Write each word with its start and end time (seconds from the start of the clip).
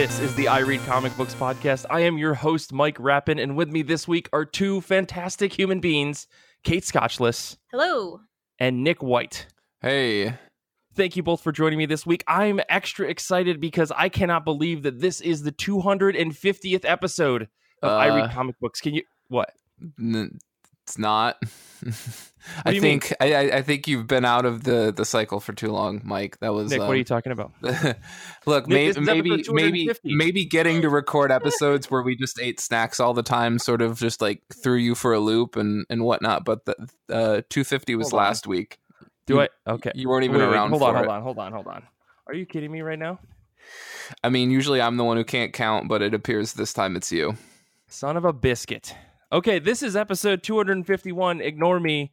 This 0.00 0.18
is 0.20 0.34
the 0.34 0.48
I 0.48 0.60
Read 0.60 0.80
Comic 0.86 1.14
Books 1.18 1.34
podcast. 1.34 1.84
I 1.90 2.00
am 2.00 2.16
your 2.16 2.32
host, 2.32 2.72
Mike 2.72 2.96
Rappin, 2.98 3.38
and 3.38 3.54
with 3.54 3.68
me 3.70 3.82
this 3.82 4.08
week 4.08 4.30
are 4.32 4.46
two 4.46 4.80
fantastic 4.80 5.52
human 5.52 5.78
beings, 5.78 6.26
Kate 6.64 6.84
Scotchless 6.84 7.58
Hello. 7.70 8.20
and 8.58 8.82
Nick 8.82 9.02
White. 9.02 9.46
Hey, 9.82 10.38
Thank 10.94 11.16
you 11.16 11.22
both 11.22 11.42
for 11.42 11.52
joining 11.52 11.78
me 11.78 11.84
this 11.84 12.06
week. 12.06 12.24
I'm 12.26 12.60
extra 12.70 13.08
excited 13.08 13.60
because 13.60 13.92
I 13.94 14.08
cannot 14.08 14.46
believe 14.46 14.84
that 14.84 15.00
this 15.00 15.20
is 15.20 15.42
the 15.42 15.52
250th 15.52 16.84
episode 16.86 17.48
of 17.82 17.90
I 17.92 18.06
Read 18.06 18.24
Uh, 18.24 18.32
Comic 18.32 18.58
Books. 18.58 18.80
Can 18.80 18.94
you 18.94 19.02
what? 19.28 19.50
n- 20.00 20.38
it's 20.90 20.98
not. 20.98 21.40
I 22.64 22.80
think 22.80 23.12
I, 23.20 23.50
I 23.52 23.62
think 23.62 23.86
you've 23.86 24.06
been 24.06 24.24
out 24.24 24.44
of 24.44 24.64
the 24.64 24.92
the 24.94 25.04
cycle 25.04 25.40
for 25.40 25.52
too 25.52 25.70
long, 25.70 26.00
Mike. 26.04 26.38
That 26.40 26.52
was 26.52 26.70
Nick, 26.70 26.80
um, 26.80 26.86
what 26.88 26.94
are 26.94 26.98
you 26.98 27.04
talking 27.04 27.32
about? 27.32 27.52
Look, 28.46 28.66
Nick, 28.66 28.96
may, 28.98 29.20
maybe 29.20 29.44
maybe 29.50 29.90
maybe 30.02 30.44
getting 30.46 30.82
to 30.82 30.88
record 30.88 31.30
episodes 31.30 31.90
where 31.90 32.02
we 32.02 32.16
just 32.16 32.40
ate 32.40 32.58
snacks 32.58 32.98
all 32.98 33.14
the 33.14 33.22
time, 33.22 33.58
sort 33.58 33.82
of 33.82 33.98
just 33.98 34.20
like 34.20 34.42
threw 34.62 34.76
you 34.76 34.94
for 34.94 35.12
a 35.12 35.20
loop 35.20 35.54
and 35.56 35.84
and 35.90 36.02
whatnot. 36.02 36.44
But 36.44 36.64
the 36.64 36.72
uh, 37.08 37.42
250 37.50 37.94
was 37.94 38.10
Hold 38.10 38.20
on. 38.20 38.26
last 38.26 38.46
week. 38.46 38.78
Do 39.26 39.34
You- 39.34 39.40
I? 39.42 39.48
Okay. 39.68 39.92
You 39.94 40.08
weren't 40.08 40.24
even 40.24 40.38
Wait, 40.38 40.46
wait, 40.48 40.52
around 40.52 40.70
hold 40.70 40.82
for 40.82 40.88
on, 40.88 40.94
it. 40.96 40.98
hold 40.98 41.08
on, 41.10 41.22
hold 41.22 41.38
on, 41.38 41.52
hold 41.52 41.66
on. 41.68 41.82
Are 42.26 42.34
you 42.34 42.46
kidding 42.46 42.72
me 42.72 42.80
right 42.80 42.98
now? 42.98 43.20
I 44.24 44.28
mean, 44.28 44.50
usually 44.50 44.80
I'm 44.82 44.96
the 44.96 45.04
one 45.04 45.16
who 45.18 45.24
can't 45.24 45.52
count, 45.52 45.88
but 45.88 46.02
it 46.02 46.14
appears 46.14 46.54
this 46.54 46.72
time 46.72 46.96
it's 46.96 47.12
you. 47.12 47.36
Son 47.86 48.16
of 48.16 48.24
a 48.24 48.32
biscuit. 48.32 48.94
Okay, 49.32 49.60
this 49.60 49.84
is 49.84 49.94
episode 49.94 50.42
251. 50.42 51.40
Ignore 51.40 51.78
me. 51.78 52.10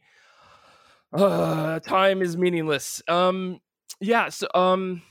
Uh, 1.12 1.80
time 1.80 2.22
is 2.22 2.36
meaningless. 2.36 3.02
Um, 3.08 3.58
yeah. 4.00 4.28
So, 4.28 4.46
um, 4.54 5.02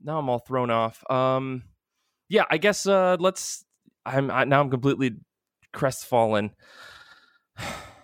now 0.00 0.20
I'm 0.20 0.28
all 0.28 0.38
thrown 0.38 0.70
off. 0.70 1.02
Um, 1.10 1.64
yeah. 2.28 2.44
I 2.48 2.58
guess. 2.58 2.86
Uh, 2.86 3.16
let's. 3.18 3.64
I'm 4.04 4.30
I, 4.30 4.44
now. 4.44 4.60
I'm 4.60 4.70
completely 4.70 5.16
crestfallen. 5.72 6.52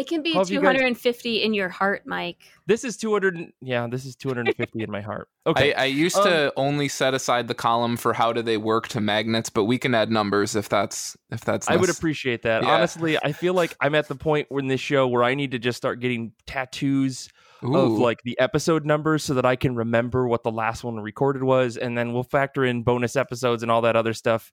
It 0.00 0.08
can 0.08 0.22
be 0.22 0.32
How 0.32 0.38
have 0.38 0.50
you 0.50 0.62
guys- 0.62 0.76
250 0.76 1.42
in 1.42 1.52
your 1.52 1.68
heart, 1.68 2.04
Mike. 2.06 2.38
This 2.66 2.84
is 2.84 2.96
200. 2.96 3.52
Yeah, 3.60 3.86
this 3.86 4.06
is 4.06 4.16
250 4.16 4.82
in 4.82 4.90
my 4.90 5.02
heart. 5.02 5.28
Okay. 5.46 5.72
I, 5.74 5.82
I 5.82 5.84
used 5.86 6.16
Um, 6.18 6.24
to 6.24 6.52
only 6.56 6.86
set 6.86 7.12
aside 7.14 7.48
the 7.48 7.54
column 7.54 7.96
for 7.96 8.12
how 8.12 8.30
do 8.32 8.40
they 8.42 8.56
work 8.58 8.88
to 8.88 9.00
magnets, 9.00 9.48
but 9.50 9.64
we 9.64 9.78
can 9.78 9.94
add 9.94 10.10
numbers 10.10 10.54
if 10.54 10.68
that's 10.68 11.16
if 11.30 11.40
that's. 11.40 11.68
I 11.68 11.76
would 11.76 11.88
appreciate 11.90 12.42
that. 12.42 12.62
Yeah. 12.62 12.68
Honestly, 12.70 13.16
I 13.22 13.32
feel 13.32 13.54
like 13.54 13.74
I'm 13.80 13.94
at 13.94 14.06
the 14.08 14.14
point 14.14 14.48
in 14.50 14.68
this 14.68 14.80
show 14.82 15.08
where 15.08 15.24
I 15.24 15.34
need 15.34 15.50
to 15.52 15.58
just 15.58 15.78
start 15.78 15.98
getting 16.00 16.32
tattoos 16.46 17.28
of 17.62 17.90
like 17.92 18.22
the 18.22 18.38
episode 18.38 18.84
numbers 18.86 19.24
so 19.24 19.34
that 19.34 19.44
I 19.46 19.56
can 19.56 19.74
remember 19.74 20.28
what 20.28 20.42
the 20.42 20.52
last 20.52 20.84
one 20.84 20.96
recorded 21.00 21.42
was, 21.42 21.76
and 21.78 21.96
then 21.96 22.12
we'll 22.12 22.22
factor 22.22 22.64
in 22.64 22.82
bonus 22.82 23.16
episodes 23.16 23.62
and 23.62 23.70
all 23.72 23.80
that 23.82 23.96
other 23.96 24.12
stuff. 24.14 24.52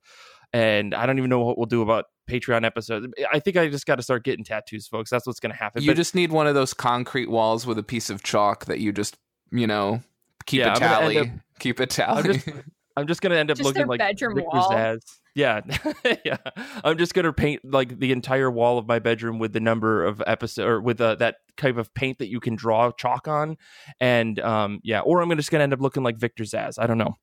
And 0.54 0.94
I 0.94 1.06
don't 1.06 1.18
even 1.18 1.30
know 1.30 1.40
what 1.40 1.58
we'll 1.58 1.66
do 1.66 1.82
about 1.82 2.06
Patreon 2.30 2.66
episodes. 2.66 3.08
I 3.32 3.40
think 3.40 3.58
I 3.58 3.68
just 3.70 3.86
got 3.86 3.96
to 3.96 4.02
start 4.04 4.24
getting 4.24 4.44
tattoos, 4.46 4.88
folks. 4.88 5.10
That's 5.10 5.28
what's 5.28 5.40
going 5.40 5.52
to 5.52 5.58
happen. 5.58 5.84
You 5.84 5.90
But 5.92 5.98
just 5.98 6.16
need 6.16 6.32
one 6.32 6.48
of 6.48 6.56
those 6.56 6.74
concrete 6.74 7.30
walls 7.30 7.66
with 7.66 7.78
a 7.78 7.84
piece 7.84 8.10
of 8.10 8.24
chalk 8.24 8.66
that 8.66 8.80
you 8.80 8.92
just, 8.92 9.18
you 9.52 9.68
know, 9.68 10.02
keep 10.46 10.60
Yeah, 10.60 10.68
a 10.68 10.72
I'm 10.74 10.80
gonna 10.80 11.06
end 11.06 11.14
tally. 11.14 11.32
keep 11.60 11.80
a 11.80 11.86
tally. 11.86 12.34
just- 12.34 12.50
I'm 12.96 13.06
just 13.06 13.22
going 13.22 13.32
to 13.32 13.38
end 13.38 13.52
up 13.52 13.58
Just 13.58 13.68
looking 13.68 13.86
like 13.86 14.00
bedroom 14.00 14.34
Victor 14.36 14.50
wall. 14.58 14.72
Zsasz. 14.72 15.02
Yeah, 15.36 15.62
yeah. 16.26 16.38
I'm 16.84 16.98
just 16.98 17.14
gonna 17.14 17.32
paint 17.32 17.62
like 17.64 18.00
the 18.00 18.12
entire 18.12 18.50
wall 18.50 18.80
of 18.80 18.88
my 18.88 18.98
bedroom 18.98 19.38
with 19.38 19.54
the 19.54 19.60
number 19.60 20.04
of 20.04 20.20
episode 20.26 20.66
or 20.68 20.82
with 20.82 21.00
uh, 21.00 21.14
that 21.16 21.36
type 21.58 21.78
of 21.78 21.94
paint 21.94 22.18
that 22.18 22.28
you 22.28 22.40
can 22.40 22.56
draw 22.56 22.90
chalk 22.92 23.28
on, 23.28 23.56
and 24.00 24.40
um, 24.40 24.80
yeah. 24.84 25.02
Or 25.02 25.22
I'm 25.22 25.30
just 25.38 25.52
gonna 25.52 25.64
end 25.64 25.74
up 25.74 25.80
looking 25.80 26.02
like 26.02 26.18
Victor 26.18 26.44
Zsasz. 26.44 26.80
I 26.80 26.88
don't 26.88 26.98
know. 26.98 27.14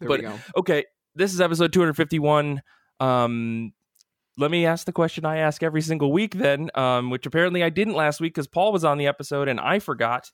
there 0.00 0.08
but- 0.08 0.20
we 0.20 0.26
go. 0.28 0.38
Okay, 0.56 0.84
this 1.14 1.32
is 1.32 1.40
episode 1.40 1.72
251. 1.72 2.62
Um, 3.00 3.72
let 4.38 4.50
me 4.50 4.64
ask 4.66 4.86
the 4.86 4.92
question 4.92 5.24
I 5.24 5.38
ask 5.38 5.62
every 5.62 5.82
single 5.82 6.12
week, 6.12 6.34
then, 6.34 6.70
um, 6.74 7.10
which 7.10 7.26
apparently 7.26 7.62
I 7.62 7.68
didn't 7.68 7.94
last 7.94 8.20
week 8.20 8.34
because 8.34 8.46
Paul 8.46 8.72
was 8.72 8.84
on 8.84 8.98
the 8.98 9.06
episode 9.06 9.48
and 9.48 9.60
I 9.60 9.78
forgot. 9.78 10.30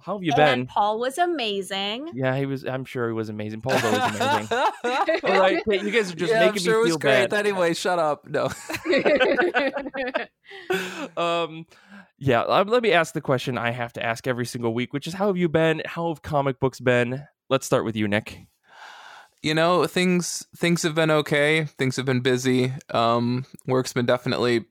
How 0.00 0.14
have 0.14 0.22
you 0.24 0.34
been? 0.34 0.66
Paul 0.66 0.98
was 0.98 1.16
amazing. 1.18 2.10
Yeah, 2.14 2.36
he 2.36 2.44
was. 2.46 2.66
I'm 2.66 2.84
sure 2.84 3.06
he 3.06 3.14
was 3.14 3.28
amazing. 3.30 3.62
Paul's 3.62 3.82
always 3.84 4.20
amazing. 4.20 4.48
All 5.24 5.38
right, 5.38 5.62
you 5.66 5.90
guys 5.90 6.12
are 6.12 6.16
just 6.16 6.32
yeah, 6.32 6.40
I'm 6.40 6.46
making 6.46 6.62
sure 6.62 6.74
it 6.74 6.78
me 6.78 6.82
was 6.82 6.90
feel 6.90 6.98
great. 6.98 7.30
bad. 7.30 7.46
Anyway, 7.46 7.72
shut 7.74 7.98
up. 7.98 8.26
No. 8.28 8.50
um 11.16 11.64
yeah 12.18 12.42
uh, 12.42 12.64
let 12.66 12.82
me 12.82 12.92
ask 12.92 13.14
the 13.14 13.20
question 13.20 13.56
i 13.58 13.70
have 13.70 13.92
to 13.92 14.04
ask 14.04 14.26
every 14.26 14.46
single 14.46 14.74
week 14.74 14.92
which 14.92 15.06
is 15.06 15.14
how 15.14 15.26
have 15.26 15.36
you 15.36 15.48
been 15.48 15.82
how 15.84 16.08
have 16.08 16.22
comic 16.22 16.60
books 16.60 16.80
been 16.80 17.24
let's 17.50 17.66
start 17.66 17.84
with 17.84 17.96
you 17.96 18.06
nick 18.06 18.46
you 19.44 19.54
know, 19.54 19.86
things 19.86 20.46
things 20.56 20.82
have 20.82 20.94
been 20.94 21.10
okay. 21.10 21.66
Things 21.66 21.96
have 21.96 22.06
been 22.06 22.20
busy. 22.20 22.72
Um, 22.88 23.44
work's 23.66 23.92
been 23.92 24.06
definitely 24.06 24.64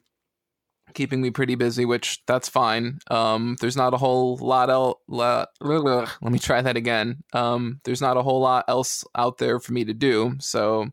keeping 0.95 1.21
me 1.21 1.29
pretty 1.29 1.53
busy, 1.53 1.85
which 1.85 2.23
that's 2.25 2.49
fine. 2.49 2.97
Um, 3.11 3.55
there's 3.61 3.77
not 3.77 3.93
a 3.93 3.97
whole 3.97 4.37
lot 4.37 4.71
else. 4.71 4.97
Let 5.07 6.31
me 6.31 6.39
try 6.39 6.63
that 6.63 6.75
again. 6.75 7.23
Um, 7.33 7.81
there's 7.83 8.01
not 8.01 8.17
a 8.17 8.23
whole 8.23 8.41
lot 8.41 8.65
else 8.67 9.03
out 9.15 9.37
there 9.37 9.59
for 9.59 9.73
me 9.73 9.85
to 9.85 9.93
do. 9.93 10.35
So, 10.39 10.89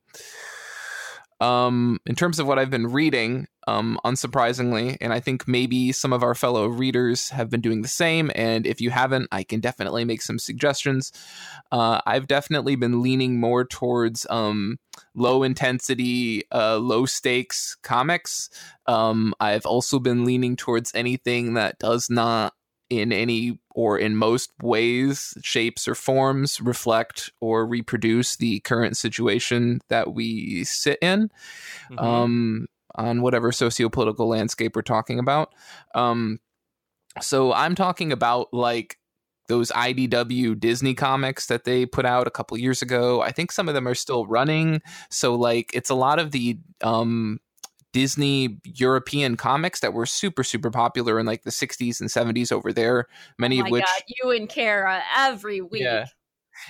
um, 1.40 1.98
in 2.06 2.14
terms 2.14 2.38
of 2.38 2.46
what 2.46 2.58
I've 2.58 2.70
been 2.70 2.86
reading, 2.88 3.46
um, 3.66 3.98
unsurprisingly, 4.04 4.96
and 5.00 5.12
I 5.12 5.20
think 5.20 5.46
maybe 5.46 5.92
some 5.92 6.12
of 6.12 6.22
our 6.22 6.34
fellow 6.34 6.66
readers 6.66 7.30
have 7.30 7.50
been 7.50 7.60
doing 7.60 7.82
the 7.82 7.88
same. 7.88 8.30
And 8.34 8.66
if 8.66 8.80
you 8.80 8.90
haven't, 8.90 9.28
I 9.32 9.42
can 9.44 9.60
definitely 9.60 10.04
make 10.04 10.22
some 10.22 10.38
suggestions. 10.38 11.12
Uh, 11.70 12.00
I've 12.04 12.26
definitely 12.26 12.76
been 12.76 13.02
leaning 13.02 13.38
more 13.38 13.64
towards 13.64 14.26
um, 14.28 14.78
low 15.14 15.42
intensity, 15.42 16.44
uh, 16.52 16.78
low 16.78 17.06
stakes 17.06 17.76
comics. 17.82 18.50
Um, 18.86 19.34
I've 19.40 19.66
also 19.66 19.98
been 19.98 20.24
leaning 20.24 20.56
towards 20.56 20.92
anything 20.94 21.54
that 21.54 21.78
does 21.78 22.10
not, 22.10 22.54
in 22.90 23.12
any 23.12 23.58
or 23.70 23.96
in 23.98 24.16
most 24.16 24.50
ways, 24.62 25.34
shapes, 25.42 25.88
or 25.88 25.94
forms, 25.94 26.60
reflect 26.60 27.30
or 27.40 27.64
reproduce 27.66 28.36
the 28.36 28.60
current 28.60 28.96
situation 28.96 29.80
that 29.88 30.12
we 30.12 30.64
sit 30.64 30.98
in 31.00 31.30
Mm-hmm. 31.90 32.04
um, 32.04 32.66
on 32.94 33.22
whatever 33.22 33.52
socio-political 33.52 34.28
landscape 34.28 34.74
we're 34.76 34.82
talking 34.82 35.18
about. 35.18 35.54
Um, 35.94 36.40
so 37.20 37.52
I'm 37.52 37.74
talking 37.74 38.12
about 38.12 38.52
like 38.52 38.98
those 39.48 39.70
IDW 39.72 40.58
Disney 40.58 40.94
comics 40.94 41.46
that 41.46 41.64
they 41.64 41.86
put 41.86 42.06
out 42.06 42.26
a 42.26 42.30
couple 42.30 42.56
years 42.56 42.82
ago. 42.82 43.20
I 43.20 43.32
think 43.32 43.50
some 43.50 43.68
of 43.68 43.74
them 43.74 43.88
are 43.88 43.94
still 43.94 44.26
running. 44.26 44.80
So 45.10 45.34
like 45.34 45.70
it's 45.74 45.90
a 45.90 45.94
lot 45.94 46.18
of 46.18 46.30
the 46.30 46.58
um, 46.82 47.40
Disney 47.92 48.58
European 48.64 49.36
comics 49.36 49.80
that 49.80 49.92
were 49.92 50.06
super 50.06 50.44
super 50.44 50.70
popular 50.70 51.18
in 51.18 51.26
like 51.26 51.42
the 51.42 51.50
60s 51.50 52.00
and 52.00 52.08
70s 52.08 52.52
over 52.52 52.72
there. 52.72 53.06
Many 53.38 53.60
oh 53.60 53.64
of 53.64 53.70
which 53.70 53.84
God, 53.84 54.02
you 54.06 54.30
and 54.30 54.48
Kara 54.48 55.02
every 55.16 55.60
week. 55.60 55.82
yeah. 55.82 56.06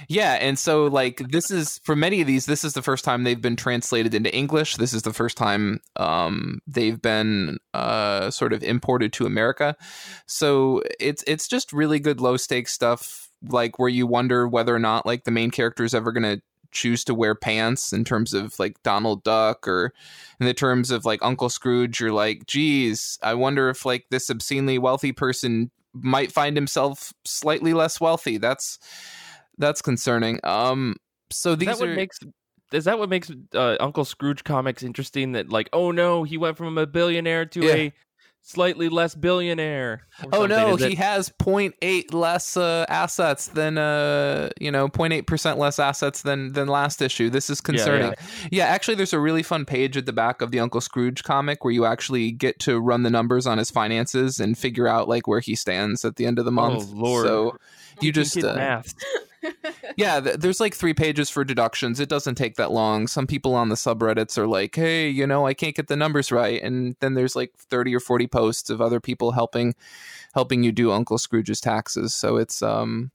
Yeah, 0.08 0.34
and 0.34 0.58
so 0.58 0.86
like 0.86 1.18
this 1.30 1.50
is 1.50 1.80
for 1.84 1.96
many 1.96 2.20
of 2.20 2.26
these, 2.26 2.46
this 2.46 2.64
is 2.64 2.74
the 2.74 2.82
first 2.82 3.04
time 3.04 3.24
they've 3.24 3.40
been 3.40 3.56
translated 3.56 4.14
into 4.14 4.34
English. 4.34 4.76
This 4.76 4.92
is 4.92 5.02
the 5.02 5.12
first 5.12 5.36
time 5.36 5.80
um, 5.96 6.60
they've 6.66 7.00
been 7.00 7.58
uh, 7.74 8.30
sort 8.30 8.52
of 8.52 8.62
imported 8.62 9.12
to 9.14 9.26
America. 9.26 9.76
So 10.26 10.82
it's 10.98 11.24
it's 11.26 11.48
just 11.48 11.72
really 11.72 11.98
good 11.98 12.20
low 12.20 12.36
stakes 12.36 12.72
stuff, 12.72 13.30
like 13.42 13.78
where 13.78 13.88
you 13.88 14.06
wonder 14.06 14.46
whether 14.46 14.74
or 14.74 14.78
not 14.78 15.06
like 15.06 15.24
the 15.24 15.30
main 15.30 15.50
character 15.50 15.84
is 15.84 15.94
ever 15.94 16.12
gonna 16.12 16.40
choose 16.72 17.04
to 17.04 17.14
wear 17.14 17.34
pants 17.34 17.92
in 17.92 18.04
terms 18.04 18.32
of 18.32 18.58
like 18.58 18.82
Donald 18.82 19.22
Duck 19.22 19.66
or 19.66 19.92
in 20.40 20.46
the 20.46 20.54
terms 20.54 20.90
of 20.90 21.04
like 21.04 21.20
Uncle 21.22 21.48
Scrooge, 21.48 22.00
you're 22.00 22.12
like, 22.12 22.46
geez, 22.46 23.18
I 23.22 23.34
wonder 23.34 23.68
if 23.68 23.84
like 23.84 24.06
this 24.10 24.30
obscenely 24.30 24.78
wealthy 24.78 25.12
person 25.12 25.70
might 25.92 26.30
find 26.32 26.56
himself 26.56 27.12
slightly 27.24 27.74
less 27.74 28.00
wealthy. 28.00 28.38
That's 28.38 28.78
that's 29.58 29.82
concerning. 29.82 30.40
Um, 30.44 30.96
so 31.30 31.54
these 31.54 31.78
that 31.78 31.88
are 31.88 31.94
makes 31.94 32.18
is 32.72 32.84
that 32.84 32.98
what 32.98 33.08
makes 33.08 33.30
uh, 33.54 33.76
uncle 33.80 34.04
scrooge 34.04 34.44
comics 34.44 34.82
interesting 34.82 35.32
that 35.32 35.50
like 35.50 35.68
oh 35.72 35.90
no 35.90 36.22
he 36.22 36.36
went 36.36 36.56
from 36.56 36.78
a 36.78 36.86
billionaire 36.86 37.44
to 37.46 37.60
Yeah. 37.60 37.74
a 37.74 37.92
slightly 38.42 38.88
less 38.88 39.14
billionaire 39.14 40.06
oh 40.32 40.44
no, 40.46 40.74
Is 40.74 40.82
it- 40.82 40.88
he 40.90 40.94
has 40.96 41.28
0.8 41.28 42.12
less 42.12 42.56
uh, 42.56 42.84
assets 42.88 43.48
than 43.48 43.78
uh, 43.78 44.50
you 44.60 44.70
know 44.70 44.88
0.8 44.88 45.26
percent 45.26 45.58
less 45.58 45.78
assets 45.78 46.22
than 46.22 46.52
than 46.52 46.66
last 46.68 47.00
issue. 47.00 47.30
This 47.30 47.48
is 47.50 47.60
concerning. 47.60 48.14
Yeah, 48.50 48.64
actually, 48.66 48.96
there's 48.96 49.12
a 49.12 49.20
really 49.20 49.42
fun 49.42 49.64
page 49.64 49.96
at 49.96 50.06
the 50.06 50.12
back 50.12 50.42
of 50.42 50.50
the 50.50 50.60
Uncle 50.60 50.80
Scrooge 50.80 51.22
comic 51.22 51.64
where 51.64 51.72
you 51.72 51.84
actually 51.84 52.32
get 52.32 52.58
to 52.60 52.80
run 52.80 53.02
the 53.02 53.10
numbers 53.10 53.46
on 53.46 53.58
his 53.58 53.70
finances 53.70 54.40
and 54.40 54.58
figure 54.58 54.88
out 54.88 55.08
like 55.08 55.26
where 55.28 55.40
he 55.40 55.54
stands 55.54 56.04
at 56.04 56.16
the 56.16 56.26
end 56.26 56.38
of 56.38 56.44
the 56.44 56.52
month. 56.52 56.84
Oh, 56.90 56.96
Lord. 56.96 57.26
So 57.26 57.56
you 58.00 58.12
just 58.12 58.36
uh, 58.38 58.54
math. 58.54 58.94
yeah 59.96 60.20
th- 60.20 60.36
there's 60.36 60.60
like 60.60 60.74
three 60.74 60.94
pages 60.94 61.30
for 61.30 61.44
deductions 61.44 61.98
it 62.00 62.08
doesn't 62.08 62.34
take 62.34 62.56
that 62.56 62.70
long 62.70 63.06
some 63.06 63.26
people 63.26 63.54
on 63.54 63.68
the 63.68 63.74
subreddits 63.74 64.36
are 64.38 64.46
like 64.46 64.74
hey 64.74 65.08
you 65.08 65.26
know 65.26 65.46
i 65.46 65.54
can't 65.54 65.74
get 65.76 65.88
the 65.88 65.96
numbers 65.96 66.30
right 66.30 66.62
and 66.62 66.96
then 67.00 67.14
there's 67.14 67.34
like 67.34 67.52
30 67.56 67.94
or 67.94 68.00
40 68.00 68.26
posts 68.26 68.70
of 68.70 68.80
other 68.80 69.00
people 69.00 69.32
helping 69.32 69.74
helping 70.34 70.62
you 70.62 70.72
do 70.72 70.92
uncle 70.92 71.18
scrooge's 71.18 71.60
taxes 71.60 72.14
so 72.14 72.36
it's 72.36 72.62
um 72.62 73.10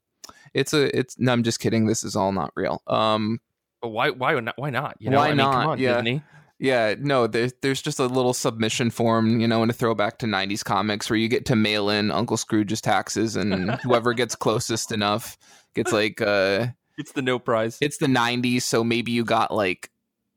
it's 0.54 0.74
a 0.74 0.98
it's 0.98 1.18
no 1.20 1.32
i'm 1.32 1.44
just 1.44 1.60
kidding 1.60 1.86
this 1.86 2.04
is 2.04 2.16
all 2.16 2.32
not 2.32 2.52
real 2.56 2.82
um 2.88 3.40
But 3.82 3.90
why? 3.90 4.10
Why 4.10 4.40
not? 4.40 4.58
Why 4.58 4.70
not? 4.72 4.96
You 5.00 5.12
know, 5.12 5.18
Why 5.18 5.28
I 5.28 5.30
mean, 5.30 5.38
not? 5.38 5.54
Come 5.54 5.70
on, 5.72 5.80
Yeah. 5.80 5.96
Disney. 5.98 6.24
Yeah, 6.58 6.96
no, 6.98 7.28
there's 7.28 7.52
there's 7.62 7.82
just 7.82 8.00
a 8.00 8.06
little 8.06 8.34
submission 8.34 8.90
form, 8.90 9.42
you 9.42 9.48
know, 9.48 9.62
in 9.62 9.70
a 9.70 9.74
throwback 9.74 10.20
to 10.20 10.26
'90s 10.26 10.64
comics 10.64 11.10
where 11.10 11.18
you 11.18 11.28
get 11.28 11.46
to 11.48 11.56
mail 11.56 11.90
in 11.90 12.12
Uncle 12.12 12.38
Scrooge's 12.38 12.80
taxes, 12.80 13.36
and 13.36 13.72
whoever 13.84 14.14
gets 14.14 14.36
closest 14.36 14.94
enough 14.94 15.38
gets 15.76 15.92
like 15.92 16.22
uh, 16.22 16.68
It's 16.98 17.12
the 17.12 17.22
no 17.22 17.38
prize. 17.40 17.78
it's 17.82 17.98
the 17.98 18.08
'90s, 18.08 18.64
so 18.64 18.84
maybe 18.84 19.12
you 19.12 19.24
got 19.24 19.54
like, 19.54 19.92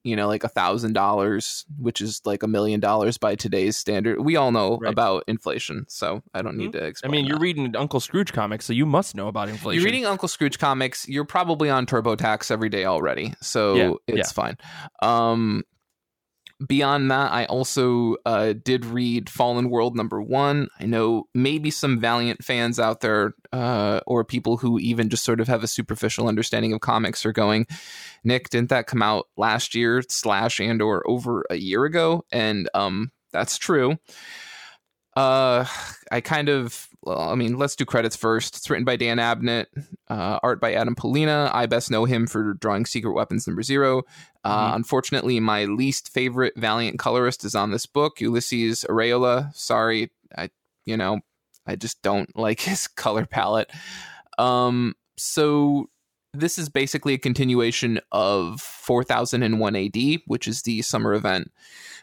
you 0.05 0.14
know, 0.17 0.26
like 0.29 0.44
a 0.44 0.49
thousand 0.49 0.93
dollars, 0.93 1.64
which 1.79 2.00
is 2.00 2.20
like 2.25 2.43
a 2.43 2.46
million 2.49 2.81
dollars 2.81 3.19
by 3.19 3.35
today's 3.35 3.76
standard. 3.76 4.20
We 4.20 4.37
all 4.37 4.52
know 4.52 4.79
Right. 4.81 4.90
about 4.93 5.25
inflation, 5.26 5.85
so 5.88 6.23
I 6.35 6.43
don't 6.43 6.56
need 6.56 6.73
to 6.73 6.85
explain. 6.85 7.11
I 7.11 7.12
mean, 7.12 7.26
you're 7.26 7.38
reading 7.38 7.75
Uncle 7.76 8.00
Scrooge 8.00 8.32
comics, 8.32 8.64
so 8.67 8.73
you 8.73 8.87
must 8.87 9.14
know 9.14 9.29
about 9.29 9.49
inflation. 9.49 9.75
You're 9.81 9.85
reading 9.85 10.06
Uncle 10.06 10.29
Scrooge 10.29 10.58
comics. 10.58 11.08
You're 11.08 11.25
probably 11.25 11.70
on 11.70 11.87
TurboTax 11.87 12.50
every 12.50 12.69
day 12.69 12.85
already, 12.85 13.35
so 13.40 13.75
Yeah, 13.76 13.93
it's 14.06 14.32
fine. 14.32 14.56
Um, 15.02 15.64
beyond 16.67 17.11
that, 17.11 17.33
I 17.33 17.45
also 17.47 18.17
uh, 18.27 18.53
did 18.53 18.85
read 18.85 19.31
Fallen 19.31 19.71
World 19.71 19.97
number 19.97 20.21
one. 20.21 20.69
I 20.81 20.87
know 20.87 21.29
maybe 21.35 21.71
some 21.71 22.01
Valiant 22.01 22.45
fans 22.45 22.81
out 22.81 23.01
there, 23.01 23.35
uh, 23.53 24.01
or 24.07 24.25
people 24.25 24.57
who 24.57 24.79
even 24.79 25.09
just 25.09 25.25
sort 25.25 25.41
of 25.41 25.49
have 25.49 25.63
a 25.63 25.69
superficial 25.69 26.29
understanding 26.29 26.73
of 26.73 26.81
comics, 26.81 27.25
are 27.25 27.33
going, 27.33 27.67
"Nick, 28.25 28.51
didn't 28.51 28.71
that 28.71 28.87
come 28.87 29.03
out 29.03 29.29
last 29.37 29.75
year 29.75 30.03
slash 30.09 30.61
and 30.61 30.83
or 30.83 31.09
over 31.09 31.45
a 31.51 31.57
year 31.57 31.85
ago?" 31.85 32.25
And 32.33 32.69
um, 32.75 33.13
that's 33.33 33.59
true. 33.59 33.97
Uh, 35.17 35.65
I 36.13 36.21
kind 36.21 36.49
of, 36.49 36.88
I 37.06 37.35
mean, 37.37 37.56
let's 37.56 37.77
do 37.77 37.85
credits 37.85 38.17
first. 38.17 38.56
It's 38.56 38.69
written 38.69 38.85
by 38.85 38.97
Dan 38.97 39.19
Abnett, 39.19 39.67
uh, 40.09 40.39
art 40.43 40.61
by 40.61 40.75
Adam 40.75 40.95
Pollina. 40.97 41.50
I 41.55 41.67
best 41.67 41.91
know 41.91 42.05
him 42.05 42.27
for 42.27 42.55
drawing 42.55 42.87
Secret 42.87 43.12
Weapons 43.12 43.47
number 43.47 43.62
zero. 43.62 44.03
Uh, 44.45 44.73
Mhm. 44.73 44.77
Unfortunately, 44.77 45.41
my 45.41 45.65
least 45.65 46.12
favorite 46.12 46.55
Valiant 46.56 46.99
colorist 46.99 47.45
is 47.45 47.55
on 47.55 47.71
this 47.71 47.87
book, 47.87 48.21
Ulysses 48.21 48.85
Arreola. 48.89 49.55
Sorry, 49.55 50.11
I, 50.37 50.50
you 50.85 50.97
know, 50.97 51.21
I 51.67 51.77
just 51.77 52.03
don't 52.03 52.29
like 52.37 52.61
his 52.61 52.89
color 52.89 53.27
palette. 53.27 53.71
Um, 54.37 54.95
so 55.17 55.89
this 56.35 56.59
is 56.59 56.69
basically 56.69 57.15
a 57.15 57.19
continuation 57.19 58.00
of 58.12 58.61
4001 58.61 59.77
AD, 59.77 60.21
which 60.27 60.47
is 60.47 60.62
the 60.62 60.83
summer 60.83 61.15
event 61.15 61.50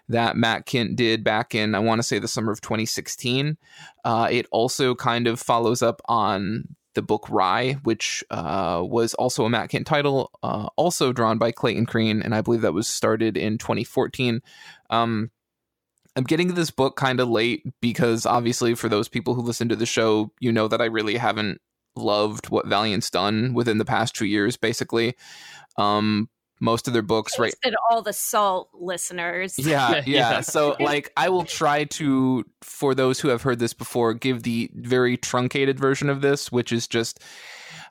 that 0.09 0.37
Matt 0.37 0.65
Kindt 0.65 0.95
did 0.95 1.23
back 1.23 1.55
in, 1.55 1.75
I 1.75 1.79
want 1.79 1.99
to 1.99 2.03
say, 2.03 2.19
the 2.19 2.27
summer 2.27 2.51
of 2.51 2.61
2016. 2.61 3.57
Uh, 4.03 4.27
it 4.31 4.45
also 4.51 4.95
kind 4.95 5.27
of 5.27 5.39
follows 5.39 5.81
up 5.81 6.01
on 6.05 6.75
the 6.93 7.01
book 7.01 7.27
Rai, 7.29 7.73
which 7.83 8.23
uh, 8.31 8.81
was 8.83 9.13
also 9.15 9.45
a 9.45 9.49
Matt 9.49 9.69
Kindt 9.69 9.85
title, 9.85 10.31
uh, 10.41 10.67
also 10.75 11.11
drawn 11.11 11.37
by 11.37 11.51
Clayton 11.51 11.85
Crain, 11.85 12.21
and 12.21 12.33
I 12.33 12.41
believe 12.41 12.61
that 12.61 12.73
was 12.73 12.87
started 12.87 13.37
in 13.37 13.57
2014. 13.57 14.41
Um, 14.89 15.31
I'm 16.15 16.23
getting 16.23 16.53
this 16.53 16.71
book 16.71 16.95
kind 16.95 17.19
of 17.19 17.29
late 17.29 17.63
because 17.81 18.25
obviously, 18.25 18.73
for 18.75 18.87
those 18.87 19.09
people 19.09 19.33
who 19.35 19.41
listen 19.41 19.69
to 19.69 19.75
the 19.75 19.85
show, 19.85 20.31
you 20.39 20.51
know 20.51 20.67
that 20.69 20.81
I 20.81 20.85
really 20.85 21.17
haven't 21.17 21.59
loved 21.97 22.49
what 22.49 22.67
Valiant's 22.67 23.09
done 23.09 23.53
within 23.53 23.77
the 23.77 23.85
past 23.85 24.15
two 24.15 24.25
years, 24.25 24.55
basically. 24.55 25.15
Um, 25.77 26.29
most 26.59 26.87
of 26.87 26.93
their 26.93 27.01
books, 27.01 27.37
right? 27.37 27.47
Wasted 27.47 27.75
all 27.89 28.01
the 28.01 28.13
salt 28.13 28.69
listeners. 28.73 29.57
Yeah, 29.59 29.89
yeah. 29.95 30.01
Yeah. 30.05 30.41
So, 30.41 30.75
like, 30.79 31.11
I 31.17 31.29
will 31.29 31.45
try 31.45 31.85
to, 31.85 32.45
for 32.61 32.95
those 32.95 33.19
who 33.19 33.29
have 33.29 33.41
heard 33.41 33.59
this 33.59 33.73
before, 33.73 34.13
give 34.13 34.43
the 34.43 34.69
very 34.73 35.17
truncated 35.17 35.79
version 35.79 36.09
of 36.09 36.21
this, 36.21 36.51
which 36.51 36.71
is 36.71 36.87
just 36.87 37.19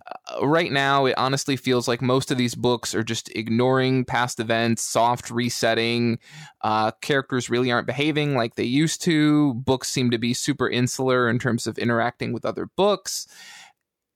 uh, 0.06 0.46
right 0.46 0.70
now, 0.70 1.06
it 1.06 1.14
honestly 1.16 1.56
feels 1.56 1.88
like 1.88 2.02
most 2.02 2.30
of 2.30 2.36
these 2.36 2.54
books 2.54 2.94
are 2.94 3.02
just 3.02 3.30
ignoring 3.34 4.04
past 4.04 4.38
events, 4.38 4.82
soft 4.82 5.30
resetting. 5.30 6.18
Uh, 6.60 6.90
characters 7.00 7.48
really 7.48 7.72
aren't 7.72 7.86
behaving 7.86 8.36
like 8.36 8.54
they 8.54 8.64
used 8.64 9.02
to. 9.02 9.54
Books 9.54 9.88
seem 9.88 10.10
to 10.10 10.18
be 10.18 10.34
super 10.34 10.68
insular 10.68 11.28
in 11.28 11.38
terms 11.38 11.66
of 11.66 11.78
interacting 11.78 12.32
with 12.32 12.44
other 12.44 12.66
books. 12.76 13.26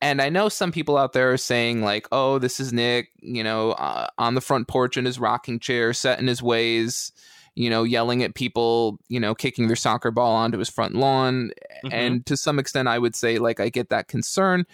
And 0.01 0.23
I 0.23 0.29
know 0.29 0.49
some 0.49 0.71
people 0.71 0.97
out 0.97 1.13
there 1.13 1.33
are 1.33 1.39
saying, 1.39 1.83
like, 1.83 2.07
oh, 2.13 2.39
this 2.39 2.61
is 2.61 2.73
Nick, 2.73 3.11
you 3.21 3.43
know, 3.43 3.73
uh, 3.73 4.07
on 4.17 4.35
the 4.35 4.41
front 4.41 4.69
porch 4.69 4.97
in 4.97 5.05
his 5.05 5.19
rocking 5.19 5.59
chair, 5.59 5.93
set 5.93 6.21
in 6.21 6.29
his 6.29 6.41
ways, 6.41 7.11
you 7.57 7.69
know, 7.69 7.83
yelling 7.83 8.23
at 8.23 8.37
people, 8.37 9.01
you 9.09 9.19
know, 9.19 9.35
kicking 9.35 9.67
their 9.67 9.77
soccer 9.77 10.13
ball 10.13 10.37
onto 10.37 10.59
his 10.59 10.69
front 10.69 10.95
lawn. 10.95 11.51
Mhm. 11.85 11.93
And 11.93 12.27
to 12.27 12.37
some 12.37 12.61
extent, 12.61 12.87
I 12.87 12.99
would 12.99 13.17
say, 13.17 13.39
like, 13.39 13.59
I 13.59 13.71
get 13.71 13.89
that 13.89 14.07
concern. 14.07 14.67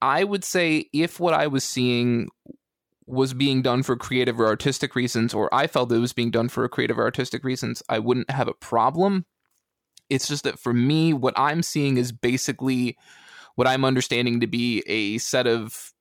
I 0.00 0.22
would 0.22 0.44
say 0.44 0.88
if 0.92 1.18
what 1.18 1.34
I 1.34 1.48
was 1.48 1.64
seeing 1.64 2.28
was 3.06 3.34
being 3.34 3.62
done 3.62 3.82
for 3.82 3.96
creative 3.96 4.38
or 4.38 4.46
artistic 4.46 4.94
reasons, 4.94 5.34
or 5.34 5.52
I 5.52 5.66
felt 5.66 5.90
it 5.90 5.98
was 5.98 6.12
being 6.12 6.30
done 6.30 6.48
for 6.48 6.68
creative 6.68 6.98
or 6.98 7.02
artistic 7.02 7.42
reasons, 7.42 7.82
I 7.88 7.98
wouldn't 7.98 8.30
have 8.30 8.46
a 8.46 8.54
problem. 8.54 9.26
It's 10.08 10.28
just 10.28 10.44
that 10.44 10.60
for 10.60 10.72
me, 10.72 11.12
what 11.12 11.34
I'm 11.36 11.64
seeing 11.64 11.96
is 11.96 12.12
basically 12.12 12.96
what 13.54 13.66
I'm 13.66 13.84
understanding 13.84 14.40
to 14.40 14.46
be 14.46 14.82
a 14.86 15.18
set 15.18 15.46
of 15.46 15.92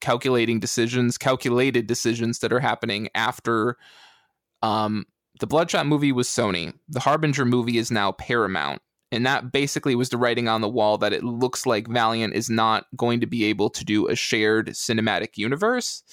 calculating 0.00 0.60
decisions, 0.60 1.18
calculated 1.18 1.86
decisions 1.86 2.38
that 2.40 2.52
are 2.52 2.60
happening 2.60 3.08
after 3.14 3.76
um, 4.62 5.06
the 5.40 5.46
Bloodshot 5.46 5.86
movie 5.86 6.12
was 6.12 6.28
Sony. 6.28 6.72
The 6.88 7.00
Harbinger 7.00 7.44
movie 7.44 7.78
is 7.78 7.90
now 7.90 8.12
Paramount. 8.12 8.82
And 9.12 9.26
that 9.26 9.50
basically 9.50 9.96
was 9.96 10.10
the 10.10 10.18
writing 10.18 10.46
on 10.46 10.60
the 10.60 10.68
wall 10.68 10.96
that 10.98 11.12
it 11.12 11.24
looks 11.24 11.66
like 11.66 11.88
Valiant 11.88 12.32
is 12.32 12.48
not 12.48 12.86
going 12.96 13.20
to 13.20 13.26
be 13.26 13.44
able 13.46 13.68
to 13.70 13.84
do 13.84 14.06
a 14.06 14.14
shared 14.14 14.68
cinematic 14.68 15.36
universe. 15.36 16.04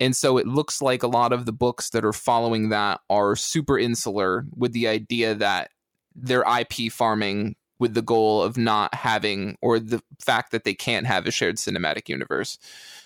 And 0.00 0.16
so 0.16 0.38
it 0.38 0.46
looks 0.48 0.82
like 0.82 1.04
a 1.04 1.08
lot 1.08 1.32
of 1.32 1.46
the 1.46 1.52
books 1.52 1.90
that 1.90 2.04
are 2.04 2.12
following 2.12 2.70
that 2.70 3.00
are 3.08 3.36
super 3.36 3.78
insular 3.78 4.44
with 4.56 4.72
the 4.72 4.88
idea 4.88 5.36
that 5.36 5.70
they're 6.16 6.44
IP 6.58 6.90
farming 6.90 7.54
with 7.82 7.92
the 7.94 8.00
goal 8.00 8.42
of 8.42 8.56
not 8.56 8.94
having 8.94 9.58
or 9.60 9.78
the 9.78 10.00
fact 10.18 10.52
that 10.52 10.64
they 10.64 10.72
can't 10.72 11.06
have 11.06 11.26
a 11.26 11.30
shared 11.30 11.56
cinematic 11.56 12.08
universe. 12.08 12.58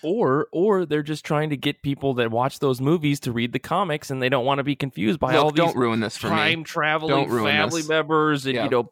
or 0.03 0.47
or 0.53 0.85
they're 0.85 1.01
just 1.03 1.25
trying 1.25 1.49
to 1.49 1.57
get 1.57 1.81
people 1.81 2.13
that 2.13 2.29
watch 2.31 2.59
those 2.59 2.79
movies 2.79 3.19
to 3.21 3.31
read 3.31 3.51
the 3.51 3.59
comics, 3.59 4.09
and 4.11 4.21
they 4.21 4.29
don't 4.29 4.45
want 4.45 4.59
to 4.59 4.63
be 4.63 4.75
confused 4.75 5.19
by 5.19 5.33
Look, 5.33 5.43
all 5.43 5.51
these 5.51 5.57
don't 5.57 5.75
ruin 5.75 5.99
this 5.99 6.15
for 6.15 6.29
time 6.29 6.59
me. 6.59 6.63
traveling 6.63 7.27
family 7.27 7.81
this. 7.81 7.89
members 7.89 8.45
and 8.45 8.55
Yeah. 8.55 8.63
you 8.65 8.69
know 8.69 8.91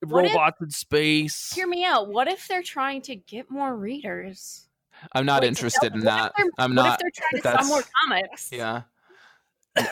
What 0.00 0.24
if- 0.24 0.32
robots 0.32 0.60
in 0.62 0.70
space. 0.70 1.52
Hear 1.54 1.66
me 1.68 1.84
out. 1.84 2.08
What 2.08 2.26
if 2.26 2.48
they're 2.48 2.62
trying 2.62 3.02
to 3.02 3.14
get 3.14 3.50
more 3.50 3.76
readers? 3.76 4.66
I'm 5.12 5.26
not 5.26 5.42
Like, 5.42 5.48
interested 5.48 5.92
in 5.94 6.00
that. 6.00 6.32
I'm 6.58 6.74
what 6.74 6.82
not 6.82 6.94
if 6.94 7.00
they're 7.00 7.42
trying 7.42 7.42
to 7.58 7.62
sell 7.62 7.68
more 7.68 7.84
comics? 8.08 8.48
Yeah. 8.50 8.82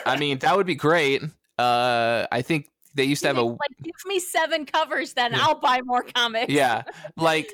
I 0.05 0.17
mean, 0.17 0.39
that 0.39 0.57
would 0.57 0.65
be 0.65 0.73
great. 0.75 1.21
Uh 1.59 2.25
I 2.31 2.41
think 2.41 2.69
they 2.95 3.03
used 3.03 3.21
to 3.21 3.27
have 3.27 3.37
a 3.37 3.43
like 3.43 3.59
give 3.83 3.93
me 4.05 4.19
seven 4.19 4.65
covers, 4.65 5.13
then 5.13 5.31
Yeah. 5.33 5.39
I'll 5.41 5.59
buy 5.59 5.81
more 5.83 6.03
comics. 6.03 6.51
yeah, 6.51 6.83
like 7.17 7.51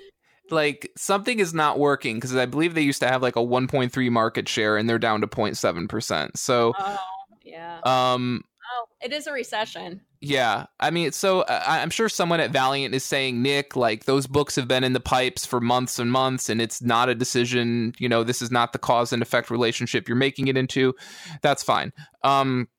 like 0.50 0.92
something 0.98 1.40
is 1.40 1.54
not 1.54 1.80
working 1.80 2.16
because 2.18 2.36
I 2.36 2.46
believe 2.46 2.74
they 2.74 2.82
used 2.82 3.00
to 3.02 3.08
have 3.08 3.22
like 3.22 3.36
a 3.36 3.40
1.3 3.40 4.10
market 4.12 4.50
share 4.50 4.76
and 4.78 4.90
they're 4.90 5.00
down 5.00 5.22
to 5.22 5.28
0.7%. 5.28 6.38
So, 6.38 6.74
Oh, 6.78 6.98
yeah. 7.44 7.80
um 7.84 8.44
Oh, 8.74 8.86
it 9.02 9.12
is 9.12 9.28
a 9.28 9.34
recession. 9.34 10.00
Yeah, 10.22 10.68
I 10.80 10.92
mean, 10.92 11.12
so 11.12 11.42
uh, 11.42 11.64
I'm 11.66 11.90
sure 11.90 12.08
someone 12.08 12.40
at 12.40 12.52
Valiant 12.52 12.94
is 12.96 13.04
saying, 13.04 13.42
Nick, 13.42 13.76
like 13.76 14.06
those 14.06 14.28
books 14.28 14.56
have 14.56 14.68
been 14.68 14.84
in 14.86 14.94
the 14.94 15.00
pipes 15.02 15.46
for 15.46 15.60
months 15.60 16.00
and 16.00 16.10
months, 16.12 16.48
and 16.48 16.62
it's 16.62 16.82
not 16.82 17.10
a 17.10 17.16
decision. 17.16 17.94
You 17.98 18.08
know, 18.08 18.24
this 18.24 18.42
is 18.42 18.50
not 18.52 18.72
the 18.72 18.80
cause 18.80 19.12
and 19.12 19.22
effect 19.22 19.50
relationship 19.50 20.08
you're 20.08 20.16
making 20.16 20.48
it 20.48 20.56
into. 20.58 20.94
That's 21.42 21.64
fine. 21.64 21.92
Um, 22.24 22.70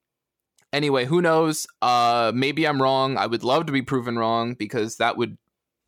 anyway, 0.73 1.05
who 1.05 1.23
knows? 1.23 1.67
Uh, 1.81 2.33
maybe 2.35 2.67
I'm 2.67 2.81
wrong. 2.81 3.17
I 3.17 3.26
would 3.26 3.45
love 3.45 3.67
to 3.67 3.73
be 3.73 3.83
proven 3.83 4.19
wrong 4.19 4.55
because 4.55 4.97
that 4.97 5.17
would 5.17 5.37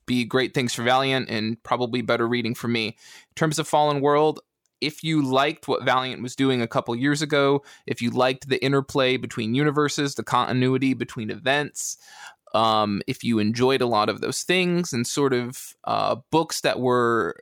be 0.06 0.24
great 0.24 0.54
things 0.54 0.74
for 0.74 0.82
Valiant 0.82 1.28
and 1.30 1.62
probably 1.62 2.02
better 2.02 2.28
reading 2.28 2.54
for 2.54 2.68
me. 2.68 2.88
In 2.88 3.34
terms 3.34 3.58
of 3.58 3.66
Fallen 3.66 4.00
World, 4.00 4.40
if 4.80 5.02
you 5.02 5.22
liked 5.22 5.66
what 5.66 5.84
Valiant 5.84 6.22
was 6.22 6.36
doing 6.36 6.60
a 6.60 6.68
couple 6.68 6.94
years 6.94 7.22
ago, 7.22 7.62
if 7.86 8.02
you 8.02 8.10
liked 8.10 8.48
the 8.48 8.62
interplay 8.62 9.16
between 9.16 9.54
universes, 9.54 10.14
the 10.14 10.22
continuity 10.22 10.92
between 10.92 11.30
events, 11.30 11.96
um, 12.52 13.00
if 13.06 13.24
you 13.24 13.38
enjoyed 13.38 13.80
a 13.80 13.86
lot 13.86 14.08
of 14.08 14.20
those 14.20 14.42
things 14.42 14.92
and 14.92 15.06
sort 15.06 15.32
of 15.32 15.74
uh, 15.84 16.16
books 16.30 16.60
that 16.60 16.78
were 16.78 17.34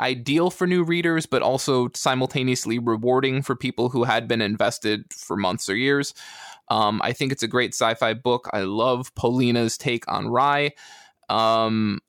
ideal 0.00 0.50
for 0.50 0.66
new 0.66 0.82
readers, 0.82 1.24
but 1.24 1.40
also 1.40 1.88
simultaneously 1.94 2.78
rewarding 2.78 3.42
for 3.42 3.56
people 3.56 3.88
who 3.88 4.04
had 4.04 4.28
been 4.28 4.42
invested 4.42 5.04
for 5.10 5.36
months 5.36 5.68
or 5.68 5.76
years. 5.76 6.12
Um, 6.68 7.00
I 7.02 7.12
think 7.12 7.32
it's 7.32 7.42
a 7.42 7.48
great 7.48 7.74
sci 7.74 7.94
fi 7.94 8.14
book. 8.14 8.48
I 8.52 8.62
love 8.62 9.14
Pollina's 9.14 9.78
take 9.78 10.10
on 10.10 10.28
Rai. 10.28 10.74
Um, 11.28 12.00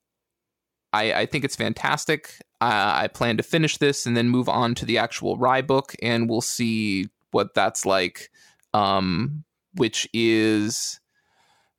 I, 0.94 1.14
I 1.14 1.26
think 1.26 1.44
it's 1.44 1.56
fantastic. 1.56 2.34
Uh, 2.60 2.92
I 2.96 3.08
plan 3.08 3.38
to 3.38 3.44
finish 3.44 3.78
this 3.78 4.06
and 4.06 4.18
then 4.18 4.30
move 4.30 4.50
on 4.50 4.74
to 4.76 4.86
the 4.86 4.98
actual 4.98 5.38
Rai 5.38 5.62
book, 5.62 5.96
and 6.02 6.30
we'll 6.30 6.42
see 6.42 7.08
what 7.32 7.54
that's 7.54 7.86
like. 7.86 8.30
Um, 8.74 9.44
which 9.74 10.08
is, 10.14 11.00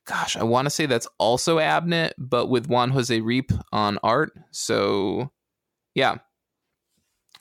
gosh, 0.07 0.37
I 0.37 0.45
want 0.45 0.67
to 0.67 0.71
say 0.71 0.87
that's 0.87 1.09
also 1.19 1.59
Abnett, 1.59 2.13
but 2.17 2.47
with 2.47 2.69
Juan 2.69 2.91
Jose 2.91 3.21
Ryp 3.21 3.61
on 3.73 3.99
art. 4.03 4.33
So, 4.53 5.33
yeah. 5.95 6.19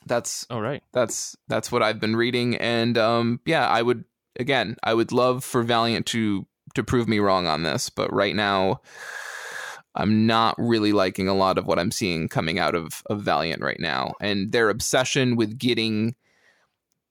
That's 0.06 0.46
All 0.48 0.62
right. 0.62 0.82
that's 0.92 1.36
that's 1.48 1.70
what 1.70 1.82
I've 1.82 2.00
been 2.00 2.16
reading, 2.16 2.56
and 2.56 2.96
um, 2.96 3.40
yeah, 3.44 3.68
I 3.68 3.82
would 3.82 4.04
again, 4.38 4.76
I 4.82 4.94
would 4.94 5.12
love 5.12 5.44
for 5.44 5.62
Valiant 5.62 6.06
to 6.06 6.46
to 6.74 6.84
prove 6.84 7.08
me 7.08 7.18
wrong 7.18 7.46
on 7.46 7.62
this, 7.62 7.88
but 7.90 8.12
right 8.12 8.36
now, 8.36 8.80
I'm 9.94 10.26
not 10.26 10.54
really 10.58 10.92
liking 10.92 11.28
a 11.28 11.34
lot 11.34 11.58
of 11.58 11.66
what 11.66 11.78
I'm 11.78 11.90
seeing 11.90 12.28
coming 12.28 12.58
out 12.58 12.74
of 12.74 13.02
of 13.06 13.22
Valiant 13.22 13.62
right 13.62 13.80
now, 13.80 14.14
and 14.20 14.52
their 14.52 14.70
obsession 14.70 15.36
with 15.36 15.58
getting 15.58 16.14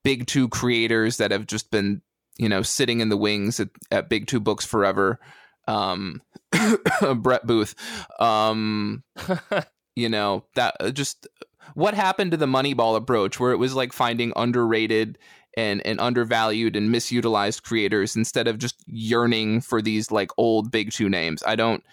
big 0.04 0.28
two 0.28 0.48
creators 0.50 1.18
that 1.18 1.32
have 1.32 1.48
just 1.48 1.70
been 1.72 2.02
you 2.38 2.48
know 2.48 2.62
sitting 2.62 3.02
in 3.02 3.10
the 3.10 3.18
wings 3.18 3.60
at, 3.60 3.70
at 3.92 4.10
Big 4.10 4.28
Two 4.28 4.40
Books 4.40 4.66
forever. 4.66 5.20
Um, 5.68 6.22
Brett 7.18 7.46
Booth, 7.46 7.76
um, 8.22 9.04
you 9.96 10.10
know 10.10 10.46
that 10.56 10.78
uh, 10.80 10.92
just 10.92 11.28
what 11.74 11.94
happened 11.94 12.32
to 12.32 12.38
the 12.38 12.46
moneyball 12.46 12.96
approach 12.96 13.40
where 13.40 13.52
it 13.52 13.58
was 13.58 13.76
like 13.76 13.92
finding 13.92 14.32
underrated 14.36 15.18
and, 15.58 15.86
and 15.86 16.00
undervalued 16.00 16.78
and 16.78 16.90
misutilized 16.90 17.64
creators 17.64 18.16
instead 18.16 18.48
of 18.48 18.58
just 18.58 18.76
yearning 18.86 19.60
for 19.60 19.82
these 19.82 20.12
like 20.12 20.32
old 20.38 20.72
big 20.72 20.92
two 20.92 21.10
names 21.10 21.44
i 21.46 21.56
don't 21.56 21.84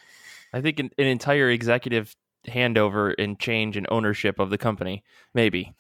I 0.55 0.61
think 0.61 0.79
an, 0.79 0.91
an 0.99 1.07
entire 1.07 1.51
executive 1.51 2.15
handover 2.47 3.13
and 3.19 3.39
change 3.41 3.77
in 3.77 3.87
ownership 3.91 4.39
of 4.39 4.51
the 4.51 4.59
company. 4.59 5.03
Maybe. 5.35 5.75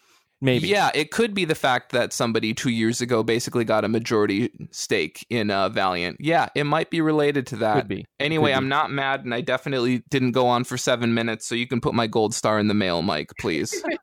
Maybe. 0.45 0.69
yeah 0.69 0.91
it 0.95 1.11
could 1.11 1.33
be 1.35 1.45
the 1.45 1.55
fact 1.55 1.93
that 1.93 2.13
somebody 2.13 2.53
two 2.53 2.69
years 2.71 3.01
ago 3.01 3.23
basically 3.23 3.65
got 3.65 3.85
a 3.85 3.89
majority 3.89 4.51
stake 4.71 5.27
in 5.31 5.51
uh, 5.51 5.71
valiant 5.71 6.19
yeah 6.21 6.49
it 6.55 6.65
might 6.65 6.91
be 6.91 7.01
related 7.01 7.47
to 7.49 7.57
that 7.57 7.77
Could 7.77 7.89
be. 7.89 8.07
anyway 8.21 8.51
Could 8.51 8.55
be. 8.55 8.57
i'm 8.59 8.69
not 8.69 8.91
mad 8.91 9.25
and 9.25 9.33
i 9.35 9.41
definitely 9.41 10.03
didn't 10.11 10.33
go 10.33 10.47
on 10.47 10.65
for 10.65 10.77
seven 10.77 11.15
minutes 11.15 11.47
so 11.47 11.55
you 11.55 11.67
can 11.67 11.81
put 11.81 11.95
my 11.95 12.07
gold 12.07 12.35
star 12.35 12.59
in 12.59 12.69
the 12.69 12.75
mail 12.75 13.01
mike 13.03 13.31
please 13.41 13.83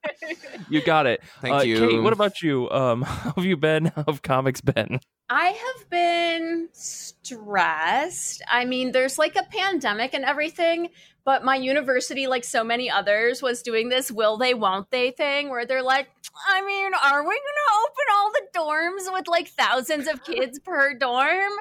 You 0.70 0.82
got 0.82 1.06
it. 1.06 1.22
thank 1.42 1.54
uh, 1.54 1.64
you 1.64 1.80
Kate, 1.90 2.02
what 2.02 2.14
about 2.14 2.42
you? 2.42 2.70
Um, 2.70 3.02
how 3.06 3.34
have 3.36 3.44
you 3.46 3.58
been? 3.58 3.86
How 3.88 4.06
have 4.08 4.22
comics 4.22 4.62
been? 4.62 5.00
I 5.34 5.52
have 5.52 5.90
been 5.90 6.68
stressed. 6.74 8.42
I 8.50 8.66
mean, 8.66 8.92
there's 8.92 9.18
like 9.18 9.38
a 9.38 9.44
pandemic 9.44 10.14
and 10.14 10.26
everything, 10.26 10.90
but 11.24 11.46
my 11.46 11.56
university, 11.56 12.28
like 12.28 12.44
so 12.44 12.64
many 12.64 12.90
others, 12.90 13.42
was 13.42 13.62
doing 13.62 13.90
this 13.90 14.12
will 14.12 14.38
they, 14.38 14.54
won't 14.54 14.90
they 14.90 15.12
thing 15.12 15.50
where 15.50 15.66
they're 15.66 15.84
like, 15.84 16.10
I 16.48 16.66
mean, 16.66 16.92
are 16.94 17.22
we 17.22 17.30
going 17.30 17.36
to 17.36 17.74
open 17.84 18.06
all 18.14 18.32
the 18.32 18.60
dorms 18.60 19.14
with 19.14 19.28
like 19.28 19.50
thousands 19.50 20.08
of 20.08 20.24
kids 20.24 20.60
per 20.64 20.96
dorm? 20.96 21.52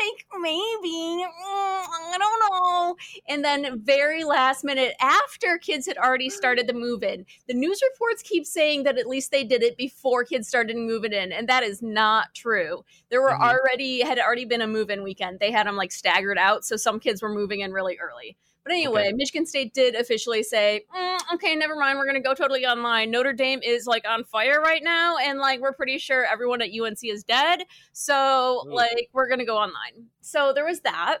Like, 0.00 0.26
maybe. 0.40 1.24
Mm, 1.24 1.28
I 1.46 2.16
don't 2.18 2.40
know. 2.50 2.96
And 3.28 3.44
then, 3.44 3.80
very 3.84 4.24
last 4.24 4.64
minute, 4.64 4.94
after 5.00 5.58
kids 5.58 5.86
had 5.86 5.98
already 5.98 6.28
started 6.28 6.66
to 6.68 6.74
move 6.74 7.04
in, 7.04 7.24
the 7.46 7.54
news 7.54 7.80
reports 7.92 8.22
keep 8.22 8.44
saying 8.44 8.82
that 8.82 8.98
at 8.98 9.06
least 9.06 9.30
they 9.30 9.44
did 9.44 9.62
it 9.62 9.76
before 9.76 10.24
kids 10.24 10.48
started 10.48 10.76
moving 10.76 11.12
in. 11.12 11.30
And 11.30 11.48
that 11.48 11.62
is 11.62 11.80
not 11.80 12.34
true. 12.34 12.84
There 13.08 13.22
were 13.22 13.30
Mhm. 13.30 13.40
already, 13.40 14.00
had 14.00 14.18
already 14.18 14.44
been 14.44 14.62
a 14.62 14.66
move 14.66 14.90
in 14.90 15.02
weekend. 15.02 15.38
They 15.40 15.50
had 15.52 15.66
them 15.66 15.76
like 15.76 15.92
staggered 15.92 16.38
out. 16.38 16.64
So 16.64 16.76
some 16.76 16.98
kids 17.00 17.22
were 17.22 17.28
moving 17.28 17.60
in 17.60 17.72
really 17.72 17.98
early. 17.98 18.36
But 18.64 18.72
anyway, 18.72 19.02
Okay. 19.08 19.12
Michigan 19.12 19.46
State 19.46 19.72
did 19.74 19.94
officially 19.94 20.42
say, 20.42 20.86
"Mm, 20.92 21.34
okay, 21.34 21.54
never 21.54 21.76
mind. 21.76 21.98
We're 21.98 22.04
going 22.06 22.20
to 22.20 22.28
go 22.28 22.34
totally 22.34 22.66
online. 22.66 23.12
Notre 23.12 23.32
Dame 23.32 23.60
is 23.62 23.86
like 23.86 24.04
on 24.08 24.24
fire 24.24 24.60
right 24.60 24.82
now. 24.82 25.18
And 25.18 25.38
like, 25.38 25.60
we're 25.60 25.72
pretty 25.72 25.98
sure 25.98 26.24
everyone 26.24 26.60
at 26.60 26.70
UNC 26.72 27.08
is 27.08 27.22
dead. 27.22 27.62
So 27.92 28.64
Ooh. 28.66 28.74
like, 28.74 29.08
we're 29.12 29.28
going 29.28 29.38
to 29.38 29.44
go 29.44 29.56
online. 29.56 30.08
So 30.20 30.52
there 30.52 30.64
was 30.64 30.80
that. 30.80 31.18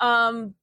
Um, 0.00 0.54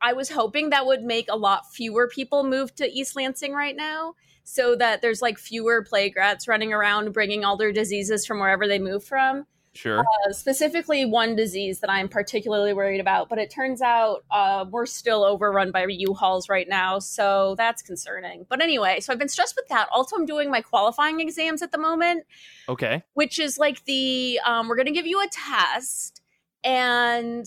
I 0.00 0.14
was 0.14 0.30
hoping 0.30 0.70
that 0.70 0.86
would 0.86 1.02
make 1.02 1.26
a 1.30 1.36
lot 1.36 1.70
fewer 1.72 2.08
people 2.08 2.42
move 2.42 2.74
to 2.76 2.86
East 2.90 3.14
Lansing 3.16 3.52
right 3.52 3.76
now 3.76 4.14
so 4.44 4.76
that 4.76 5.02
there's 5.02 5.20
like 5.20 5.38
fewer 5.38 5.82
plague 5.82 6.16
rats 6.16 6.48
running 6.48 6.72
around 6.72 7.12
bringing 7.12 7.44
all 7.44 7.56
their 7.58 7.72
diseases 7.72 8.24
from 8.24 8.38
wherever 8.38 8.66
they 8.68 8.78
move 8.78 9.04
from 9.04 9.46
Sure. 9.76 10.00
uh, 10.00 10.32
specifically 10.32 11.04
one 11.04 11.36
disease 11.36 11.80
that 11.80 11.90
I'm 11.90 12.08
particularly 12.08 12.72
worried 12.72 13.00
about, 13.00 13.28
but 13.28 13.38
it 13.38 13.50
turns 13.50 13.82
out 13.82 14.24
uh, 14.30 14.64
we're 14.70 14.86
still 14.86 15.24
overrun 15.24 15.70
by 15.70 15.86
U-Hauls 15.88 16.48
right 16.48 16.68
now, 16.68 16.98
so 16.98 17.54
that's 17.56 17.82
concerning. 17.82 18.46
But 18.48 18.62
anyway, 18.62 19.00
so 19.00 19.12
I've 19.12 19.18
been 19.18 19.28
stressed 19.28 19.56
with 19.56 19.68
that. 19.68 19.88
Also, 19.92 20.16
I'm 20.16 20.26
doing 20.26 20.50
my 20.50 20.62
qualifying 20.62 21.20
exams 21.20 21.62
at 21.62 21.72
the 21.72 21.78
moment, 21.78 22.24
okay. 22.68 23.02
which 23.14 23.38
is 23.38 23.58
like 23.58 23.84
the 23.84 24.40
um, 24.44 24.68
we're 24.68 24.76
going 24.76 24.86
to 24.86 24.92
give 24.92 25.06
you 25.06 25.20
a 25.20 25.28
test 25.30 26.22
and 26.64 27.46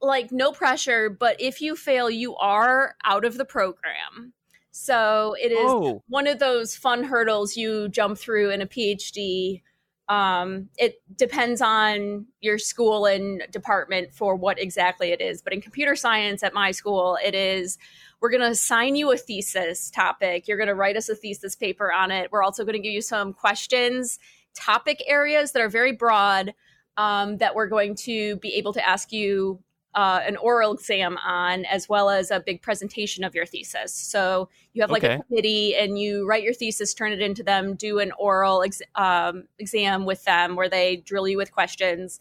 like 0.00 0.30
no 0.30 0.52
pressure, 0.52 1.10
but 1.10 1.40
if 1.40 1.60
you 1.60 1.76
fail, 1.76 2.10
you 2.10 2.36
are 2.36 2.94
out 3.04 3.24
of 3.24 3.38
the 3.38 3.44
program. 3.44 4.32
So 4.70 5.34
it 5.40 5.52
is 5.52 5.58
Oh, 5.70 6.02
one 6.08 6.26
of 6.26 6.38
those 6.38 6.76
fun 6.76 7.04
hurdles 7.04 7.56
you 7.56 7.88
jump 7.88 8.18
through 8.18 8.50
in 8.50 8.60
a 8.60 8.66
PhD. 8.66 9.62
Um, 10.08 10.68
it 10.78 11.02
depends 11.16 11.60
on 11.60 12.26
your 12.40 12.58
school 12.58 13.06
and 13.06 13.42
department 13.50 14.14
for 14.14 14.36
what 14.36 14.60
exactly 14.60 15.10
it 15.10 15.20
is. 15.20 15.42
But 15.42 15.52
in 15.52 15.60
computer 15.60 15.96
science 15.96 16.42
at 16.42 16.54
my 16.54 16.70
school, 16.70 17.18
it 17.24 17.34
is 17.34 17.76
we're 18.20 18.30
going 18.30 18.42
to 18.42 18.48
assign 18.48 18.96
you 18.96 19.12
a 19.12 19.16
thesis 19.16 19.90
topic. 19.90 20.48
You're 20.48 20.56
going 20.56 20.68
to 20.68 20.74
write 20.74 20.96
us 20.96 21.08
a 21.08 21.14
thesis 21.14 21.56
paper 21.56 21.92
on 21.92 22.10
it. 22.10 22.30
We're 22.30 22.42
also 22.42 22.64
going 22.64 22.74
to 22.74 22.80
give 22.80 22.92
you 22.92 23.02
some 23.02 23.32
questions, 23.32 24.18
topic 24.54 25.02
areas 25.06 25.52
that 25.52 25.62
are 25.62 25.68
very 25.68 25.92
broad 25.92 26.54
um, 26.96 27.36
that 27.38 27.54
we're 27.54 27.68
going 27.68 27.94
to 27.94 28.36
be 28.36 28.54
able 28.54 28.72
to 28.72 28.88
ask 28.88 29.12
you 29.12 29.60
uh, 29.96 30.20
an 30.26 30.36
oral 30.36 30.74
exam 30.74 31.16
on, 31.26 31.64
as 31.64 31.88
well 31.88 32.10
as 32.10 32.30
a 32.30 32.38
big 32.38 32.62
presentation 32.62 33.24
of 33.24 33.34
your 33.34 33.46
thesis. 33.46 33.92
So 33.92 34.48
you 34.74 34.82
have 34.82 34.90
like 34.90 35.02
Okay. 35.02 35.14
a 35.14 35.22
committee, 35.24 35.74
and 35.74 35.98
you 35.98 36.26
write 36.28 36.44
your 36.44 36.54
thesis, 36.54 36.94
turn 36.94 37.12
it 37.12 37.20
into 37.20 37.42
them, 37.42 37.74
do 37.74 37.98
an 37.98 38.12
oral 38.18 38.62
ex- 38.62 38.82
um, 38.94 39.44
exam 39.58 40.04
with 40.04 40.22
them 40.24 40.54
where 40.54 40.68
they 40.68 40.96
drill 40.96 41.26
you 41.26 41.38
with 41.38 41.50
questions, 41.50 42.20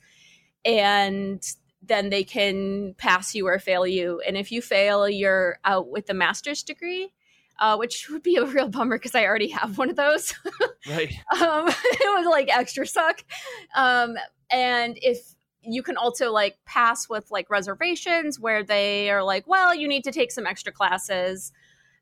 and 0.63 1.44
then 1.84 2.10
they 2.10 2.24
can 2.24 2.96
pass 2.98 3.36
you 3.36 3.46
or 3.48 3.60
fail 3.60 3.86
you. 3.86 4.22
And 4.25 4.38
if 4.38 4.51
you 4.51 4.62
fail, 4.62 5.08
you're 5.08 5.60
out 5.63 5.89
with 5.89 6.08
the 6.08 6.13
master's 6.15 6.63
degree. 6.63 7.12
Uh, 7.58 7.77
which 7.77 8.10
would 8.10 8.22
be 8.22 8.36
a 8.36 8.46
real 8.46 8.67
bummer 8.67 8.98
because 8.98 9.15
I 9.15 9.24
already 9.24 9.48
have 9.48 9.77
one 9.77 9.89
of 9.89 9.96
those. 9.96 10.34
right. 10.89 11.08
um, 11.41 11.70
it 11.70 12.17
was 12.20 12.27
like 12.29 12.50
extra 12.53 12.86
suck. 12.86 13.24
Um, 13.74 14.17
and 14.51 15.00
if 15.01 15.34
you 15.67 15.84
can 15.84 15.98
also 15.98 16.31
like 16.31 16.57
pass 16.65 17.10
with 17.10 17.29
like 17.31 17.50
reservations 17.50 18.39
where 18.39 18.63
they 18.63 19.10
are 19.10 19.24
like, 19.24 19.48
well, 19.48 19.74
you 19.74 19.88
need 19.88 20.03
to 20.05 20.12
take 20.12 20.31
some 20.31 20.45
extra 20.45 20.72
classes, 20.72 21.51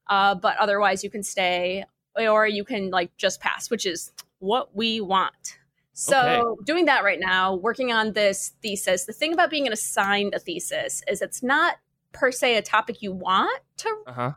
uh, 0.07 0.35
but 0.35 0.57
otherwise 0.57 1.03
you 1.03 1.09
can 1.09 1.23
stay, 1.23 1.85
or 2.15 2.47
you 2.47 2.63
can 2.63 2.89
like 2.91 3.15
just 3.17 3.39
pass, 3.39 3.69
which 3.69 3.85
is 3.85 4.11
what 4.39 4.75
we 4.75 5.01
want. 5.01 5.57
So 5.93 6.15
Okay. 6.15 6.63
doing 6.65 6.85
that 6.85 7.03
right 7.03 7.19
now, 7.19 7.55
working 7.55 7.91
on 7.91 8.13
this 8.13 8.53
thesis. 8.61 9.05
The 9.05 9.13
thing 9.13 9.33
about 9.33 9.49
being 9.49 9.71
assigned 9.71 10.33
a 10.33 10.39
thesis 10.39 11.03
is 11.07 11.21
it's 11.21 11.43
not 11.43 11.77
per 12.11 12.31
se 12.31 12.57
a 12.57 12.61
topic 12.61 13.01
you 13.01 13.11
want 13.11 13.61
to 13.77 14.03
Uh 14.07 14.13
huh. 14.13 14.31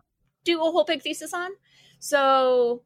do 0.45 0.59
a 0.61 0.71
whole 0.71 0.85
big 0.85 1.03
thesis 1.03 1.33
on. 1.35 1.51
So 1.99 2.83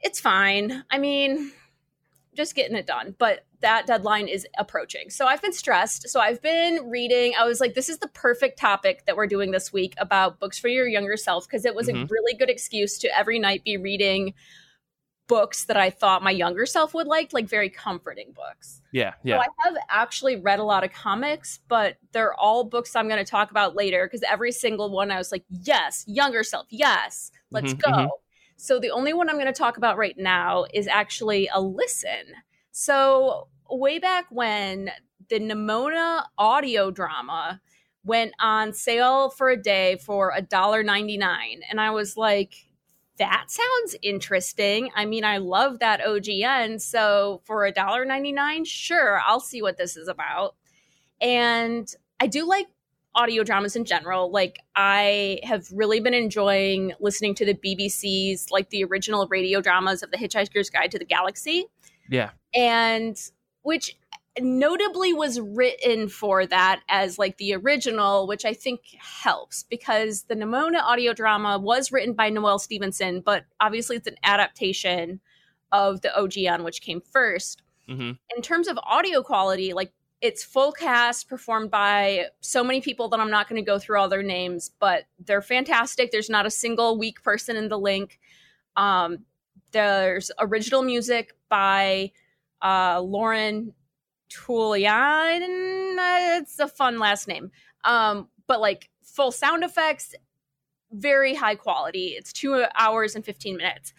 it's 0.00 0.20
fine. 0.20 0.84
I 0.90 0.98
mean, 0.98 1.52
just 2.34 2.54
getting 2.54 2.76
it 2.76 2.86
done. 2.86 3.14
But 3.18 3.44
that 3.64 3.86
deadline 3.86 4.28
is 4.28 4.46
approaching. 4.58 5.08
So 5.08 5.26
I've 5.26 5.40
been 5.40 5.54
stressed. 5.54 6.08
So 6.10 6.20
I've 6.20 6.42
been 6.42 6.90
reading. 6.90 7.32
I 7.38 7.46
was 7.46 7.60
like, 7.60 7.72
this 7.72 7.88
is 7.88 7.98
the 7.98 8.08
perfect 8.08 8.58
topic 8.58 9.06
that 9.06 9.16
we're 9.16 9.26
doing 9.26 9.52
this 9.52 9.72
week 9.72 9.94
about 9.96 10.38
books 10.38 10.58
for 10.58 10.68
your 10.68 10.86
younger 10.86 11.16
self 11.16 11.48
because 11.48 11.64
it 11.64 11.74
was 11.74 11.88
a 11.88 11.92
Mhm. 11.92 12.10
really 12.10 12.34
good 12.34 12.50
excuse 12.50 12.98
to 12.98 13.18
every 13.18 13.38
night 13.38 13.64
be 13.64 13.78
reading 13.78 14.34
books 15.26 15.64
that 15.64 15.78
I 15.78 15.88
thought 15.88 16.22
my 16.22 16.30
younger 16.30 16.66
self 16.66 16.92
would 16.92 17.06
like, 17.06 17.32
like 17.32 17.48
very 17.48 17.70
comforting 17.70 18.32
books. 18.32 18.82
Yeah. 18.92 19.12
So 19.12 19.18
Yeah. 19.24 19.38
I 19.38 19.46
have 19.64 19.74
actually 19.88 20.36
read 20.36 20.58
a 20.58 20.64
lot 20.64 20.84
of 20.84 20.92
comics, 20.92 21.60
but 21.68 21.96
they're 22.12 22.34
all 22.34 22.64
books 22.64 22.94
I'm 22.94 23.08
going 23.08 23.24
to 23.24 23.30
talk 23.30 23.50
about 23.50 23.74
later 23.74 24.04
because 24.06 24.22
every 24.22 24.52
single 24.52 24.90
one 24.90 25.10
I 25.10 25.16
was 25.16 25.32
like, 25.32 25.44
yes, 25.48 26.04
younger 26.06 26.42
self, 26.44 26.66
yes, 26.68 27.30
let's 27.50 27.72
Mhm, 27.72 27.80
go. 27.80 27.90
mhm. 27.90 28.08
So 28.56 28.78
the 28.78 28.90
only 28.90 29.14
one 29.14 29.30
I'm 29.30 29.36
going 29.36 29.46
to 29.46 29.52
talk 29.52 29.78
about 29.78 29.96
right 29.96 30.16
now 30.18 30.66
is 30.74 30.86
actually 30.86 31.48
a 31.52 31.60
listen. 31.62 32.34
So 32.72 33.48
way 33.78 33.98
back 33.98 34.26
when 34.30 34.90
the 35.28 35.40
Nimona 35.40 36.24
audio 36.38 36.90
drama 36.90 37.60
went 38.04 38.32
on 38.38 38.72
sale 38.72 39.30
for 39.30 39.48
a 39.50 39.56
day 39.56 39.96
for 39.96 40.32
$1.99 40.38 41.60
and 41.70 41.80
I 41.80 41.90
was 41.90 42.16
like 42.16 42.54
that 43.18 43.44
sounds 43.48 43.94
interesting. 44.02 44.90
I 44.96 45.04
mean, 45.04 45.24
I 45.24 45.38
love 45.38 45.78
that 45.78 46.00
OGN. 46.00 46.80
So 46.80 47.40
for 47.44 47.70
$1.99, 47.70 48.66
sure, 48.66 49.20
I'll 49.24 49.38
see 49.40 49.62
what 49.62 49.78
this 49.78 49.96
is 49.96 50.08
about. 50.08 50.56
And 51.20 51.88
I 52.18 52.26
do 52.26 52.44
like 52.44 52.66
audio 53.14 53.44
dramas 53.44 53.76
in 53.76 53.84
general. 53.84 54.32
Like, 54.32 54.58
I 54.74 55.38
have 55.44 55.66
really 55.72 56.00
been 56.00 56.14
enjoying 56.14 56.92
listening 56.98 57.36
to 57.36 57.44
the 57.44 57.54
BBC's, 57.54 58.50
like 58.50 58.70
the 58.70 58.82
original 58.82 59.28
radio 59.28 59.60
dramas 59.60 60.02
of 60.02 60.10
The 60.10 60.16
Hitchhiker's 60.16 60.68
Guide 60.68 60.90
to 60.90 60.98
the 60.98 61.04
Galaxy 61.04 61.66
Yeah. 62.10 62.30
and 62.52 63.16
which 63.64 63.98
notably 64.40 65.12
was 65.12 65.38
written 65.38 66.08
for 66.08 66.46
that 66.46 66.80
as 66.88 67.18
like 67.18 67.36
the 67.36 67.54
original 67.54 68.26
which 68.26 68.44
i 68.44 68.52
think 68.52 68.80
helps 68.98 69.62
because 69.64 70.22
the 70.24 70.34
nimona 70.34 70.80
audio 70.82 71.12
drama 71.12 71.58
was 71.58 71.92
written 71.92 72.14
by 72.14 72.28
noelle 72.28 72.58
stevenson 72.58 73.20
but 73.20 73.44
obviously 73.60 73.96
it's 73.96 74.08
an 74.08 74.16
adaptation 74.24 75.20
of 75.74 76.00
the 76.02 76.12
OGN, 76.16 76.62
which 76.64 76.80
came 76.80 77.00
1st 77.00 77.56
hmm 77.86 78.12
In 78.34 78.42
terms 78.42 78.68
of 78.68 78.78
audio 78.82 79.22
quality, 79.22 79.74
like 79.74 79.92
it's 80.22 80.42
full 80.42 80.72
cast 80.72 81.28
performed 81.28 81.70
by 81.70 82.26
so 82.40 82.64
many 82.64 82.80
people 82.80 83.10
that 83.10 83.20
I'm 83.20 83.30
not 83.30 83.46
going 83.46 83.62
to 83.62 83.66
go 83.66 83.78
through 83.78 83.98
all 83.98 84.08
their 84.08 84.22
names, 84.22 84.70
but 84.78 85.04
they're 85.18 85.42
fantastic. 85.42 86.10
There's 86.10 86.30
not 86.30 86.46
a 86.46 86.50
single 86.50 86.96
weak 86.96 87.22
person 87.22 87.56
in 87.56 87.68
the 87.68 87.78
link. 87.78 88.18
Um, 88.74 89.26
there's 89.72 90.30
original 90.38 90.82
music 90.82 91.36
by 91.50 92.12
uh, 92.64 93.00
Lauren 93.00 93.74
Tulian. 94.30 95.40
It's 96.40 96.58
a 96.58 96.66
fun 96.66 96.98
last 96.98 97.28
name. 97.28 97.52
Um, 97.84 98.28
but 98.46 98.60
like 98.60 98.90
full 99.02 99.30
sound 99.30 99.62
effects, 99.62 100.14
very 100.90 101.34
high 101.34 101.54
quality. 101.54 102.08
It's 102.08 102.32
two 102.32 102.64
hours 102.76 103.14
and 103.14 103.24
15 103.24 103.56
minutes. 103.56 103.92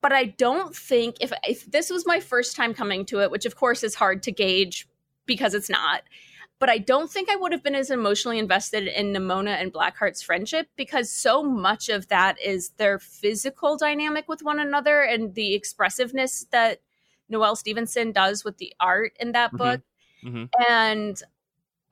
But 0.00 0.12
I 0.12 0.24
don't 0.24 0.74
think 0.74 1.16
if 1.20 1.32
if 1.46 1.70
this 1.70 1.88
was 1.88 2.04
my 2.04 2.18
first 2.18 2.56
time 2.56 2.74
coming 2.74 3.04
to 3.06 3.22
it, 3.22 3.30
which 3.30 3.46
of 3.46 3.54
course 3.54 3.84
is 3.84 3.94
hard 3.94 4.24
to 4.24 4.32
gauge 4.32 4.88
because 5.26 5.54
it's 5.54 5.70
not, 5.70 6.02
but 6.58 6.68
I 6.68 6.78
don't 6.78 7.08
think 7.08 7.30
I 7.30 7.36
would 7.36 7.52
have 7.52 7.62
been 7.62 7.76
as 7.76 7.90
emotionally 7.90 8.40
invested 8.40 8.88
in 8.88 9.12
Nimona 9.12 9.60
and 9.60 9.72
Blackheart's 9.72 10.20
friendship 10.20 10.66
because 10.76 11.08
so 11.08 11.44
much 11.44 11.88
of 11.88 12.08
that 12.08 12.36
is 12.40 12.70
their 12.78 12.98
physical 12.98 13.76
dynamic 13.76 14.28
with 14.28 14.42
one 14.42 14.58
another 14.58 15.02
and 15.02 15.34
the 15.36 15.54
expressiveness 15.54 16.46
that 16.50 16.80
Noelle 17.32 17.56
Stevenson 17.56 18.12
does 18.12 18.44
with 18.44 18.58
the 18.58 18.74
art 18.80 19.14
in 19.20 19.32
that 19.32 19.52
Mhm. 19.52 19.58
book. 19.58 19.82
hmm 20.22 20.44
And 20.68 21.22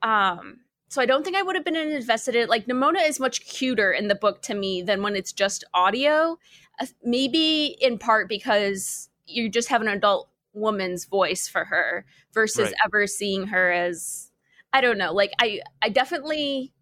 um 0.01 0.61
so 0.89 1.01
I 1.01 1.05
don't 1.05 1.23
think 1.23 1.37
I 1.37 1.41
would 1.43 1.55
have 1.55 1.65
been 1.65 1.75
invested 1.77 2.35
in 2.35 2.43
it. 2.43 2.49
Like 2.49 2.65
Nimona 2.67 3.07
is 3.07 3.19
much 3.19 3.45
cuter 3.45 3.91
in 3.93 4.09
the 4.09 4.15
book 4.15 4.41
to 4.43 4.53
me 4.55 4.81
than 4.81 5.01
when 5.03 5.15
it's 5.15 5.31
just 5.33 5.63
audio. 5.73 6.37
Uh, 6.79 6.87
Maybe 7.03 7.77
in 7.81 7.97
part 7.97 8.27
because 8.29 9.09
you 9.25 9.49
just 9.49 9.69
have 9.69 9.81
an 9.81 9.87
adult 9.87 10.29
woman's 10.53 11.05
voice 11.05 11.47
for 11.47 11.65
her 11.65 12.05
versus 12.33 12.71
Right. 12.71 12.75
ever 12.85 13.07
seeing 13.07 13.47
her 13.47 13.71
as 13.71 14.31
I 14.73 14.81
don't 14.81 14.97
know. 14.97 15.13
Like 15.13 15.31
I 15.41 15.61
I 15.81 15.89
definitely 15.89 16.73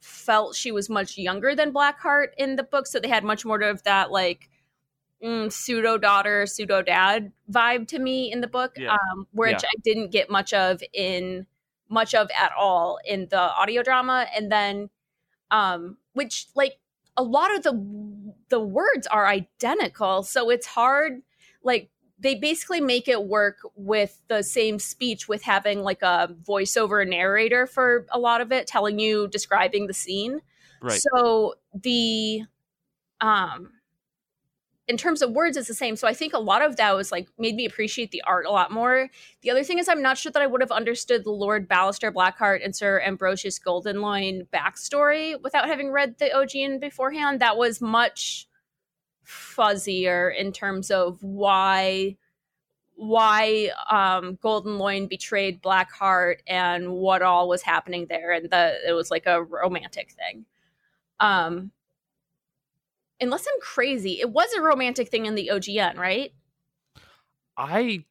felt 0.00 0.54
she 0.56 0.72
was 0.72 0.88
much 0.88 1.18
younger 1.18 1.54
than 1.54 1.72
Blackheart 1.72 2.28
in 2.38 2.56
the 2.56 2.62
book, 2.62 2.86
so 2.86 3.00
they 3.00 3.08
had 3.08 3.24
much 3.24 3.44
more 3.44 3.60
of 3.62 3.82
that 3.84 4.10
like 4.10 4.48
mm, 5.22 5.52
pseudo 5.52 5.98
daughter, 5.98 6.46
pseudo 6.46 6.82
dad 6.82 7.32
vibe 7.50 7.88
to 7.88 7.98
me 7.98 8.30
in 8.32 8.40
the 8.40 8.46
book, 8.46 8.74
Yeah. 8.76 8.94
um, 8.94 9.26
which 9.32 9.62
I 9.64 9.76
didn't 9.84 10.10
get 10.10 10.30
much 10.30 10.52
of 10.52 10.82
in 10.92 11.46
much 11.88 12.14
of 12.14 12.28
at 12.38 12.52
all 12.52 12.98
in 13.04 13.28
the 13.30 13.40
audio 13.40 13.82
drama, 13.82 14.26
and 14.34 14.52
then 14.52 14.90
um, 15.50 15.98
which 16.12 16.46
like 16.54 16.78
a 17.16 17.22
lot 17.22 17.54
of 17.54 17.62
the 17.62 18.34
the 18.48 18.60
words 18.60 19.06
are 19.06 19.26
identical, 19.26 20.22
so 20.22 20.50
it's 20.50 20.66
hard 20.66 21.22
like 21.62 21.90
they 22.20 22.34
basically 22.34 22.80
make 22.80 23.06
it 23.08 23.24
work 23.24 23.58
with 23.76 24.20
the 24.28 24.42
same 24.42 24.78
speech 24.78 25.28
with 25.28 25.42
having 25.42 25.80
like 25.82 26.02
a 26.02 26.34
voiceover 26.42 27.08
narrator 27.08 27.66
for 27.66 28.06
a 28.10 28.18
lot 28.18 28.40
of 28.40 28.50
it 28.52 28.66
telling 28.66 28.98
you 28.98 29.28
describing 29.28 29.86
the 29.86 29.94
scene 29.94 30.40
Right. 30.80 31.00
so 31.00 31.54
the 31.74 32.42
um 33.20 33.72
in 34.88 34.96
terms 34.96 35.20
of 35.20 35.30
words 35.32 35.56
it's 35.56 35.68
the 35.68 35.74
same. 35.74 35.94
So 35.96 36.08
i 36.08 36.14
think 36.14 36.32
a 36.32 36.38
lot 36.38 36.62
of 36.62 36.76
that 36.76 36.96
was 36.96 37.12
like 37.12 37.28
made 37.38 37.54
me 37.54 37.66
appreciate 37.66 38.10
the 38.10 38.22
art 38.22 38.46
a 38.46 38.50
lot 38.50 38.72
more. 38.72 39.08
The 39.42 39.50
other 39.50 39.62
thing 39.62 39.78
is 39.78 39.88
i'm 39.88 40.02
not 40.02 40.18
sure 40.18 40.32
that 40.32 40.42
i 40.42 40.46
would 40.46 40.62
have 40.62 40.72
understood 40.72 41.24
the 41.24 41.30
lord 41.30 41.68
Ballister 41.68 42.12
blackheart 42.12 42.64
and 42.64 42.74
sir 42.74 43.00
ambrosius 43.00 43.58
goldenloin 43.58 44.48
backstory 44.48 45.40
without 45.42 45.68
having 45.68 45.92
read 45.92 46.18
the 46.18 46.30
ogn 46.34 46.80
beforehand. 46.80 47.40
That 47.40 47.56
was 47.56 47.80
much 47.80 48.48
fuzzier 49.26 50.34
in 50.34 50.52
terms 50.52 50.90
of 50.90 51.22
why 51.22 52.16
why 52.94 53.70
um 53.90 54.36
goldenloin 54.38 55.08
betrayed 55.08 55.62
blackheart 55.62 56.38
and 56.46 56.90
what 56.90 57.22
all 57.22 57.48
was 57.48 57.62
happening 57.62 58.06
there 58.08 58.32
and 58.32 58.50
the 58.50 58.78
it 58.88 58.92
was 58.92 59.10
like 59.10 59.26
a 59.26 59.42
romantic 59.42 60.12
thing. 60.12 60.46
Um 61.20 61.72
unless 63.20 63.46
i'm 63.46 63.60
crazy 63.60 64.20
it 64.20 64.30
was 64.30 64.52
a 64.54 64.60
romantic 64.62 65.08
thing 65.08 65.26
in 65.26 65.34
the 65.34 65.50
ogn 65.52 65.96
right 65.96 66.32
I 67.56 68.04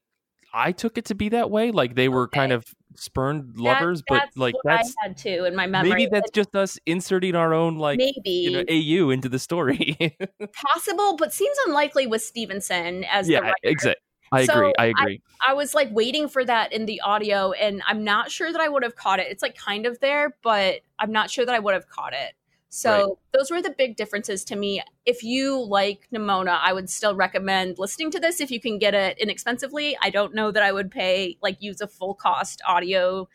I 0.54 0.72
took 0.72 0.98
it 0.98 1.06
to 1.06 1.16
be 1.16 1.30
that 1.30 1.50
way. 1.52 1.72
Like 1.72 1.96
they 1.96 2.10
were 2.10 2.28
kind 2.28 2.52
of 2.52 2.66
spurned 2.96 3.56
That- 3.56 3.62
lovers, 3.62 4.04
but 4.08 4.16
that's 4.16 4.38
like 4.38 4.56
what 4.56 4.64
that's 4.66 4.96
i 5.04 5.08
had 5.08 5.18
too 5.18 5.46
in 5.46 5.56
my 5.56 5.68
memory 5.68 5.90
maybe 5.92 6.06
that's 6.08 6.32
just 6.32 6.56
us 6.56 6.80
inserting 6.86 7.36
our 7.36 7.54
own 7.54 7.78
like 7.78 7.98
maybe 7.98 8.30
you 8.30 8.52
know 8.52 8.64
AU 8.70 9.10
into 9.12 9.30
the 9.30 9.40
story. 9.40 9.96
possible 10.54 11.16
but 11.16 11.32
seems 11.32 11.56
unlikely 11.68 12.08
with 12.08 12.22
stevenson 12.24 13.04
as 13.06 13.28
the 13.28 13.34
yeah, 13.34 13.52
exactly. 13.64 14.02
I 14.32 14.46
So, 14.46 14.54
agree. 14.54 14.74
I 14.78 14.86
agree. 14.88 15.22
I 15.48 15.54
was 15.54 15.74
like 15.74 15.90
waiting 15.92 16.28
for 16.28 16.44
that 16.44 16.74
in 16.74 16.86
the 16.86 17.00
audio, 17.00 17.54
and 17.54 17.82
I'm 17.88 18.04
not 18.04 18.30
sure 18.30 18.52
that 18.52 18.60
I 18.60 18.68
would 18.68 18.84
have 18.84 18.98
caught 18.98 19.20
it. 19.22 19.28
It's 19.30 19.42
like 19.42 19.56
kind 19.56 19.86
of 19.86 20.00
there, 20.02 20.36
but 20.44 20.82
I'm 21.00 21.14
not 21.14 21.30
sure 21.32 21.46
that 21.46 21.56
I 21.56 21.60
would 21.60 21.74
have 21.74 21.88
caught 21.88 22.12
it. 22.12 22.34
So 22.70 22.92
Right. 22.92 23.14
those 23.34 23.50
were 23.52 23.62
the 23.62 23.70
big 23.78 23.96
differences 23.96 24.44
to 24.46 24.56
me. 24.56 24.82
If 25.06 25.24
you 25.24 25.62
like 25.64 26.08
Nimona, 26.14 26.60
I 26.62 26.74
would 26.74 26.90
still 26.90 27.16
recommend 27.16 27.80
listening 27.80 28.12
to 28.12 28.20
this 28.20 28.42
if 28.42 28.52
you 28.52 28.60
can 28.60 28.78
get 28.78 28.94
it 28.94 29.18
inexpensively. 29.20 29.98
I 30.02 30.10
don't 30.10 30.36
know 30.36 30.52
that 30.52 30.64
I 30.64 30.72
would 30.72 30.92
pay 30.92 31.38
like 31.42 31.62
use 31.62 31.80
a 31.82 31.88
full 31.88 32.14
cost 32.14 32.62
audio 32.68 33.28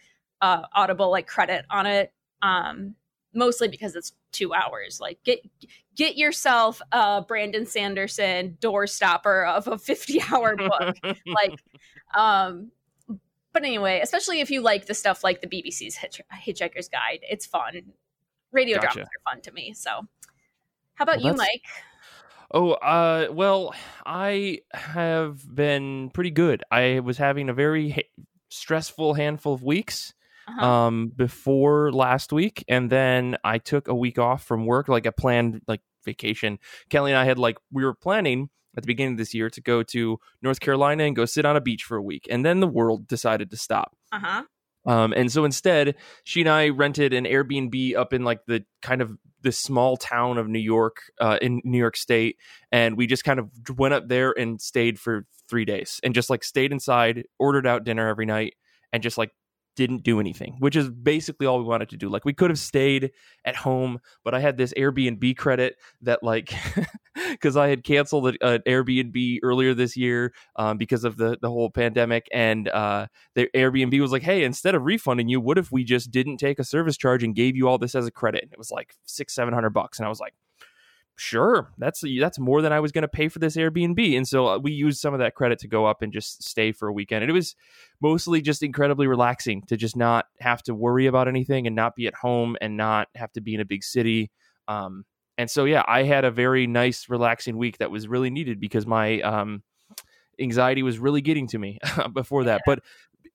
uh 0.42 0.62
audible 0.74 1.10
like 1.10 1.26
credit 1.26 1.64
on 1.70 1.86
it. 1.86 2.12
Um 2.42 2.94
mostly 3.34 3.68
because 3.68 3.96
it's 3.96 4.12
two 4.32 4.52
hours. 4.52 5.00
Like 5.00 5.18
get 5.24 5.40
get 5.96 6.16
yourself 6.16 6.82
a 6.92 7.22
Brandon 7.22 7.64
Sanderson 7.66 8.58
doorstopper 8.60 9.48
of 9.48 9.66
a 9.68 9.78
50 9.78 10.22
hour 10.30 10.56
book 10.68 10.96
like 11.26 11.58
um 12.14 12.70
but 13.52 13.62
anyway 13.64 14.00
especially 14.02 14.40
if 14.40 14.50
you 14.50 14.60
like 14.62 14.86
the 14.86 14.94
stuff 14.94 15.22
like 15.22 15.40
the 15.42 15.46
bbc's 15.46 15.94
Hitch- 15.96 16.22
hitchhiker's 16.46 16.88
guide 16.88 17.20
it's 17.22 17.44
fun 17.44 17.92
radio 18.52 18.76
Gotcha. 18.76 18.94
dramas 18.94 19.08
are 19.08 19.32
fun 19.32 19.42
to 19.42 19.52
me 19.52 19.72
so 19.72 19.90
how 20.94 21.02
about 21.04 21.18
Well, 21.22 21.32
you 21.32 21.38
mike 21.38 21.62
Oh, 22.54 22.72
uh, 22.72 23.28
well, 23.32 23.74
I 24.04 24.58
have 24.74 25.42
been 25.54 26.10
pretty 26.10 26.30
good. 26.30 26.62
I 26.70 27.00
was 27.00 27.16
having 27.16 27.48
a 27.48 27.54
very 27.54 27.90
ha- 27.90 28.24
stressful 28.50 29.14
handful 29.14 29.54
of 29.54 29.62
weeks 29.62 30.12
uh-huh. 30.46 30.66
um 30.66 31.12
before 31.16 31.90
last 31.92 32.32
week 32.32 32.64
and 32.68 32.90
then 32.90 33.36
I 33.44 33.56
took 33.58 33.88
a 33.88 33.94
week 33.94 34.18
off 34.18 34.44
from 34.44 34.66
work 34.66 34.88
like 34.88 35.06
a 35.06 35.12
planned 35.12 35.62
like 35.66 35.80
vacation. 36.04 36.58
Kelly 36.90 37.12
and 37.12 37.18
I 37.18 37.24
had 37.24 37.38
like 37.38 37.56
we 37.70 37.84
were 37.84 37.94
planning 37.94 38.50
at 38.76 38.82
the 38.82 38.86
beginning 38.86 39.14
of 39.14 39.18
this 39.18 39.32
year 39.32 39.48
to 39.48 39.60
go 39.62 39.82
to 39.84 40.18
North 40.42 40.60
Carolina 40.60 41.04
and 41.04 41.16
go 41.16 41.24
sit 41.24 41.46
on 41.46 41.56
a 41.56 41.60
beach 41.60 41.84
for 41.84 41.96
a 41.96 42.02
week 42.02 42.26
and 42.28 42.44
then 42.44 42.60
the 42.60 42.66
world 42.66 43.06
decided 43.08 43.50
to 43.52 43.56
stop. 43.56 43.96
uh-huh 44.12 44.42
Um, 44.84 45.12
and 45.12 45.30
so 45.30 45.44
instead, 45.44 45.96
she 46.24 46.40
and 46.40 46.50
I 46.50 46.68
rented 46.70 47.12
an 47.12 47.24
Airbnb 47.24 47.96
up 47.96 48.12
in 48.12 48.24
like 48.24 48.44
the 48.46 48.64
kind 48.80 49.00
of 49.00 49.16
the 49.42 49.52
small 49.52 49.96
town 49.96 50.38
of 50.38 50.48
New 50.48 50.58
York, 50.58 50.98
uh, 51.20 51.38
in 51.42 51.60
New 51.64 51.78
York 51.78 51.96
State, 51.96 52.36
and 52.70 52.96
we 52.96 53.06
just 53.06 53.24
kind 53.24 53.38
of 53.38 53.50
went 53.76 53.94
up 53.94 54.08
there 54.08 54.32
and 54.32 54.60
stayed 54.60 54.98
for 54.98 55.26
three 55.48 55.64
days, 55.64 56.00
and 56.02 56.14
just 56.14 56.30
like 56.30 56.44
stayed 56.44 56.72
inside, 56.72 57.24
ordered 57.38 57.66
out 57.66 57.84
dinner 57.84 58.08
every 58.08 58.26
night, 58.26 58.54
and 58.92 59.02
just 59.02 59.18
like 59.18 59.30
didn't 59.76 60.02
do 60.02 60.20
anything, 60.20 60.56
which 60.58 60.76
is 60.76 60.90
basically 60.90 61.46
all 61.46 61.58
we 61.58 61.64
wanted 61.64 61.88
to 61.90 61.96
do. 61.96 62.08
Like 62.08 62.24
we 62.24 62.32
could 62.32 62.50
have 62.50 62.58
stayed 62.58 63.10
at 63.44 63.56
home, 63.56 64.00
but 64.24 64.34
I 64.34 64.40
had 64.40 64.56
this 64.56 64.72
Airbnb 64.74 65.36
credit 65.36 65.76
that 66.02 66.22
like 66.22 66.54
because 67.30 67.56
I 67.56 67.68
had 67.68 67.84
canceled 67.84 68.36
an 68.40 68.62
Airbnb 68.66 69.38
earlier 69.42 69.74
this 69.74 69.96
year 69.96 70.32
um, 70.56 70.76
because 70.78 71.04
of 71.04 71.16
the 71.16 71.38
the 71.40 71.48
whole 71.48 71.70
pandemic, 71.70 72.28
and 72.32 72.68
uh, 72.68 73.06
the 73.34 73.48
Airbnb 73.54 73.98
was 74.00 74.12
like, 74.12 74.22
"Hey, 74.22 74.44
instead 74.44 74.74
of 74.74 74.82
refunding 74.82 75.28
you, 75.28 75.40
what 75.40 75.58
if 75.58 75.72
we 75.72 75.84
just 75.84 76.10
didn't 76.10 76.38
take 76.38 76.58
a 76.58 76.64
service 76.64 76.96
charge 76.96 77.22
and 77.22 77.34
gave 77.34 77.56
you 77.56 77.68
all 77.68 77.78
this 77.78 77.94
as 77.94 78.06
a 78.06 78.10
credit?" 78.10 78.42
And 78.42 78.52
it 78.52 78.58
was 78.58 78.70
like 78.70 78.94
six, 79.04 79.34
seven 79.34 79.54
hundred 79.54 79.70
bucks, 79.70 79.98
and 79.98 80.06
I 80.06 80.08
was 80.08 80.20
like, 80.20 80.34
"Sure, 81.16 81.72
that's 81.78 82.02
that's 82.20 82.38
more 82.38 82.62
than 82.62 82.72
I 82.72 82.80
was 82.80 82.92
going 82.92 83.02
to 83.02 83.08
pay 83.08 83.28
for 83.28 83.38
this 83.38 83.56
Airbnb." 83.56 84.16
And 84.16 84.26
so 84.26 84.48
uh, 84.48 84.58
we 84.58 84.72
used 84.72 85.00
some 85.00 85.14
of 85.14 85.20
that 85.20 85.34
credit 85.34 85.58
to 85.60 85.68
go 85.68 85.86
up 85.86 86.02
and 86.02 86.12
just 86.12 86.42
stay 86.42 86.72
for 86.72 86.88
a 86.88 86.92
weekend, 86.92 87.22
and 87.22 87.30
it 87.30 87.34
was 87.34 87.54
mostly 88.00 88.40
just 88.40 88.62
incredibly 88.62 89.06
relaxing 89.06 89.62
to 89.68 89.76
just 89.76 89.96
not 89.96 90.26
have 90.40 90.62
to 90.64 90.74
worry 90.74 91.06
about 91.06 91.28
anything 91.28 91.66
and 91.66 91.76
not 91.76 91.94
be 91.94 92.06
at 92.06 92.14
home 92.14 92.56
and 92.60 92.76
not 92.76 93.08
have 93.14 93.32
to 93.32 93.40
be 93.40 93.54
in 93.54 93.60
a 93.60 93.64
big 93.64 93.84
city. 93.84 94.30
Um, 94.68 95.04
and 95.38 95.50
so 95.50 95.64
yeah, 95.64 95.82
I 95.86 96.02
had 96.04 96.24
a 96.24 96.30
very 96.30 96.66
nice, 96.66 97.08
relaxing 97.08 97.56
week 97.56 97.78
that 97.78 97.90
was 97.90 98.06
really 98.08 98.30
needed 98.30 98.60
because 98.60 98.86
my 98.86 99.20
um, 99.20 99.62
anxiety 100.40 100.82
was 100.82 100.98
really 100.98 101.20
getting 101.20 101.46
to 101.48 101.58
me 101.58 101.78
before 102.12 102.44
that. 102.44 102.62
But 102.66 102.80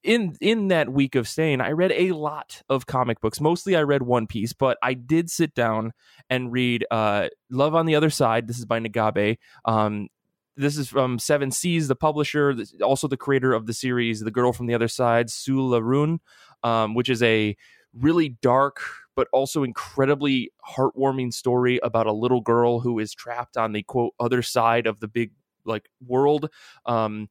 in 0.03 0.35
in 0.41 0.69
that 0.69 0.89
week 0.89 1.15
of 1.15 1.27
staying, 1.27 1.61
I 1.61 1.71
read 1.71 1.91
a 1.91 2.11
lot 2.11 2.61
of 2.69 2.85
comic 2.85 3.19
books. 3.21 3.41
Mostly, 3.41 3.75
I 3.75 3.81
read 3.81 4.03
One 4.03 4.27
Piece, 4.27 4.53
but 4.53 4.77
I 4.81 4.93
did 4.93 5.29
sit 5.29 5.53
down 5.53 5.93
and 6.29 6.51
read 6.51 6.85
uh, 6.91 7.27
Love 7.49 7.75
on 7.75 7.85
the 7.85 7.95
Other 7.95 8.09
Side. 8.09 8.47
This 8.47 8.59
is 8.59 8.65
by 8.65 8.79
Nagabe. 8.79 9.37
Um, 9.65 10.07
this 10.55 10.77
is 10.77 10.89
from 10.89 11.19
Seven 11.19 11.51
Seas, 11.51 11.87
the 11.87 11.95
publisher, 11.95 12.55
also 12.81 13.07
the 13.07 13.17
creator 13.17 13.53
of 13.53 13.67
the 13.67 13.73
series 13.73 14.21
The 14.21 14.31
Girl 14.31 14.53
from 14.53 14.65
the 14.65 14.73
Other 14.73 14.87
Side, 14.87 15.27
Siúil, 15.27 15.77
a 15.77 15.81
Rún, 15.81 16.19
um, 16.63 16.95
which 16.95 17.09
is 17.09 17.21
a 17.21 17.55
really 17.93 18.29
dark 18.29 18.81
but 19.17 19.27
also 19.33 19.63
incredibly 19.63 20.51
heartwarming 20.75 21.33
story 21.33 21.79
about 21.81 22.05
a 22.05 22.13
little 22.13 22.39
girl 22.39 22.79
who 22.79 22.99
is 22.99 23.15
trapped 23.15 23.57
on 23.57 23.71
the 23.71 23.81
quote 23.81 24.13
other 24.19 24.43
side 24.43 24.85
of 24.85 24.99
the 24.99 25.07
big 25.07 25.31
like 25.65 25.89
world. 26.05 26.49
Um, 26.85 27.27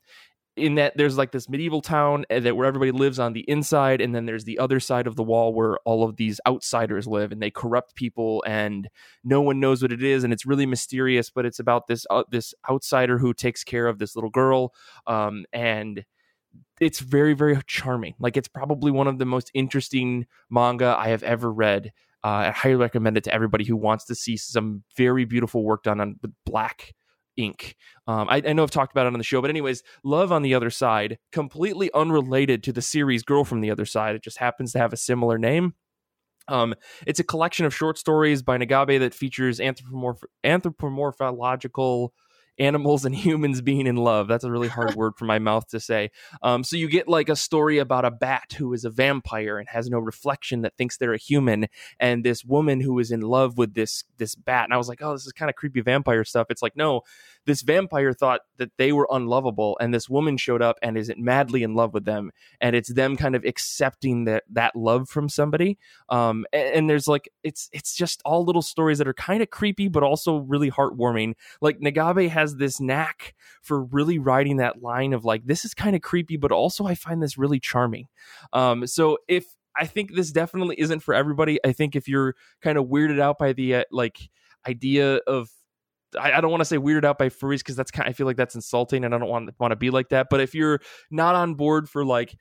in 0.57 0.77
that 0.77 0.97
there's 0.97 1.19
like 1.19 1.33
this 1.33 1.49
medieval 1.49 1.81
town 1.81 2.25
eh, 2.31 2.41
that 2.41 2.57
where 2.57 2.67
everybody 2.67 2.91
lives 2.91 3.19
on 3.19 3.33
the 3.33 3.49
inside 3.49 4.01
and 4.01 4.15
then 4.15 4.27
there's 4.27 4.45
the 4.45 4.59
other 4.59 4.81
side 4.81 5.07
of 5.07 5.17
the 5.17 5.23
wall 5.23 5.53
where 5.53 5.77
all 5.85 6.03
of 6.03 6.17
these 6.17 6.41
outsiders 6.47 7.07
live 7.07 7.33
and 7.33 7.43
they 7.43 7.51
corrupt 7.51 7.95
people 7.95 8.43
and 8.47 8.89
no 9.23 9.41
one 9.41 9.61
knows 9.61 9.83
what 9.83 9.93
it 9.93 10.03
is 10.03 10.25
and 10.25 10.33
it's 10.33 10.47
really 10.47 10.67
mysterious 10.67 11.31
but 11.31 11.45
it's 11.45 11.59
about 11.59 11.87
this 11.87 12.07
uh, 12.11 12.25
this 12.31 12.55
outsider 12.71 13.19
who 13.19 13.35
takes 13.35 13.63
care 13.63 13.87
of 13.87 13.99
this 13.99 14.17
little 14.17 14.31
girl 14.31 14.73
um, 15.07 15.45
and 15.53 16.05
it's 16.81 17.01
very 17.01 17.35
very 17.35 17.59
charming. 17.67 18.15
Like 18.19 18.37
it's 18.37 18.49
probably 18.49 18.91
one 18.91 19.07
of 19.07 19.19
the 19.19 19.25
most 19.25 19.51
interesting 19.55 20.27
manga 20.51 20.97
i 20.99 21.09
have 21.09 21.23
ever 21.23 21.53
read. 21.53 21.93
Uh, 22.25 22.49
i 22.49 22.51
highly 22.51 22.77
recommend 22.77 23.17
it 23.17 23.25
to 23.25 23.33
everybody 23.33 23.65
who 23.65 23.77
wants 23.77 24.05
to 24.07 24.15
see 24.15 24.37
some 24.37 24.83
very 24.97 25.25
beautiful 25.25 25.63
work 25.65 25.83
done 25.83 26.01
on 26.01 26.17
black 26.45 26.95
ink 27.37 27.77
um, 28.07 28.29
I, 28.29 28.43
I, 28.47 28.53
know 28.53 28.63
i've 28.63 28.71
talked 28.71 28.93
about 28.93 29.07
it 29.07 29.13
on 29.13 29.19
the 29.19 29.25
show 29.25 29.41
but 29.41 29.51
anyways 29.51 29.83
love 30.05 30.33
on 30.33 30.43
the 30.43 30.55
other 30.55 30.71
side 30.71 31.19
completely 31.33 31.91
unrelated 31.93 32.63
to 32.65 32.73
the 32.73 32.83
series 32.83 33.23
girl 33.23 33.45
from 33.45 33.61
the 33.61 33.71
other 33.71 33.85
side. 33.85 34.15
It 34.15 34.23
just 34.23 34.39
happens 34.39 34.73
to 34.73 34.79
have 34.79 34.93
a 34.93 34.97
similar 34.97 35.39
name. 35.39 35.75
Um, 36.49 36.75
it's 37.07 37.21
a 37.21 37.25
collection 37.25 37.67
of 37.67 37.75
short 37.75 37.99
stories 37.99 38.43
by 38.43 38.57
nagabe 38.57 39.01
that 39.01 39.15
features 39.15 39.59
anthropomorph- 39.59 40.23
anthropomorphological 40.45 42.11
animals 42.59 43.05
and 43.05 43.15
humans 43.27 43.61
being 43.61 43.87
in 43.87 43.97
love. 43.97 44.29
That's 44.29 44.45
a 44.45 44.51
really 44.51 44.69
hard 44.69 44.95
word 44.97 45.15
for 45.17 45.25
my 45.25 45.39
mouth 45.39 45.67
to 45.69 45.81
say. 45.81 46.11
Um, 46.43 46.65
so 46.65 46.77
you 46.77 46.89
get 46.89 47.09
like 47.09 47.29
a 47.29 47.37
story 47.37 47.79
about 47.79 48.05
a 48.05 48.11
bat 48.11 48.55
who 48.57 48.73
is 48.73 48.85
a 48.85 48.91
vampire 48.91 49.59
and 49.59 49.69
has 49.69 49.89
no 49.89 49.99
reflection 49.99 50.63
that 50.63 50.77
thinks 50.77 50.97
they're 50.97 51.15
a 51.15 51.19
human, 51.19 51.67
and 51.99 52.25
this 52.25 52.45
woman 52.45 52.81
who 52.81 52.99
is 52.99 53.11
in 53.11 53.21
love 53.21 53.59
with 53.59 53.75
this 53.75 54.05
this 54.19 54.35
bat. 54.35 54.65
And 54.65 54.75
I 54.75 54.77
was 54.77 54.89
like, 54.89 55.03
oh, 55.03 55.13
this 55.13 55.27
is 55.27 55.33
kind 55.33 55.51
of 55.51 55.57
creepy 55.57 55.81
vampire 55.81 56.25
stuff. 56.25 56.47
It's 56.51 56.63
like, 56.63 56.77
no, 56.77 57.03
this 57.47 57.63
vampire 57.63 58.13
thought 58.13 58.41
that 58.59 58.73
they 58.77 58.93
were 58.93 59.09
unlovable, 59.11 59.77
and 59.81 59.95
this 59.95 60.09
woman 60.09 60.37
showed 60.37 60.63
up 60.63 60.79
and 60.83 60.99
is 60.99 61.13
madly 61.17 61.63
in 61.63 61.75
love 61.75 61.95
with 61.95 62.05
them, 62.05 62.31
and 62.61 62.77
it's 62.77 62.93
them 62.93 63.17
kind 63.17 63.35
of 63.35 63.45
accepting 63.45 64.25
that 64.25 64.45
that 64.51 64.77
love 64.77 65.09
from 65.09 65.29
somebody. 65.29 65.79
Um, 66.09 66.45
and, 66.53 66.69
and 66.75 66.91
there's 66.91 67.09
like 67.09 67.29
it's 67.43 67.69
it's 67.73 67.97
just 67.97 68.21
all 68.25 68.45
little 68.45 68.63
stories 68.63 68.99
that 68.99 69.09
are 69.09 69.15
kind 69.15 69.43
of 69.43 69.51
creepy, 69.51 69.89
but 69.89 70.03
also 70.03 70.39
really 70.39 70.71
heartwarming. 70.71 71.35
Like 71.61 71.81
Nagabe 71.81 72.29
has 72.29 72.57
this 72.57 72.81
knack 72.81 73.35
for 73.63 73.83
really 73.85 74.19
writing 74.19 74.59
that 74.59 74.83
line 74.83 75.13
of 75.13 75.25
like, 75.25 75.47
this 75.47 75.65
is 75.65 75.75
kind 75.75 75.97
of 75.97 76.03
creepy, 76.03 76.37
but 76.37 76.53
also 76.53 76.87
I 76.87 76.95
find 76.95 77.23
this 77.23 77.39
really 77.39 77.61
charming. 77.61 78.09
Um, 78.53 78.87
so 78.87 79.19
if 79.29 79.45
I 79.79 79.87
think 79.87 80.15
this 80.15 80.33
definitely 80.33 80.77
isn't 80.81 81.01
for 81.01 81.15
everybody, 81.15 81.59
I 81.65 81.73
think 81.73 81.97
if 81.97 82.09
you're 82.09 82.35
kind 82.63 82.79
of 82.79 82.87
weirded 82.87 83.21
out 83.21 83.39
by 83.39 83.53
the 83.53 83.77
uh, 83.77 83.85
like 83.91 84.31
idea 84.67 85.17
of 85.27 85.51
I, 86.17 86.33
I, 86.33 86.41
don't 86.41 86.51
want 86.51 86.61
to 86.61 86.65
say 86.65 86.79
weirded 86.79 87.05
out 87.05 87.19
by 87.19 87.29
furries 87.29 87.59
because 87.59 87.77
that's 87.77 87.91
kind. 87.91 88.09
I 88.09 88.13
feel 88.13 88.27
like 88.27 88.37
that's 88.37 88.55
insulting, 88.55 89.05
and 89.05 89.15
I 89.15 89.19
don't 89.19 89.29
want 89.29 89.51
want 89.59 89.73
to 89.73 89.77
be 89.77 89.91
like 89.91 90.11
that. 90.11 90.29
But 90.31 90.41
if 90.41 90.55
you're 90.55 90.81
not 91.11 91.35
on 91.35 91.55
board 91.55 91.89
for 91.89 92.05
like 92.05 92.37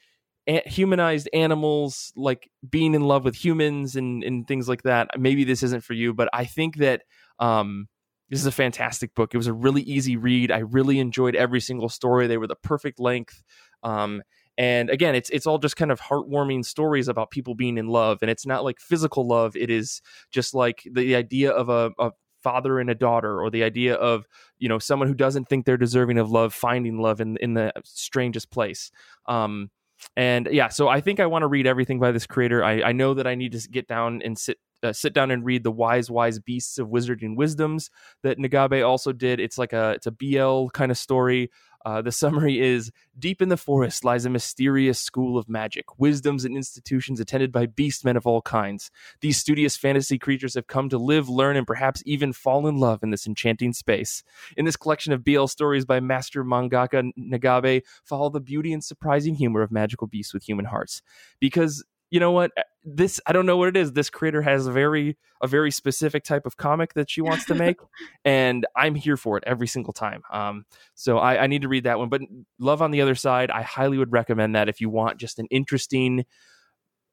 a- 0.47 0.67
humanized 0.67 1.29
animals, 1.33 2.11
like 2.15 2.49
being 2.67 2.93
in 2.93 3.01
love 3.01 3.23
with 3.23 3.35
humans 3.35 3.95
and 3.95 4.23
and 4.23 4.47
things 4.47 4.69
like 4.69 4.83
that, 4.83 5.19
maybe 5.19 5.43
this 5.43 5.63
isn't 5.63 5.83
for 5.83 5.93
you. 5.93 6.13
But 6.13 6.29
I 6.33 6.45
think 6.45 6.77
that 6.77 7.03
um, 7.39 7.87
this 8.29 8.39
is 8.39 8.45
a 8.45 8.51
fantastic 8.51 9.13
book. 9.15 9.33
It 9.33 9.37
was 9.37 9.47
a 9.47 9.53
really 9.53 9.81
easy 9.81 10.17
read. 10.17 10.51
I 10.51 10.59
really 10.59 10.99
enjoyed 10.99 11.35
every 11.35 11.61
single 11.61 11.89
story. 11.89 12.27
They 12.27 12.37
were 12.37 12.47
the 12.47 12.55
perfect 12.55 12.99
length. 12.99 13.43
Um, 13.83 14.23
and 14.57 14.89
again, 14.89 15.15
it's 15.15 15.29
it's 15.31 15.45
all 15.45 15.57
just 15.57 15.75
kind 15.75 15.91
of 15.91 15.99
heartwarming 15.99 16.63
stories 16.63 17.07
about 17.07 17.29
people 17.29 17.55
being 17.55 17.77
in 17.77 17.87
love, 17.87 18.19
and 18.21 18.31
it's 18.31 18.45
not 18.45 18.63
like 18.63 18.79
physical 18.79 19.27
love. 19.27 19.55
It 19.55 19.69
is 19.69 20.01
just 20.31 20.53
like 20.53 20.83
the 20.91 21.15
idea 21.15 21.51
of 21.51 21.69
a, 21.69 21.91
a 21.99 22.11
father 22.45 22.79
and 22.79 22.91
a 22.91 22.95
daughter, 22.95 23.41
or 23.41 23.49
the 23.49 23.63
idea 23.63 23.95
of 23.95 24.27
you 24.59 24.69
know 24.69 24.77
someone 24.77 25.07
who 25.07 25.15
doesn't 25.15 25.49
think 25.49 25.65
they're 25.65 25.77
deserving 25.77 26.19
of 26.19 26.29
love 26.29 26.53
finding 26.53 26.99
love 26.99 27.19
in 27.19 27.37
in 27.37 27.55
the 27.55 27.73
strangest 27.83 28.51
place. 28.51 28.91
Um, 29.25 29.71
and 30.15 30.47
yeah, 30.51 30.67
so 30.67 30.87
I 30.87 31.01
think 31.01 31.19
I 31.19 31.25
want 31.25 31.41
to 31.41 31.47
read 31.47 31.65
everything 31.65 31.99
by 31.99 32.11
this 32.11 32.27
creator. 32.27 32.63
I, 32.63 32.81
I 32.81 32.91
know 32.91 33.15
that 33.15 33.25
I 33.25 33.33
need 33.33 33.53
to 33.53 33.69
get 33.69 33.87
down 33.87 34.21
and 34.21 34.37
sit 34.37 34.59
uh, 34.83 34.93
sit 34.93 35.13
down 35.13 35.31
and 35.31 35.45
read 35.45 35.63
the 35.63 35.71
Wise 35.71 36.09
Wise 36.09 36.39
Beasts 36.39 36.77
of 36.77 36.89
Wizarding 36.89 37.35
Wisdoms 37.35 37.89
that 38.23 38.37
Nagabe 38.37 38.87
also 38.87 39.11
did. 39.11 39.39
It's 39.39 39.57
like 39.57 39.73
a 39.73 39.91
it's 39.91 40.07
a 40.07 40.11
BL 40.11 40.67
kind 40.69 40.91
of 40.91 40.97
story. 40.97 41.49
Uh, 41.85 42.01
the 42.01 42.11
summary 42.11 42.59
is 42.59 42.91
Deep 43.17 43.41
in 43.41 43.47
the 43.47 43.55
forest 43.55 44.03
lies 44.03 44.25
a 44.25 44.29
mysterious 44.29 44.99
school 44.99 45.37
of 45.37 45.47
magic, 45.47 45.97
wisdoms 45.97 46.43
and 46.43 46.57
institutions 46.57 47.21
attended 47.21 47.49
by 47.49 47.65
beastmen 47.65 48.17
of 48.17 48.27
all 48.27 48.41
kinds. 48.41 48.91
These 49.21 49.37
studious 49.37 49.77
fantasy 49.77 50.19
creatures 50.19 50.55
have 50.55 50.67
come 50.67 50.89
to 50.89 50.97
live, 50.97 51.29
learn, 51.29 51.55
and 51.55 51.65
perhaps 51.65 52.03
even 52.05 52.33
fall 52.33 52.67
in 52.67 52.77
love 52.77 53.03
in 53.03 53.11
this 53.11 53.25
enchanting 53.25 53.71
space. 53.71 54.21
In 54.57 54.65
this 54.65 54.75
collection 54.75 55.13
of 55.13 55.23
BL 55.23 55.45
stories 55.45 55.85
by 55.85 56.01
master 56.01 56.43
mangaka 56.43 57.09
Nagabe, 57.17 57.83
follow 58.03 58.29
the 58.29 58.41
beauty 58.41 58.73
and 58.73 58.83
surprising 58.83 59.35
humor 59.35 59.61
of 59.61 59.71
magical 59.71 60.07
beasts 60.07 60.33
with 60.33 60.43
human 60.43 60.65
hearts. 60.65 61.01
Because 61.39 61.85
you 62.09 62.19
know 62.19 62.31
what 62.31 62.51
this 62.83 63.19
i 63.25 63.33
don't 63.33 63.45
know 63.45 63.57
what 63.57 63.67
it 63.67 63.75
is 63.75 63.93
this 63.93 64.09
creator 64.09 64.41
has 64.41 64.67
a 64.67 64.71
very 64.71 65.17
a 65.41 65.47
very 65.47 65.71
specific 65.71 66.23
type 66.23 66.45
of 66.45 66.57
comic 66.57 66.93
that 66.93 67.09
she 67.09 67.21
wants 67.21 67.45
to 67.45 67.55
make 67.65 67.77
and 68.23 68.65
i'm 68.75 68.95
here 68.95 69.17
for 69.17 69.37
it 69.37 69.43
every 69.47 69.67
single 69.67 69.93
time 69.93 70.21
um 70.31 70.65
so 70.93 71.17
I, 71.17 71.43
I 71.43 71.47
need 71.47 71.63
to 71.63 71.67
read 71.67 71.85
that 71.85 71.99
one 71.99 72.09
but 72.09 72.21
love 72.59 72.81
on 72.81 72.91
the 72.91 73.01
other 73.01 73.15
side 73.15 73.49
i 73.51 73.61
highly 73.61 73.97
would 73.97 74.11
recommend 74.11 74.55
that 74.55 74.69
if 74.69 74.79
you 74.81 74.89
want 74.89 75.17
just 75.19 75.39
an 75.39 75.47
interesting 75.49 76.25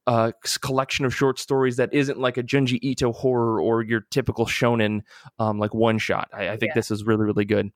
uh, 0.07 0.33
collection 0.61 1.05
of 1.05 1.15
short 1.15 1.39
stories 1.39 1.77
that 1.77 1.95
isn't 1.95 2.19
like 2.19 2.37
a 2.37 2.43
Junji 2.43 2.79
Ito 2.83 3.13
horror 3.13 3.61
or 3.61 3.83
your 3.83 4.01
typical 4.11 4.47
shonen 4.47 5.03
um, 5.39 5.61
like 5.61 5.73
one 5.73 5.99
shot. 5.99 6.29
I, 6.33 6.49
I 6.49 6.57
think 6.57 6.71
yeah. 6.71 6.75
this 6.75 6.91
is 6.91 7.05
really 7.05 7.25
really 7.25 7.45
good. 7.45 7.71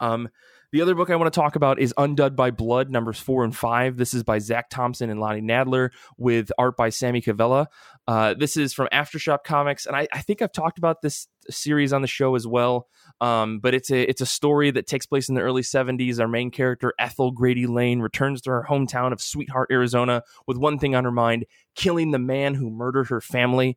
Um, 0.00 0.28
the 0.72 0.82
other 0.82 0.94
book 0.94 1.10
I 1.10 1.16
want 1.16 1.32
to 1.32 1.40
talk 1.40 1.56
about 1.56 1.80
is 1.80 1.92
Undone 1.96 2.36
by 2.36 2.50
Blood, 2.50 2.90
numbers 2.90 3.18
four 3.18 3.44
and 3.44 3.54
five. 3.54 3.96
This 3.96 4.14
is 4.14 4.22
by 4.22 4.38
Zac 4.38 4.70
Thompson 4.70 5.10
and 5.10 5.20
Lonnie 5.20 5.40
Nadler 5.40 5.90
with 6.16 6.52
art 6.58 6.76
by 6.76 6.90
Sami 6.90 7.20
Kivelä. 7.20 7.66
Uh, 8.06 8.34
this 8.34 8.56
is 8.56 8.72
from 8.72 8.88
Aftershock 8.92 9.42
Comics, 9.44 9.86
and 9.86 9.96
I, 9.96 10.06
I, 10.12 10.20
think 10.20 10.42
I've 10.42 10.52
talked 10.52 10.78
about 10.78 11.02
this 11.02 11.26
series 11.48 11.92
on 11.92 12.02
the 12.02 12.08
show 12.08 12.34
as 12.36 12.46
well. 12.46 12.86
Um, 13.20 13.58
but 13.58 13.74
it's 13.74 13.90
a 13.90 14.08
it's 14.08 14.20
a 14.20 14.26
story 14.26 14.70
that 14.70 14.86
takes 14.86 15.06
place 15.06 15.28
in 15.28 15.34
the 15.34 15.40
early 15.40 15.62
70s. 15.62 16.20
Our 16.20 16.28
main 16.28 16.50
character, 16.50 16.94
Ethel 16.98 17.32
Grady 17.32 17.66
Lane, 17.66 18.00
returns 18.00 18.40
to 18.42 18.50
her 18.50 18.66
hometown 18.68 19.12
of 19.12 19.20
Sweetheart, 19.20 19.70
Arizona, 19.72 20.22
with 20.46 20.56
one 20.56 20.78
thing 20.78 20.94
on 20.94 21.04
her 21.04 21.10
mind: 21.10 21.46
killing 21.74 22.12
the 22.12 22.18
man 22.18 22.54
who 22.54 22.70
murdered 22.70 23.08
her 23.08 23.20
family 23.20 23.76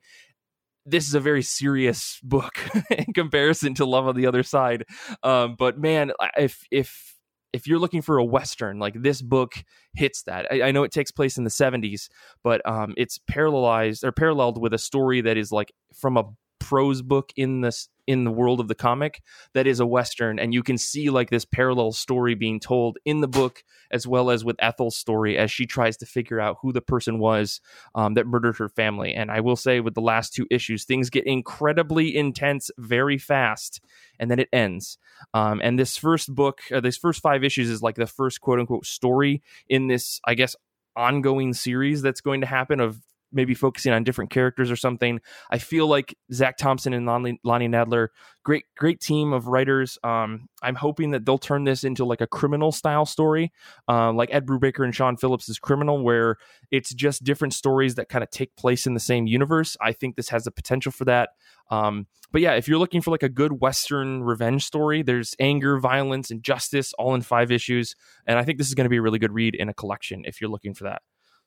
this 0.85 1.07
is 1.07 1.13
a 1.13 1.19
very 1.19 1.41
serious 1.41 2.19
book 2.23 2.59
in 2.89 3.13
comparison 3.13 3.73
to 3.75 3.85
Love 3.85 4.07
on 4.07 4.15
the 4.15 4.27
Other 4.27 4.43
Side. 4.43 4.85
Um, 5.23 5.55
but 5.57 5.77
man, 5.77 6.11
if 6.37 6.63
if 6.71 7.13
if 7.53 7.67
you're 7.67 7.79
looking 7.79 8.01
for 8.01 8.17
a 8.17 8.25
western, 8.25 8.79
like 8.79 8.95
this 9.01 9.21
book 9.21 9.63
hits 9.95 10.23
that. 10.23 10.51
I, 10.51 10.63
I 10.63 10.71
know 10.71 10.83
it 10.83 10.91
takes 10.91 11.11
place 11.11 11.37
in 11.37 11.43
the 11.43 11.51
70s, 11.51 12.09
but 12.43 12.67
um, 12.67 12.95
it's 12.97 13.19
parallelized 13.31 14.03
or 14.03 14.11
paralleled 14.11 14.59
with 14.59 14.73
a 14.73 14.79
story 14.79 15.21
that 15.21 15.37
is 15.37 15.51
like 15.51 15.71
from 15.93 16.17
a 16.17 16.23
prose 16.63 17.01
book 17.01 17.33
in 17.35 17.59
this 17.59 17.89
in 18.07 18.23
the 18.23 18.31
world 18.31 18.59
of 18.59 18.67
the 18.67 18.75
comic 18.75 19.21
that 19.53 19.67
is 19.67 19.79
a 19.79 19.85
western 19.85 20.39
and 20.39 20.53
you 20.53 20.63
can 20.63 20.77
see 20.77 21.09
like 21.09 21.29
this 21.29 21.45
parallel 21.45 21.91
story 21.91 22.35
being 22.35 22.59
told 22.59 22.97
in 23.05 23.21
the 23.21 23.27
book 23.27 23.63
as 23.91 24.07
well 24.07 24.29
as 24.29 24.45
with 24.45 24.55
ethel's 24.59 24.95
story 24.95 25.37
as 25.37 25.51
she 25.51 25.65
tries 25.65 25.97
to 25.97 26.05
figure 26.05 26.39
out 26.39 26.57
who 26.61 26.71
the 26.71 26.81
person 26.81 27.19
was 27.19 27.61
um, 27.95 28.13
that 28.13 28.27
murdered 28.27 28.57
her 28.57 28.69
family. 28.69 29.13
And 29.13 29.29
i 29.29 29.39
will 29.41 29.55
say 29.55 29.79
with 29.79 29.93
the 29.93 30.01
last 30.01 30.33
two 30.33 30.47
issues 30.49 30.85
things 30.85 31.09
get 31.09 31.25
incredibly 31.25 32.15
intense 32.15 32.71
very 32.77 33.17
fast 33.17 33.81
and 34.19 34.29
then 34.31 34.39
it 34.39 34.49
ends. 34.53 34.97
Um, 35.33 35.59
and 35.63 35.77
this 35.77 35.97
first 35.97 36.33
book 36.33 36.61
uh, 36.73 36.79
this 36.79 36.97
first 36.97 37.21
five 37.21 37.43
issues 37.43 37.69
is 37.69 37.81
like 37.81 37.95
the 37.95 38.07
first 38.07 38.39
quote 38.41 38.59
unquote 38.59 38.85
story 38.85 39.41
in 39.67 39.87
this 39.87 40.21
i 40.25 40.33
guess 40.33 40.55
ongoing 40.95 41.53
series 41.53 42.01
that's 42.01 42.21
going 42.21 42.41
to 42.41 42.47
happen 42.47 42.79
of 42.79 43.01
maybe 43.33 43.53
focusing 43.53 43.91
on 43.91 44.03
different 44.03 44.29
characters 44.31 44.71
or 44.71 44.75
something. 44.75 45.19
I 45.49 45.57
feel 45.57 45.87
like 45.87 46.15
Zac 46.31 46.57
Thompson 46.57 46.93
and 46.93 47.05
Lonnie, 47.05 47.39
Lonnie 47.43 47.67
Nadler, 47.67 48.09
great 48.43 48.65
great 48.77 48.99
team 48.99 49.33
of 49.33 49.47
writers. 49.47 49.97
Um, 50.03 50.47
I'm 50.61 50.75
hoping 50.75 51.11
that 51.11 51.25
they'll 51.25 51.37
turn 51.37 51.63
this 51.63 51.83
into 51.83 52.05
like 52.05 52.21
a 52.21 52.27
criminal 52.27 52.71
style 52.71 53.05
story, 53.05 53.51
uh, 53.87 54.11
like 54.13 54.29
Ed 54.31 54.45
Brubaker 54.45 54.83
and 54.83 54.95
Sean 54.95 55.17
Phillips' 55.17 55.57
Criminal, 55.59 56.03
where 56.03 56.37
it's 56.71 56.93
just 56.93 57.23
different 57.23 57.53
stories 57.53 57.95
that 57.95 58.09
kind 58.09 58.23
of 58.23 58.29
take 58.29 58.55
place 58.55 58.85
in 58.85 58.93
the 58.93 58.99
same 58.99 59.27
universe. 59.27 59.75
I 59.81 59.93
think 59.93 60.15
this 60.15 60.29
has 60.29 60.43
the 60.43 60.51
potential 60.51 60.91
for 60.91 61.05
that. 61.05 61.29
Um, 61.71 62.07
but 62.31 62.41
yeah, 62.41 62.53
if 62.53 62.67
you're 62.67 62.79
looking 62.79 63.01
for 63.01 63.11
like 63.11 63.23
a 63.23 63.29
good 63.29 63.61
Western 63.61 64.23
revenge 64.23 64.65
story, 64.65 65.01
there's 65.01 65.35
anger, 65.39 65.79
violence, 65.79 66.31
and 66.31 66.43
justice 66.43 66.93
all 66.93 67.15
in 67.15 67.21
five 67.21 67.51
issues, 67.51 67.95
and 68.27 68.37
I 68.37 68.43
think 68.43 68.57
this 68.57 68.67
is 68.67 68.73
going 68.73 68.85
to 68.85 68.89
be 68.89 68.97
a 68.97 69.01
really 69.01 69.19
good 69.19 69.33
read 69.33 69.55
in 69.55 69.69
a 69.69 69.73
collection 69.73 70.23
if 70.25 70.41
you're 70.41 70.49
looking 70.49 70.73
for 70.73 70.85
that. 70.85 71.01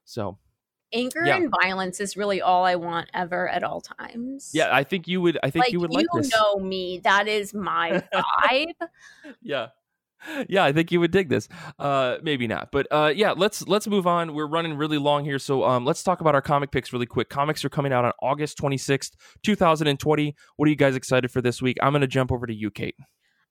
So 0.05 0.39
anger 0.93 1.25
yeah. 1.25 1.37
and 1.37 1.53
violence 1.63 2.01
is 2.01 2.17
really 2.17 2.41
all 2.41 2.65
I 2.65 2.77
want 2.77 3.09
ever 3.15 3.49
at 3.49 3.63
all 3.63 3.81
times. 3.81 4.51
Yeah, 4.53 4.69
I 4.75 4.85
think 4.85 5.09
you 5.09 5.21
would. 5.21 5.39
I 5.43 5.51
think 5.51 5.67
like, 5.67 5.73
you 5.73 5.81
would 5.81 5.93
like 5.93 6.07
you 6.13 6.23
this. 6.23 6.33
You 6.33 6.39
know 6.39 6.57
me. 6.57 7.01
That 7.05 7.29
is 7.29 7.55
my 7.55 8.03
vibe. 8.15 8.73
yeah. 9.43 9.69
Yeah, 10.49 10.65
I 10.65 10.73
think 10.73 10.91
you 10.91 10.99
would 11.01 11.11
dig 11.11 11.29
this. 11.29 11.49
Uh, 11.79 12.17
maybe 12.23 12.47
not, 12.47 12.73
but 12.73 12.87
uh, 12.91 13.13
yeah, 13.15 13.33
let's 13.33 13.67
let's 13.69 13.87
move 13.87 14.07
on. 14.07 14.35
We're 14.35 14.47
running 14.47 14.77
really 14.77 14.99
long 14.99 15.25
here, 15.25 15.39
so 15.39 15.63
um, 15.63 15.85
let's 15.85 16.03
talk 16.03 16.21
about 16.21 16.35
our 16.35 16.43
comic 16.43 16.73
picks 16.73 16.93
really 16.93 17.07
quick. 17.07 17.29
Comics 17.29 17.65
are 17.65 17.69
coming 17.69 17.93
out 17.93 18.05
on 18.05 18.13
August 18.21 18.57
twenty 18.57 18.79
sixth, 18.79 19.15
two 19.45 19.55
thousand 19.55 19.87
and 19.89 20.01
twenty. 20.01 20.35
What 20.57 20.67
are 20.67 20.71
you 20.71 20.77
guys 20.77 20.97
excited 20.97 21.31
for 21.31 21.43
this 21.43 21.63
week? 21.63 21.77
I'm 21.83 21.93
going 21.93 22.01
to 22.01 22.09
jump 22.09 22.33
over 22.33 22.47
to 22.47 22.55
you, 22.55 22.71
Kate. 22.71 22.97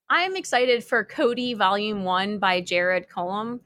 I'm 0.10 0.36
excited 0.36 0.84
for 0.84 1.06
Kodi 1.06 1.56
Volume 1.56 2.04
One 2.04 2.40
by 2.40 2.62
Jared 2.62 3.08
Cullum. 3.10 3.62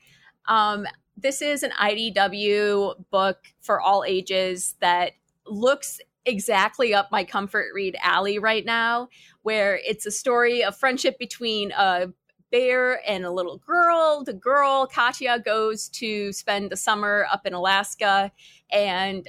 Um, 0.48 0.86
this 1.22 1.42
is 1.42 1.64
an 1.64 1.72
IDW 1.72 3.06
book 3.10 3.38
for 3.62 3.82
all 3.82 4.04
ages 4.06 4.76
that 4.80 5.14
looks 5.46 6.00
exactly 6.26 6.94
up 6.94 7.12
my 7.12 7.24
comfort 7.24 7.68
read 7.74 7.96
alley 8.02 8.40
right 8.40 8.66
now, 8.66 9.10
where 9.42 9.80
it's 9.86 10.06
a 10.06 10.12
story 10.12 10.64
of 10.64 10.76
friendship 10.76 11.18
between 11.18 11.72
a 11.72 12.08
bear 12.52 13.02
and 13.08 13.26
a 13.26 13.32
little 13.32 13.58
girl. 13.58 14.24
The 14.24 14.34
girl, 14.34 14.88
Katya, 14.88 15.40
goes 15.40 15.90
to 15.90 16.32
spend 16.34 16.72
the 16.72 16.78
summer 16.78 17.28
up 17.32 17.46
in 17.46 17.54
Alaska 17.54 18.32
and 18.72 19.28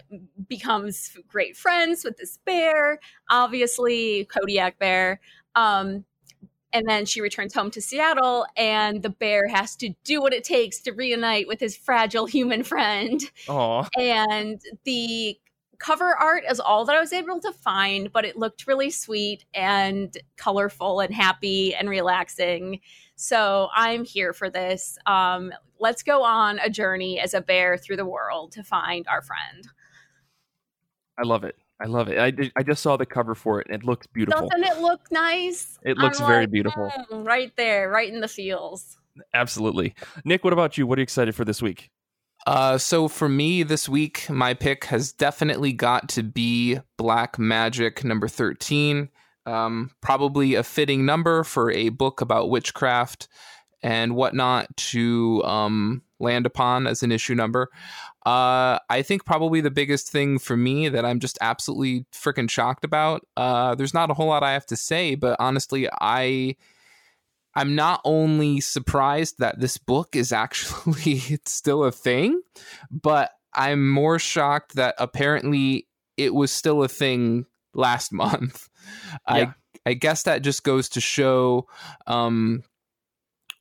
becomes 0.48 1.16
great 1.28 1.56
friends 1.56 2.04
with 2.04 2.16
this 2.16 2.38
bear, 2.44 2.98
obviously, 3.28 4.26
Kodiak 4.26 4.78
bear. 4.78 5.20
Um, 5.54 6.04
and 6.72 6.88
then 6.88 7.06
she 7.06 7.20
returns 7.20 7.54
home 7.54 7.70
to 7.72 7.80
Seattle, 7.80 8.46
and 8.56 9.02
the 9.02 9.10
bear 9.10 9.48
has 9.48 9.76
to 9.76 9.90
do 10.04 10.20
what 10.20 10.32
it 10.32 10.44
takes 10.44 10.80
to 10.80 10.92
reunite 10.92 11.48
with 11.48 11.60
his 11.60 11.76
fragile 11.76 12.26
human 12.26 12.62
friend. 12.62 13.22
Aw. 13.48 13.86
And 13.98 14.60
the 14.84 15.38
cover 15.78 16.14
art 16.20 16.44
is 16.48 16.60
all 16.60 16.84
that 16.84 16.94
I 16.94 17.00
was 17.00 17.12
able 17.12 17.40
to 17.40 17.52
find, 17.52 18.12
but 18.12 18.24
it 18.24 18.36
looked 18.36 18.66
really 18.66 18.90
sweet 18.90 19.44
and 19.54 20.16
colorful 20.36 21.00
and 21.00 21.12
happy 21.12 21.74
and 21.74 21.88
relaxing. 21.88 22.80
So 23.16 23.68
I'm 23.74 24.04
here 24.04 24.32
for 24.32 24.48
this. 24.48 24.98
Um, 25.06 25.52
let's 25.78 26.02
go 26.02 26.22
on 26.22 26.58
a 26.58 26.70
journey 26.70 27.18
as 27.18 27.34
a 27.34 27.40
bear 27.40 27.76
through 27.76 27.96
the 27.96 28.06
world 28.06 28.52
to 28.52 28.62
find 28.62 29.06
our 29.08 29.22
friend. 29.22 29.66
I 31.18 31.22
love 31.26 31.44
it. 31.44 31.56
I 31.82 31.86
love 31.86 32.08
it. 32.08 32.18
I, 32.18 32.30
did- 32.30 32.52
I 32.56 32.62
just 32.62 32.82
saw 32.82 32.96
the 32.96 33.06
cover 33.06 33.34
for 33.34 33.60
it 33.60 33.66
and 33.70 33.76
it 33.82 33.86
looks 33.86 34.06
beautiful. 34.06 34.48
Doesn't 34.48 34.64
it 34.64 34.78
look 34.80 35.10
nice? 35.10 35.78
It 35.82 35.96
looks 35.96 36.20
I'm 36.20 36.26
very 36.26 36.42
like, 36.44 36.50
beautiful. 36.52 36.92
"Mm, 37.10 37.26
right 37.26 37.52
there, 37.56 37.88
right 37.90 38.12
in 38.12 38.20
the 38.20 38.28
feels. 38.28 38.98
Absolutely. 39.34 39.94
Nick, 40.24 40.44
what 40.44 40.52
about 40.52 40.76
you? 40.78 40.86
What 40.86 40.98
are 40.98 41.00
you 41.00 41.04
excited 41.04 41.34
for 41.34 41.44
this 41.44 41.60
week? 41.62 41.90
Uh, 42.46 42.78
so 42.78 43.06
for 43.08 43.28
me 43.28 43.62
this 43.62 43.88
week, 43.88 44.28
my 44.30 44.54
pick 44.54 44.84
has 44.86 45.12
definitely 45.12 45.72
got 45.72 46.08
to 46.10 46.22
be 46.22 46.78
Black 46.96 47.36
Magick 47.36 48.02
number 48.04 48.28
13. 48.28 49.08
Um, 49.46 49.90
probably 50.00 50.54
a 50.54 50.62
fitting 50.62 51.04
number 51.04 51.44
for 51.44 51.70
a 51.70 51.88
book 51.90 52.20
about 52.20 52.50
witchcraft 52.50 53.28
and 53.82 54.14
whatnot 54.14 54.74
to 54.76 55.42
um, 55.44 56.02
land 56.18 56.46
upon 56.46 56.86
as 56.86 57.02
an 57.02 57.12
issue 57.12 57.34
number. 57.34 57.68
Uh, 58.26 58.78
I 58.90 59.02
think 59.02 59.24
probably 59.24 59.60
the 59.60 59.70
biggest 59.70 60.10
thing 60.10 60.38
for 60.38 60.56
me 60.56 60.88
that 60.88 61.04
I'm 61.04 61.20
just 61.20 61.38
absolutely 61.40 62.06
freaking 62.12 62.50
shocked 62.50 62.84
about. 62.84 63.26
Uh, 63.36 63.74
there's 63.74 63.94
not 63.94 64.10
a 64.10 64.14
whole 64.14 64.26
lot 64.26 64.42
I 64.42 64.52
have 64.52 64.66
to 64.66 64.76
say, 64.76 65.14
but 65.14 65.36
honestly, 65.40 65.88
I 66.00 66.56
I'm 67.54 67.74
not 67.74 68.00
only 68.04 68.60
surprised 68.60 69.36
that 69.38 69.58
this 69.58 69.78
book 69.78 70.14
is 70.14 70.32
actually 70.32 71.22
it's 71.28 71.52
still 71.52 71.84
a 71.84 71.92
thing, 71.92 72.42
but 72.90 73.30
I'm 73.54 73.90
more 73.90 74.18
shocked 74.18 74.76
that 74.76 74.94
apparently 74.98 75.88
it 76.16 76.34
was 76.34 76.52
still 76.52 76.82
a 76.82 76.88
thing 76.88 77.46
last 77.74 78.12
month. 78.12 78.68
Yeah. 79.28 79.34
I 79.34 79.54
I 79.86 79.94
guess 79.94 80.24
that 80.24 80.42
just 80.42 80.62
goes 80.62 80.90
to 80.90 81.00
show 81.00 81.66
um 82.06 82.64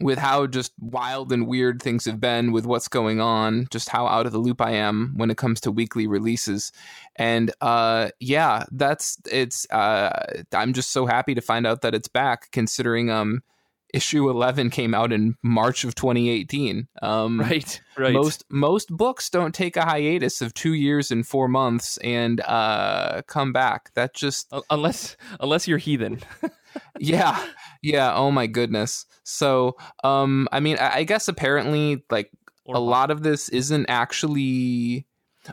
with 0.02 0.18
how 0.18 0.48
just 0.48 0.72
wild 0.80 1.32
and 1.32 1.48
weird 1.48 1.82
things 1.82 2.06
have 2.06 2.20
been 2.20 2.52
with 2.52 2.66
what's 2.66 2.88
going 2.88 3.20
on, 3.20 3.68
just 3.70 3.90
how 3.90 4.08
out 4.08 4.26
of 4.26 4.32
the 4.32 4.38
loop 4.38 4.62
I 4.62 4.72
am 4.72 5.14
when 5.16 5.30
it 5.30 5.38
comes 5.38 5.60
to 5.62 5.72
weekly 5.72 6.08
releases. 6.08 6.72
And 7.18 7.52
uh 7.62 8.10
yeah, 8.20 8.64
that's 8.72 9.18
it's 9.32 9.70
uh 9.72 10.42
I'm 10.54 10.74
just 10.74 10.92
so 10.92 11.06
happy 11.06 11.36
to 11.36 11.42
find 11.42 11.68
out 11.68 11.82
that 11.82 11.94
it's 11.96 12.08
back 12.08 12.50
considering 12.52 13.10
um 13.10 13.44
issue 13.94 14.30
11 14.30 14.70
came 14.70 14.94
out 14.94 15.12
in 15.12 15.36
March 15.44 15.84
of 15.84 15.96
2018. 15.96 16.88
Um 17.02 17.40
Right. 17.40 17.82
Right. 17.98 18.14
most 18.14 18.44
most 18.50 18.90
books 18.90 19.30
don't 19.30 19.54
take 19.54 19.76
a 19.78 19.86
hiatus 19.86 20.42
of 20.42 20.54
2 20.54 20.74
years 20.74 21.12
and 21.12 21.26
4 21.28 21.48
months 21.48 21.98
and 21.98 22.42
uh 22.42 23.22
come 23.28 23.52
back. 23.54 23.94
That 23.96 24.14
just 24.14 24.48
Un- 24.54 24.62
unless 24.70 25.18
unless 25.40 25.68
you're 25.68 25.78
heathen. 25.80 26.20
yeah 27.00 27.44
yeah 27.82 28.14
oh 28.14 28.30
my 28.30 28.46
goodness 28.46 29.06
so 29.24 29.76
um 30.04 30.48
i 30.52 30.60
mean 30.60 30.78
i, 30.80 30.98
I 30.98 31.04
guess 31.04 31.28
apparently 31.28 32.04
like 32.12 32.30
Or 32.66 32.76
a 32.76 32.80
lot 32.80 33.10
of 33.10 33.24
this 33.24 33.50
isn't 33.50 33.88
actually 33.90 35.08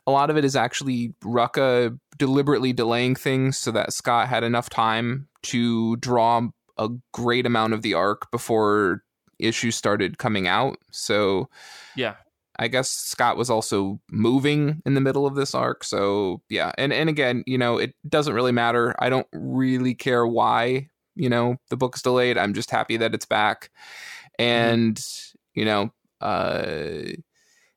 a 0.07 0.11
lot 0.11 0.29
of 0.29 0.37
it 0.37 0.45
is 0.45 0.55
actually 0.55 1.15
rucka 1.25 1.99
deliberately 2.19 2.75
delaying 2.75 3.15
things 3.15 3.57
so 3.57 3.71
that 3.73 3.95
scott 3.95 4.29
had 4.29 4.45
enough 4.45 4.69
time 4.69 5.29
to 5.45 5.97
draw 5.97 6.43
a 6.79 6.89
great 7.13 7.47
amount 7.47 7.73
of 7.73 7.83
the 7.83 7.95
arc 7.95 8.31
before 8.31 9.03
issues 9.39 9.77
started 9.77 10.19
coming 10.19 10.49
out 10.49 10.79
so 10.91 11.49
Yeah. 11.95 12.15
I 12.59 12.69
guess 12.69 12.89
Scott 12.89 13.37
was 13.37 13.51
also 13.51 14.01
moving 14.11 14.81
in 14.87 14.95
the 14.95 15.01
middle 15.01 15.27
of 15.27 15.35
this 15.35 15.55
arc. 15.55 15.85
So 15.85 16.41
yeah, 16.49 16.73
and 16.79 16.91
and 16.91 17.11
again, 17.11 17.45
you 17.47 17.59
know, 17.59 17.77
it 17.77 17.95
doesn't 18.09 18.33
really 18.33 18.51
matter. 18.51 18.95
I 18.99 19.11
don't 19.11 19.27
really 19.33 19.95
care 19.95 20.27
why 20.27 20.89
you 21.15 21.29
know 21.29 21.57
the 21.71 21.77
book's 21.77 22.03
delayed. 22.03 22.39
I'm 22.39 22.55
just 22.55 22.71
happy 22.71 22.97
that 22.99 23.15
it's 23.15 23.27
back, 23.27 23.71
and 24.39 24.99
you 25.55 25.65
know, 25.65 25.91
uh, 26.21 27.13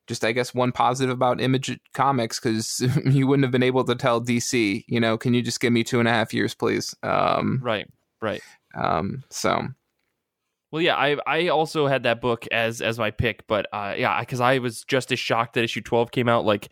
just 0.06 0.24
I 0.24 0.32
guess 0.32 0.54
one 0.54 0.72
positive 0.72 1.12
about 1.12 1.40
Image 1.40 1.78
Comics 1.94 2.38
because 2.38 2.80
you 3.04 3.26
wouldn't 3.26 3.44
have 3.44 3.52
been 3.52 3.62
able 3.62 3.84
to 3.84 3.94
tell 3.94 4.20
DC, 4.20 4.84
you 4.86 5.00
know, 5.00 5.18
can 5.18 5.34
you 5.34 5.42
just 5.42 5.60
give 5.60 5.72
me 5.72 5.82
two 5.82 5.98
and 5.98 6.08
a 6.08 6.12
half 6.12 6.32
years, 6.34 6.54
please? 6.54 6.94
Um, 7.02 7.60
Right. 7.62 7.86
Right. 8.20 8.42
Um, 8.74 9.22
so 9.30 9.62
Well, 10.72 10.82
yeah, 10.82 10.96
I 10.96 11.16
I 11.26 11.48
also 11.48 11.86
had 11.88 12.04
that 12.04 12.20
book 12.20 12.46
as 12.52 12.80
as 12.80 12.98
my 12.98 13.10
pick, 13.10 13.46
but 13.48 13.66
uh, 13.72 13.94
yeah, 13.98 14.20
because 14.20 14.40
I 14.40 14.58
was 14.58 14.84
just 14.84 15.10
as 15.10 15.18
shocked 15.18 15.54
that 15.54 15.64
issue 15.64 15.80
twelve 15.80 16.12
came 16.12 16.28
out. 16.28 16.44
Like 16.44 16.68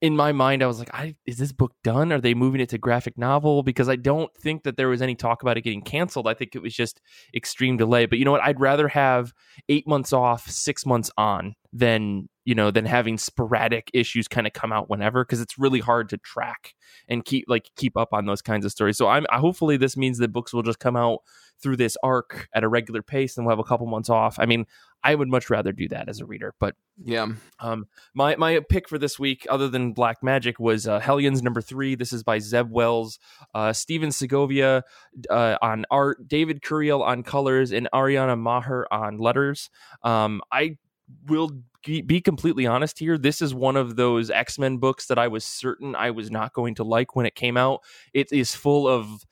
in 0.00 0.16
my 0.16 0.32
mind, 0.32 0.62
I 0.62 0.66
was 0.66 0.78
like, 0.78 0.94
I, 0.94 1.14
"Is 1.26 1.38
this 1.38 1.52
book 1.52 1.72
done? 1.84 2.12
Are 2.12 2.20
they 2.20 2.34
moving 2.34 2.60
it 2.62 2.70
to 2.70 2.78
graphic 2.78 3.18
novel?" 3.18 3.62
Because 3.62 3.88
I 3.88 3.96
don't 3.96 4.34
think 4.34 4.62
that 4.64 4.76
there 4.78 4.88
was 4.88 5.02
any 5.02 5.14
talk 5.14 5.42
about 5.42 5.58
it 5.58 5.62
getting 5.62 5.82
canceled. 5.82 6.26
I 6.26 6.34
think 6.34 6.54
it 6.54 6.62
was 6.62 6.74
just 6.74 7.00
extreme 7.34 7.76
delay. 7.76 8.06
But 8.06 8.18
you 8.18 8.24
know 8.24 8.32
what? 8.32 8.42
I'd 8.42 8.60
rather 8.60 8.88
have 8.88 9.32
eight 9.68 9.86
months 9.86 10.12
off, 10.12 10.48
six 10.48 10.86
months 10.86 11.10
on, 11.18 11.54
than 11.76 12.28
you 12.44 12.54
know 12.54 12.70
than 12.70 12.84
having 12.84 13.18
sporadic 13.18 13.90
issues 13.92 14.28
kind 14.28 14.46
of 14.46 14.52
come 14.52 14.72
out 14.72 14.88
whenever 14.88 15.24
because 15.24 15.40
it's 15.40 15.58
really 15.58 15.80
hard 15.80 16.08
to 16.08 16.16
track 16.18 16.72
and 17.08 17.24
keep 17.24 17.44
like 17.48 17.68
keep 17.76 17.96
up 17.96 18.12
on 18.12 18.26
those 18.26 18.40
kinds 18.40 18.64
of 18.64 18.70
stories. 18.70 18.96
So 18.96 19.08
I'm 19.08 19.26
hopefully 19.30 19.76
this 19.76 19.96
means 19.96 20.18
that 20.18 20.32
books 20.32 20.52
will 20.52 20.62
just 20.62 20.78
come 20.78 20.96
out 20.96 21.18
through 21.60 21.76
this 21.76 21.96
arc 22.02 22.48
at 22.54 22.62
a 22.62 22.68
regular 22.68 23.02
pace 23.02 23.36
and 23.36 23.44
we'll 23.44 23.52
have 23.52 23.58
a 23.58 23.64
couple 23.64 23.86
months 23.86 24.10
off. 24.10 24.38
I 24.38 24.46
mean, 24.46 24.66
I 25.02 25.14
would 25.14 25.28
much 25.28 25.50
rather 25.50 25.72
do 25.72 25.88
that 25.88 26.08
as 26.08 26.20
a 26.20 26.26
reader. 26.26 26.54
But 26.60 26.76
yeah, 27.02 27.26
um, 27.58 27.86
my 28.14 28.36
my 28.36 28.60
pick 28.68 28.88
for 28.88 28.98
this 28.98 29.18
week, 29.18 29.46
other 29.50 29.68
than 29.68 29.92
Black 29.92 30.20
Magick, 30.22 30.60
was 30.60 30.86
uh, 30.86 31.00
Hellions 31.00 31.42
number 31.42 31.60
three. 31.60 31.96
This 31.96 32.12
is 32.12 32.22
by 32.22 32.38
Zeb 32.38 32.70
Wells, 32.70 33.18
uh, 33.52 33.72
Stephen 33.72 34.12
Segovia 34.12 34.84
uh, 35.28 35.56
on 35.60 35.86
art, 35.90 36.28
David 36.28 36.62
Curiel 36.62 37.02
on 37.02 37.24
colors, 37.24 37.72
and 37.72 37.88
Ariana 37.92 38.38
Maher 38.38 38.86
on 38.92 39.18
letters. 39.18 39.70
Um, 40.04 40.40
I 40.52 40.78
will 41.26 41.50
be 41.84 42.20
completely 42.20 42.66
honest 42.66 42.98
here. 42.98 43.18
This 43.18 43.42
is 43.42 43.54
one 43.54 43.76
of 43.76 43.96
those 43.96 44.30
X 44.30 44.58
Men 44.58 44.78
books 44.78 45.06
that 45.06 45.18
I 45.18 45.28
was 45.28 45.44
certain 45.44 45.94
I 45.94 46.10
was 46.10 46.30
not 46.30 46.52
going 46.52 46.74
to 46.76 46.84
like 46.84 47.14
when 47.14 47.26
it 47.26 47.34
came 47.34 47.56
out. 47.56 47.80
It 48.12 48.32
is 48.32 48.54
full 48.54 48.88
of 48.88 49.24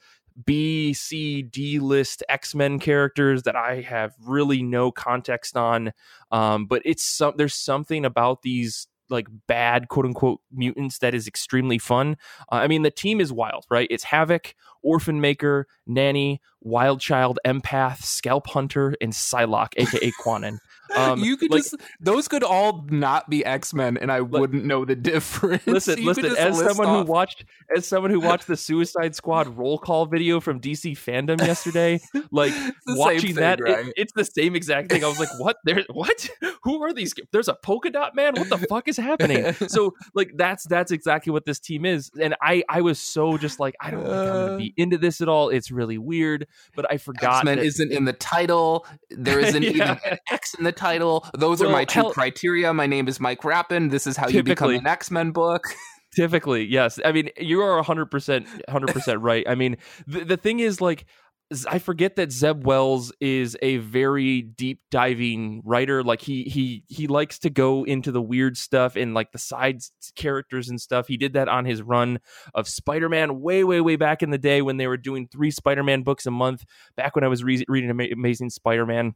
B, 0.44 0.92
C, 0.92 1.42
D 1.42 1.78
list 1.78 2.22
X 2.28 2.54
Men 2.54 2.78
characters 2.78 3.42
that 3.44 3.56
I 3.56 3.80
have 3.82 4.14
really 4.20 4.62
no 4.62 4.90
context 4.90 5.56
on. 5.56 5.92
Um, 6.30 6.66
but 6.66 6.82
it's 6.84 7.04
some 7.04 7.34
there's 7.36 7.54
something 7.54 8.04
about 8.04 8.42
these 8.42 8.86
like 9.08 9.28
bad 9.46 9.88
quote 9.88 10.06
unquote 10.06 10.40
mutants 10.50 10.98
that 10.98 11.14
is 11.14 11.28
extremely 11.28 11.78
fun. 11.78 12.16
Uh, 12.50 12.56
I 12.56 12.68
mean, 12.68 12.82
the 12.82 12.90
team 12.90 13.20
is 13.20 13.32
wild, 13.32 13.64
right? 13.70 13.88
It's 13.90 14.04
Havoc, 14.04 14.54
Orphan 14.82 15.20
Maker, 15.20 15.66
Nanny, 15.86 16.40
Wild 16.60 17.00
Child, 17.00 17.38
Empath, 17.46 18.02
Scalp 18.02 18.48
Hunter, 18.48 18.94
and 19.00 19.12
Psylocke, 19.12 19.74
aka 19.76 20.10
Kwannon. 20.22 20.58
Um, 20.96 21.20
you 21.20 21.36
could 21.36 21.50
like- 21.50 21.62
just 21.62 21.76
those 22.00 22.28
could 22.28 22.42
all 22.42 22.84
not 22.90 23.28
be 23.30 23.44
X 23.44 23.72
Men, 23.74 23.96
and 23.96 24.10
I 24.12 24.20
wouldn't 24.20 24.64
know 24.64 24.84
the 24.84 24.96
difference. 25.12 25.66
listen, 25.66 25.98
You 26.00 26.06
listen. 26.06 26.36
As 26.36 26.58
someone 26.58 26.88
who 26.88 27.02
watched, 27.10 27.44
as 27.76 27.86
someone 27.86 28.10
who 28.10 28.20
watched 28.20 28.46
the 28.46 28.56
Suicide 28.68 29.14
Squad 29.14 29.56
roll 29.56 29.78
call 29.78 30.06
video 30.06 30.40
from 30.40 30.60
DC 30.60 30.92
fandom 30.92 31.38
yesterday, 31.40 32.00
like 32.30 32.52
It's 32.54 32.76
the 32.86 32.92
same 32.92 32.98
watching 32.98 33.20
thing, 33.20 33.34
that, 33.36 33.60
it- 33.60 33.62
right? 33.64 33.92
it's 33.96 34.12
the 34.12 34.24
same 34.24 34.54
exact 34.54 34.90
thing. 34.90 35.04
I 35.04 35.08
was 35.08 35.18
like, 35.18 35.28
"What? 35.38 35.56
There? 35.64 35.82
What? 35.92 36.28
Who 36.62 36.82
are 36.82 36.92
these? 36.92 37.14
There's 37.32 37.48
a 37.48 37.54
polka 37.54 37.90
dot 37.90 38.14
man. 38.14 38.34
What 38.36 38.48
the 38.48 38.58
fuck 38.58 38.88
is 38.88 38.96
happening?" 38.96 39.52
So, 39.68 39.94
like, 40.14 40.32
that's 40.36 40.64
that's 40.64 40.90
exactly 40.92 41.32
what 41.32 41.46
this 41.46 41.58
team 41.58 41.84
is. 41.84 42.10
And 42.20 42.34
I, 42.42 42.62
I 42.68 42.80
was 42.82 42.98
so 42.98 43.36
just 43.38 43.58
like, 43.60 43.74
I 43.80 43.90
don't 43.90 44.00
think 44.02 44.12
I'm 44.14 44.20
Uh. 44.20 44.46
gonna 44.46 44.56
be 44.58 44.74
into 44.76 44.98
this 44.98 45.20
at 45.20 45.28
all. 45.28 45.48
It's 45.48 45.70
really 45.70 45.98
weird. 45.98 46.46
But 46.76 46.90
I 46.92 46.98
forgot. 46.98 47.36
X 47.36 47.44
Men 47.44 47.58
isn't 47.58 47.92
in 47.92 48.04
the 48.04 48.12
title. 48.12 48.86
There 49.10 49.40
isn't 49.40 49.62
even 49.64 49.80
an 50.04 50.18
X 50.30 50.54
in 50.54 50.64
the 50.64 50.72
title. 50.72 50.81
Those 51.34 51.62
are 51.62 51.68
my 51.68 51.84
two 51.84 52.00
hell- 52.00 52.12
criteria. 52.12 52.72
My 52.72 52.86
name 52.86 53.08
is 53.08 53.20
Mike 53.20 53.44
Rappin. 53.44 53.88
This 53.88 54.06
is 54.06 54.16
how 54.16 54.28
you 54.28 54.42
become 54.42 54.70
an 54.70 54.86
X 54.86 55.10
Men 55.10 55.30
book. 55.30 55.64
Typically, 56.14 56.64
yes. 56.64 56.98
I 57.02 57.12
mean, 57.12 57.30
you 57.38 57.62
are 57.62 57.82
100% 57.82 58.46
100% 58.68 59.16
right. 59.20 59.48
I 59.48 59.54
mean, 59.54 59.78
the, 60.06 60.24
the 60.24 60.36
thing 60.36 60.60
is 60.60 60.78
like 60.78 61.06
I 61.68 61.78
forget 61.78 62.16
that 62.16 62.32
Zeb 62.32 62.64
Wells 62.64 63.12
is 63.20 63.56
a 63.60 63.76
very 63.78 64.42
deep 64.42 64.80
diving 64.90 65.62
writer. 65.64 66.02
Like 66.02 66.20
he 66.22 66.44
he 66.44 66.84
he 66.88 67.06
likes 67.06 67.38
to 67.40 67.50
go 67.50 67.84
into 67.84 68.10
the 68.10 68.22
weird 68.22 68.56
stuff 68.56 68.96
and 68.96 69.14
like 69.14 69.32
the 69.32 69.38
side 69.38 69.80
characters 70.16 70.68
and 70.68 70.80
stuff. 70.80 71.08
He 71.08 71.16
did 71.16 71.34
that 71.34 71.48
on 71.48 71.64
his 71.64 71.82
run 71.82 72.20
of 72.54 72.68
Spider-Man 72.68 73.40
way 73.40 73.64
way 73.64 73.80
way 73.80 73.96
back 73.96 74.22
in 74.22 74.30
the 74.30 74.38
day 74.38 74.62
when 74.62 74.76
they 74.76 74.86
were 74.86 74.96
doing 74.96 75.28
three 75.28 75.50
Spider-Man 75.50 76.02
books 76.02 76.26
a 76.26 76.30
month. 76.30 76.64
Back 76.96 77.14
when 77.14 77.24
I 77.24 77.28
was 77.28 77.44
re- 77.44 77.64
reading 77.68 77.90
Amazing 77.90 78.50
Spider-Man. 78.50 79.14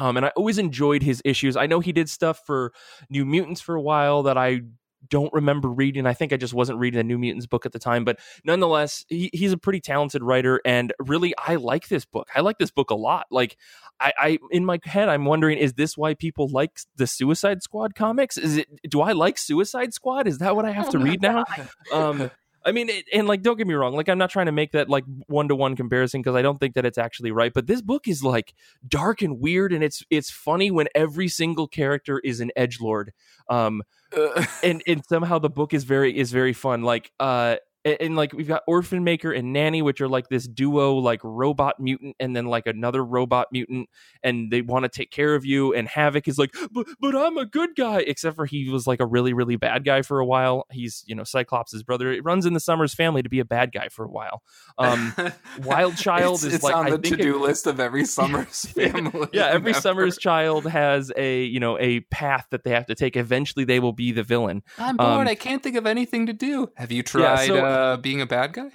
Um, 0.00 0.16
and 0.16 0.24
I 0.24 0.30
always 0.30 0.56
enjoyed 0.56 1.02
his 1.02 1.20
issues. 1.26 1.56
I 1.58 1.66
know 1.66 1.80
he 1.80 1.92
did 1.92 2.08
stuff 2.08 2.40
for 2.46 2.72
New 3.10 3.26
Mutants 3.26 3.60
for 3.60 3.74
a 3.74 3.82
while 3.82 4.22
that 4.22 4.38
I 4.38 4.62
don't 5.10 5.30
remember 5.34 5.68
reading. 5.68 6.06
I 6.06 6.14
think 6.14 6.32
I 6.32 6.38
just 6.38 6.54
wasn't 6.54 6.78
reading 6.78 6.96
the 6.96 7.04
New 7.04 7.18
Mutants 7.18 7.46
book 7.46 7.66
at 7.66 7.72
the 7.72 7.78
time, 7.78 8.06
but 8.06 8.18
nonetheless, 8.42 9.04
he, 9.08 9.28
he's 9.34 9.52
a 9.52 9.58
pretty 9.58 9.80
talented 9.80 10.22
writer, 10.22 10.58
and 10.64 10.94
really, 10.98 11.34
I 11.36 11.56
like 11.56 11.88
this 11.88 12.06
book. 12.06 12.28
I 12.34 12.40
like 12.40 12.56
this 12.56 12.70
book 12.70 12.88
a 12.88 12.94
lot. 12.94 13.26
Like, 13.30 13.58
I, 14.00 14.12
I 14.18 14.38
in 14.50 14.64
my 14.64 14.78
head, 14.84 15.10
I'm 15.10 15.26
wondering, 15.26 15.58
is 15.58 15.74
this 15.74 15.98
why 15.98 16.14
people 16.14 16.48
like 16.48 16.78
the 16.96 17.06
Suicide 17.06 17.62
Squad 17.62 17.94
comics? 17.94 18.38
Is 18.38 18.56
it? 18.56 18.68
Do 18.88 19.02
I 19.02 19.12
like 19.12 19.36
Suicide 19.36 19.92
Squad? 19.92 20.26
Is 20.26 20.38
that 20.38 20.56
what 20.56 20.64
I 20.64 20.70
have 20.70 20.88
oh 20.88 20.92
to 20.92 20.98
read 21.10 21.20
God. 21.20 21.46
now? 21.92 21.98
Um, 21.98 22.30
I 22.64 22.72
mean, 22.72 22.88
it, 22.88 23.06
and 23.12 23.26
like, 23.26 23.42
don't 23.42 23.56
get 23.56 23.66
me 23.66 23.74
wrong. 23.74 23.94
Like, 23.94 24.08
I'm 24.08 24.18
not 24.18 24.30
trying 24.30 24.46
to 24.46 24.52
make 24.52 24.72
that 24.72 24.88
like 24.88 25.04
one 25.26 25.48
to 25.48 25.56
one 25.56 25.76
comparison 25.76 26.20
because 26.20 26.36
I 26.36 26.42
don't 26.42 26.58
think 26.58 26.74
that 26.74 26.84
it's 26.84 26.98
actually 26.98 27.30
right. 27.32 27.52
But 27.52 27.66
this 27.66 27.80
book 27.80 28.06
is 28.06 28.22
like 28.22 28.54
dark 28.86 29.22
and 29.22 29.40
weird, 29.40 29.72
and 29.72 29.82
it's 29.82 30.04
it's 30.10 30.30
funny 30.30 30.70
when 30.70 30.88
every 30.94 31.28
single 31.28 31.68
character 31.68 32.18
is 32.18 32.40
an 32.40 32.50
edge 32.56 32.80
lord. 32.80 33.12
Um, 33.48 33.82
uh. 34.16 34.44
and 34.62 34.82
and 34.86 35.04
somehow 35.06 35.38
the 35.38 35.50
book 35.50 35.72
is 35.72 35.84
very 35.84 36.16
is 36.16 36.32
very 36.32 36.52
fun. 36.52 36.82
Like, 36.82 37.12
uh, 37.18 37.56
and, 37.84 37.96
and, 38.00 38.16
like 38.16 38.32
we've 38.32 38.48
got 38.48 38.62
Orphan 38.66 39.04
Maker 39.04 39.32
and 39.32 39.52
Nanny, 39.52 39.82
which 39.82 40.00
are 40.00 40.08
like 40.08 40.28
this 40.28 40.46
duo, 40.46 40.94
like 40.94 41.20
robot 41.22 41.80
mutant, 41.80 42.16
and 42.20 42.36
then 42.36 42.46
like 42.46 42.66
another 42.66 43.04
robot 43.04 43.48
mutant, 43.52 43.88
and 44.22 44.50
they 44.50 44.60
want 44.60 44.84
to 44.84 44.88
take 44.88 45.10
care 45.10 45.34
of 45.34 45.44
you. 45.44 45.74
And 45.74 45.88
Havoc 45.88 46.28
is 46.28 46.38
like, 46.38 46.54
but, 46.70 46.86
but 47.00 47.16
I'm 47.16 47.38
a 47.38 47.46
good 47.46 47.70
guy, 47.76 48.00
except 48.00 48.36
for 48.36 48.46
he 48.46 48.68
was 48.68 48.86
like 48.86 49.00
a 49.00 49.06
really 49.06 49.32
really 49.32 49.56
bad 49.56 49.84
guy 49.84 50.02
for 50.02 50.20
a 50.20 50.26
while. 50.26 50.66
He's 50.70 51.04
you 51.06 51.14
know 51.14 51.24
Cyclops' 51.24 51.82
brother. 51.82 52.12
It 52.12 52.24
runs 52.24 52.46
in 52.46 52.52
the 52.52 52.60
Summers 52.60 52.94
family 52.94 53.22
to 53.22 53.28
be 53.28 53.40
a 53.40 53.44
bad 53.44 53.72
guy 53.72 53.88
for 53.88 54.04
a 54.04 54.10
while. 54.10 54.42
Um, 54.78 55.14
Wild 55.64 55.96
Child 55.96 56.36
it's, 56.36 56.44
is 56.44 56.54
it's 56.54 56.64
like 56.64 56.74
on 56.74 56.90
the 56.90 56.98
to 56.98 57.16
do 57.16 57.40
list 57.40 57.66
of 57.66 57.80
every 57.80 58.04
Summers 58.20 58.64
family. 58.74 59.28
yeah, 59.32 59.46
every 59.46 59.72
Summers 59.72 60.18
child 60.18 60.66
has 60.66 61.10
a 61.16 61.44
you 61.44 61.60
know 61.60 61.78
a 61.78 62.00
path 62.00 62.46
that 62.50 62.64
they 62.64 62.70
have 62.70 62.86
to 62.86 62.94
take. 62.94 63.16
Eventually, 63.16 63.64
they 63.64 63.80
will 63.80 63.92
be 63.92 64.12
the 64.12 64.22
villain. 64.22 64.62
I'm 64.78 64.96
bored. 64.96 65.10
Um, 65.22 65.28
I 65.28 65.34
can't 65.34 65.62
think 65.62 65.76
of 65.76 65.86
anything 65.86 66.26
to 66.26 66.32
do. 66.32 66.68
Have 66.76 66.92
you 66.92 67.02
tried? 67.02 67.44
Yeah, 67.44 67.46
so, 67.46 67.64
uh, 67.64 67.69
being 67.96 68.20
a 68.20 68.26
bad 68.26 68.52
guy? 68.52 68.70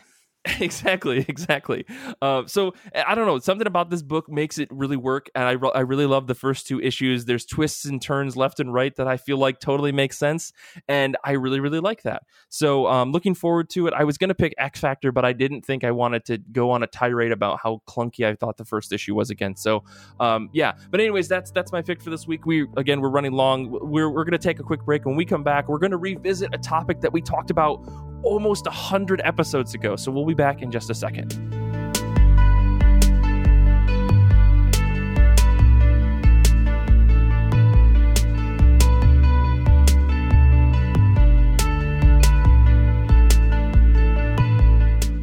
exactly 0.60 1.26
exactly. 1.28 1.86
Uh, 2.22 2.44
so 2.46 2.74
i 2.94 3.16
don't 3.16 3.26
know 3.26 3.40
something 3.40 3.66
about 3.66 3.90
this 3.90 4.02
book 4.02 4.30
makes 4.30 4.58
it 4.60 4.68
really 4.72 4.98
work 4.98 5.30
and 5.34 5.46
I, 5.46 5.52
re- 5.52 5.72
I 5.74 5.80
really 5.80 6.06
love 6.06 6.28
the 6.28 6.36
first 6.36 6.68
two 6.68 6.80
issues. 6.80 7.26
There's 7.26 7.46
twists 7.46 7.86
and 7.86 8.02
turns 8.02 8.38
left 8.38 8.60
and 8.60 8.74
right 8.74 8.96
that 8.96 9.08
i 9.08 9.18
feel 9.18 9.38
like 9.38 9.60
totally 9.60 9.92
makes 9.92 10.18
sense 10.18 10.54
and 10.88 11.18
i 11.24 11.32
really 11.32 11.60
really 11.60 11.80
like 11.80 12.04
that. 12.04 12.24
So 12.50 12.88
um, 12.88 13.12
looking 13.12 13.34
forward 13.34 13.70
to 13.72 13.88
it. 13.88 13.94
I 13.94 14.04
was 14.04 14.18
going 14.18 14.28
to 14.28 14.36
pick 14.36 14.54
x 14.58 14.80
factor 14.80 15.12
but 15.12 15.26
i 15.26 15.34
didn't 15.34 15.66
think 15.66 15.84
i 15.84 15.92
wanted 15.92 16.26
to 16.26 16.38
go 16.38 16.72
on 16.72 16.84
a 16.84 16.88
tirade 16.88 17.32
about 17.32 17.60
how 17.62 17.82
clunky 17.88 18.26
i 18.26 18.36
thought 18.36 18.58
the 18.58 18.66
first 18.66 18.92
issue 18.92 19.16
was 19.16 19.30
again. 19.30 19.56
So 19.56 19.84
um, 20.20 20.50
yeah. 20.54 20.74
But 20.92 21.00
anyways 21.00 21.28
that's 21.28 21.50
that's 21.52 21.72
my 21.72 21.82
pick 21.82 22.02
for 22.02 22.12
this 22.12 22.28
week. 22.28 22.46
We 22.46 22.68
again 22.78 23.02
we're 23.02 23.10
running 23.10 23.32
long. 23.32 23.72
We're, 23.72 24.10
we're 24.10 24.26
to 24.26 24.38
take 24.38 24.60
a 24.60 24.64
quick 24.64 24.86
break. 24.86 25.06
When 25.06 25.16
we 25.16 25.26
come 25.26 25.44
back 25.44 25.68
we're 25.68 25.80
to 25.80 25.98
revisit 25.98 26.54
a 26.54 26.58
topic 26.58 27.02
that 27.02 27.12
we 27.12 27.22
talked 27.22 27.50
about 27.50 27.84
almost 28.26 28.66
100 28.66 29.22
episodes 29.24 29.74
ago 29.74 29.96
so 29.96 30.12
we'll 30.12 30.26
be 30.26 30.34
back 30.34 30.62
in 30.62 30.72
just 30.72 30.90
a 30.90 30.96
second. 30.96 31.34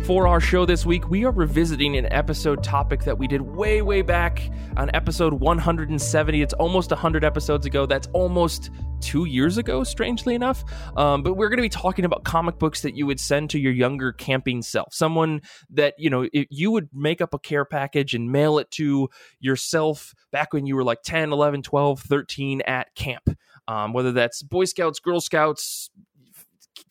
For 0.05 0.27
our 0.27 0.41
show 0.41 0.67
this 0.67 0.85
week, 0.85 1.09
we 1.11 1.25
are 1.25 1.31
revisiting 1.31 1.97
an 1.97 2.13
episode 2.13 2.65
topic 2.65 3.05
that 3.05 3.17
we 3.17 3.29
did 3.29 3.41
way, 3.41 3.83
way 3.83 4.03
back 4.03 4.51
on 4.77 4.91
episode 4.95 5.33
170. 5.35 6.43
It's 6.43 6.53
almost 6.55 6.91
100 6.91 7.25
episodes 7.25 7.67
ago. 7.67 7.87
That's 7.87 8.09
almost 8.13 8.71
two 9.01 9.27
years 9.27 9.59
ago, 9.59 9.85
strangely 9.85 10.35
enough. 10.35 10.65
Um, 10.97 11.23
but 11.23 11.35
we're 11.35 11.49
going 11.49 11.59
to 11.59 11.63
be 11.63 11.69
talking 11.69 12.05
about 12.05 12.25
comic 12.25 12.59
books 12.59 12.83
that 12.83 12.97
you 12.97 13.07
would 13.07 13.21
send 13.21 13.51
to 13.51 13.61
your 13.61 13.71
younger 13.71 14.11
camping 14.11 14.63
self. 14.63 14.93
Someone 14.93 15.41
that, 15.71 15.95
you 15.99 16.11
know, 16.11 16.27
you 16.33 16.73
would 16.73 16.89
make 16.93 17.21
up 17.21 17.33
a 17.33 17.39
care 17.39 17.65
package 17.65 18.13
and 18.13 18.33
mail 18.33 18.59
it 18.59 18.73
to 18.73 19.09
yourself 19.39 20.15
back 20.33 20.53
when 20.53 20.67
you 20.67 20.75
were 20.75 20.85
like 20.85 21.03
10, 21.05 21.33
11, 21.33 21.63
12, 21.63 22.01
13 22.01 22.61
at 22.63 22.93
camp. 22.97 23.29
Um, 23.69 23.93
whether 23.93 24.11
that's 24.11 24.43
Boy 24.43 24.65
Scouts, 24.65 24.99
Girl 24.99 25.21
Scouts, 25.21 25.91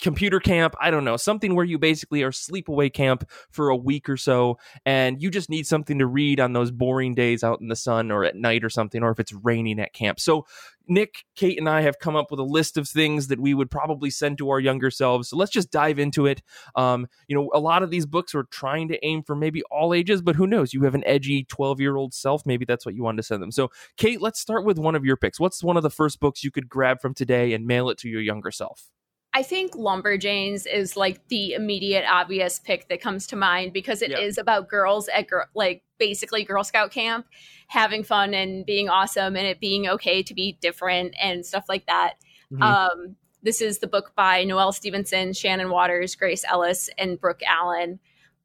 computer 0.02 0.40
camp 0.40 0.76
i 0.82 0.92
don't 0.92 1.06
know 1.06 1.18
something 1.18 1.56
where 1.56 1.66
you 1.66 1.78
basically 1.78 2.24
are 2.24 2.32
sleepaway 2.32 2.92
camp 2.92 3.30
for 3.50 3.70
a 3.70 3.76
week 3.76 4.10
or 4.10 4.18
so 4.18 4.58
and 4.86 5.22
you 5.22 5.30
just 5.30 5.50
need 5.50 5.68
something 5.68 6.00
to 6.00 6.06
read 6.06 6.40
on 6.40 6.54
those 6.54 6.72
boring 6.72 7.14
days 7.14 7.44
out 7.44 7.62
in 7.62 7.68
the 7.68 7.76
sun 7.76 8.12
or 8.12 8.24
at 8.24 8.36
night 8.36 8.64
or 8.64 8.70
something 8.70 9.04
or 9.04 9.12
if 9.12 9.20
it's 9.20 9.34
raining 9.34 9.80
at 9.80 9.94
camp. 9.94 10.20
So 10.20 10.46
nick 10.88 11.26
kate 11.36 11.58
and 11.58 11.70
i 11.70 11.82
have 11.82 12.00
come 12.00 12.16
up 12.16 12.32
with 12.32 12.40
a 12.40 12.44
list 12.44 12.76
of 12.76 12.90
things 12.90 13.28
that 13.28 13.40
we 13.40 13.54
would 13.54 13.70
probably 13.70 14.10
send 14.10 14.38
to 14.38 14.50
our 14.50 14.60
younger 14.60 14.90
selves. 14.90 15.30
So 15.30 15.38
let's 15.38 15.52
just 15.52 15.72
dive 15.72 16.00
into 16.00 16.26
it. 16.26 16.42
Um, 16.76 17.08
you 17.28 17.36
know 17.36 17.50
a 17.54 17.60
lot 17.60 17.84
of 17.84 17.92
these 17.92 18.06
books 18.06 18.34
are 18.36 18.44
trying 18.44 18.88
to 18.90 19.06
aim 19.06 19.24
for 19.24 19.36
maybe 19.36 19.62
all 19.72 19.94
ages 19.94 20.22
but 20.22 20.36
who 20.36 20.48
knows? 20.48 20.74
You 20.74 20.84
have 20.84 20.96
an 20.96 21.04
edgy 21.06 21.44
12 21.46 21.80
year 21.80 21.96
old 21.96 22.14
self 22.14 22.46
maybe 22.46 22.66
that's 22.66 22.86
what 22.86 22.96
you 22.96 23.04
wanted 23.04 23.18
to 23.18 23.24
send 23.24 23.42
them. 23.42 23.52
So 23.52 23.72
kate 23.98 24.22
let's 24.22 24.40
start 24.40 24.66
with 24.66 24.78
one 24.78 24.96
of 24.96 25.06
your 25.06 25.18
picks. 25.18 25.40
What's 25.40 25.64
one 25.64 25.78
of 25.78 25.84
the 25.84 25.90
first 25.90 26.20
books 26.20 26.44
you 26.44 26.52
could 26.52 26.70
grab 26.70 27.02
from 27.02 27.14
today 27.14 27.54
and 27.54 27.66
mail 27.66 27.90
it 27.90 27.98
to 28.00 28.10
your 28.10 28.22
younger 28.22 28.52
self 28.52 28.90
I 29.34 29.44
think 29.44 29.74
Lumberjanes 29.74 30.68
is 30.68 30.98
like 30.98 31.26
the 31.30 31.54
immediate 31.54 32.04
obvious 32.08 32.60
pick 32.60 32.90
that 32.90 33.02
comes 33.02 33.28
to 33.28 33.38
mind 33.38 33.72
because 33.72 34.02
it 34.02 34.12
is 34.12 34.38
about 34.38 34.68
girls 34.68 35.08
at 35.08 35.28
like 35.56 35.84
basically 35.98 36.44
Girl 36.44 36.66
Scout 36.66 36.92
camp 36.92 37.26
having 37.68 38.04
fun 38.04 38.34
and 38.34 38.66
being 38.66 38.90
awesome 38.90 39.38
and 39.38 39.48
it 39.48 39.62
being 39.62 39.88
okay 39.88 40.22
to 40.24 40.34
be 40.34 40.58
different 40.60 41.16
and 41.22 41.46
stuff 41.46 41.66
like 41.70 41.86
that. 41.86 42.16
Mm-hmm. 42.52 42.62
Um, 42.62 43.16
this 43.42 43.62
is 43.62 43.80
the 43.80 43.88
book 43.88 44.12
by 44.16 44.44
Noelle 44.44 44.74
Stevenson, 44.74 45.32
Shannon 45.32 45.70
Watters, 45.70 46.16
Grace 46.16 46.44
Ellis, 46.50 46.90
and 46.98 47.20
Brooke 47.20 47.42
Allen. 47.48 48.00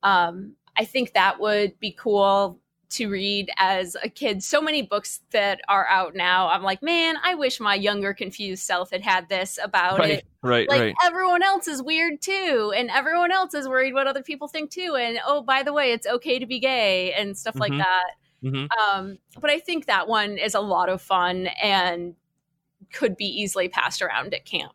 Um, 0.05 0.55
I 0.79 0.85
think 0.85 1.14
that 1.14 1.40
would 1.40 1.81
be 1.81 1.92
cool 1.92 2.61
to 2.88 3.09
read 3.09 3.51
as 3.59 3.96
a 4.03 4.09
kid. 4.09 4.42
So 4.42 4.61
many 4.61 4.83
books 4.83 5.20
that 5.33 5.61
are 5.68 5.87
out 5.88 6.14
now. 6.14 6.49
I'm 6.49 6.62
like, 6.62 6.83
man, 6.83 7.16
I 7.22 7.35
wish 7.35 7.59
my 7.59 7.75
younger 7.75 8.14
confused 8.14 8.62
self 8.62 8.90
had 8.90 9.03
had 9.03 9.29
this 9.29 9.59
about 9.62 9.99
right, 9.99 10.11
it. 10.11 10.27
Right, 10.42 10.68
like 10.68 10.81
right. 10.81 10.94
everyone 11.05 11.42
else 11.42 11.66
is 11.66 11.83
weird 11.83 12.22
too, 12.22 12.72
and 12.77 12.90
everyone 12.90 13.33
else 13.33 13.55
is 13.55 13.68
worried 13.68 13.94
what 13.94 14.07
other 14.07 14.22
people 14.22 14.49
think 14.49 14.70
too. 14.70 14.96
And 14.99 15.18
oh, 15.27 15.42
by 15.42 15.62
the 15.62 15.72
way, 15.72 15.92
it's 15.92 16.07
okay 16.07 16.38
to 16.38 16.46
be 16.46 16.61
gay 16.61 17.12
and 17.12 17.37
stuff 17.37 17.55
mm-hmm. 17.55 17.72
like 17.72 17.79
that. 17.79 18.11
Mm-hmm. 18.44 18.99
Um, 18.99 19.18
but 19.40 19.51
I 19.51 19.59
think 19.59 19.87
that 19.87 20.07
one 20.07 20.38
is 20.38 20.55
a 20.55 20.61
lot 20.61 20.88
of 20.88 21.03
fun 21.03 21.49
and 21.61 22.14
could 22.92 23.16
be 23.16 23.27
easily 23.27 23.68
passed 23.68 24.03
around 24.03 24.35
at 24.35 24.44
camp. 24.44 24.72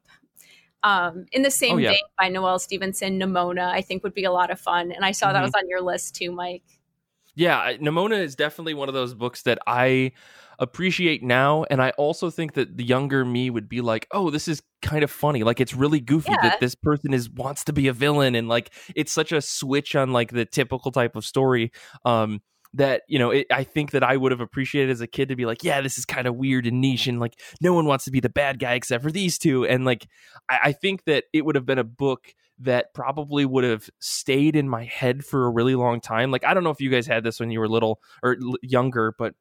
Um, 0.83 1.27
in 1.31 1.43
the 1.43 1.51
same 1.51 1.75
oh, 1.75 1.79
yeah. 1.79 1.91
vein 1.91 2.03
by 2.17 2.27
Noelle 2.27 2.59
Stevenson, 2.59 3.19
Nimona, 3.19 3.69
I 3.69 3.81
think 3.81 4.03
would 4.03 4.15
be 4.15 4.23
a 4.23 4.31
lot 4.31 4.49
of 4.49 4.59
fun. 4.59 4.91
And 4.91 5.05
I 5.05 5.11
saw 5.11 5.27
mm-hmm. 5.27 5.35
that 5.35 5.41
was 5.43 5.53
on 5.55 5.69
your 5.69 5.81
list 5.81 6.15
too, 6.15 6.31
Mike. 6.31 6.63
Yeah, 7.35 7.73
Nimona 7.77 8.19
is 8.19 8.35
definitely 8.35 8.73
one 8.73 8.89
of 8.89 8.93
those 8.93 9.13
books 9.13 9.43
that 9.43 9.59
I 9.65 10.11
appreciate 10.59 11.23
now 11.23 11.63
and 11.71 11.81
I 11.81 11.89
also 11.91 12.29
think 12.29 12.53
that 12.53 12.77
the 12.77 12.83
younger 12.83 13.25
me 13.25 13.49
would 13.49 13.67
be 13.67 13.81
like, 13.81 14.07
"Oh, 14.11 14.29
this 14.29 14.47
is 14.47 14.61
kind 14.81 15.03
of 15.03 15.09
funny. 15.09 15.43
Like 15.43 15.59
it's 15.59 15.73
really 15.73 15.99
goofy 15.99 16.31
yeah. 16.31 16.49
that 16.49 16.59
this 16.59 16.75
person 16.75 17.13
is 17.13 17.29
wants 17.29 17.63
to 17.65 17.73
be 17.73 17.87
a 17.87 17.93
villain 17.93 18.35
and 18.35 18.47
like 18.47 18.71
it's 18.95 19.11
such 19.11 19.31
a 19.31 19.41
switch 19.41 19.95
on 19.95 20.11
like 20.11 20.31
the 20.31 20.45
typical 20.45 20.91
type 20.91 21.15
of 21.15 21.25
story 21.25 21.71
um 22.05 22.41
that 22.73 23.01
you 23.07 23.19
know 23.19 23.31
it, 23.31 23.47
i 23.51 23.63
think 23.63 23.91
that 23.91 24.03
i 24.03 24.15
would 24.15 24.31
have 24.31 24.39
appreciated 24.39 24.89
as 24.89 25.01
a 25.01 25.07
kid 25.07 25.29
to 25.29 25.35
be 25.35 25.45
like 25.45 25.63
yeah 25.63 25.81
this 25.81 25.97
is 25.97 26.05
kind 26.05 26.25
of 26.25 26.35
weird 26.35 26.65
and 26.65 26.79
niche 26.79 27.07
and 27.07 27.19
like 27.19 27.37
no 27.59 27.73
one 27.73 27.85
wants 27.85 28.05
to 28.05 28.11
be 28.11 28.21
the 28.21 28.29
bad 28.29 28.59
guy 28.59 28.75
except 28.75 29.03
for 29.03 29.11
these 29.11 29.37
two 29.37 29.65
and 29.65 29.83
like 29.83 30.07
I, 30.49 30.59
I 30.65 30.71
think 30.71 31.03
that 31.05 31.25
it 31.33 31.45
would 31.45 31.55
have 31.55 31.65
been 31.65 31.79
a 31.79 31.83
book 31.83 32.33
that 32.61 32.93
probably 32.93 33.45
would 33.45 33.63
have 33.63 33.89
stayed 33.99 34.55
in 34.55 34.69
my 34.69 34.85
head 34.85 35.25
for 35.25 35.45
a 35.45 35.49
really 35.49 35.75
long 35.75 36.01
time. 36.01 36.31
Like 36.31 36.45
I 36.45 36.53
don't 36.53 36.63
know 36.63 36.69
if 36.69 36.81
you 36.81 36.89
guys 36.89 37.07
had 37.07 37.23
this 37.23 37.39
when 37.39 37.51
you 37.51 37.59
were 37.59 37.69
little 37.69 38.01
or 38.23 38.37
l- 38.41 38.55
younger, 38.61 39.13
but 39.17 39.33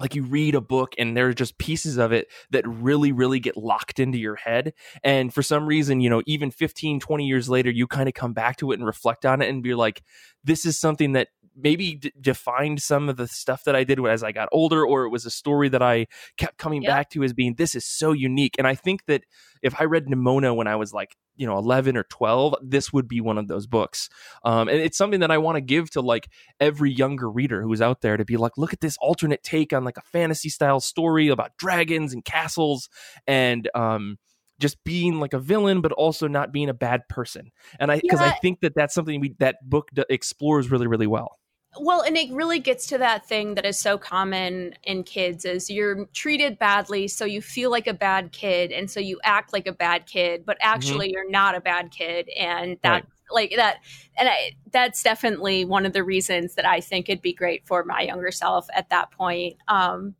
like 0.00 0.14
you 0.14 0.22
read 0.22 0.54
a 0.54 0.60
book 0.60 0.94
and 0.96 1.16
there 1.16 1.28
are 1.28 1.34
just 1.34 1.58
pieces 1.58 1.96
of 1.96 2.12
it 2.12 2.28
that 2.50 2.66
really 2.66 3.10
really 3.10 3.40
get 3.40 3.56
locked 3.56 3.98
into 3.98 4.16
your 4.16 4.36
head 4.36 4.72
and 5.02 5.34
for 5.34 5.42
some 5.42 5.66
reason 5.66 6.00
you 6.00 6.08
know 6.08 6.22
even 6.24 6.52
15 6.52 7.00
20 7.00 7.26
years 7.26 7.48
later 7.48 7.68
you 7.68 7.88
kind 7.88 8.08
of 8.08 8.14
come 8.14 8.32
back 8.32 8.56
to 8.58 8.70
it 8.70 8.78
and 8.78 8.86
reflect 8.86 9.26
on 9.26 9.42
it 9.42 9.48
and 9.48 9.62
be 9.62 9.74
like 9.74 10.04
this 10.44 10.64
is 10.64 10.78
something 10.78 11.14
that 11.14 11.28
maybe 11.58 11.96
d- 11.96 12.12
defined 12.20 12.80
some 12.80 13.08
of 13.08 13.16
the 13.16 13.26
stuff 13.26 13.64
that 13.64 13.74
I 13.74 13.84
did 13.84 14.04
as 14.06 14.22
I 14.22 14.32
got 14.32 14.48
older, 14.52 14.86
or 14.86 15.04
it 15.04 15.10
was 15.10 15.26
a 15.26 15.30
story 15.30 15.68
that 15.70 15.82
I 15.82 16.06
kept 16.36 16.56
coming 16.56 16.82
back 16.82 17.10
to 17.10 17.24
as 17.24 17.32
being 17.32 17.54
this 17.54 17.74
is 17.74 17.84
so 17.84 18.12
unique. 18.12 18.54
And 18.58 18.66
I 18.66 18.74
think 18.74 19.04
that 19.06 19.24
if 19.62 19.78
I 19.80 19.84
read 19.84 20.06
Nimona 20.06 20.54
when 20.54 20.68
I 20.68 20.76
was 20.76 20.92
like 20.92 21.16
you 21.38 21.46
know 21.46 21.56
11 21.56 21.96
or 21.96 22.02
12 22.04 22.56
this 22.62 22.92
would 22.92 23.08
be 23.08 23.20
one 23.20 23.38
of 23.38 23.48
those 23.48 23.66
books. 23.66 24.08
Um, 24.44 24.68
and 24.68 24.78
it's 24.78 24.98
something 24.98 25.20
that 25.20 25.30
i 25.30 25.38
want 25.38 25.56
to 25.56 25.60
give 25.60 25.90
to 25.92 26.00
like 26.02 26.28
every 26.60 26.90
younger 26.92 27.30
reader 27.30 27.62
who's 27.62 27.80
out 27.80 28.00
there 28.02 28.16
to 28.16 28.24
be 28.24 28.36
like 28.36 28.58
look 28.58 28.72
at 28.72 28.80
this 28.80 28.96
alternate 29.00 29.42
take 29.42 29.72
on 29.72 29.84
like 29.84 29.96
a 29.96 30.02
fantasy 30.02 30.48
style 30.50 30.80
story 30.80 31.28
about 31.28 31.56
dragons 31.56 32.12
and 32.12 32.24
castles 32.24 32.88
and 33.26 33.70
um, 33.74 34.18
just 34.60 34.76
being 34.84 35.20
like 35.20 35.32
a 35.32 35.38
villain 35.38 35.80
but 35.80 35.92
also 35.92 36.26
not 36.28 36.52
being 36.52 36.68
a 36.68 36.74
bad 36.74 37.02
person. 37.08 37.50
And 37.80 37.90
i 37.92 38.00
because 38.00 38.20
Yeah. 38.20 38.26
i 38.26 38.30
think 38.42 38.60
that 38.60 38.74
that's 38.74 38.94
something 38.94 39.20
we 39.20 39.34
that 39.38 39.56
book 39.62 39.88
d- 39.94 40.04
explores 40.10 40.70
really 40.70 40.86
really 40.86 41.06
well 41.06 41.38
Well, 41.80 42.02
and 42.02 42.16
it 42.16 42.30
really 42.32 42.58
gets 42.58 42.86
to 42.88 42.98
that 42.98 43.26
thing 43.26 43.54
that 43.54 43.64
is 43.64 43.78
so 43.78 43.98
common 43.98 44.74
in 44.82 45.04
kids 45.04 45.44
is 45.44 45.70
you're 45.70 46.06
treated 46.06 46.58
badly, 46.58 47.06
so 47.08 47.24
you 47.24 47.40
feel 47.40 47.70
like 47.70 47.86
a 47.86 47.94
bad 47.94 48.32
kid, 48.32 48.72
and 48.72 48.90
so 48.90 49.00
you 49.00 49.20
act 49.22 49.52
like 49.52 49.66
a 49.66 49.72
bad 49.72 50.06
kid, 50.06 50.44
but 50.44 50.56
actually 50.60 51.10
you're 51.10 51.30
not 51.30 51.54
a 51.54 51.60
bad 51.60 51.90
kid, 51.90 52.28
and 52.38 52.78
that 52.82 53.04
Mm-hmm. 53.04 53.04
Right. 53.04 53.04
like 53.30 53.52
that, 53.56 53.78
and 54.18 54.28
I, 54.28 54.56
that's 54.72 55.02
definitely 55.02 55.64
one 55.64 55.84
of 55.86 55.92
the 55.92 56.02
reasons 56.02 56.54
that 56.54 56.64
I 56.66 56.80
think 56.80 57.08
it'd 57.08 57.22
be 57.22 57.34
great 57.34 57.66
for 57.66 57.84
my 57.84 58.00
younger 58.02 58.30
self 58.30 58.66
at 58.74 58.88
that 58.90 59.10
point. 59.10 59.56
Um, 59.68 60.14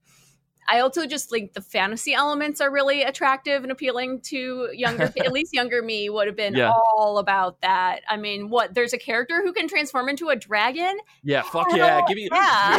I 0.71 0.81
also 0.81 1.07
just 1.07 1.31
think 1.31 1.55
the 1.55 1.61
fantasy 1.63 2.13
elements 2.15 2.61
are 2.61 2.71
really 2.71 3.03
attractive 3.03 3.63
and 3.63 3.73
appealing 3.73 4.21
to 4.27 4.69
younger, 4.75 5.05
at 5.19 5.33
least 5.33 5.55
younger 5.55 5.83
me 5.83 6.11
would 6.11 6.27
have 6.27 6.37
been 6.37 6.55
Yeah. 6.55 6.71
all 6.71 7.19
about 7.19 7.61
that. 7.63 8.03
I 8.09 8.17
mean, 8.17 8.51
what 8.51 8.75
there's 8.75 8.93
a 8.93 8.99
character 8.99 9.41
who 9.43 9.53
can 9.53 9.69
transform 9.69 10.09
into 10.09 10.29
a 10.29 10.37
dragon. 10.37 10.99
yeah 11.23 11.43
fuck 11.43 11.67
yeah 11.75 12.03
give 12.07 12.17
me 12.17 12.29
yeah. 12.33 12.79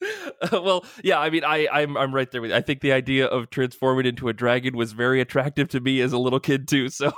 well, 0.52 0.84
yeah, 1.04 1.18
I 1.20 1.30
mean, 1.30 1.44
I, 1.44 1.68
I'm 1.70 1.96
I'm 1.96 2.12
right 2.14 2.28
there 2.30 2.40
with 2.40 2.50
you. 2.50 2.56
I 2.56 2.60
think 2.60 2.80
the 2.80 2.92
idea 2.92 3.26
of 3.26 3.50
transforming 3.50 4.06
into 4.06 4.28
a 4.28 4.32
dragon 4.32 4.76
was 4.76 4.92
very 4.92 5.20
attractive 5.20 5.68
to 5.68 5.80
me 5.80 6.00
as 6.00 6.12
a 6.12 6.18
little 6.18 6.40
kid 6.40 6.66
too. 6.66 6.88
So 6.88 7.12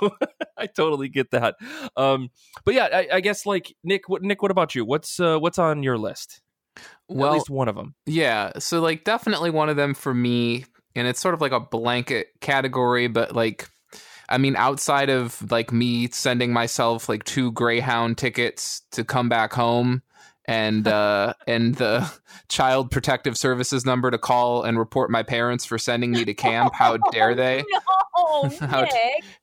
I 0.57 0.67
totally 0.67 1.09
get 1.09 1.31
that. 1.31 1.55
Um, 1.97 2.29
but 2.63 2.75
yeah, 2.75 2.87
I, 2.93 3.07
I 3.13 3.19
guess 3.21 3.45
like 3.45 3.73
Nick, 3.83 4.07
what 4.07 4.21
Nick, 4.21 4.41
what 4.43 4.51
about 4.51 4.75
you? 4.75 4.85
What's 4.85 5.19
uh, 5.19 5.39
what's 5.39 5.57
on 5.57 5.81
your 5.83 5.97
list? 5.97 6.41
At 7.09 7.15
least 7.33 7.49
one 7.49 7.67
of 7.67 7.75
them. 7.75 7.95
Yeah, 8.05 8.53
so 8.59 8.81
like 8.81 9.03
definitely 9.03 9.49
one 9.51 9.69
of 9.69 9.75
them 9.75 9.93
for 9.93 10.13
me, 10.13 10.65
and 10.95 11.07
it's 11.07 11.19
sort 11.19 11.33
of 11.33 11.41
like 11.41 11.51
a 11.51 11.59
blanket 11.59 12.27
category, 12.41 13.07
but 13.07 13.35
like 13.35 13.69
I 14.27 14.37
mean 14.37 14.55
outside 14.55 15.09
of 15.09 15.51
like 15.51 15.71
me 15.71 16.09
sending 16.09 16.51
myself 16.51 17.07
like 17.07 17.23
two 17.23 17.51
Greyhound 17.51 18.17
tickets 18.17 18.81
to 18.91 19.03
come 19.03 19.29
back 19.29 19.53
home 19.53 20.01
and 20.47 20.87
uh 20.87 21.33
and 21.47 21.75
the 21.75 22.11
child 22.49 22.91
protective 22.91 23.37
services 23.37 23.85
number 23.85 24.11
to 24.11 24.17
call 24.17 24.63
and 24.63 24.77
report 24.77 25.09
my 25.09 25.23
parents 25.23 25.65
for 25.65 25.77
sending 25.77 26.11
me 26.11 26.25
to 26.25 26.33
camp, 26.33 26.73
how 26.73 26.97
dare 27.11 27.33
they? 27.35 27.63
No, 27.71 28.49
How. 28.61 28.87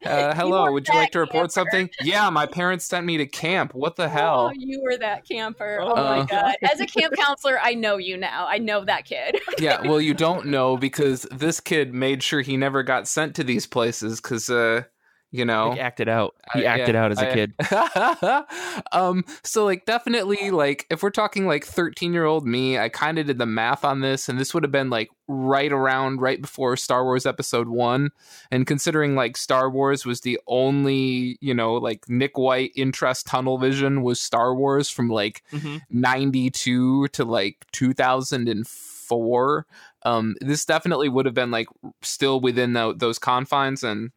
Uh, 0.05 0.35
hello, 0.35 0.65
are 0.65 0.73
would 0.73 0.87
you 0.89 0.95
like 0.95 1.11
to 1.13 1.19
report 1.21 1.53
camper. 1.53 1.71
something? 1.71 1.91
Yeah, 2.03 2.29
my 2.31 2.47
parents 2.47 2.85
sent 2.85 3.07
me 3.07 3.17
to 3.19 3.27
camp. 3.27 3.75
What 3.75 3.97
the 3.97 4.09
hell? 4.09 4.49
Oh, 4.51 4.53
you 4.57 4.83
were 4.83 4.97
that 4.99 5.27
camper. 5.29 5.79
Oh, 5.81 5.93
Oh. 5.93 5.95
my 5.95 6.19
Uh. 6.21 6.25
god! 6.25 6.55
As 6.63 6.81
a 6.81 6.87
camp 6.87 7.15
counselor, 7.17 7.59
I 7.61 7.75
know 7.75 7.97
you 7.99 8.17
now. 8.17 8.47
I 8.49 8.59
know 8.59 8.85
that 8.85 9.05
kid. 9.05 9.39
yeah, 9.59 9.81
well, 9.87 10.01
you 10.01 10.15
don't 10.15 10.47
know 10.47 10.77
because 10.77 11.27
this 11.31 11.61
kid 11.61 11.93
made 11.95 12.23
sure 12.23 12.41
he 12.41 12.57
never 12.57 12.83
got 12.83 13.07
sent 13.09 13.35
to 13.37 13.45
these 13.45 13.67
places 13.67 14.21
because, 14.21 14.49
uh, 14.51 14.83
you 15.33 15.45
know, 15.45 15.73
He 15.73 15.81
acted 15.81 16.09
out. 16.09 16.35
He 16.55 16.65
I- 16.67 16.75
acted 16.79 16.95
yeah, 16.95 17.05
out 17.05 17.11
as 17.13 17.19
a 17.21 17.31
I- 17.31 17.35
kid. 17.35 17.55
um, 18.93 19.25
so 19.43 19.65
like 19.65 19.85
definitely 19.87 20.51
like 20.51 20.87
if 20.91 21.03
we're 21.03 21.11
talking 21.11 21.47
like 21.47 21.65
13 21.65 22.13
year 22.13 22.25
old 22.25 22.47
me, 22.47 22.79
I 22.79 22.89
kind 22.89 23.19
of 23.19 23.27
did 23.27 23.39
the 23.39 23.47
math 23.47 23.85
on 23.85 24.01
this, 24.01 24.29
and 24.29 24.39
this 24.39 24.53
would 24.55 24.63
have 24.63 24.71
been 24.73 24.91
like 24.91 25.11
right 25.29 25.73
around 25.73 26.21
right 26.21 26.41
before 26.41 26.77
Star 26.77 27.05
Wars 27.05 27.25
Episode 27.27 27.69
One, 27.69 28.11
and 28.51 28.67
considering 28.67 29.15
like 29.15 29.37
Star 29.37 29.71
Wars 29.71 30.05
was 30.05 30.21
the 30.21 30.39
only 30.47 31.39
you 31.41 31.55
know 31.55 31.75
like 31.75 32.09
Nick 32.09 32.37
White 32.37 32.73
interest 32.77 33.27
tunnel 33.27 33.59
vision 33.59 34.03
was 34.03 34.21
Star 34.21 34.55
Wars 34.55 34.89
from 34.91 35.09
like 35.09 35.43
Mhm. 35.53 35.81
92 35.91 37.09
to 37.09 37.25
like 37.25 37.65
2004 37.73 39.67
um 40.05 40.35
this 40.41 40.65
definitely 40.65 41.09
would 41.09 41.27
have 41.27 41.35
been 41.35 41.51
like 41.51 41.69
still 42.03 42.41
within 42.41 42.73
tho- 42.73 42.93
those 42.93 43.19
confines 43.19 43.83
and 43.85 44.11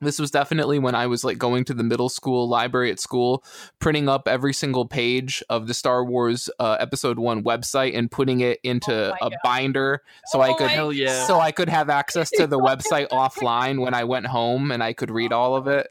this 0.00 0.18
was 0.18 0.30
definitely 0.30 0.78
when 0.78 0.94
I 0.94 1.06
was 1.06 1.24
like 1.24 1.38
going 1.38 1.64
to 1.64 1.74
the 1.74 1.82
middle 1.84 2.08
school 2.08 2.48
library 2.48 2.90
at 2.90 2.98
school, 3.00 3.44
printing 3.78 4.08
up 4.08 4.26
every 4.28 4.52
single 4.52 4.86
page 4.86 5.42
of 5.50 5.66
the 5.66 5.74
Star 5.74 6.04
Wars 6.04 6.48
uh, 6.58 6.76
Episode 6.80 7.18
One 7.18 7.42
website 7.44 7.96
and 7.96 8.10
putting 8.10 8.40
it 8.40 8.60
into 8.62 8.92
Oh 9.12 9.26
a 9.26 9.30
God. 9.30 9.38
binder, 9.44 10.02
so 10.26 10.40
I 10.40 10.50
Oh 10.50 10.54
could 10.54 10.70
Hell 10.70 10.92
yeah. 10.92 11.24
so 11.26 11.38
I 11.40 11.52
could 11.52 11.68
have 11.68 11.90
access 11.90 12.30
to 12.32 12.46
the 12.46 12.58
website 12.58 13.08
offline 13.10 13.80
when 13.80 13.94
I 13.94 14.04
went 14.04 14.26
home 14.26 14.70
and 14.72 14.82
I 14.82 14.92
could 14.92 15.10
read 15.10 15.32
all 15.32 15.56
of 15.56 15.66
it. 15.66 15.88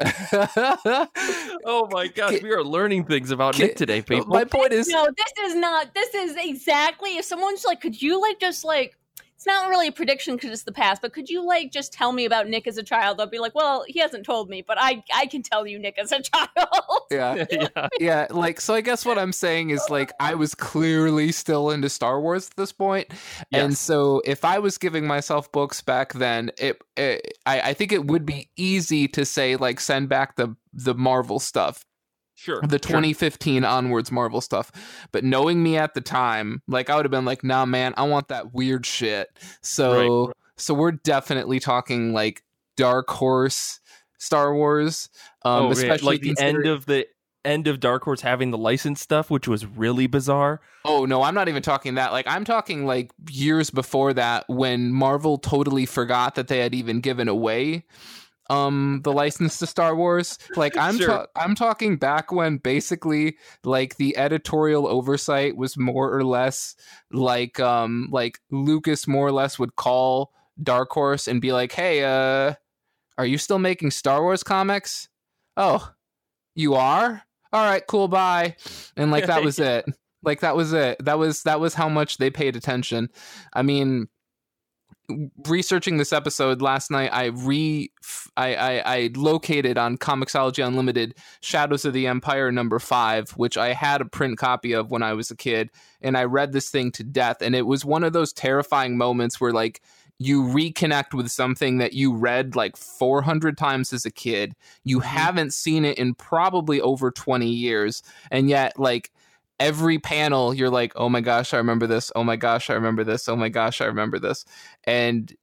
oh 1.64 1.88
my 1.90 2.06
gosh, 2.14 2.42
we 2.42 2.50
are 2.50 2.62
learning 2.62 3.04
things 3.04 3.30
about 3.30 3.54
Ki- 3.54 3.64
Nick 3.64 3.76
today, 3.76 4.02
people. 4.02 4.26
My 4.26 4.44
point 4.44 4.72
is, 4.72 4.88
no, 4.88 5.06
this 5.16 5.50
is 5.50 5.54
not. 5.56 5.94
This 5.94 6.14
is 6.14 6.36
exactly. 6.38 7.16
If 7.16 7.24
someone's 7.24 7.64
like, 7.64 7.80
could 7.80 8.00
you 8.00 8.20
like 8.20 8.40
just 8.40 8.64
like. 8.64 8.96
It's 9.38 9.46
not 9.46 9.68
really 9.70 9.86
a 9.86 9.92
prediction 9.92 10.34
because 10.34 10.50
it's 10.50 10.64
the 10.64 10.72
past, 10.72 11.00
but 11.00 11.12
could 11.12 11.28
you 11.28 11.46
like 11.46 11.70
just 11.70 11.92
tell 11.92 12.10
me 12.10 12.24
about 12.24 12.48
Nick 12.48 12.66
as 12.66 12.76
a 12.76 12.82
child? 12.82 13.20
I'll 13.20 13.28
be 13.30 13.38
like, 13.38 13.54
well, 13.54 13.84
he 13.86 14.00
hasn't 14.00 14.26
told 14.26 14.48
me, 14.50 14.62
but 14.66 14.78
I 14.80 15.04
I 15.14 15.26
can 15.26 15.42
tell 15.44 15.64
you 15.64 15.78
Nick 15.78 15.96
as 15.96 16.10
a 16.10 16.20
child. 16.22 17.02
yeah, 17.12 17.44
yeah. 17.50 17.88
yeah 18.00 18.26
like 18.30 18.60
so 18.60 18.74
i 18.74 18.80
guess 18.82 19.06
what 19.06 19.16
i'm 19.18 19.32
saying 19.32 19.70
is 19.70 19.82
like 19.88 20.12
i 20.20 20.34
was 20.34 20.54
clearly 20.54 21.32
still 21.32 21.70
into 21.70 21.88
star 21.88 22.20
wars 22.20 22.48
at 22.50 22.56
this 22.56 22.70
point 22.72 23.06
and 23.52 23.70
Yes. 23.72 23.78
so 23.80 24.20
if 24.26 24.44
i 24.44 24.58
was 24.58 24.76
giving 24.76 25.06
myself 25.06 25.50
books 25.50 25.80
back 25.80 26.12
then 26.14 26.50
it, 26.58 26.78
it 26.98 27.38
I, 27.46 27.60
I 27.70 27.74
think 27.74 27.92
it 27.92 28.06
would 28.06 28.26
be 28.26 28.50
easy 28.56 29.08
to 29.08 29.24
say 29.24 29.56
like 29.56 29.80
send 29.80 30.08
back 30.10 30.36
the 30.36 30.54
the 30.74 30.94
marvel 30.94 31.38
stuff 31.40 31.84
Sure. 32.38 32.60
the 32.62 32.76
sure. 32.76 32.78
2015 32.78 33.64
onwards 33.64 34.12
marvel 34.12 34.40
stuff 34.40 34.70
but 35.10 35.24
knowing 35.24 35.60
me 35.60 35.76
at 35.76 35.94
the 35.94 36.00
time 36.00 36.62
like 36.68 36.88
i 36.88 36.94
would 36.94 37.04
have 37.04 37.10
been 37.10 37.24
like 37.24 37.42
nah 37.42 37.66
man 37.66 37.92
i 37.96 38.04
want 38.04 38.28
that 38.28 38.54
weird 38.54 38.86
shit 38.86 39.28
so 39.60 40.26
Right. 40.26 40.36
so 40.56 40.72
we're 40.72 40.92
definitely 40.92 41.58
talking 41.58 42.12
like 42.12 42.44
dark 42.76 43.10
horse 43.10 43.80
star 44.18 44.54
wars 44.54 45.08
um 45.44 45.52
oh, 45.52 45.66
yeah, 45.66 45.72
especially 45.72 46.06
like 46.06 46.20
the 46.20 46.36
end 46.38 46.64
of 46.64 46.86
the 46.86 47.06
end 47.44 47.66
of 47.66 47.80
Dark 47.80 48.02
Horse 48.02 48.20
having 48.20 48.50
the 48.50 48.58
license 48.58 49.00
stuff, 49.00 49.30
which 49.30 49.48
was 49.48 49.64
really 49.64 50.06
bizarre. 50.06 50.60
Oh 50.84 51.06
no, 51.06 51.22
I'm 51.22 51.34
not 51.34 51.48
even 51.48 51.62
talking 51.62 51.94
that. 51.94 52.12
Like 52.12 52.26
I'm 52.28 52.44
talking 52.44 52.84
like 52.84 53.10
years 53.30 53.70
before 53.70 54.12
that 54.14 54.44
when 54.48 54.92
Marvel 54.92 55.38
totally 55.38 55.86
forgot 55.86 56.34
that 56.34 56.48
they 56.48 56.58
had 56.58 56.74
even 56.74 57.00
given 57.00 57.26
away 57.28 57.84
um 58.50 59.00
the 59.04 59.12
license 59.12 59.58
to 59.58 59.66
Star 59.66 59.94
Wars. 59.94 60.38
Like 60.56 60.76
I'm 60.76 60.96
Sure. 60.96 61.06
ta- 61.08 61.26
I'm 61.36 61.54
talking 61.54 61.96
back 61.96 62.32
when 62.32 62.56
basically 62.58 63.36
like 63.64 63.96
the 63.96 64.16
editorial 64.16 64.86
oversight 64.86 65.56
was 65.56 65.76
more 65.76 66.14
or 66.14 66.24
less 66.24 66.74
like 67.12 67.60
um 67.60 68.08
like 68.10 68.38
Lucas 68.50 69.06
more 69.06 69.26
or 69.26 69.32
less 69.32 69.58
would 69.58 69.76
call 69.76 70.32
Dark 70.62 70.90
Horse 70.90 71.28
and 71.28 71.40
be 71.40 71.52
like, 71.52 71.72
"Hey, 71.72 72.04
uh 72.04 72.54
are 73.18 73.26
you 73.26 73.38
still 73.38 73.58
making 73.58 73.90
Star 73.90 74.22
Wars 74.22 74.42
comics?" 74.42 75.08
"Oh, 75.56 75.92
you 76.54 76.74
are?" 76.74 77.22
"All 77.52 77.64
right, 77.64 77.86
cool, 77.86 78.08
bye." 78.08 78.56
And 78.96 79.10
like 79.10 79.26
that 79.26 79.42
was 79.44 79.58
it 79.58 79.84
like 80.24 80.40
that 80.40 80.56
was 80.56 80.72
it 80.72 80.96
that 81.04 81.18
was 81.18 81.42
that 81.44 81.60
was 81.60 81.74
how 81.74 81.88
much 81.88 82.18
they 82.18 82.28
paid 82.28 82.56
attention 82.56 83.08
i 83.52 83.62
mean 83.62 84.08
researching 85.46 85.96
this 85.96 86.12
episode 86.12 86.60
last 86.60 86.90
night 86.90 87.10
i 87.12 87.26
re 87.26 87.90
I, 88.36 88.54
I 88.54 88.94
i 88.96 89.10
located 89.14 89.78
on 89.78 89.96
comiXology 89.96 90.66
unlimited 90.66 91.14
shadows 91.40 91.84
of 91.84 91.94
the 91.94 92.06
empire 92.06 92.52
number 92.52 92.78
five 92.78 93.30
which 93.30 93.56
i 93.56 93.72
had 93.72 94.00
a 94.00 94.04
print 94.04 94.38
copy 94.38 94.72
of 94.72 94.90
when 94.90 95.02
i 95.02 95.14
was 95.14 95.30
a 95.30 95.36
kid 95.36 95.70
and 96.02 96.16
i 96.16 96.24
read 96.24 96.52
this 96.52 96.68
thing 96.68 96.92
to 96.92 97.04
death 97.04 97.40
and 97.40 97.54
it 97.54 97.66
was 97.66 97.84
one 97.84 98.04
of 98.04 98.12
those 98.12 98.32
terrifying 98.34 98.98
moments 98.98 99.40
where 99.40 99.52
like 99.52 99.80
you 100.18 100.42
reconnect 100.42 101.14
with 101.14 101.30
something 101.30 101.78
that 101.78 101.92
you 101.92 102.14
read 102.14 102.56
like 102.56 102.76
400 102.76 103.56
times 103.56 103.92
as 103.92 104.04
a 104.04 104.10
kid. 104.10 104.54
You 104.84 104.98
mm-hmm. 104.98 105.06
haven't 105.06 105.54
seen 105.54 105.84
it 105.84 105.96
in 105.96 106.14
probably 106.14 106.80
over 106.80 107.10
20 107.10 107.46
years 107.46 108.02
and 108.30 108.48
yet 108.48 108.78
like 108.78 109.12
every 109.60 109.98
panel 109.98 110.54
you're 110.54 110.70
like 110.70 110.92
oh 110.96 111.08
my 111.08 111.20
gosh 111.20 111.52
i 111.54 111.56
remember 111.56 111.86
this. 111.86 112.12
Oh 112.16 112.24
my 112.24 112.36
gosh 112.36 112.70
i 112.70 112.74
remember 112.74 113.04
this. 113.04 113.28
Oh 113.28 113.36
my 113.36 113.48
gosh 113.48 113.80
i 113.80 113.84
remember 113.86 114.18
this. 114.18 114.44
And 114.84 115.34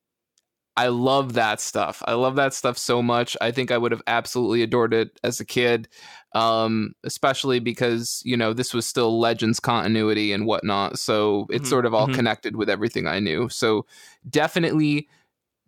i 0.78 0.88
love 0.88 1.34
that 1.34 1.62
stuff. 1.62 2.04
I 2.06 2.14
love 2.14 2.36
that 2.36 2.54
stuff 2.54 2.78
so 2.78 3.02
much. 3.02 3.38
I 3.42 3.52
think 3.52 3.72
i 3.72 3.78
would 3.78 3.92
have 3.92 4.02
absolutely 4.08 4.62
adored 4.62 4.94
it 4.94 5.20
as 5.24 5.40
a 5.40 5.46
kid 5.46 5.88
um 6.34 6.94
especially 7.06 7.60
because 7.60 8.22
you 8.26 8.36
know 8.36 8.52
this 8.52 8.74
was 8.74 8.86
still 8.86 9.20
legends 9.20 9.60
continuity 9.60 10.34
and 10.34 10.46
whatnot 10.46 11.00
so 11.00 11.48
it's 11.50 11.68
Mhm, 11.68 11.70
sort 11.70 11.86
of 11.86 11.94
all 11.94 12.08
mhm. 12.08 12.14
connected 12.14 12.56
with 12.58 12.70
everything 12.70 13.08
i 13.08 13.20
knew. 13.20 13.48
So 13.50 13.86
definitely 14.30 15.08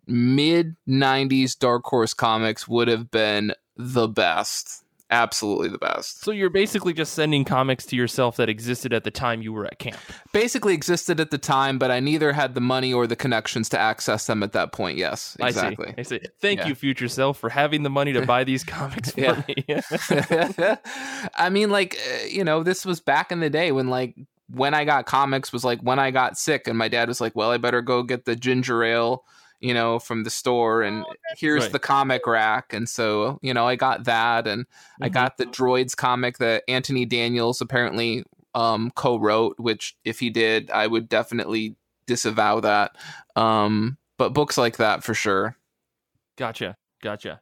mid 0.06 0.76
90s 0.86 1.54
dark 1.54 1.84
horse 1.84 2.14
comics 2.14 2.66
would 2.68 2.88
have 2.88 3.10
been 3.10 3.52
the 3.76 4.08
best 4.08 4.84
absolutely 5.10 5.68
the 5.68 5.78
best. 5.78 6.22
So 6.22 6.30
you're 6.30 6.50
basically 6.50 6.92
just 6.92 7.14
sending 7.14 7.44
comics 7.44 7.86
to 7.86 7.96
yourself 7.96 8.36
that 8.36 8.48
existed 8.48 8.92
at 8.92 9.04
the 9.04 9.10
time 9.10 9.42
you 9.42 9.52
were 9.52 9.64
at 9.66 9.78
camp. 9.78 9.96
Basically 10.32 10.74
existed 10.74 11.18
at 11.20 11.30
the 11.30 11.38
time, 11.38 11.78
but 11.78 11.90
I 11.90 12.00
neither 12.00 12.32
had 12.32 12.54
the 12.54 12.60
money 12.60 12.92
or 12.92 13.06
the 13.06 13.16
connections 13.16 13.68
to 13.70 13.78
access 13.78 14.26
them 14.26 14.42
at 14.42 14.52
that 14.52 14.72
point. 14.72 14.98
Yes, 14.98 15.36
exactly. 15.40 15.94
I 15.96 16.02
see. 16.02 16.16
I 16.16 16.18
see. 16.18 16.26
Thank 16.40 16.60
Yeah. 16.60 16.66
you, 16.68 16.74
future 16.74 17.08
self, 17.08 17.38
for 17.38 17.48
having 17.48 17.82
the 17.82 17.90
money 17.90 18.12
to 18.12 18.26
buy 18.26 18.44
these 18.44 18.64
comics 18.64 19.12
for 19.12 19.20
Yeah. 19.20 19.42
me. 19.48 19.64
I 21.34 21.50
mean, 21.50 21.70
like, 21.70 21.96
uh, 21.96 22.26
you 22.26 22.44
know, 22.44 22.62
this 22.62 22.84
was 22.84 23.00
back 23.00 23.32
in 23.32 23.40
the 23.40 23.50
day 23.50 23.72
when, 23.72 23.88
like, 23.88 24.14
when 24.50 24.72
I 24.74 24.84
got 24.86 25.04
comics 25.06 25.52
was 25.52 25.62
like 25.62 25.80
when 25.82 25.98
I 25.98 26.10
got 26.10 26.38
sick, 26.38 26.68
and 26.68 26.78
my 26.78 26.88
dad 26.88 27.06
was 27.08 27.20
like, 27.20 27.36
"Well, 27.36 27.50
I 27.50 27.58
better 27.58 27.82
go 27.82 28.02
get 28.02 28.24
the 28.24 28.34
ginger 28.34 28.82
ale." 28.82 29.24
You 29.60 29.74
know, 29.74 29.98
from 29.98 30.22
the 30.22 30.30
store, 30.30 30.82
and 30.82 31.04
here's 31.36 31.64
Right. 31.64 31.72
the 31.72 31.78
comic 31.80 32.26
rack, 32.28 32.72
and 32.72 32.88
so 32.88 33.40
you 33.42 33.52
know, 33.52 33.66
I 33.66 33.74
got 33.74 34.04
that, 34.04 34.46
and 34.46 34.66
I 35.02 35.08
Mhm. 35.08 35.12
got 35.12 35.36
the 35.36 35.46
Droids 35.46 35.96
comic 35.96 36.38
that 36.38 36.62
Anthony 36.68 37.04
Daniels 37.04 37.60
apparently 37.60 38.24
um, 38.54 38.92
co-wrote. 38.94 39.58
Which, 39.58 39.96
if 40.04 40.20
he 40.20 40.30
did, 40.30 40.70
I 40.70 40.86
would 40.86 41.08
definitely 41.08 41.74
disavow 42.06 42.60
that. 42.60 42.96
Um, 43.36 43.98
but 44.16 44.32
books 44.32 44.56
like 44.56 44.76
that 44.76 45.02
for 45.02 45.12
sure. 45.12 45.56
Gotcha. 46.36 46.76
Gotcha. 47.02 47.40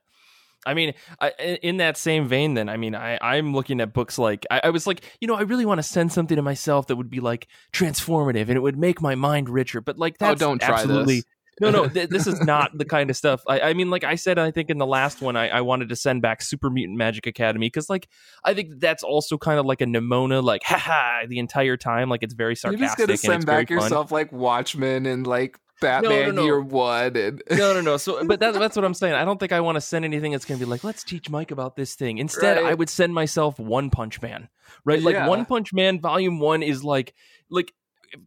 I 0.65 0.75
mean, 0.75 0.95
I, 1.21 1.33
in 1.39 1.57
in 1.57 1.77
that 1.77 1.97
same 1.97 2.27
vein, 2.27 2.55
then, 2.55 2.69
I 2.69 2.77
mean, 2.77 2.95
I, 2.97 3.19
I'm 3.23 3.55
looking 3.55 3.81
at 3.81 3.93
books 3.93 4.19
like, 4.19 4.45
I, 4.51 4.63
I 4.65 4.71
was 4.71 4.85
like, 4.87 5.05
you 5.21 5.29
know, 5.29 5.35
I 5.37 5.43
really 5.43 5.65
want 5.65 5.79
to 5.79 5.83
send 5.85 6.13
something 6.13 6.35
to 6.35 6.43
myself 6.43 6.89
that 6.89 6.97
would 6.97 7.09
be 7.11 7.21
like 7.21 7.47
transformative 7.73 8.49
and 8.49 8.57
it 8.57 8.63
would 8.63 8.77
make 8.77 9.01
my 9.01 9.15
mind 9.15 9.49
richer. 9.49 9.81
But 9.81 9.97
like, 9.97 10.17
Oh, 10.21 10.35
don't 10.35 10.61
try 10.61 10.81
absolutely. 10.81 11.17
this. 11.17 11.25
No, 11.61 11.71
no, 11.71 11.89
th- 11.89 12.11
this 12.11 12.27
is 12.27 12.41
not 12.43 12.77
the 12.77 12.85
kind 12.85 13.09
of 13.11 13.17
stuff. 13.17 13.43
I, 13.49 13.61
I 13.61 13.75
mean, 13.75 13.91
like 13.91 14.05
I 14.05 14.15
said, 14.17 14.39
I 14.39 14.51
think 14.51 14.71
in 14.71 14.79
the 14.79 14.87
last 14.87 15.21
one, 15.23 15.37
I, 15.37 15.49
I 15.49 15.61
wanted 15.63 15.89
to 15.89 15.97
send 15.97 16.23
back 16.23 16.43
Super 16.43 16.71
Mutant 16.71 16.99
Magic 16.99 17.27
Academy 17.27 17.67
because, 17.67 17.89
like, 17.89 18.09
I 18.45 18.55
think 18.55 18.79
that's 18.79 19.03
also 19.03 19.39
kind 19.39 19.59
of 19.59 19.67
like 19.67 19.81
a 19.81 19.87
Nimona, 19.87 20.43
like, 20.43 20.63
haha, 20.63 21.27
the 21.27 21.39
entire 21.39 21.77
time. 21.77 22.09
Like, 22.09 22.23
it's 22.23 22.35
very 22.35 22.57
sarcastic. 22.57 22.81
You're 22.81 22.89
just 22.89 22.99
gonna 22.99 23.17
send 23.17 23.47
back 23.47 23.69
very 23.69 23.81
fun. 23.81 23.87
yourself 23.87 24.13
like 24.13 24.33
Watchmen 24.33 25.07
and 25.07 25.27
like 25.27 25.59
Batman 25.81 26.35
no. 26.35 26.45
Year 26.45 26.61
One 26.61 27.17
and 27.17 27.43
no, 27.51 27.75
no, 27.75 27.81
no. 27.81 27.97
So, 27.97 28.25
but 28.27 28.41
that, 28.41 28.55
that's 28.59 28.77
what 28.77 28.85
I'm 28.85 28.95
saying. 28.95 29.15
I 29.15 29.25
don't 29.25 29.39
think 29.39 29.53
I 29.53 29.61
want 29.61 29.77
to 29.77 29.81
send 29.81 30.05
anything 30.05 30.33
that's 30.33 30.45
going 30.45 30.59
to 30.59 30.65
be 30.65 30.71
like, 30.71 30.85
let's 30.85 31.05
teach 31.05 31.29
Mike 31.31 31.51
about 31.51 31.77
this 31.77 31.95
thing. 31.95 32.19
Instead, 32.19 32.57
Right. 32.57 32.71
I 32.71 32.75
would 32.75 32.89
send 32.89 33.15
myself 33.15 33.59
One 33.59 33.91
Punch 33.91 34.21
Man, 34.23 34.49
right? 34.85 35.03
Like 35.03 35.15
Yeah. 35.15 35.29
One 35.29 35.45
Punch 35.45 35.73
Man 35.73 36.01
Volume 36.01 36.39
One 36.41 36.63
is 36.63 36.83
like, 36.83 37.15
like 37.51 37.73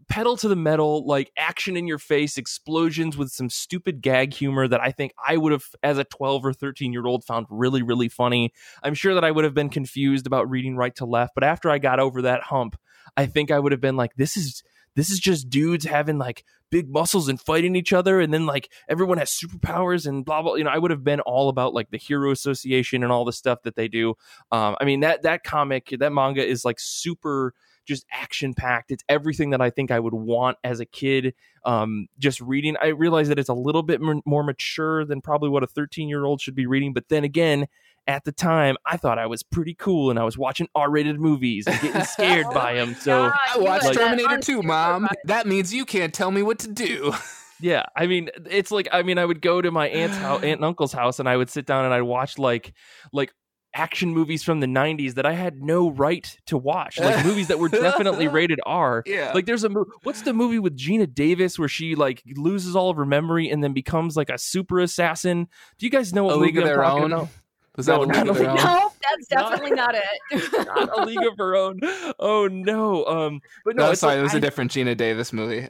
pedal 0.07 0.37
to 0.37 0.47
the 0.47 0.55
metal, 0.55 1.05
like 1.05 1.31
action 1.37 1.77
in 1.77 1.87
your 1.87 1.97
face, 1.97 2.37
explosions 2.37 3.17
with 3.17 3.29
some 3.29 3.49
stupid 3.49 4.01
gag 4.01 4.33
humor 4.33 4.67
that 4.67 4.81
I 4.81 4.91
think 4.91 5.13
I 5.25 5.37
would 5.37 5.51
have, 5.51 5.63
as 5.83 5.97
a 5.97 6.03
12 6.03 6.45
or 6.45 6.53
13 6.53 6.93
year 6.93 7.05
old, 7.05 7.23
found 7.23 7.47
really, 7.49 7.81
really 7.81 8.09
funny. 8.09 8.53
I'm 8.83 8.93
sure 8.93 9.13
that 9.13 9.23
I 9.23 9.31
would 9.31 9.43
have 9.43 9.53
been 9.53 9.69
confused 9.69 10.27
about 10.27 10.49
reading 10.49 10.75
right 10.75 10.95
to 10.95 11.05
left, 11.05 11.33
but 11.35 11.43
after 11.43 11.69
I 11.69 11.77
got 11.77 11.99
over 11.99 12.23
that 12.23 12.43
hump, 12.43 12.77
I 13.17 13.25
think 13.25 13.51
I 13.51 13.59
would 13.59 13.71
have 13.71 13.81
been 13.81 13.97
like, 13.97 14.15
this 14.15 14.37
is. 14.37 14.63
This 14.95 15.11
is 15.11 15.19
just 15.19 15.49
dudes 15.49 15.85
having 15.85 16.17
like 16.17 16.43
big 16.71 16.89
muscles 16.89 17.29
and 17.29 17.39
fighting 17.39 17.75
each 17.75 17.93
other, 17.93 18.19
and 18.19 18.33
then 18.33 18.45
like 18.45 18.69
everyone 18.89 19.17
has 19.19 19.29
superpowers 19.29 20.05
and 20.05 20.25
blah 20.25 20.41
blah. 20.41 20.55
You 20.55 20.63
know, 20.63 20.71
I 20.71 20.77
would 20.77 20.91
have 20.91 21.03
been 21.03 21.19
all 21.21 21.47
about 21.47 21.73
like 21.73 21.91
the 21.91 21.97
Hero 21.97 22.31
Association 22.31 23.03
and 23.03 23.11
all 23.11 23.23
the 23.23 23.31
stuff 23.31 23.61
that 23.63 23.75
they 23.75 23.87
do. 23.87 24.15
Um, 24.51 24.75
I 24.81 24.85
mean 24.85 25.01
that 25.01 25.21
that 25.21 25.43
comic, 25.43 25.93
that 25.99 26.11
manga 26.11 26.45
is 26.45 26.65
like 26.65 26.79
super 26.79 27.53
just 27.89 28.05
action 28.11 28.53
packed. 28.53 28.91
It's 28.91 29.03
everything 29.09 29.49
that 29.49 29.61
I 29.61 29.69
think 29.69 29.91
I 29.91 29.99
would 29.99 30.13
want 30.13 30.57
as 30.63 30.79
a 30.79 30.85
kid. 30.85 31.33
Um, 31.65 32.07
just 32.17 32.39
reading, 32.39 32.77
I 32.81 32.87
realize 32.87 33.27
that 33.27 33.39
it's 33.39 33.49
a 33.49 33.53
little 33.53 33.83
bit 33.83 33.99
more, 33.99 34.21
more 34.25 34.43
mature 34.43 35.03
than 35.03 35.19
probably 35.19 35.49
what 35.49 35.63
a 35.63 35.67
13 35.67 36.07
year 36.07 36.23
old 36.23 36.39
should 36.39 36.55
be 36.55 36.67
reading. 36.67 36.93
But 36.93 37.09
then 37.09 37.23
again, 37.25 37.67
at 38.07 38.23
the 38.23 38.31
time, 38.31 38.77
I 38.85 38.95
thought 38.95 39.19
I 39.19 39.25
was 39.25 39.43
pretty 39.43 39.73
cool 39.73 40.09
and 40.09 40.17
I 40.17 40.23
was 40.23 40.37
watching 40.37 40.67
R 40.73 40.89
rated 40.89 41.19
movies 41.19 41.67
and 41.67 41.81
getting 41.81 42.03
scared 42.03 42.45
by 42.53 42.75
them. 42.75 42.95
So. 42.95 43.29
God, 43.29 43.37
I 43.53 43.57
watched 43.57 43.85
had 43.85 43.95
that 43.95 43.99
Terminator 43.99 44.37
2, 44.37 44.63
Mom. 44.63 45.09
That 45.25 45.47
means 45.47 45.73
you 45.73 45.85
can't 45.85 46.13
tell 46.13 46.31
me 46.31 46.41
what 46.41 46.59
to 46.59 46.71
do. 46.71 47.11
Yeah, 47.61 47.83
I 47.93 48.07
mean, 48.07 48.29
it's 48.49 48.71
like 48.71 48.87
I 48.89 49.03
mean, 49.03 49.17
I 49.17 49.25
would 49.25 49.41
go 49.41 49.61
to 49.61 49.69
my 49.69 49.89
aunt's 49.89 50.15
house, 50.15 50.37
aunt 50.43 50.59
and 50.59 50.63
uncle's 50.63 50.93
house, 50.93 51.19
and 51.19 51.27
I 51.27 51.35
would 51.35 51.49
sit 51.49 51.65
down 51.65 51.83
and 51.83 51.93
I'd 51.93 52.03
watch 52.03 52.37
like 52.37 52.73
like 53.11 53.33
action 53.75 54.13
movies 54.13 54.43
from 54.43 54.59
the 54.59 54.67
'90s 54.67 55.13
that 55.15 55.25
I 55.25 55.33
had 55.33 55.61
no 55.61 55.89
right 55.91 56.37
to 56.47 56.57
watch, 56.57 56.99
like 56.99 57.23
movies 57.25 57.47
that 57.49 57.59
were 57.59 57.69
definitely 57.69 58.27
rated 58.27 58.59
R. 58.65 59.03
Yeah. 59.05 59.31
Like, 59.33 59.45
there's 59.45 59.63
a 59.63 59.69
mo- 59.69 59.85
what's 60.03 60.21
the 60.23 60.33
movie 60.33 60.59
with 60.59 60.77
Geena 60.77 61.11
Davis 61.13 61.59
where 61.59 61.67
she 61.69 61.95
like 61.95 62.23
loses 62.35 62.75
all 62.75 62.89
of 62.89 62.97
her 62.97 63.05
memory 63.05 63.49
and 63.49 63.63
then 63.63 63.73
becomes 63.73 64.15
like 64.17 64.29
a 64.29 64.37
super 64.37 64.79
assassin? 64.79 65.47
Do 65.77 65.85
you 65.85 65.89
guys 65.91 66.13
know 66.13 66.23
what 66.25 66.35
A 66.35 66.39
League 66.39 66.55
movie 66.55 66.69
of 66.69 66.71
I'm 66.71 66.75
Their 66.77 66.85
Own? 66.85 67.11
about? 67.13 67.27
Was 67.75 67.87
No, 67.87 68.03
that 68.03 68.03
a 68.03 68.07
not 68.07 68.17
League 68.17 68.29
of 68.29 68.37
Their 68.37 68.49
Own? 68.49 68.55
No, 68.57 68.91
that's 69.01 69.27
definitely 69.29 69.71
not 69.71 69.95
it. 69.95 70.51
Not 70.67 70.99
a 70.99 71.05
League 71.05 71.23
of 71.25 71.37
Her 71.37 71.55
Own. 71.55 71.79
Oh 72.19 72.47
no. 72.51 73.05
Um, 73.05 73.41
but 73.63 73.75
no, 73.75 73.87
No, 73.87 73.93
sorry, 73.93 74.13
like 74.15 74.19
it 74.19 74.23
was 74.23 74.33
I- 74.35 74.37
a 74.37 74.41
different 74.41 74.71
Geena 74.71 74.97
Davis 74.97 75.31
movie. 75.31 75.67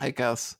I 0.00 0.10
guess. 0.10 0.56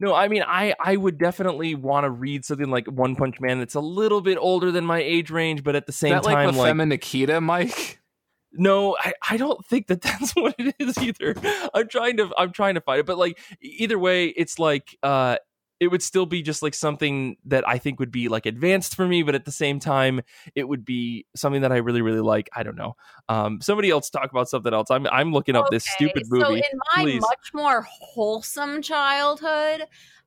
No, 0.00 0.14
I 0.14 0.28
mean, 0.28 0.42
I 0.46 0.74
I 0.80 0.96
would 0.96 1.18
definitely 1.18 1.74
want 1.74 2.04
to 2.04 2.10
read 2.10 2.44
something 2.44 2.70
like 2.70 2.86
One 2.86 3.14
Punch 3.14 3.40
Man 3.40 3.58
that's 3.58 3.74
a 3.74 3.80
little 3.80 4.20
bit 4.20 4.36
older 4.38 4.72
than 4.72 4.84
my 4.84 5.00
age 5.00 5.30
range, 5.30 5.62
but 5.62 5.76
at 5.76 5.86
the 5.86 5.92
Is 5.92 5.96
same 5.96 6.10
that 6.12 6.24
like 6.24 6.34
time, 6.34 6.56
like, 6.56 6.76
Femme 6.76 6.88
Nikita, 6.88 7.40
Mike? 7.40 8.00
no, 8.52 8.96
I, 8.98 9.12
I 9.30 9.36
don't 9.36 9.64
think 9.66 9.86
that 9.86 10.00
that's 10.02 10.32
what 10.32 10.54
it 10.58 10.74
is 10.78 10.98
either. 10.98 11.34
I'm 11.72 11.88
trying 11.88 12.16
to 12.18 12.30
I'm 12.36 12.52
trying 12.52 12.74
to 12.74 12.80
find 12.80 13.00
it, 13.00 13.06
but 13.06 13.18
like 13.18 13.38
either 13.60 13.98
way, 13.98 14.26
it's 14.26 14.58
like 14.58 14.96
uh, 15.02 15.36
it 15.82 15.88
would 15.88 16.02
still 16.02 16.26
be 16.26 16.42
just 16.42 16.62
like 16.62 16.74
something 16.74 17.36
that 17.44 17.66
I 17.68 17.76
think 17.78 17.98
would 17.98 18.12
be 18.12 18.28
like 18.28 18.46
advanced 18.46 18.94
for 18.94 19.06
me, 19.08 19.24
but 19.24 19.34
at 19.34 19.44
the 19.44 19.50
same 19.50 19.80
time, 19.80 20.20
it 20.54 20.68
would 20.68 20.84
be 20.84 21.26
something 21.34 21.62
that 21.62 21.72
I 21.72 21.78
really 21.78 22.02
really 22.02 22.20
like. 22.20 22.48
I 22.54 22.62
don't 22.62 22.76
know. 22.76 22.94
Um, 23.28 23.60
somebody 23.60 23.90
else 23.90 24.08
talk 24.08 24.30
about 24.30 24.48
something 24.48 24.72
else. 24.72 24.90
I'm 24.92 25.06
I'm 25.08 25.32
looking 25.32 25.56
up 25.56 25.66
this 25.70 25.84
Okay, 25.98 26.06
stupid 26.08 26.26
So 26.26 26.36
movie. 26.36 26.62
in 26.72 26.78
my 26.96 27.02
please. 27.02 27.20
much 27.20 27.50
more 27.52 27.82
wholesome 27.90 28.80
childhood, 28.80 29.82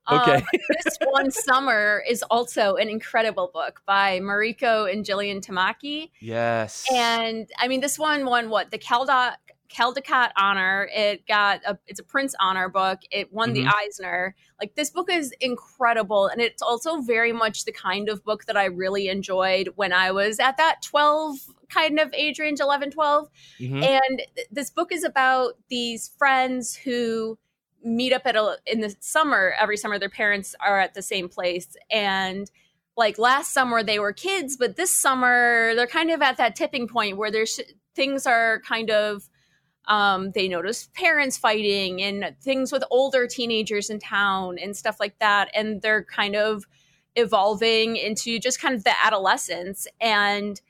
um, 0.08 0.20
Okay. 0.20 0.44
this 0.84 0.98
one 1.10 1.30
summer 1.30 2.02
is 2.08 2.22
also 2.30 2.76
an 2.76 2.88
incredible 2.90 3.50
book 3.52 3.80
by 3.86 4.20
Mariko 4.20 4.92
and 4.92 5.04
Jillian 5.06 5.40
Tamaki. 5.44 6.10
yes, 6.20 6.84
And 6.94 7.48
I 7.58 7.66
mean, 7.68 7.80
this 7.80 7.98
one 7.98 8.26
won 8.26 8.50
what 8.50 8.70
the 8.70 8.78
Caldecott 8.78 9.36
Caldecott 9.68 10.30
honor. 10.36 10.88
It 10.92 11.26
got 11.26 11.60
a 11.64 11.78
it's 11.86 12.00
a 12.00 12.04
Printz 12.04 12.32
honor 12.40 12.68
book. 12.68 13.00
It 13.10 13.32
won 13.32 13.52
the 13.52 13.66
Eisner. 13.66 14.34
Like 14.60 14.74
this 14.74 14.90
book 14.90 15.10
is 15.10 15.32
incredible, 15.40 16.26
and 16.26 16.40
it's 16.40 16.62
also 16.62 17.00
very 17.00 17.32
much 17.32 17.64
the 17.64 17.72
kind 17.72 18.08
of 18.08 18.24
book 18.24 18.44
that 18.46 18.56
I 18.56 18.66
really 18.66 19.08
enjoyed 19.08 19.70
when 19.76 19.92
I 19.92 20.12
was 20.12 20.38
at 20.38 20.56
that 20.56 20.82
twelve 20.82 21.36
kind 21.68 21.98
of 21.98 22.14
age 22.14 22.38
range, 22.38 22.60
11, 22.60 22.92
12. 22.92 23.28
Mhm. 23.58 23.82
And 23.82 24.22
th- 24.36 24.46
this 24.52 24.70
book 24.70 24.92
is 24.92 25.02
about 25.02 25.54
these 25.68 26.12
friends 26.16 26.76
who 26.76 27.38
meet 27.82 28.12
up 28.12 28.22
at 28.24 28.36
a 28.36 28.58
in 28.66 28.80
the 28.80 28.94
summer 29.00 29.54
every 29.60 29.76
summer 29.76 29.98
their 29.98 30.08
parents 30.08 30.54
are 30.60 30.80
at 30.80 30.94
the 30.94 31.02
same 31.02 31.28
place 31.28 31.76
and 31.90 32.50
like 32.96 33.16
last 33.16 33.52
summer 33.52 33.82
they 33.82 34.00
were 34.00 34.12
kids 34.12 34.56
but 34.56 34.74
this 34.74 34.90
summer 34.90 35.72
they're 35.76 35.86
kind 35.86 36.10
of 36.10 36.20
at 36.20 36.36
that 36.36 36.56
tipping 36.56 36.88
point 36.88 37.16
where 37.16 37.30
there's 37.30 37.60
things 37.94 38.26
are 38.26 38.60
kind 38.66 38.90
of 38.90 39.28
um, 39.88 40.32
they 40.32 40.48
notice 40.48 40.88
parents 40.94 41.36
fighting 41.36 42.02
and 42.02 42.34
things 42.40 42.72
with 42.72 42.84
older 42.90 43.26
teenagers 43.26 43.90
in 43.90 43.98
town 43.98 44.58
and 44.58 44.76
stuff 44.76 44.98
like 44.98 45.18
that. 45.20 45.50
And 45.54 45.80
they're 45.80 46.04
kind 46.04 46.34
of 46.34 46.64
evolving 47.14 47.96
into 47.96 48.38
just 48.38 48.60
kind 48.60 48.74
of 48.74 48.84
the 48.84 48.92
adolescence 49.04 49.86
and 50.00 50.60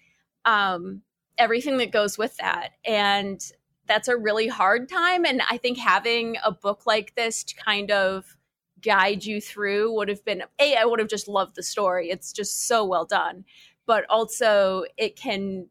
um, 0.45 1.03
everything 1.39 1.79
that 1.79 1.93
goes 1.93 2.19
with 2.19 2.37
that. 2.37 2.73
And 2.85 3.41
that's 3.87 4.09
a 4.09 4.17
really 4.17 4.49
hard 4.49 4.89
time. 4.89 5.25
And 5.25 5.41
i 5.49 5.57
think 5.57 5.79
having 5.79 6.37
a 6.45 6.53
book 6.53 6.83
like 6.87 7.15
this 7.15 7.45
to 7.45 7.55
kind 7.55 7.91
of 7.91 8.37
guide 8.83 9.25
you 9.25 9.41
through 9.41 9.93
would 9.95 10.09
have 10.09 10.25
been 10.25 10.43
a 10.61 10.77
i 10.77 10.85
would 10.85 11.01
have 11.01 11.09
just 11.09 11.29
loved 11.29 11.57
the 11.57 11.63
story. 11.63 12.11
It's 12.11 12.33
just 12.33 12.67
so 12.67 12.85
well 12.85 13.05
done. 13.05 13.45
But 13.87 14.05
also 14.11 14.85
it 14.97 15.17
can 15.17 15.69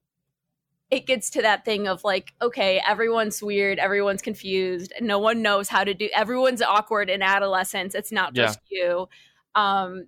it 0.91 1.07
gets 1.07 1.29
to 1.31 1.41
that 1.41 1.65
thing 1.65 1.87
of 1.87 2.03
like 2.03 2.33
okay 2.41 2.81
everyone's 2.87 3.41
weird 3.41 3.79
everyone's 3.79 4.21
confused 4.21 4.93
no 5.01 5.17
one 5.19 5.41
knows 5.41 5.67
how 5.67 5.83
to 5.83 5.93
do 5.93 6.09
everyone's 6.13 6.61
awkward 6.61 7.09
in 7.09 7.21
adolescence 7.21 7.95
it's 7.95 8.11
not 8.11 8.35
Yeah. 8.35 8.45
just 8.45 8.59
you 8.69 9.07
um 9.55 10.07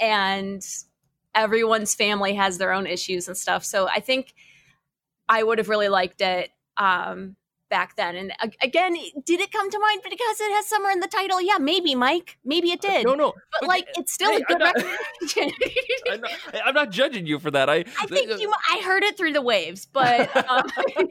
and 0.00 0.66
everyone's 1.34 1.94
family 1.94 2.34
has 2.34 2.58
their 2.58 2.72
own 2.72 2.86
issues 2.86 3.28
and 3.28 3.36
stuff 3.36 3.64
so 3.64 3.88
i 3.88 4.00
think 4.00 4.32
i 5.28 5.42
would 5.42 5.58
have 5.58 5.68
really 5.68 5.88
liked 5.88 6.20
it 6.20 6.50
um 6.78 7.36
back 7.68 7.96
then 7.96 8.14
and 8.16 8.32
again 8.62 8.94
did 9.24 9.40
it 9.40 9.50
come 9.52 9.70
to 9.70 9.78
mind 9.78 10.00
because 10.04 10.40
it 10.40 10.52
has 10.52 10.66
summer 10.66 10.90
in 10.90 11.00
the 11.00 11.08
title 11.08 11.40
yeah 11.40 11.58
maybe 11.58 11.94
mike 11.94 12.38
maybe 12.44 12.70
it 12.70 12.80
did 12.80 13.04
no, 13.04 13.14
no, 13.14 13.32
but, 13.32 13.42
but- 13.60 13.68
like 13.68 13.86
it's 13.96 14.12
still 14.12 14.30
hey, 14.30 14.36
a 14.36 14.40
good 14.44 14.62
I'm 14.62 14.74
not- 14.74 14.76
recommendation 14.76 15.52
I'm 16.10 16.20
not, 16.20 16.30
I'm 16.66 16.74
not 16.74 16.90
judging 16.90 17.26
you 17.26 17.38
for 17.38 17.50
that. 17.50 17.68
I 17.68 17.84
I 18.00 18.06
think 18.06 18.40
you. 18.40 18.52
I 18.70 18.80
heard 18.82 19.02
it 19.02 19.16
through 19.16 19.32
the 19.32 19.42
waves, 19.42 19.86
but 19.86 20.34
um, 20.48 20.68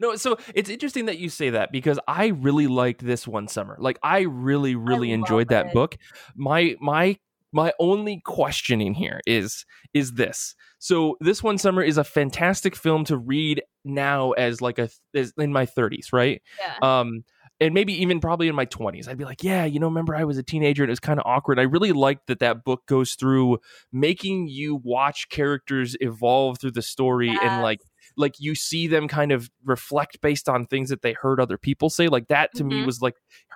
No, 0.00 0.14
so 0.16 0.36
it's 0.54 0.68
interesting 0.70 1.06
that 1.06 1.18
you 1.18 1.28
say 1.30 1.50
that 1.50 1.72
because 1.72 1.98
I 2.06 2.26
really 2.28 2.66
liked 2.66 3.04
this 3.04 3.26
one 3.26 3.48
summer. 3.48 3.76
Like 3.80 3.98
I 4.02 4.20
really, 4.20 4.74
really 4.76 5.08
love 5.10 5.20
enjoyed 5.20 5.48
that 5.48 5.66
it. 5.66 5.72
book. 5.72 5.96
My 6.36 6.76
my 6.80 7.16
My 7.52 7.72
only 7.80 8.20
questioning 8.24 8.94
here 8.94 9.20
is 9.26 9.64
is 9.94 10.12
this. 10.12 10.54
So 10.78 11.16
this 11.20 11.42
one 11.42 11.56
summer 11.58 11.82
is 11.82 11.96
a 11.98 12.04
fantastic 12.04 12.76
film 12.76 13.04
to 13.06 13.16
read 13.16 13.62
now 13.86 14.32
as 14.32 14.60
like 14.60 14.78
a 14.78 14.88
as 15.14 15.32
in 15.38 15.52
my 15.52 15.66
30s, 15.66 16.12
right? 16.12 16.42
Yeah. 16.58 16.74
Um 16.82 17.24
and 17.58 17.72
maybe 17.72 17.94
even 18.02 18.20
probably 18.20 18.48
in 18.48 18.54
my 18.54 18.66
20s 18.66 19.08
i'd 19.08 19.16
be 19.16 19.24
like 19.24 19.42
yeah 19.42 19.64
you 19.64 19.80
know 19.80 19.86
remember 19.86 20.14
i 20.14 20.24
was 20.24 20.36
a 20.36 20.42
teenager 20.42 20.82
and 20.82 20.90
it 20.90 20.92
was 20.92 21.00
kind 21.00 21.18
of 21.18 21.24
awkward 21.24 21.58
i 21.58 21.62
really 21.62 21.90
like 21.92 22.18
that 22.26 22.38
that 22.38 22.64
book 22.64 22.84
goes 22.86 23.14
through 23.14 23.58
making 23.92 24.46
you 24.46 24.76
watch 24.84 25.30
characters 25.30 25.96
evolve 26.00 26.58
through 26.60 26.70
the 26.72 26.82
story 26.82 27.40
and 27.40 27.58
like 27.62 27.80
like 28.18 28.34
you 28.38 28.54
see 28.54 28.86
them 28.86 29.08
kind 29.08 29.32
of 29.32 29.50
reflect 29.64 30.20
based 30.20 30.50
on 30.50 30.66
things 30.66 30.90
that 30.90 31.00
they 31.00 31.14
heard 31.14 31.40
other 31.40 31.56
people 31.56 31.88
say 31.88 32.08
like 32.08 32.28
that 32.28 32.54
to 32.54 32.62
me 32.62 32.82
Mhm. 32.82 32.86
was 32.86 33.00
like 33.00 33.14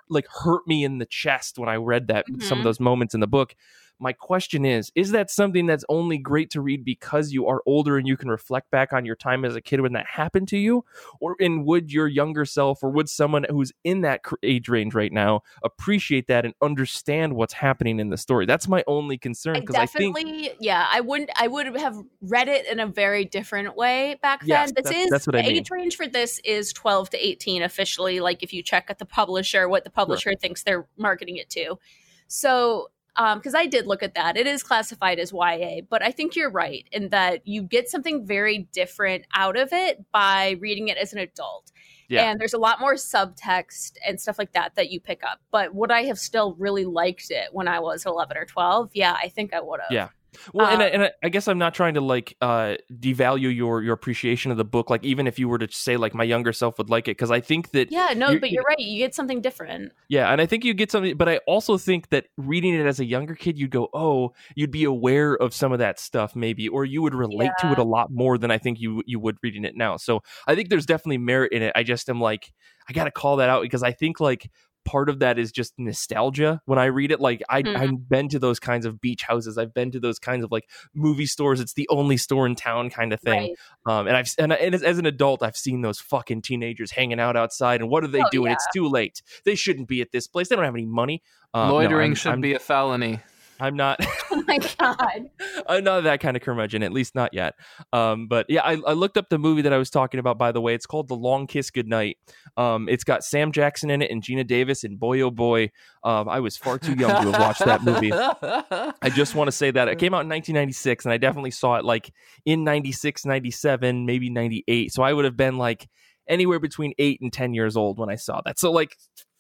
like 0.09 0.27
hurt 0.29 0.63
me 0.67 0.83
in 0.83 0.97
the 0.97 1.07
chest 1.07 1.59
when 1.59 1.69
i 1.69 1.77
read 1.77 2.09
that 2.09 2.25
some 2.41 2.59
of 2.59 2.63
Mhm. 2.63 2.65
those 2.65 2.81
moments 2.81 3.13
in 3.13 3.21
the 3.21 3.27
book 3.27 3.55
my 4.01 4.13
question 4.13 4.65
is 4.65 4.91
is 4.95 5.11
that 5.13 5.31
something 5.31 5.67
that's 5.67 5.85
only 5.89 6.19
great 6.19 6.51
to 6.51 6.61
read 6.61 6.85
because 6.85 7.33
you 7.33 7.47
are 7.47 7.63
older 7.67 7.97
and 7.97 8.07
you 8.07 8.17
can 8.17 8.29
reflect 8.29 8.71
back 8.71 8.93
on 8.93 9.05
your 9.05 9.17
time 9.17 9.45
as 9.45 9.55
a 9.55 9.61
kid 9.61 9.81
when 9.81 9.93
that 9.93 10.07
happened 10.07 10.49
to 10.49 10.59
you 10.59 10.85
or 11.21 11.37
and 11.41 11.65
would 11.65 11.93
your 11.93 12.09
younger 12.09 12.45
self 12.45 12.83
or 12.83 12.91
would 12.91 13.09
someone 13.09 13.45
who's 13.51 13.73
in 13.85 14.01
that 14.01 14.21
age 14.43 14.69
range 14.69 14.95
right 14.95 15.13
now 15.13 15.43
appreciate 15.63 16.27
that 16.27 16.45
and 16.45 16.55
understand 16.61 17.35
what's 17.35 17.55
happening 17.55 18.01
in 18.01 18.11
the 18.11 18.17
story 18.17 18.47
that's 18.47 18.67
my 18.69 18.83
only 18.87 19.19
concern 19.19 19.61
because 19.61 19.77
I, 19.77 19.87
think 19.87 20.17
definitely, 20.17 20.53
yeah, 20.61 20.87
I 20.91 21.01
wouldn't. 21.01 21.31
I 21.39 21.47
would 21.47 21.67
have 21.77 21.97
read 22.23 22.49
it 22.49 22.67
in 22.67 22.81
a 22.81 22.87
very 22.87 23.25
different 23.25 23.77
way 23.77 24.19
back 24.23 24.43
Yes, 24.45 24.73
then. 24.73 24.83
This 24.83 24.85
that's- 24.85 25.05
is 25.05 25.11
that's 25.11 25.27
what 25.27 25.37
I 25.37 25.43
the 25.43 25.49
mean. 25.49 25.57
age 25.59 25.71
range 25.71 25.97
for 25.97 26.07
this 26.07 26.41
is 26.45 26.73
twelve 26.73 27.11
to 27.11 27.27
eighteen 27.27 27.63
officially. 27.63 28.21
Like 28.21 28.43
if 28.43 28.53
you 28.53 28.63
check 28.63 28.87
at 28.89 28.99
the 28.99 29.05
publisher, 29.05 29.69
what 29.69 29.85
the 29.85 29.91
publisher 29.91 30.35
thinks 30.35 30.63
they're 30.63 30.87
marketing 30.97 31.37
it 31.37 31.51
to. 31.51 31.79
So, 32.27 32.91
um, 33.17 33.39
because 33.39 33.55
I 33.55 33.67
did 33.67 33.87
look 33.87 34.03
at 34.03 34.15
that, 34.15 34.37
it 34.37 34.47
is 34.47 34.63
classified 34.63 35.19
as 35.19 35.33
YA, 35.33 35.81
but 35.89 36.03
I 36.03 36.11
think 36.11 36.37
you're 36.37 36.51
right 36.51 36.87
in 36.93 37.09
that 37.11 37.47
you 37.47 37.63
get 37.63 37.89
something 37.89 38.27
very 38.27 38.69
different 38.73 39.25
out 39.35 39.59
of 39.59 39.73
it 39.73 40.05
by 40.13 40.57
reading 40.61 40.89
it 40.89 40.97
as 40.97 41.13
an 41.13 41.19
adult. 41.19 41.71
Yeah. 42.09 42.29
And 42.29 42.41
there's 42.41 42.55
a 42.55 42.59
lot 42.59 42.81
more 42.81 42.95
subtext 42.95 43.93
and 44.07 44.21
stuff 44.21 44.37
like 44.39 44.53
that 44.53 44.75
that 44.75 44.91
you 44.91 45.01
pick 45.01 45.23
up. 45.23 45.41
But 45.53 45.75
would 45.75 45.93
I 45.93 46.05
have 46.05 46.19
still 46.19 46.57
really 46.59 46.85
liked 46.85 47.31
it 47.31 47.51
when 47.53 47.69
I 47.69 47.79
was 47.79 48.05
11 48.05 48.37
or 48.37 48.45
12? 48.45 48.91
Yeah, 48.95 49.13
I 49.13 49.29
think 49.29 49.55
I 49.55 49.61
would 49.61 49.81
have. 49.81 49.93
Yeah. 49.93 50.09
Well, 50.53 50.67
and, 50.67 50.83
I, 50.83 50.87
Um, 50.87 50.91
and 50.95 51.03
I, 51.05 51.11
I 51.25 51.29
guess 51.29 51.49
I'm 51.49 51.59
not 51.59 51.75
trying 51.75 51.95
to 51.95 52.01
like 52.01 52.37
uh, 52.41 52.77
devalue 52.93 53.55
your 53.55 53.83
your 53.83 53.95
appreciation 53.95 54.51
of 54.51 54.57
the 54.57 54.65
book. 54.65 54.91
Like 54.91 55.05
even 55.05 55.27
if 55.27 55.39
you 55.39 55.49
were 55.49 55.59
to 55.59 55.69
say 55.71 55.97
like 55.97 56.15
my 56.15 56.25
younger 56.25 56.53
self 56.53 56.79
would 56.79 56.91
like 56.91 57.09
it, 57.09 57.13
because 57.13 57.31
I 57.31 57.41
think 57.41 57.71
that 57.73 57.91
Yeah, 57.91 58.13
no, 58.17 58.29
You're- 58.29 58.41
but 58.41 58.51
you're 58.51 58.63
right. 58.63 58.79
You 58.79 58.99
get 58.99 59.15
something 59.15 59.41
different. 59.41 59.93
Yeah, 60.09 60.31
and 60.33 60.41
I 60.41 60.47
think 60.47 60.65
you 60.65 60.75
get 60.75 60.91
something, 60.91 61.17
but 61.17 61.29
I 61.29 61.39
also 61.47 61.79
think 61.79 62.09
that 62.11 62.27
reading 62.37 62.75
it 62.75 62.87
as 62.87 63.01
a 63.01 63.05
younger 63.05 63.35
kid, 63.35 63.59
you'd 63.59 63.71
go, 63.71 63.89
oh, 63.95 64.33
you'd 64.55 64.71
be 64.71 64.85
aware 64.85 65.35
of 65.35 65.55
some 65.55 65.73
of 65.73 65.79
that 65.79 65.99
stuff, 66.01 66.35
maybe, 66.35 66.69
or 66.69 66.85
you 66.85 67.03
would 67.03 67.15
relate 67.15 67.51
to 67.61 67.73
it 67.73 67.79
a 67.79 67.85
lot 67.85 68.11
more 68.11 68.39
than 68.39 68.51
I 68.51 68.59
think 68.59 68.81
you 68.81 69.03
you 69.07 69.19
would 69.21 69.37
reading 69.43 69.65
it 69.65 69.77
now. 69.77 69.97
So 69.97 70.23
I 70.47 70.55
think 70.55 70.69
there's 70.69 70.87
definitely 70.87 71.19
merit 71.19 71.53
in 71.53 71.63
it. 71.63 71.73
I 71.75 71.83
just 71.83 72.09
am 72.09 72.21
like, 72.21 72.53
I 72.89 72.93
got 72.93 73.05
to 73.05 73.11
call 73.11 73.37
that 73.37 73.49
out 73.49 73.63
because 73.63 73.83
I 73.83 73.93
think 73.93 74.21
like 74.21 74.51
part 74.85 75.09
of 75.09 75.19
that 75.21 75.39
is 75.39 75.53
just 75.53 75.73
nostalgia 75.79 76.61
when 76.65 76.79
I 76.79 76.87
read 76.87 77.13
it. 77.13 77.21
Like 77.21 77.43
I 77.49 77.63
Mhm. 77.63 77.77
I've 77.77 78.09
been 78.09 78.29
to 78.31 78.39
those 78.39 78.59
kinds 78.59 78.87
of 78.87 79.01
beach 79.01 79.23
houses, 79.23 79.59
I've 79.59 79.75
been 79.75 79.91
to 79.93 80.01
those 80.01 80.19
kinds 80.19 80.43
of 80.45 80.51
like 80.51 80.69
movie 80.95 81.27
stores. 81.27 81.61
It's 81.61 81.75
the 81.75 81.87
only 81.91 82.17
store 82.17 82.47
in 82.47 82.55
town 82.57 82.91
kind 82.91 83.13
of 83.13 83.21
thing. 83.21 83.55
Right. 83.87 83.99
Um, 83.99 84.07
and 84.07 84.17
I've 84.17 84.35
and, 84.39 84.53
I- 84.53 84.57
and 84.57 84.75
as, 84.75 84.83
as 84.83 84.99
an 84.99 85.07
adult, 85.07 85.43
I've 85.43 85.57
seen 85.57 85.83
those 85.83 86.01
fucking 86.01 86.43
teenagers 86.43 86.91
hanging 86.93 87.21
out 87.21 87.37
outside, 87.37 87.81
and 87.81 87.91
what 87.91 88.05
are 88.05 88.09
they 88.09 88.23
Oh, 88.23 88.29
doing? 88.31 88.47
yeah. 88.51 88.55
It's 88.55 88.67
too 88.75 88.89
late. 88.89 89.23
They 89.45 89.55
shouldn't 89.55 89.89
be 89.89 90.01
at 90.01 90.13
this 90.13 90.27
place. 90.27 90.49
They 90.49 90.57
don't 90.57 90.65
have 90.65 90.75
any 90.75 90.87
money. 90.87 91.23
Um, 91.55 91.69
no, 91.69 91.75
Loitering 91.75 92.11
I'm- 92.11 92.15
should 92.15 92.33
I'm, 92.33 92.41
be 92.41 92.55
a 92.55 92.59
felony. 92.59 93.21
I'm 93.61 93.77
not. 93.77 94.05
Oh 94.33 94.45
my 94.47 94.59
god. 94.59 95.29
I'm 95.69 95.83
not 95.83 96.05
that 96.05 96.21
kind 96.21 96.37
of 96.37 96.43
curmudgeon, 96.43 96.85
at 96.85 96.93
least 96.93 97.17
not 97.17 97.35
yet. 97.35 97.55
Um, 97.93 98.29
but 98.29 98.47
yeah, 98.49 98.63
I, 98.63 98.75
I 98.87 98.93
looked 98.93 99.17
up 99.17 99.29
the 99.29 99.39
movie 99.39 99.63
that 99.63 99.73
I 99.73 99.77
was 99.77 99.91
talking 99.91 100.21
about. 100.21 100.39
By 100.39 100.53
the 100.53 100.61
way, 100.61 100.75
it's 100.75 100.87
called 100.87 101.09
The 101.09 101.17
Long 101.17 101.49
Kiss 101.49 101.71
Goodnight. 101.71 102.17
Um, 102.57 102.89
it's 102.89 103.03
got 103.03 103.25
Sam 103.25 103.51
Jackson 103.51 103.91
in 103.91 104.03
it 104.03 104.11
and 104.11 104.23
Geena 104.23 104.47
Davis, 104.47 104.85
and 104.85 104.99
boy 105.01 105.21
oh 105.23 105.33
boy, 105.33 105.71
um, 106.05 106.29
I 106.29 106.39
was 106.39 106.57
far 106.57 106.79
too 106.79 106.95
young 106.95 107.11
to 107.11 107.33
have 107.33 107.41
watched 107.41 107.65
that 107.65 107.83
movie. 107.83 108.13
I 109.03 109.11
just 109.11 109.35
want 109.35 109.49
to 109.49 109.53
say 109.53 109.73
that 109.73 109.89
it 109.89 109.99
came 109.99 110.15
out 110.15 110.23
in 110.23 110.29
1996, 110.29 111.05
and 111.05 111.13
I 111.13 111.19
definitely 111.19 111.51
saw 111.51 111.77
it 111.77 111.85
like 111.85 112.13
in 112.47 112.63
96, 112.63 113.27
97, 113.27 114.07
maybe 114.07 114.31
98. 114.31 114.93
So 114.93 115.03
I 115.03 115.13
would 115.13 115.25
have 115.25 115.37
been 115.37 115.59
like 115.59 115.89
anywhere 116.29 116.61
between 116.61 116.95
eight 116.99 117.21
and 117.21 117.33
10 117.33 117.53
years 117.53 117.77
old 117.77 117.99
when 117.99 118.11
I 118.11 118.15
saw 118.15 118.41
that. 118.45 118.61
So 118.61 118.71
like, 118.71 118.97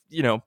you 0.08 0.24
know, 0.24 0.42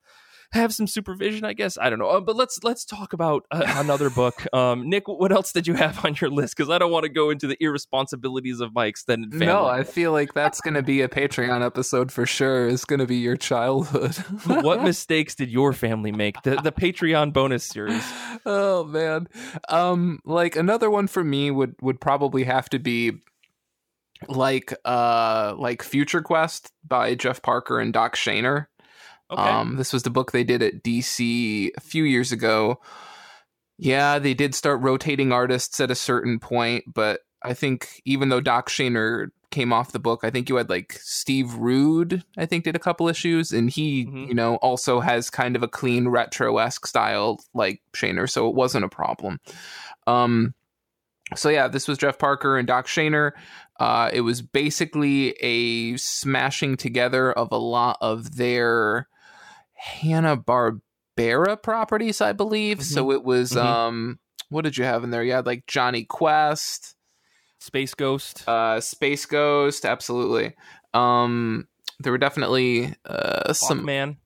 have 0.53 0.73
some 0.73 0.87
supervision, 0.87 1.45
I 1.45 1.53
guess. 1.53 1.77
I 1.79 1.89
don't 1.89 1.99
know. 1.99 2.09
Uh, 2.09 2.21
but 2.21 2.35
let's 2.35 2.63
let's 2.63 2.85
talk 2.85 3.13
about 3.13 3.45
uh, 3.51 3.63
another 3.77 4.09
book. 4.09 4.45
Um, 4.53 4.87
Nick, 4.87 5.07
what 5.07 5.31
else 5.31 5.51
did 5.51 5.65
you 5.67 5.73
have 5.73 6.05
on 6.05 6.15
your 6.21 6.29
list? 6.29 6.55
Because 6.55 6.69
I 6.69 6.77
don't 6.77 6.91
want 6.91 7.03
to 7.03 7.09
go 7.09 7.31
into 7.31 7.47
the 7.47 7.57
irresponsibilities 7.59 8.59
of 8.59 8.73
my 8.73 8.85
extended 8.85 9.31
family. 9.31 9.47
No, 9.47 9.65
I 9.65 9.83
feel 9.83 10.11
like 10.11 10.33
that's 10.33 10.61
going 10.61 10.75
to 10.75 10.83
be 10.83 11.01
a 11.01 11.07
Patreon 11.07 11.65
episode 11.65 12.11
for 12.11 12.25
sure. 12.27 12.67
It's 12.69 12.85
going 12.85 12.99
to 12.99 13.07
be 13.07 13.15
your 13.15 13.35
childhood. 13.35 14.15
what 14.45 14.83
mistakes 14.83 15.33
did 15.33 15.49
your 15.49 15.73
family 15.73 16.11
make? 16.11 16.39
The 16.43 16.57
the 16.57 16.71
Patreon 16.71 17.33
bonus 17.33 17.63
series. 17.63 18.03
oh 18.45 18.83
man. 18.83 19.27
Um 19.69 20.19
like 20.23 20.55
another 20.55 20.91
one 20.91 21.07
for 21.07 21.23
me 21.23 21.49
would 21.49 21.75
would 21.81 21.99
probably 21.99 22.43
have 22.43 22.69
to 22.69 22.79
be 22.79 23.13
like 24.27 24.73
uh 24.85 25.55
like 25.57 25.81
Future 25.81 26.21
Quest 26.21 26.71
by 26.87 27.15
Jeff 27.15 27.41
Parker 27.41 27.79
and 27.79 27.91
Doc 27.91 28.15
Shaner. 28.15 28.67
Okay. 29.33 29.41
Um 29.41 29.75
this 29.75 29.91
was 29.93 30.03
the 30.03 30.09
book 30.09 30.31
they 30.31 30.43
did 30.43 30.61
at 30.61 30.83
DC 30.83 31.71
a 31.75 31.81
few 31.81 32.03
years 32.03 32.31
ago. 32.31 32.79
Yeah, 33.77 34.19
they 34.19 34.33
did 34.33 34.53
start 34.55 34.81
rotating 34.81 35.31
artists 35.31 35.79
at 35.79 35.91
a 35.91 35.95
certain 35.95 36.39
point, 36.39 36.85
but 36.93 37.21
I 37.41 37.53
think 37.53 38.01
even 38.05 38.29
though 38.29 38.39
Doc 38.39 38.69
Shaner 38.69 39.29
came 39.51 39.73
off 39.73 39.91
the 39.91 39.99
book, 39.99 40.21
I 40.23 40.29
think 40.29 40.47
you 40.49 40.55
had 40.55 40.69
like 40.69 40.93
Steve 40.93 41.53
Rude, 41.55 42.23
I 42.37 42.45
think 42.45 42.63
did 42.63 42.75
a 42.75 42.79
couple 42.79 43.07
issues, 43.09 43.51
and 43.51 43.69
he, 43.69 44.05
Mhm. 44.05 44.27
you 44.29 44.33
know, 44.33 44.55
also 44.57 44.99
has 44.99 45.29
kind 45.29 45.55
of 45.55 45.63
a 45.63 45.67
clean 45.67 46.07
retro 46.07 46.57
esque 46.57 46.87
style 46.87 47.39
like 47.53 47.81
Shaner, 47.93 48.29
so 48.29 48.47
it 48.47 48.55
wasn't 48.55 48.85
a 48.85 48.89
problem. 48.89 49.39
Um, 50.07 50.53
so 51.35 51.49
yeah, 51.49 51.67
this 51.67 51.87
was 51.87 51.97
Jeff 51.97 52.17
Parker 52.17 52.57
and 52.57 52.67
Doc 52.67 52.87
Shaner. 52.87 53.31
Uh, 53.79 54.09
it 54.13 54.21
was 54.21 54.41
basically 54.41 55.31
a 55.41 55.97
smashing 55.97 56.77
together 56.77 57.31
of 57.33 57.51
a 57.51 57.57
lot 57.57 57.97
of 58.01 58.37
their 58.37 59.07
Hanna 59.83 60.37
Barbera 60.37 61.61
properties, 61.61 62.21
I 62.21 62.31
believe. 62.31 62.81
So 62.83 63.11
it 63.11 63.23
was 63.23 63.51
Mhm. 63.51 63.63
um, 63.63 64.19
what 64.49 64.63
did 64.63 64.77
you 64.77 64.85
have 64.85 65.03
in 65.03 65.11
there? 65.11 65.23
You 65.23 65.33
had 65.33 65.45
like 65.45 65.65
Jonny 65.67 66.05
Quest, 66.05 66.95
Space 67.59 67.93
Ghost. 67.93 68.47
uh, 68.47 68.79
Space 68.79 69.25
Ghost, 69.25 69.85
absolutely. 69.85 70.53
Um, 70.93 71.67
there 71.99 72.11
were 72.11 72.17
definitely 72.17 72.93
uh, 73.05 73.51
some 73.53 73.83
Man. 73.85 74.17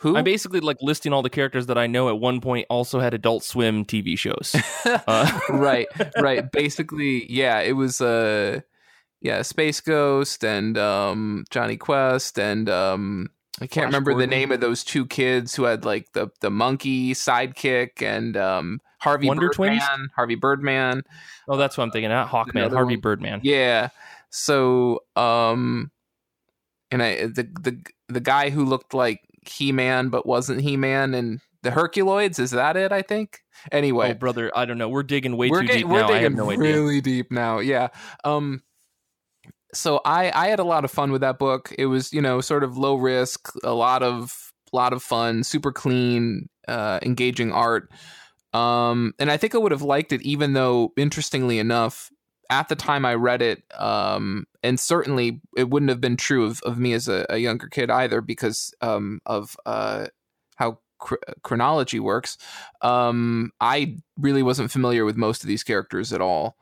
who 0.00 0.16
I'm 0.16 0.24
basically 0.24 0.60
like 0.60 0.78
listing 0.80 1.12
all 1.12 1.22
the 1.22 1.30
characters 1.30 1.66
that 1.66 1.78
I 1.78 1.86
know 1.86 2.08
at 2.08 2.18
one 2.18 2.40
point 2.40 2.66
also 2.70 3.00
had 3.00 3.14
Adult 3.14 3.42
Swim 3.44 3.84
TV 3.84 4.16
shows. 4.18 4.54
Uh, 5.06 5.30
right 5.50 5.86
right 6.18 6.50
basically 6.52 7.30
yeah 7.30 7.60
it 7.60 7.72
was 7.72 8.00
uh 8.00 8.60
yeah 9.20 9.42
space 9.42 9.80
ghost 9.80 10.42
and 10.44 10.76
um 10.78 11.44
jonny 11.50 11.76
quest 11.76 12.38
and 12.38 12.68
um 12.68 13.28
i 13.60 13.66
can't 13.66 13.72
Flash 13.72 13.84
remember 13.86 14.12
Gordon. 14.12 14.30
the 14.30 14.36
name 14.36 14.52
of 14.52 14.60
those 14.60 14.84
two 14.84 15.06
kids 15.06 15.54
who 15.54 15.64
had 15.64 15.84
like 15.84 16.12
the 16.12 16.28
the 16.40 16.50
monkey 16.50 17.12
sidekick 17.14 18.02
and 18.02 18.36
um 18.36 18.80
harvey 18.98 19.26
Wonder 19.28 19.48
birdman 19.48 19.78
Twins? 19.78 20.10
harvey 20.16 20.34
birdman 20.34 21.02
oh, 21.48 21.56
that's 21.56 21.76
what 21.76 21.84
I'm 21.84 21.90
thinking. 21.90 22.10
Not 22.10 22.28
Hawkman, 22.28 22.70
Harvey 22.72 22.94
one. 22.96 23.00
Birdman. 23.00 23.40
yeah 23.42 23.88
so 24.30 25.00
um 25.16 25.90
and 26.90 27.02
i 27.02 27.26
the 27.26 27.48
the 27.60 27.80
the 28.08 28.20
guy 28.20 28.50
who 28.50 28.64
looked 28.64 28.94
like 28.94 29.20
he-man 29.46 30.08
but 30.10 30.26
wasn't 30.26 30.60
he-man 30.60 31.14
and 31.14 31.40
the 31.62 31.70
herculoids 31.70 32.38
is 32.38 32.50
that 32.52 32.76
it 32.76 32.92
i 32.92 33.02
think 33.02 33.40
anyway 33.72 34.10
Oh, 34.10 34.14
brother, 34.14 34.50
I 34.56 34.64
don't 34.64 34.78
know. 34.78 34.88
We're 34.88 35.02
digging 35.02 35.36
way 35.36 35.50
we're 35.50 35.60
too 35.62 35.66
get- 35.66 35.76
deep 35.78 35.86
we're 35.86 36.00
now. 36.00 36.08
I 36.08 36.12
have 36.18 36.22
digging 36.32 36.36
no 36.36 36.50
idea. 36.50 36.58
really 36.74 37.00
deep 37.02 37.30
now. 37.30 37.58
Yeah. 37.58 37.88
Um. 38.24 38.62
So 39.72 40.00
I 40.04 40.30
I 40.34 40.48
had 40.48 40.58
a 40.58 40.64
lot 40.64 40.84
of 40.84 40.90
fun 40.90 41.12
with 41.12 41.20
that 41.20 41.38
book. 41.38 41.72
It 41.78 41.86
was 41.86 42.12
you 42.12 42.20
know 42.20 42.40
sort 42.40 42.64
of 42.64 42.76
low 42.76 42.96
risk, 42.96 43.48
a 43.64 43.74
lot 43.74 44.02
of 44.02 44.52
lot 44.72 44.92
of 44.92 45.02
fun, 45.02 45.44
super 45.44 45.72
clean, 45.72 46.48
uh, 46.68 47.00
engaging 47.02 47.52
art. 47.52 47.90
Um, 48.52 49.14
and 49.18 49.30
I 49.30 49.36
think 49.36 49.54
I 49.54 49.58
would 49.58 49.72
have 49.72 49.82
liked 49.82 50.12
it, 50.12 50.22
even 50.22 50.52
though 50.54 50.92
interestingly 50.96 51.58
enough, 51.58 52.10
at 52.50 52.68
the 52.68 52.76
time 52.76 53.04
I 53.04 53.14
read 53.14 53.42
it, 53.42 53.62
um, 53.78 54.46
and 54.62 54.78
certainly 54.78 55.40
it 55.56 55.70
wouldn't 55.70 55.90
have 55.90 56.00
been 56.00 56.16
true 56.16 56.44
of, 56.44 56.60
of 56.62 56.78
me 56.78 56.92
as 56.92 57.06
a, 57.06 57.24
a 57.30 57.38
younger 57.38 57.68
kid 57.68 57.90
either, 57.90 58.20
because 58.20 58.74
um, 58.80 59.20
of 59.24 59.56
uh, 59.66 60.06
how 60.56 60.78
chr- 60.98 61.14
chronology 61.42 62.00
works. 62.00 62.38
Um, 62.82 63.52
I 63.60 63.98
really 64.18 64.42
wasn't 64.42 64.72
familiar 64.72 65.04
with 65.04 65.16
most 65.16 65.42
of 65.42 65.48
these 65.48 65.62
characters 65.62 66.12
at 66.12 66.20
all. 66.20 66.56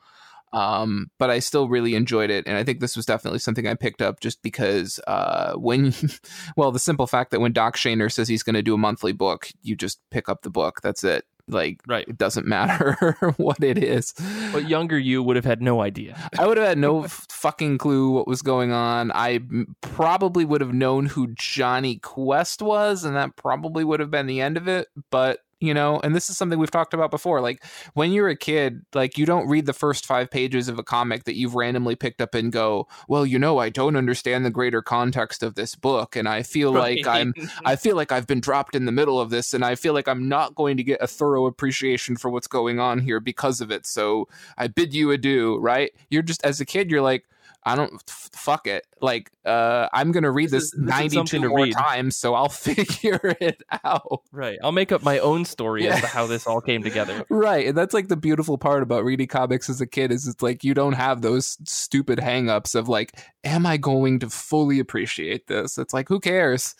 Um, 0.53 1.11
but 1.19 1.31
I 1.31 1.39
still 1.41 1.69
really 1.69 1.95
enjoyed 1.95 2.31
it, 2.31 2.47
and 2.47 2.57
I 2.57 2.65
think 2.65 2.81
this 2.81 2.97
was 2.97 3.07
definitely 3.07 3.39
something 3.41 3.67
I 3.67 3.75
picked 3.75 4.03
up 4.03 4.21
just 4.21 4.43
because 4.43 4.99
uh, 5.07 5.55
when, 5.55 5.93
well, 6.57 6.73
the 6.73 6.79
simple 6.79 7.07
fact 7.07 7.31
that 7.33 7.41
when 7.41 7.53
Doc 7.53 7.77
Shaner 7.77 8.11
says 8.11 8.29
he's 8.29 8.43
going 8.43 8.55
to 8.55 8.63
do 8.63 8.75
a 8.75 8.79
monthly 8.79 9.13
book, 9.13 9.49
you 9.63 9.77
just 9.77 10.01
pick 10.11 10.29
up 10.29 10.43
the 10.43 10.51
book. 10.51 10.81
That's 10.83 11.05
it. 11.05 11.25
like 11.49 11.81
Right. 11.87 12.07
it 12.09 12.19
doesn't 12.19 12.47
matter 12.47 12.95
what 13.37 13.63
it 13.63 13.79
is. 13.79 14.13
But 14.53 14.69
younger 14.69 14.99
you 14.99 15.23
would 15.23 15.37
have 15.37 15.45
had 15.47 15.63
no 15.63 15.81
idea. 15.81 16.17
I 16.39 16.47
would 16.47 16.57
have 16.59 16.67
had 16.67 16.79
no 16.79 17.05
f- 17.05 17.27
fucking 17.31 17.79
clue 17.79 18.11
what 18.11 18.27
was 18.29 18.43
going 18.43 18.71
on. 18.73 19.11
I 19.15 19.41
probably 19.81 20.45
would 20.45 20.61
have 20.61 20.75
known 20.75 21.07
who 21.07 21.29
Jonny 21.39 21.97
Quest 21.99 22.61
was, 22.63 23.05
and 23.05 23.17
that 23.17 23.37
probably 23.37 23.85
would 23.85 24.01
have 24.01 24.11
been 24.11 24.27
the 24.27 24.41
end 24.41 24.57
of 24.57 24.69
it. 24.69 24.89
But 25.11 25.41
you 25.61 25.75
know, 25.75 26.01
and 26.01 26.15
this 26.15 26.31
is 26.31 26.37
something 26.37 26.59
we've 26.59 26.71
talked 26.71 26.95
about 26.95 27.11
before. 27.11 27.41
Like 27.41 27.65
when 27.95 28.13
you're 28.13 28.29
a 28.29 28.37
kid, 28.37 28.83
like 28.95 29.19
you 29.19 29.27
don't 29.27 29.49
read 29.49 29.67
the 29.67 29.73
first 29.73 30.07
five 30.07 30.31
pages 30.31 30.69
of 30.69 30.79
a 30.79 30.85
comic 30.85 31.25
that 31.25 31.37
you've 31.37 31.55
randomly 31.55 31.97
picked 31.97 32.21
up 32.21 32.35
and 32.35 32.53
go, 32.53 32.87
"Well, 33.09 33.27
you 33.27 33.39
know, 33.39 33.59
I 33.59 33.69
don't 33.69 33.97
understand 33.97 34.45
the 34.45 34.51
greater 34.51 34.83
context 34.83 35.43
of 35.43 35.55
this 35.55 35.75
book, 35.75 36.17
and 36.17 36.29
I 36.29 36.43
feel 36.43 36.73
like 36.73 37.07
I'm 37.07 37.35
I 37.65 37.77
feel 37.77 37.97
like 37.97 38.13
I've 38.13 38.27
been 38.27 38.41
dropped 38.41 38.75
in 38.75 38.85
the 38.85 38.93
middle 38.93 39.21
of 39.21 39.31
this, 39.31 39.53
and 39.53 39.65
I 39.65 39.75
feel 39.75 39.95
like 39.95 40.09
I'm 40.09 40.29
not 40.29 40.55
going 40.55 40.77
to 40.77 40.85
get 40.85 41.03
a 41.03 41.07
thorough 41.07 41.47
appreciation 41.47 42.17
for 42.17 42.31
what's 42.31 42.47
going 42.47 42.79
on 42.79 43.01
here 43.01 43.21
because 43.21 43.61
of 43.61 43.71
it. 43.71 43.87
So 43.87 44.29
I 44.57 44.69
bid 44.69 44.95
you 44.95 45.11
adieu, 45.11 45.59
right? 45.59 45.93
You're 46.11 46.23
just, 46.23 46.45
as 46.45 46.61
a 46.61 46.65
kid, 46.65 46.91
you're 46.91 47.03
like, 47.03 47.25
I 47.65 47.75
don't, 47.77 47.93
f- 48.09 48.31
fuck 48.33 48.67
it. 48.67 48.87
Like, 49.01 49.31
uh, 49.45 49.89
I'm 49.93 50.11
going 50.13 50.23
to 50.23 50.31
read 50.31 50.51
This 50.51 50.71
this, 50.71 50.75
is- 50.75 50.81
this 50.81 50.89
92 50.89 51.41
to 51.41 51.49
more 51.49 51.65
read. 51.65 51.75
times, 51.75 52.17
so 52.17 52.35
I'll 52.35 52.49
figure 52.49 53.21
it 53.41 53.61
out. 53.85 54.23
Right. 54.33 54.59
I'll 54.63 54.73
make 54.73 54.91
up 54.93 55.03
my 55.03 55.19
own 55.19 55.45
story 55.45 55.87
as 55.89 56.01
to 56.01 56.07
how 56.07 56.27
this 56.27 56.47
all 56.47 56.61
came 56.61 56.83
together. 56.83 57.25
Right. 57.31 57.67
And 57.67 57.77
that's 57.77 57.93
like 57.95 58.09
the 58.09 58.17
beautiful 58.17 58.57
part 58.59 58.83
about 58.83 59.05
reading 59.05 59.27
comics 59.27 59.69
as 59.69 59.81
a 59.81 59.87
kid 59.87 60.13
is 60.13 60.27
it's 60.27 60.43
like 60.43 60.65
you 60.65 60.73
don't 60.73 60.95
have 60.95 61.21
those 61.21 61.59
stupid 61.65 62.19
hangups 62.21 62.75
of 62.75 62.89
like, 62.89 63.19
am 63.45 63.67
I 63.67 63.77
going 63.77 64.19
to 64.21 64.31
fully 64.31 64.79
appreciate 64.81 65.47
this? 65.47 65.77
It's 65.79 65.93
like, 65.93 66.09
who 66.09 66.21
cares? 66.21 66.75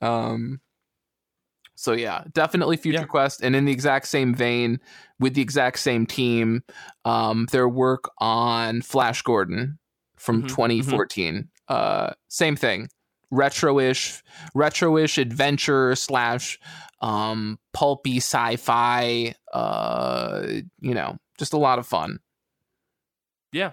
Um 0.00 0.60
so 1.74 1.92
yeah, 1.92 2.24
definitely 2.32 2.76
Future 2.76 3.00
Yeah. 3.00 3.04
Quest. 3.06 3.42
And 3.42 3.56
in 3.56 3.64
the 3.64 3.72
exact 3.72 4.06
same 4.06 4.34
vein, 4.34 4.78
with 5.18 5.34
the 5.34 5.42
exact 5.42 5.78
same 5.80 6.06
team, 6.06 6.62
um, 7.04 7.46
their 7.50 7.68
work 7.68 8.08
on 8.18 8.82
Flash 8.82 9.22
Gordon 9.22 9.78
from 10.22 10.42
Mhm, 10.42 10.48
2014. 10.48 11.48
Uh 11.68 12.12
same 12.28 12.56
thing. 12.56 12.88
Retro-ish, 13.30 14.22
retro-ish 14.54 15.18
adventure 15.18 15.94
slash 15.94 16.58
um 17.00 17.58
pulpy 17.72 18.18
sci-fi 18.18 19.34
uh 19.52 20.46
you 20.80 20.94
know 20.94 21.18
just 21.38 21.52
a 21.52 21.56
lot 21.58 21.78
of 21.80 21.86
fun 21.86 22.20
Yeah. 23.52 23.72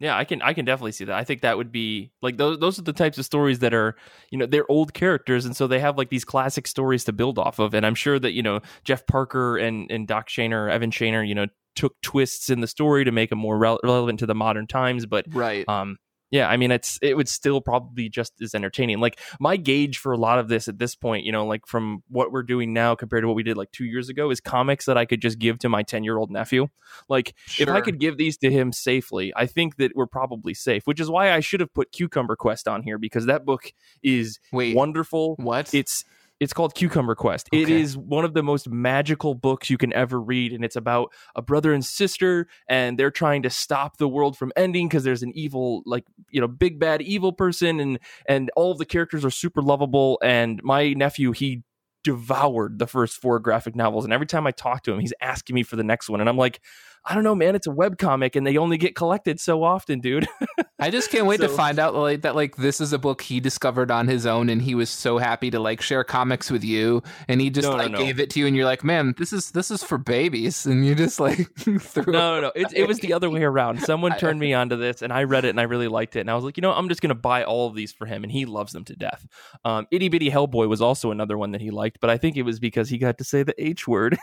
Yeah, 0.00 0.16
I 0.16 0.24
can 0.24 0.40
I 0.42 0.52
can 0.52 0.64
definitely 0.64 0.92
see 0.92 1.04
that. 1.06 1.16
I 1.16 1.24
think 1.24 1.40
that 1.40 1.56
would 1.56 1.72
be 1.72 2.12
like 2.22 2.36
those 2.36 2.58
those 2.58 2.78
are 2.78 2.82
the 2.82 2.92
types 2.92 3.18
of 3.18 3.24
stories 3.24 3.58
that 3.60 3.74
are, 3.74 3.96
you 4.30 4.38
know, 4.38 4.46
they're 4.46 4.70
old 4.70 4.94
characters 4.94 5.44
and 5.44 5.56
so 5.56 5.66
they 5.66 5.80
have 5.80 5.98
like 5.98 6.08
these 6.08 6.24
classic 6.24 6.66
stories 6.68 7.04
to 7.04 7.12
build 7.12 7.38
off 7.38 7.58
of 7.58 7.74
and 7.74 7.84
I'm 7.84 7.96
sure 7.96 8.18
that, 8.20 8.32
you 8.32 8.42
know, 8.42 8.60
Jeff 8.84 9.06
Parker 9.06 9.56
and 9.56 9.90
and 9.90 10.06
Doc 10.06 10.28
Shaner, 10.28 10.70
Evan 10.70 10.90
Shaner, 10.90 11.26
you 11.26 11.34
know, 11.34 11.46
took 11.74 12.00
twists 12.00 12.48
in 12.48 12.60
the 12.60 12.68
story 12.68 13.04
to 13.04 13.12
make 13.12 13.30
them 13.30 13.40
more 13.40 13.58
rel- 13.58 13.80
relevant 13.82 14.20
to 14.20 14.26
the 14.26 14.34
modern 14.34 14.66
times, 14.68 15.04
but 15.04 15.26
right 15.30 15.68
um 15.68 15.96
yeah 16.30 16.48
i 16.48 16.56
mean 16.56 16.70
it's 16.70 16.98
it 17.02 17.16
would 17.16 17.28
still 17.28 17.60
probably 17.60 17.94
be 17.94 18.08
just 18.08 18.32
as 18.42 18.54
entertaining. 18.54 19.00
Like 19.00 19.20
my 19.40 19.56
gauge 19.56 19.98
for 19.98 20.12
a 20.12 20.16
lot 20.16 20.38
of 20.38 20.48
this 20.48 20.68
at 20.68 20.78
this 20.78 20.94
point 20.94 21.24
you 21.24 21.32
know 21.32 21.46
like 21.46 21.66
from 21.66 22.02
what 22.08 22.32
we're 22.32 22.42
doing 22.42 22.72
now 22.72 22.94
compared 22.94 23.22
to 23.22 23.28
what 23.28 23.36
we 23.36 23.42
did 23.42 23.56
like 23.56 23.70
two 23.72 23.84
years 23.84 24.08
ago 24.08 24.30
is 24.30 24.40
comics 24.40 24.86
that 24.86 24.96
i 24.96 25.04
could 25.04 25.20
just 25.20 25.38
give 25.38 25.58
to 25.60 25.68
my 25.68 25.82
10 25.82 26.04
year 26.04 26.18
old 26.18 26.30
nephew. 26.30 26.68
Like 27.08 27.34
if 27.58 27.68
i 27.68 27.80
could 27.80 27.98
give 27.98 28.16
these 28.16 28.36
to 28.38 28.50
him 28.50 28.72
safely 28.72 29.32
i 29.36 29.46
think 29.46 29.76
that 29.76 29.92
we're 29.94 30.06
probably 30.06 30.54
safe 30.54 30.86
which 30.86 31.00
is 31.00 31.10
why 31.10 31.32
i 31.32 31.40
should 31.40 31.60
have 31.60 31.72
put 31.72 31.92
cucumber 31.92 32.36
quest 32.36 32.66
on 32.66 32.82
here 32.82 32.98
because 32.98 33.26
that 33.26 33.44
book 33.44 33.72
is 34.02 34.38
wait. 34.52 34.74
wonderful. 34.76 35.36
What? 35.36 35.72
It's 35.74 36.04
it's 36.40 36.52
called 36.52 36.74
Cucumber 36.74 37.14
Quest. 37.14 37.48
It 37.52 37.64
Okay. 37.64 37.80
is 37.80 37.96
one 37.96 38.24
of 38.24 38.34
the 38.34 38.42
most 38.42 38.68
magical 38.68 39.34
books 39.34 39.70
you 39.70 39.78
can 39.78 39.92
ever 39.92 40.20
read, 40.20 40.52
and 40.52 40.64
it's 40.64 40.76
about 40.76 41.12
a 41.34 41.42
brother 41.42 41.72
and 41.72 41.84
sister, 41.84 42.46
and 42.68 42.98
they're 42.98 43.10
trying 43.10 43.42
to 43.42 43.50
stop 43.50 43.96
the 43.96 44.08
world 44.08 44.36
from 44.38 44.52
ending 44.56 44.88
because 44.88 45.04
there's 45.04 45.22
an 45.22 45.32
evil, 45.34 45.82
like 45.86 46.04
you 46.30 46.40
know, 46.40 46.48
big 46.48 46.78
bad 46.78 47.02
evil 47.02 47.32
person, 47.32 47.80
and 47.80 47.98
and 48.26 48.50
all 48.56 48.70
of 48.72 48.78
the 48.78 48.86
characters 48.86 49.24
are 49.24 49.30
super 49.30 49.62
lovable. 49.62 50.18
And 50.22 50.62
my 50.62 50.92
nephew, 50.92 51.32
he 51.32 51.62
devoured 52.04 52.78
the 52.78 52.86
first 52.86 53.16
four 53.20 53.38
graphic 53.40 53.74
novels, 53.74 54.04
and 54.04 54.12
every 54.12 54.26
time 54.26 54.46
I 54.46 54.52
talk 54.52 54.84
to 54.84 54.92
him, 54.92 55.00
he's 55.00 55.14
asking 55.20 55.54
me 55.54 55.62
for 55.64 55.76
the 55.76 55.84
next 55.84 56.08
one, 56.08 56.20
and 56.20 56.28
I'm 56.28 56.36
like. 56.38 56.60
I 57.08 57.14
don't 57.14 57.24
know, 57.24 57.34
man. 57.34 57.54
It's 57.54 57.66
a 57.66 57.70
webcomic, 57.70 58.36
and 58.36 58.46
they 58.46 58.56
only 58.58 58.76
get 58.76 58.94
collected 58.94 59.40
so 59.40 59.62
often, 59.62 60.00
dude. 60.00 60.28
i 60.80 60.90
just 60.90 61.10
can't 61.10 61.26
wait 61.26 61.40
to 61.40 61.48
find 61.48 61.80
out 61.80 61.92
like 61.92 62.22
that 62.22 62.36
like 62.36 62.54
this 62.54 62.80
is 62.80 62.92
a 62.92 62.98
book 62.98 63.22
he 63.22 63.40
discovered 63.40 63.90
on 63.90 64.06
his 64.06 64.24
own 64.24 64.48
and 64.48 64.62
he 64.62 64.76
was 64.76 64.88
so 64.88 65.18
happy 65.18 65.50
to 65.50 65.58
like 65.58 65.80
share 65.80 66.04
comics 66.04 66.52
with 66.52 66.62
you 66.62 67.02
and 67.26 67.40
he 67.40 67.50
just 67.50 67.66
No, 67.66 67.72
no, 67.72 67.82
like 67.82 67.90
no. 67.90 67.98
gave 67.98 68.20
it 68.20 68.30
to 68.30 68.38
you 68.40 68.46
and 68.46 68.54
you're 68.54 68.64
like 68.64 68.84
man 68.84 69.12
this 69.18 69.32
is 69.32 69.50
this 69.50 69.72
is 69.72 69.82
for 69.82 69.98
babies 69.98 70.66
and 70.66 70.86
you 70.86 70.94
just 70.94 71.18
like 71.18 71.50
threw 71.58 72.12
no, 72.12 72.36
no, 72.36 72.40
no. 72.42 72.52
It, 72.54 72.68
it 72.74 72.86
was 72.86 73.00
the 73.00 73.12
other 73.12 73.28
way 73.36 73.42
around. 73.42 73.82
Someone 73.82 74.16
turned 74.18 74.38
me 74.38 74.54
onto 74.54 74.76
this, 74.76 75.02
and 75.02 75.12
I 75.12 75.24
read 75.24 75.44
it, 75.44 75.50
and 75.50 75.60
I 75.60 75.64
really 75.64 75.88
liked 75.88 76.14
it. 76.16 76.20
And 76.20 76.30
I 76.30 76.34
was 76.34 76.44
like, 76.44 76.56
you 76.56 76.60
know, 76.60 76.72
I'm 76.72 76.88
just 76.88 77.00
going 77.00 77.08
to 77.10 77.14
buy 77.14 77.42
all 77.44 77.66
of 77.66 77.74
these 77.74 77.92
for 77.92 78.06
him, 78.06 78.22
and 78.22 78.32
he 78.32 78.44
loves 78.46 78.72
them 78.72 78.84
to 78.84 78.96
death. 78.96 79.26
Um, 79.64 79.86
Itty 79.90 80.08
Bitty 80.08 80.30
Hellboy 80.30 80.68
was 80.68 80.80
also 80.80 81.10
another 81.10 81.36
one 81.36 81.52
that 81.52 81.60
he 81.60 81.70
liked, 81.70 81.98
but 82.00 82.10
I 82.10 82.18
think 82.18 82.36
it 82.36 82.42
was 82.42 82.58
because 82.60 82.88
he 82.88 82.98
got 82.98 83.18
to 83.18 83.24
say 83.24 83.42
the 83.42 83.54
H 83.62 83.86
word. 83.88 84.16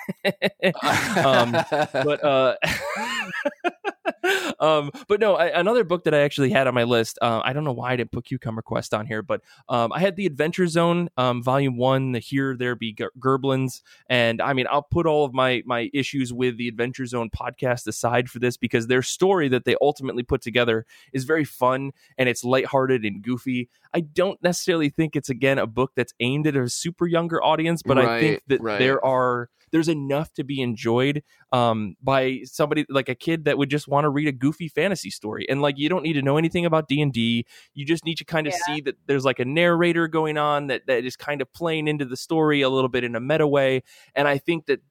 um, 1.17 1.51
but 1.51 2.23
uh, 2.23 2.55
um, 4.59 4.91
but 5.07 5.19
no, 5.19 5.35
I, 5.35 5.47
another 5.59 5.83
book 5.83 6.03
that 6.05 6.13
I 6.13 6.19
actually 6.19 6.49
had 6.51 6.67
on 6.67 6.73
my 6.73 6.83
list. 6.83 7.17
Uh, 7.21 7.41
I 7.43 7.53
don't 7.53 7.63
know 7.63 7.73
why 7.73 7.93
I 7.93 7.95
didn't 7.95 8.11
put 8.11 8.25
Cucumber 8.25 8.61
Quest 8.61 8.93
on 8.93 9.05
here, 9.05 9.21
but 9.21 9.41
um, 9.69 9.91
I 9.91 9.99
had 9.99 10.15
the 10.15 10.25
Adventure 10.25 10.67
Zone, 10.67 11.09
um, 11.17 11.43
Volume 11.43 11.77
One, 11.77 12.11
the 12.11 12.19
Here 12.19 12.55
There 12.55 12.75
Be 12.75 12.93
Gerblins, 12.93 13.81
and 14.09 14.41
I 14.41 14.53
mean, 14.53 14.67
I'll 14.69 14.83
put 14.83 15.05
all 15.05 15.25
of 15.25 15.33
my 15.33 15.63
my 15.65 15.89
issues 15.93 16.33
with 16.33 16.57
the 16.57 16.67
Adventure 16.67 17.05
Zone 17.05 17.29
podcast 17.29 17.87
aside 17.87 18.29
for 18.29 18.39
this 18.39 18.57
because 18.57 18.87
their 18.87 19.01
story 19.01 19.47
that 19.49 19.65
they 19.65 19.75
ultimately 19.81 20.23
put 20.23 20.41
together 20.41 20.85
is 21.13 21.23
very 21.23 21.45
fun 21.45 21.91
and 22.17 22.29
it's 22.29 22.43
lighthearted 22.43 23.03
and 23.03 23.21
goofy. 23.21 23.69
I 23.93 24.01
don't 24.01 24.41
necessarily 24.43 24.89
think 24.89 25.15
it's 25.15 25.29
again 25.29 25.57
a 25.57 25.67
book 25.67 25.91
that's 25.95 26.13
aimed 26.19 26.47
at 26.47 26.55
a 26.55 26.69
super 26.69 27.07
younger 27.07 27.43
audience, 27.43 27.81
but 27.83 27.97
I 27.97 28.19
think 28.19 28.43
that 28.47 28.61
right. 28.61 28.79
there 28.79 29.03
are 29.03 29.49
there's 29.71 29.89
enough 29.89 30.33
to 30.33 30.43
be 30.43 30.61
enjoyed 30.61 31.23
um, 31.51 31.95
by 32.01 32.39
somebody 32.43 32.85
like 32.89 33.09
a 33.09 33.15
kid 33.15 33.45
that 33.45 33.57
would 33.57 33.69
just 33.69 33.87
want 33.87 34.05
to 34.05 34.09
read 34.09 34.27
a 34.27 34.31
goofy 34.31 34.67
fantasy 34.67 35.09
story. 35.09 35.45
And 35.49 35.61
like 35.61 35.77
you 35.77 35.89
don't 35.89 36.03
need 36.03 36.13
to 36.13 36.21
know 36.21 36.37
anything 36.37 36.65
about 36.65 36.87
d&d 36.87 37.45
you 37.73 37.85
just 37.85 38.05
need 38.05 38.17
to 38.17 38.25
kind 38.25 38.47
of 38.47 38.53
Yeah. 38.53 38.75
see 38.75 38.81
that 38.81 38.95
there's 39.07 39.25
like 39.25 39.39
a 39.39 39.45
narrator 39.45 40.07
going 40.07 40.37
on 40.37 40.67
that, 40.67 40.87
that 40.87 41.05
is 41.05 41.15
kind 41.15 41.41
of 41.41 41.51
playing 41.53 41.87
into 41.87 42.05
the 42.05 42.17
story 42.17 42.61
a 42.61 42.69
little 42.69 42.89
bit 42.89 43.03
in 43.03 43.15
a 43.15 43.19
meta 43.19 43.47
way. 43.47 43.83
And 44.15 44.27
i 44.27 44.37
think 44.37 44.65
that 44.67 44.81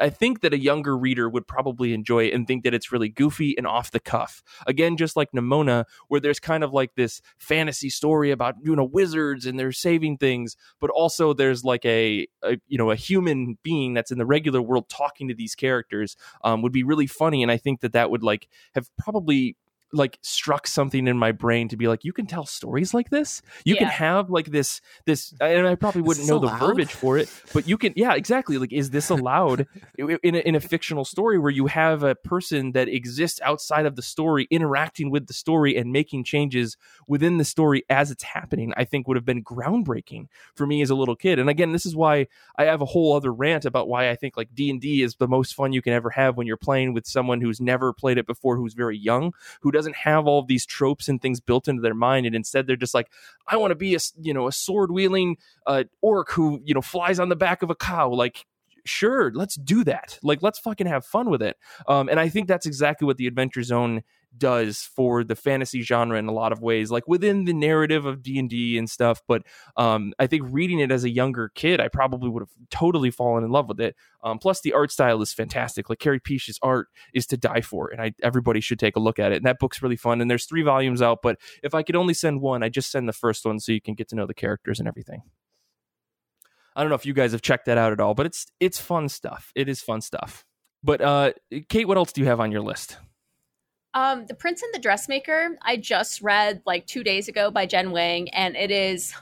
I 0.00 0.10
think 0.10 0.40
that 0.40 0.52
a 0.52 0.58
younger 0.58 0.96
reader 0.96 1.28
would 1.28 1.46
probably 1.46 1.92
enjoy 1.92 2.24
it 2.24 2.34
and 2.34 2.46
think 2.46 2.64
that 2.64 2.74
it's 2.74 2.92
really 2.92 3.08
goofy 3.08 3.56
and 3.56 3.66
off 3.66 3.90
the 3.90 4.00
cuff. 4.00 4.42
Again, 4.66 4.96
just 4.96 5.16
like 5.16 5.32
Nimona, 5.32 5.84
where 6.08 6.20
there's 6.20 6.40
kind 6.40 6.64
of 6.64 6.72
like 6.72 6.94
this 6.94 7.20
fantasy 7.38 7.90
story 7.90 8.30
about 8.30 8.56
you 8.62 8.74
know 8.74 8.84
wizards 8.84 9.46
and 9.46 9.58
they're 9.58 9.72
saving 9.72 10.18
things, 10.18 10.56
but 10.80 10.90
also 10.90 11.32
there's 11.32 11.64
like 11.64 11.84
a, 11.84 12.26
a 12.42 12.58
you 12.66 12.78
know 12.78 12.90
a 12.90 12.96
human 12.96 13.58
being 13.62 13.94
that's 13.94 14.10
in 14.10 14.18
the 14.18 14.26
regular 14.26 14.62
world 14.62 14.88
talking 14.88 15.28
to 15.28 15.34
these 15.34 15.54
characters 15.54 16.16
um, 16.44 16.62
would 16.62 16.72
be 16.72 16.82
really 16.82 17.06
funny, 17.06 17.42
and 17.42 17.52
I 17.52 17.56
think 17.56 17.80
that 17.80 17.92
that 17.92 18.10
would 18.10 18.22
like 18.22 18.48
have 18.74 18.88
probably 18.96 19.56
like 19.92 20.18
struck 20.22 20.66
something 20.66 21.06
in 21.06 21.18
my 21.18 21.32
brain 21.32 21.68
to 21.68 21.76
be 21.76 21.88
like 21.88 22.04
you 22.04 22.12
can 22.12 22.26
tell 22.26 22.44
stories 22.44 22.94
like 22.94 23.10
this. 23.10 23.42
You 23.64 23.76
can 23.76 23.88
have 23.88 24.30
like 24.30 24.46
this 24.46 24.80
this 25.06 25.34
and 25.40 25.66
i 25.66 25.74
probably 25.74 26.02
wouldn't 26.02 26.26
know 26.26 26.38
the 26.38 26.48
verbiage 26.48 26.92
for 26.92 27.18
it 27.18 27.30
but 27.52 27.66
you 27.68 27.76
can 27.76 27.92
yeah 27.96 28.14
exactly 28.14 28.58
like 28.58 28.72
is 28.72 28.90
this 28.90 29.10
allowed 29.10 29.66
in 29.98 30.34
a, 30.34 30.38
in 30.38 30.54
a 30.54 30.60
fictional 30.60 31.04
story 31.04 31.38
where 31.38 31.50
you 31.50 31.66
have 31.66 32.02
a 32.02 32.14
person 32.14 32.72
that 32.72 32.88
exists 32.88 33.40
outside 33.42 33.86
of 33.86 33.96
the 33.96 34.02
story 34.02 34.46
interacting 34.50 35.10
with 35.10 35.26
the 35.26 35.32
story 35.32 35.76
and 35.76 35.92
making 35.92 36.24
changes 36.24 36.76
within 37.06 37.38
the 37.38 37.44
story 37.44 37.84
as 37.88 38.10
it's 38.10 38.22
happening 38.22 38.72
i 38.76 38.84
think 38.84 39.06
would 39.08 39.16
have 39.16 39.24
been 39.24 39.42
groundbreaking 39.42 40.26
for 40.54 40.66
me 40.66 40.82
as 40.82 40.90
a 40.90 40.94
little 40.94 41.16
kid 41.16 41.38
and 41.38 41.48
again 41.48 41.72
this 41.72 41.86
is 41.86 41.96
why 41.96 42.26
i 42.56 42.64
have 42.64 42.80
a 42.80 42.86
whole 42.86 43.14
other 43.14 43.32
rant 43.32 43.64
about 43.64 43.88
why 43.88 44.10
i 44.10 44.14
think 44.14 44.36
like 44.36 44.54
d&d 44.54 45.02
is 45.02 45.16
the 45.16 45.28
most 45.28 45.54
fun 45.54 45.72
you 45.72 45.82
can 45.82 45.92
ever 45.92 46.10
have 46.10 46.36
when 46.36 46.46
you're 46.46 46.56
playing 46.56 46.92
with 46.92 47.06
someone 47.06 47.40
who's 47.40 47.60
never 47.60 47.92
played 47.92 48.18
it 48.18 48.26
before 48.26 48.56
who's 48.56 48.74
very 48.74 48.96
young 48.96 49.32
who 49.60 49.70
doesn't 49.78 49.96
have 49.96 50.26
all 50.26 50.42
these 50.42 50.66
tropes 50.66 51.08
and 51.08 51.22
things 51.22 51.40
built 51.40 51.68
into 51.68 51.80
their 51.80 51.94
mind 51.94 52.26
and 52.26 52.34
instead 52.34 52.66
they're 52.66 52.76
just 52.76 52.94
like 52.94 53.08
i 53.46 53.56
want 53.56 53.70
to 53.70 53.76
be 53.76 53.94
a 53.94 53.98
you 54.20 54.34
know 54.34 54.48
a 54.48 54.52
sword 54.52 54.90
wielding 54.90 55.36
uh, 55.66 55.84
orc 56.02 56.30
who 56.32 56.60
you 56.64 56.74
know 56.74 56.82
flies 56.82 57.20
on 57.20 57.28
the 57.28 57.36
back 57.36 57.62
of 57.62 57.70
a 57.70 57.74
cow. 57.74 58.10
Like 58.10 58.44
sure 58.84 59.30
let's 59.34 59.54
do 59.54 59.84
that. 59.84 60.18
Like 60.22 60.42
let's 60.42 60.58
fucking 60.58 60.86
have 60.86 61.04
fun 61.04 61.30
with 61.30 61.42
it. 61.42 61.56
Um, 61.86 62.08
and 62.08 62.18
i 62.18 62.28
think 62.28 62.48
that's 62.48 62.66
exactly 62.66 63.06
what 63.06 63.16
the 63.16 63.26
adventure 63.26 63.62
zone 63.62 64.02
does 64.36 64.80
for 64.94 65.24
the 65.24 65.34
fantasy 65.34 65.82
genre 65.82 66.18
in 66.18 66.26
a 66.26 66.32
lot 66.32 66.52
of 66.52 66.60
ways 66.60 66.90
like 66.90 67.06
within 67.08 67.44
the 67.44 67.52
narrative 67.52 68.04
of 68.04 68.22
d&d 68.22 68.76
and 68.76 68.90
stuff 68.90 69.22
but 69.26 69.42
um, 69.76 70.12
i 70.18 70.26
think 70.26 70.42
reading 70.50 70.80
it 70.80 70.90
as 70.90 71.04
a 71.04 71.10
younger 71.10 71.50
kid 71.54 71.80
i 71.80 71.88
probably 71.88 72.28
would 72.28 72.42
have 72.42 72.50
totally 72.70 73.10
fallen 73.10 73.44
in 73.44 73.50
love 73.50 73.68
with 73.68 73.80
it 73.80 73.96
um, 74.22 74.38
plus 74.38 74.60
the 74.60 74.72
art 74.72 74.90
style 74.90 75.22
is 75.22 75.32
fantastic 75.32 75.88
like 75.88 75.98
Carey 75.98 76.20
Pietsch's 76.20 76.58
art 76.62 76.88
is 77.14 77.26
to 77.26 77.36
die 77.36 77.60
for 77.60 77.88
and 77.88 78.00
I, 78.02 78.12
everybody 78.22 78.60
should 78.60 78.78
take 78.78 78.96
a 78.96 79.00
look 79.00 79.18
at 79.18 79.32
it 79.32 79.36
and 79.36 79.46
that 79.46 79.58
book's 79.58 79.82
really 79.82 79.96
fun 79.96 80.20
and 80.20 80.30
there's 80.30 80.44
three 80.44 80.62
volumes 80.62 81.00
out 81.00 81.18
but 81.22 81.38
if 81.62 81.74
i 81.74 81.82
could 81.82 81.96
only 81.96 82.14
send 82.14 82.40
one 82.40 82.62
i 82.62 82.68
just 82.68 82.90
send 82.90 83.08
the 83.08 83.12
first 83.12 83.44
one 83.44 83.58
so 83.60 83.72
you 83.72 83.80
can 83.80 83.94
get 83.94 84.08
to 84.08 84.16
know 84.16 84.26
the 84.26 84.34
characters 84.34 84.78
and 84.78 84.88
everything 84.88 85.22
I 86.78 86.82
don't 86.82 86.90
know 86.90 86.94
if 86.94 87.04
you 87.04 87.12
guys 87.12 87.32
have 87.32 87.42
checked 87.42 87.66
that 87.66 87.76
out 87.76 87.92
at 87.92 87.98
all, 87.98 88.14
but 88.14 88.24
it's 88.24 88.46
it's 88.60 88.78
fun 88.78 89.08
stuff. 89.08 89.50
It 89.56 89.68
is 89.68 89.80
fun 89.80 90.00
stuff. 90.00 90.44
But 90.84 91.00
uh 91.00 91.32
Kate, 91.68 91.88
what 91.88 91.96
else 91.96 92.12
do 92.12 92.20
you 92.20 92.28
have 92.28 92.38
on 92.38 92.52
your 92.52 92.60
list? 92.60 92.98
Um, 93.94 94.26
The 94.26 94.34
Prince 94.34 94.62
and 94.62 94.72
the 94.74 94.78
Dressmaker, 94.78 95.56
I 95.62 95.76
just 95.76 96.20
read 96.20 96.62
like 96.66 96.86
two 96.86 97.02
days 97.02 97.28
ago 97.28 97.50
by 97.50 97.66
Jen 97.66 97.90
Wang, 97.90 98.28
and 98.30 98.56
it 98.56 98.70
is 98.70 99.14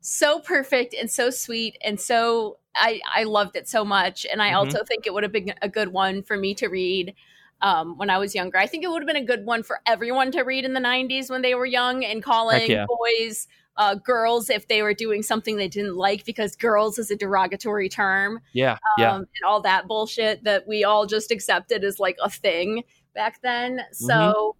so 0.00 0.38
perfect 0.40 0.94
and 0.94 1.10
so 1.10 1.30
sweet 1.30 1.78
and 1.82 1.98
so 1.98 2.58
I, 2.74 3.00
I 3.12 3.24
loved 3.24 3.56
it 3.56 3.68
so 3.68 3.84
much. 3.84 4.26
And 4.30 4.42
I 4.42 4.50
Mhm. 4.50 4.56
also 4.56 4.84
think 4.84 5.06
it 5.06 5.14
would 5.14 5.22
have 5.22 5.32
been 5.32 5.54
a 5.62 5.68
good 5.68 5.88
one 5.88 6.22
for 6.22 6.36
me 6.36 6.54
to 6.56 6.68
read 6.68 7.14
um, 7.62 7.96
when 7.96 8.10
I 8.10 8.18
was 8.18 8.34
younger. 8.34 8.58
I 8.58 8.66
think 8.66 8.84
it 8.84 8.88
would 8.88 9.00
have 9.00 9.06
been 9.06 9.16
a 9.16 9.24
good 9.24 9.46
one 9.46 9.62
for 9.62 9.80
everyone 9.86 10.30
to 10.32 10.42
read 10.42 10.64
in 10.66 10.74
the 10.74 10.80
90s 10.80 11.30
when 11.30 11.40
they 11.40 11.54
were 11.54 11.64
young 11.64 12.04
and 12.04 12.22
calling 12.22 12.70
yeah. 12.70 12.84
boys 12.86 13.46
uh, 13.76 13.94
girls 13.94 14.50
if 14.50 14.68
they 14.68 14.82
were 14.82 14.94
doing 14.94 15.22
something 15.22 15.56
they 15.56 15.68
didn't 15.68 15.96
like 15.96 16.24
because 16.24 16.54
girls 16.54 16.98
is 16.98 17.10
a 17.10 17.16
derogatory 17.16 17.88
term 17.88 18.40
Yeah, 18.52 18.76
yeah. 18.98 19.12
um, 19.12 19.20
and 19.20 19.44
all 19.46 19.60
that 19.62 19.88
bullshit 19.88 20.44
that 20.44 20.68
we 20.68 20.84
all 20.84 21.06
just 21.06 21.30
accepted 21.30 21.82
as 21.82 21.98
like 21.98 22.16
a 22.22 22.28
thing 22.30 22.84
back 23.14 23.40
then. 23.42 23.80
So 23.92 24.56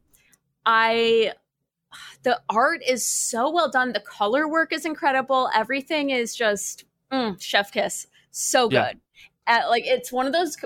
I, 0.65 1.33
the 2.23 2.41
art 2.49 2.83
is 2.87 3.05
so 3.05 3.51
well 3.51 3.71
done. 3.71 3.93
The 3.93 4.01
color 4.01 4.49
work 4.49 4.73
is 4.73 4.85
incredible. 4.87 5.51
Everything 5.55 6.11
is 6.11 6.35
just 6.35 6.85
mm, 7.13 7.41
chef 7.41 7.73
kiss. 7.73 8.07
So 8.31 8.69
Yeah. 8.71 8.93
good. 8.93 9.01
Uh, 9.47 9.63
like 9.69 9.85
it's 9.87 10.11
one 10.11 10.27
of 10.27 10.33
those 10.33 10.57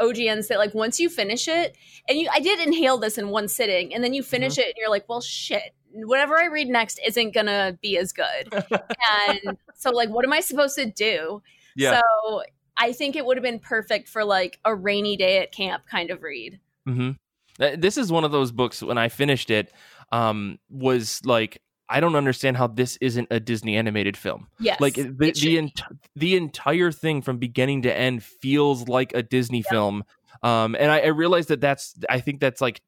OGNs 0.00 0.48
that 0.48 0.58
like 0.58 0.74
once 0.74 0.98
you 0.98 1.08
finish 1.08 1.46
it, 1.46 1.76
and 2.08 2.18
you, 2.18 2.28
I 2.32 2.40
did 2.40 2.58
inhale 2.58 2.98
this 2.98 3.18
in 3.18 3.28
one 3.28 3.46
sitting, 3.48 3.94
and 3.94 4.02
then 4.02 4.14
you 4.14 4.22
finish 4.22 4.58
it, 4.58 4.64
and 4.66 4.74
you're 4.76 4.90
like, 4.90 5.08
well, 5.08 5.20
shit. 5.20 5.74
Whatever 5.92 6.38
I 6.38 6.46
read 6.46 6.68
next 6.68 7.00
isn't 7.06 7.34
gonna 7.34 7.78
be 7.80 7.98
as 7.98 8.12
good, 8.12 8.52
and 9.12 9.56
so 9.74 9.90
like, 9.90 10.08
what 10.08 10.24
am 10.24 10.32
I 10.32 10.40
supposed 10.40 10.76
to 10.76 10.86
do? 10.86 11.42
Yeah. 11.76 12.00
So 12.00 12.42
I 12.76 12.92
think 12.92 13.14
it 13.14 13.24
would 13.24 13.36
have 13.36 13.44
been 13.44 13.58
perfect 13.58 14.08
for 14.08 14.24
like 14.24 14.58
a 14.64 14.74
rainy 14.74 15.16
day 15.16 15.38
at 15.38 15.52
camp 15.52 15.84
kind 15.86 16.10
of 16.10 16.22
read. 16.22 16.58
Hmm 16.86 17.10
This 17.58 17.96
is 17.96 18.10
one 18.12 18.24
of 18.24 18.32
those 18.32 18.52
books 18.52 18.82
when 18.82 18.98
I 18.98 19.08
finished 19.08 19.50
it, 19.50 19.72
um, 20.12 20.58
was 20.68 21.20
like, 21.24 21.60
I 21.88 21.98
don't 21.98 22.14
understand 22.14 22.56
how 22.56 22.68
this 22.68 22.96
isn't 23.00 23.28
a 23.30 23.40
Disney 23.40 23.76
animated 23.76 24.16
film. 24.16 24.46
Yes. 24.60 24.80
Like 24.80 24.94
the 24.94 25.32
the, 25.32 25.58
ent- 25.58 25.82
the 26.14 26.36
entire 26.36 26.92
thing 26.92 27.20
from 27.20 27.38
beginning 27.38 27.82
to 27.82 27.94
end 27.96 28.22
feels 28.22 28.88
like 28.88 29.12
a 29.12 29.22
Disney 29.22 29.62
film. 29.62 30.04
Um, 30.42 30.76
and 30.78 30.90
I, 30.90 31.00
I 31.00 31.06
realize 31.08 31.46
that 31.46 31.60
that's 31.60 31.96
I 32.08 32.20
think 32.20 32.40
that's 32.40 32.60
like 32.60 32.80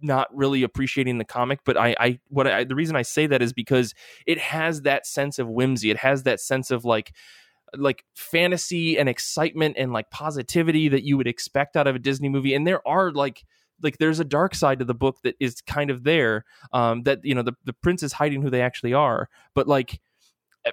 not 0.00 0.28
really 0.34 0.62
appreciating 0.62 1.18
the 1.18 1.24
comic, 1.24 1.60
but 1.64 1.76
I, 1.76 1.96
I 1.98 2.20
what 2.28 2.46
I 2.46 2.64
the 2.64 2.74
reason 2.74 2.94
I 2.94 3.02
say 3.02 3.26
that 3.26 3.42
is 3.42 3.52
because 3.52 3.94
it 4.26 4.38
has 4.38 4.82
that 4.82 5.06
sense 5.06 5.38
of 5.38 5.48
whimsy. 5.48 5.90
It 5.90 5.98
has 5.98 6.22
that 6.22 6.40
sense 6.40 6.70
of 6.70 6.84
like 6.84 7.12
like 7.76 8.04
fantasy 8.14 8.98
and 8.98 9.08
excitement 9.08 9.76
and 9.78 9.92
like 9.92 10.10
positivity 10.10 10.88
that 10.88 11.04
you 11.04 11.16
would 11.16 11.26
expect 11.26 11.76
out 11.76 11.86
of 11.86 11.96
a 11.96 11.98
Disney 11.98 12.28
movie. 12.28 12.54
And 12.54 12.66
there 12.66 12.86
are 12.86 13.12
like 13.12 13.44
like 13.82 13.98
there's 13.98 14.20
a 14.20 14.24
dark 14.24 14.54
side 14.54 14.80
to 14.80 14.84
the 14.84 14.94
book 14.94 15.18
that 15.22 15.36
is 15.38 15.60
kind 15.60 15.90
of 15.90 16.04
there. 16.04 16.44
Um, 16.72 17.02
that 17.04 17.20
you 17.22 17.34
know 17.34 17.42
the 17.42 17.54
the 17.64 17.72
prince 17.72 18.02
is 18.02 18.12
hiding 18.12 18.42
who 18.42 18.50
they 18.50 18.62
actually 18.62 18.94
are, 18.94 19.28
but 19.54 19.68
like 19.68 20.00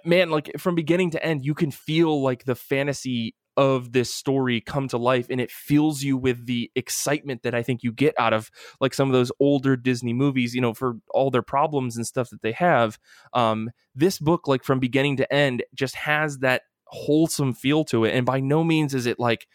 man, 0.04 0.30
like 0.30 0.52
from 0.58 0.76
beginning 0.76 1.12
to 1.12 1.24
end, 1.24 1.46
you 1.46 1.54
can 1.54 1.72
feel 1.72 2.22
like 2.22 2.46
the 2.46 2.56
fantasy 2.56 3.36
of 3.58 3.93
this 3.93 4.14
story 4.14 4.60
come 4.60 4.88
to 4.89 4.98
life 4.98 5.28
and 5.30 5.39
it 5.39 5.50
fills 5.50 6.04
you 6.04 6.18
with 6.18 6.46
the 6.46 6.70
excitement 6.76 7.41
that 7.43 7.56
I 7.56 7.64
think 7.64 7.84
you 7.84 7.93
get 7.93 8.14
out 8.20 8.34
of 8.34 8.52
like 8.82 8.93
some 8.93 9.08
of 9.08 9.14
those 9.14 9.32
older 9.39 9.78
Disney 9.78 10.14
movies, 10.14 10.54
you 10.54 10.60
know, 10.60 10.74
for 10.74 10.96
all 11.12 11.32
their 11.32 11.41
problems 11.41 11.96
and 11.96 12.06
stuff 12.06 12.30
that 12.32 12.41
they 12.41 12.52
have. 12.52 13.00
Um, 13.34 13.72
this 13.93 14.20
book, 14.20 14.48
like 14.48 14.64
from 14.64 14.80
beginning 14.80 15.18
to 15.18 15.34
end, 15.34 15.64
just 15.74 15.96
has 15.96 16.39
that 16.39 16.64
wholesome 16.86 17.54
feel 17.54 17.84
to 17.86 18.06
it. 18.06 18.14
And 18.14 18.26
by 18.26 18.40
no 18.40 18.64
means 18.64 18.94
is 18.94 19.06
it 19.06 19.20
like 19.20 19.48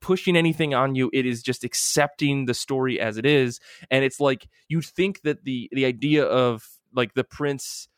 pushing 0.00 0.36
anything 0.36 0.74
on 0.74 0.94
you. 0.94 1.10
It 1.12 1.26
is 1.26 1.42
just 1.42 1.64
accepting 1.64 2.46
the 2.46 2.54
story 2.54 2.98
as 2.98 3.16
it 3.16 3.26
is. 3.26 3.60
And 3.90 4.04
it's 4.04 4.20
like 4.20 4.48
you 4.68 4.80
think 4.80 5.22
that 5.22 5.44
the 5.44 5.68
the 5.72 5.84
idea 5.84 6.24
of 6.24 6.66
like 6.94 7.14
the 7.14 7.24
prince 7.24 7.88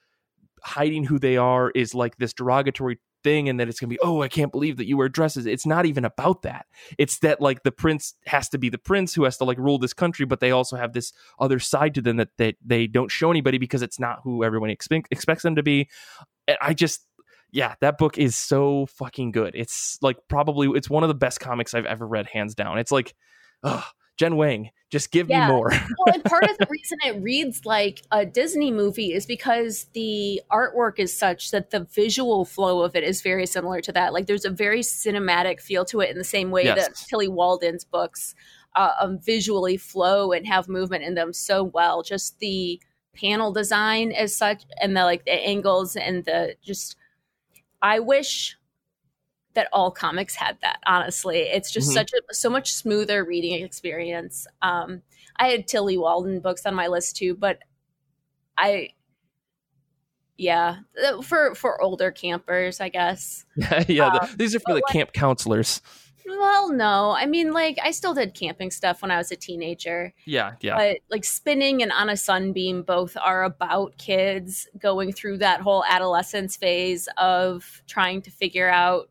hiding 0.62 1.04
who 1.04 1.18
they 1.18 1.36
are 1.36 1.70
is 1.70 1.94
like 1.94 2.16
this 2.16 2.32
derogatory 2.32 2.98
thing 3.22 3.48
and 3.48 3.60
that 3.60 3.68
it's 3.68 3.78
gonna 3.78 3.88
be 3.88 3.98
oh 4.02 4.20
i 4.20 4.28
can't 4.28 4.50
believe 4.50 4.76
that 4.76 4.86
you 4.86 4.96
wear 4.96 5.08
dresses 5.08 5.46
it's 5.46 5.66
not 5.66 5.86
even 5.86 6.04
about 6.04 6.42
that 6.42 6.66
it's 6.98 7.18
that 7.20 7.40
like 7.40 7.62
the 7.62 7.70
prince 7.70 8.14
has 8.26 8.48
to 8.48 8.58
be 8.58 8.68
the 8.68 8.78
prince 8.78 9.14
who 9.14 9.24
has 9.24 9.36
to 9.36 9.44
like 9.44 9.58
rule 9.58 9.78
this 9.78 9.92
country 9.92 10.26
but 10.26 10.40
they 10.40 10.50
also 10.50 10.76
have 10.76 10.92
this 10.92 11.12
other 11.38 11.58
side 11.58 11.94
to 11.94 12.00
them 12.00 12.16
that 12.16 12.30
they, 12.36 12.56
they 12.64 12.86
don't 12.86 13.10
show 13.10 13.30
anybody 13.30 13.58
because 13.58 13.82
it's 13.82 14.00
not 14.00 14.20
who 14.24 14.42
everyone 14.42 14.70
expect, 14.70 15.08
expects 15.10 15.42
them 15.42 15.54
to 15.54 15.62
be 15.62 15.88
and 16.48 16.56
i 16.60 16.74
just 16.74 17.06
yeah 17.52 17.74
that 17.80 17.98
book 17.98 18.18
is 18.18 18.34
so 18.34 18.86
fucking 18.86 19.30
good 19.30 19.54
it's 19.54 19.98
like 20.02 20.16
probably 20.28 20.68
it's 20.76 20.90
one 20.90 21.02
of 21.04 21.08
the 21.08 21.14
best 21.14 21.38
comics 21.40 21.74
i've 21.74 21.84
ever 21.86 22.06
read 22.06 22.26
hands 22.26 22.54
down 22.54 22.78
it's 22.78 22.90
like 22.90 23.14
ugh, 23.62 23.84
jen 24.18 24.36
wang 24.36 24.70
just 24.90 25.10
give 25.10 25.28
Yeah. 25.30 25.46
me 25.46 25.52
more 25.52 25.68
well, 25.70 26.14
and 26.14 26.22
part 26.24 26.44
of 26.44 26.58
the 26.58 26.66
reason 26.68 26.98
it 27.06 27.22
reads 27.22 27.64
like 27.64 28.02
a 28.10 28.26
Disney 28.26 28.70
movie 28.70 29.14
is 29.14 29.24
because 29.24 29.86
the 29.94 30.42
artwork 30.50 30.98
is 30.98 31.16
such 31.16 31.50
that 31.50 31.70
the 31.70 31.84
visual 31.94 32.44
flow 32.44 32.82
of 32.82 32.94
it 32.94 33.02
is 33.02 33.22
very 33.22 33.46
similar 33.46 33.80
to 33.80 33.92
that. 33.92 34.12
Like 34.12 34.26
there's 34.26 34.44
a 34.44 34.50
very 34.50 34.80
cinematic 34.80 35.62
feel 35.62 35.86
to 35.86 36.00
it 36.02 36.10
in 36.10 36.18
the 36.18 36.24
same 36.24 36.50
way 36.50 36.64
Yes. 36.64 36.76
that 36.76 36.94
Tilly 37.08 37.26
Walden's 37.28 37.84
books 37.84 38.34
uh, 38.76 38.90
um, 39.00 39.18
visually 39.18 39.78
flow 39.78 40.32
and 40.32 40.46
have 40.46 40.68
movement 40.68 41.04
in 41.04 41.14
them 41.14 41.32
so 41.32 41.62
well. 41.64 42.02
Just 42.02 42.38
the 42.38 42.78
panel 43.14 43.50
design 43.50 44.12
as 44.12 44.36
such, 44.36 44.64
and 44.82 44.94
the 44.94 45.04
like 45.04 45.24
the 45.24 45.32
angles 45.32 45.96
and 45.96 46.26
the 46.26 46.54
just. 46.62 46.96
I 47.82 47.98
wish 47.98 48.56
that 49.54 49.68
all 49.72 49.90
comics 49.90 50.34
had 50.34 50.56
that 50.62 50.78
honestly. 50.86 51.40
It's 51.40 51.70
just 51.70 51.90
Mhm. 51.90 51.94
such 51.94 52.12
a 52.14 52.34
so 52.34 52.48
much 52.48 52.72
smoother 52.72 53.24
reading 53.24 53.62
experience. 53.62 54.46
Um 54.62 55.02
i 55.36 55.48
had 55.48 55.66
tilly 55.66 55.96
walden 55.96 56.40
books 56.40 56.66
on 56.66 56.74
my 56.74 56.86
list 56.88 57.16
too 57.16 57.34
but 57.34 57.58
i 58.58 58.90
yeah 60.36 60.76
uh, 61.06 61.22
for 61.22 61.54
for 61.54 61.80
older 61.82 62.10
campers 62.10 62.80
i 62.80 62.88
guess. 62.90 63.44
Yeah 63.88 64.10
the- 64.10 64.22
Um, 64.24 64.28
these 64.36 64.54
are 64.54 64.60
for 64.60 64.72
the 64.74 64.82
like- 64.84 64.92
camp 64.92 65.12
counselors 65.14 65.80
well 66.26 66.72
no. 66.72 67.10
I 67.10 67.26
mean 67.26 67.52
like 67.52 67.78
i 67.82 67.90
still 67.90 68.14
did 68.14 68.34
camping 68.34 68.70
stuff 68.70 69.02
when 69.02 69.10
i 69.10 69.18
was 69.18 69.30
a 69.30 69.36
teenager. 69.36 70.12
Yeah 70.24 70.52
yeah. 70.60 70.76
But 70.76 70.98
like 71.10 71.24
spinning 71.24 71.82
and 71.82 71.92
on 71.92 72.08
a 72.08 72.16
sunbeam 72.16 72.82
both 72.82 73.16
are 73.16 73.44
about 73.44 73.96
kids 73.98 74.68
going 74.78 75.12
through 75.12 75.38
that 75.38 75.60
whole 75.60 75.84
adolescence 75.88 76.56
phase 76.56 77.08
of 77.16 77.82
trying 77.86 78.22
to 78.22 78.30
figure 78.30 78.70
out 78.70 79.10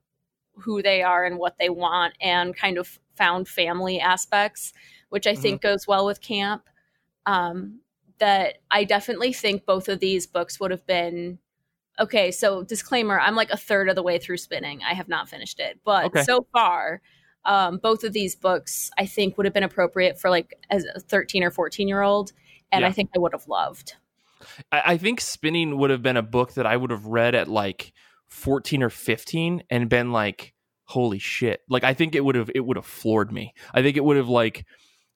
who 0.56 0.82
they 0.82 1.02
are 1.02 1.26
and 1.26 1.38
what 1.38 1.58
they 1.58 1.70
want 1.70 2.14
and 2.22 2.56
kind 2.56 2.78
of 2.78 3.00
found 3.16 3.48
family 3.48 4.00
aspects 4.00 4.74
which 5.10 5.28
i 5.28 5.36
think 5.36 5.62
goes 5.62 5.88
well 5.88 6.06
with 6.06 6.22
camp. 6.22 6.64
Um, 7.26 7.82
that 8.20 8.60
i 8.70 8.84
definitely 8.84 9.34
think 9.34 9.66
both 9.66 9.90
of 9.90 10.00
these 10.00 10.28
books 10.28 10.60
would 10.60 10.72
have 10.72 10.86
been 10.86 11.40
okay 12.02 12.32
so 12.32 12.64
disclaimer 12.64 13.20
i'm 13.20 13.36
like 13.36 13.50
a 13.52 13.58
third 13.58 13.88
of 13.88 13.96
the 13.96 14.04
way 14.04 14.18
through 14.20 14.38
spinning 14.38 14.82
i 14.84 14.94
have 14.94 15.08
not 15.08 15.30
finished 15.30 15.60
it 15.60 15.80
but 15.86 16.06
Okay. 16.06 16.24
so 16.24 16.46
far 16.52 17.02
um, 17.44 17.78
both 17.78 18.04
of 18.04 18.12
these 18.14 18.36
books 18.36 18.92
i 18.98 19.06
think 19.06 19.38
would 19.38 19.46
have 19.46 19.54
been 19.54 19.64
appropriate 19.64 20.20
for 20.20 20.30
like 20.30 20.54
as 20.70 20.86
a 20.96 21.00
13 21.00 21.44
or 21.44 21.52
14 21.52 21.88
year 21.88 22.02
old 22.02 22.34
and 22.72 22.82
Yeah. 22.82 22.88
i 22.88 22.92
think 22.92 23.10
i 23.16 23.20
would 23.20 23.32
have 23.34 23.48
loved 23.48 23.96
I, 24.72 24.82
I 24.94 24.98
think 24.98 25.22
spinning 25.22 25.78
would 25.78 25.90
have 25.92 26.02
been 26.02 26.18
a 26.18 26.24
book 26.24 26.56
that 26.56 26.66
I 26.66 26.76
would 26.76 26.90
have 26.90 27.06
read 27.06 27.36
at 27.36 27.48
like 27.48 27.94
14 28.30 28.82
or 28.82 28.90
15 28.90 29.64
and 29.70 29.88
been 29.90 30.12
like, 30.12 30.54
holy 30.86 31.20
shit. 31.20 31.62
Like 31.70 31.84
I 31.84 31.94
think 31.94 32.16
it 32.16 32.26
would 32.26 32.36
have 32.36 32.50
it 32.56 32.62
would 32.62 32.78
have 32.78 32.86
floored 32.86 33.32
me. 33.32 33.54
I 33.74 33.82
think 33.84 33.98
it 33.98 34.04
would 34.04 34.18
have 34.18 34.30
like 34.30 34.66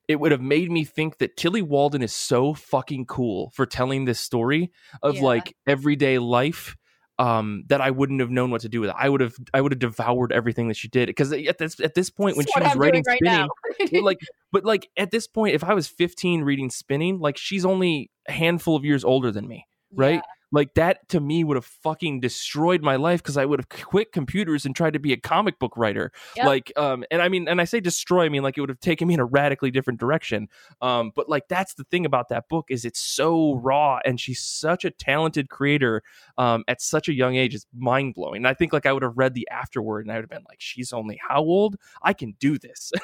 it 0.07 0.19
would 0.19 0.31
have 0.31 0.41
made 0.41 0.69
me 0.71 0.83
think 0.83 1.17
that 1.17 1.37
Tilly 1.37 1.61
Walden 1.61 2.01
is 2.01 2.13
so 2.13 2.53
fucking 2.53 3.05
cool 3.05 3.51
for 3.51 3.65
telling 3.65 4.05
this 4.05 4.19
story 4.19 4.71
of 5.01 5.15
Yeah. 5.15 5.23
like 5.23 5.55
everyday 5.67 6.19
life 6.19 6.75
um 7.17 7.63
that 7.67 7.79
I 7.79 7.91
wouldn't 7.91 8.19
have 8.19 8.29
known 8.29 8.51
what 8.51 8.61
to 8.61 8.69
do 8.69 8.81
with 8.81 8.89
it. 8.89 8.95
I 8.99 9.07
would 9.07 9.21
have 9.21 9.35
I 9.53 9.61
would 9.61 9.71
have 9.71 9.79
devoured 9.79 10.33
everything 10.33 10.67
that 10.67 10.75
she 10.75 10.89
did 10.89 11.07
because 11.07 11.31
at 11.31 11.57
this 11.57 11.79
at 11.79 11.93
this 11.93 12.09
point 12.09 12.35
when 12.35 12.45
That's 12.45 12.53
she 12.53 12.59
was 12.59 12.71
I'm 12.73 12.79
writing 12.79 13.03
spinning 13.05 13.47
right 13.79 13.91
now. 13.93 14.01
like 14.01 14.19
but 14.51 14.65
like 14.65 14.89
at 14.97 15.11
this 15.11 15.25
point 15.27 15.55
if 15.55 15.63
i 15.63 15.73
was 15.73 15.87
15 15.87 16.41
reading 16.41 16.69
spinning 16.69 17.19
like 17.19 17.37
she's 17.37 17.65
only 17.65 18.11
a 18.27 18.33
handful 18.33 18.75
of 18.75 18.83
years 18.83 19.05
older 19.05 19.31
than 19.31 19.47
me 19.47 19.65
right 19.93 20.21
like 20.55 20.73
that 20.73 21.07
to 21.09 21.19
me 21.19 21.43
would 21.43 21.57
have 21.57 21.65
fucking 21.65 22.19
destroyed 22.21 22.81
my 22.81 22.95
life 22.95 23.21
because 23.21 23.37
i 23.37 23.45
would 23.45 23.59
have 23.59 23.69
quit 23.69 24.11
computers 24.11 24.65
and 24.65 24.75
tried 24.75 24.93
to 24.93 24.99
be 24.99 25.13
a 25.13 25.17
comic 25.17 25.59
book 25.59 25.73
writer. 25.75 26.11
Yep. 26.35 26.45
like 26.45 26.71
um 26.77 27.03
and 27.11 27.21
i 27.21 27.29
mean 27.29 27.47
and 27.47 27.61
i 27.61 27.65
say 27.65 27.79
destroy 27.79 28.25
i 28.25 28.29
mean 28.29 28.41
like 28.41 28.57
it 28.57 28.61
would 28.61 28.69
have 28.69 28.79
taken 28.79 29.07
me 29.07 29.13
in 29.13 29.19
a 29.19 29.25
radically 29.25 29.69
different 29.69 29.99
direction. 29.99 30.47
Um 30.81 31.11
but 31.15 31.29
like 31.29 31.47
that's 31.49 31.75
the 31.75 31.83
thing 31.85 32.05
about 32.05 32.29
that 32.29 32.47
book 32.49 32.65
is 32.69 32.85
it's 32.85 32.99
so 32.99 33.55
raw 33.55 33.99
and 34.05 34.19
she's 34.19 34.41
such 34.41 34.85
a 34.85 34.91
talented 34.91 35.49
creator 35.49 36.01
um 36.37 36.63
at 36.67 36.81
such 36.81 37.09
a 37.09 37.13
young 37.13 37.35
age. 37.35 37.53
It's 37.53 37.67
mind-blowing. 37.75 38.37
And 38.37 38.47
i 38.47 38.53
think 38.53 38.73
like 38.73 38.85
i 38.85 38.93
would 38.93 39.03
have 39.03 39.17
read 39.17 39.33
the 39.33 39.47
afterword 39.51 40.05
and 40.05 40.11
i 40.11 40.15
would 40.15 40.23
have 40.23 40.29
been 40.29 40.45
like 40.47 40.61
she's 40.61 40.93
only 40.93 41.19
how 41.27 41.41
old? 41.41 41.75
I 42.01 42.13
can 42.13 42.35
do 42.39 42.57
this. 42.57 42.91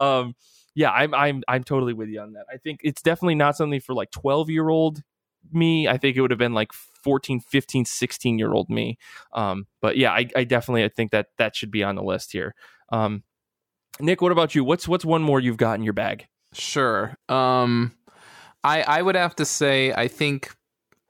Um 0.00 0.34
yeah 0.74 0.90
i'm 0.90 1.14
i'm 1.14 1.42
i'm 1.46 1.62
totally 1.62 1.92
with 1.92 2.08
you 2.08 2.20
on 2.20 2.32
that. 2.32 2.46
I 2.52 2.56
think 2.56 2.80
it's 2.82 3.02
definitely 3.02 3.36
not 3.36 3.56
something 3.56 3.80
for 3.80 3.94
like 3.94 4.10
12 4.10 4.50
year 4.50 4.68
old 4.68 5.02
me. 5.52 5.88
I 5.88 5.96
think 5.98 6.16
it 6.16 6.20
would 6.20 6.30
have 6.30 6.38
been 6.38 6.54
like 6.54 6.72
14, 6.72 7.40
15, 7.40 7.84
16 7.84 8.38
year 8.38 8.52
old 8.52 8.70
me. 8.70 8.98
Um, 9.32 9.66
but 9.80 9.96
yeah, 9.96 10.12
I, 10.12 10.28
I 10.34 10.44
definitely 10.44 10.84
I 10.84 10.88
think 10.88 11.10
that 11.12 11.28
that 11.38 11.54
should 11.56 11.70
be 11.70 11.82
on 11.84 11.94
the 11.96 12.02
list 12.02 12.32
here. 12.32 12.54
Um, 12.90 13.22
Nick, 14.00 14.20
what 14.22 14.32
about 14.32 14.54
you? 14.54 14.64
What's 14.64 14.88
what's 14.88 15.04
one 15.04 15.22
more 15.22 15.40
you've 15.40 15.56
got 15.56 15.74
in 15.78 15.82
your 15.84 15.92
bag? 15.92 16.26
Sure. 16.52 17.16
Um, 17.28 17.92
I 18.62 18.82
I 18.82 19.02
would 19.02 19.14
have 19.16 19.36
to 19.36 19.44
say 19.44 19.92
I 19.92 20.08
think. 20.08 20.54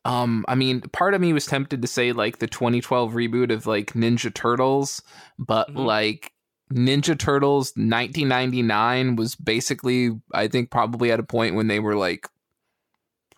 Um, 0.06 0.44
I 0.48 0.54
mean, 0.54 0.82
part 0.82 1.14
of 1.14 1.22
me 1.22 1.32
was 1.32 1.46
tempted 1.46 1.80
to 1.80 1.88
say 1.88 2.12
like 2.12 2.38
the 2.38 2.46
2012 2.46 3.12
reboot 3.14 3.50
of 3.50 3.66
like 3.66 3.94
Ninja 3.94 4.32
Turtles, 4.34 5.00
but 5.38 5.70
Mhm. 5.70 5.86
like 5.86 6.32
Ninja 6.70 7.18
Turtles 7.18 7.72
1999 7.76 9.16
was 9.16 9.34
basically, 9.34 10.10
I 10.32 10.48
think, 10.48 10.70
probably 10.70 11.10
at 11.10 11.20
a 11.20 11.22
point 11.24 11.54
when 11.54 11.68
they 11.68 11.80
were 11.80 11.96
like 11.96 12.28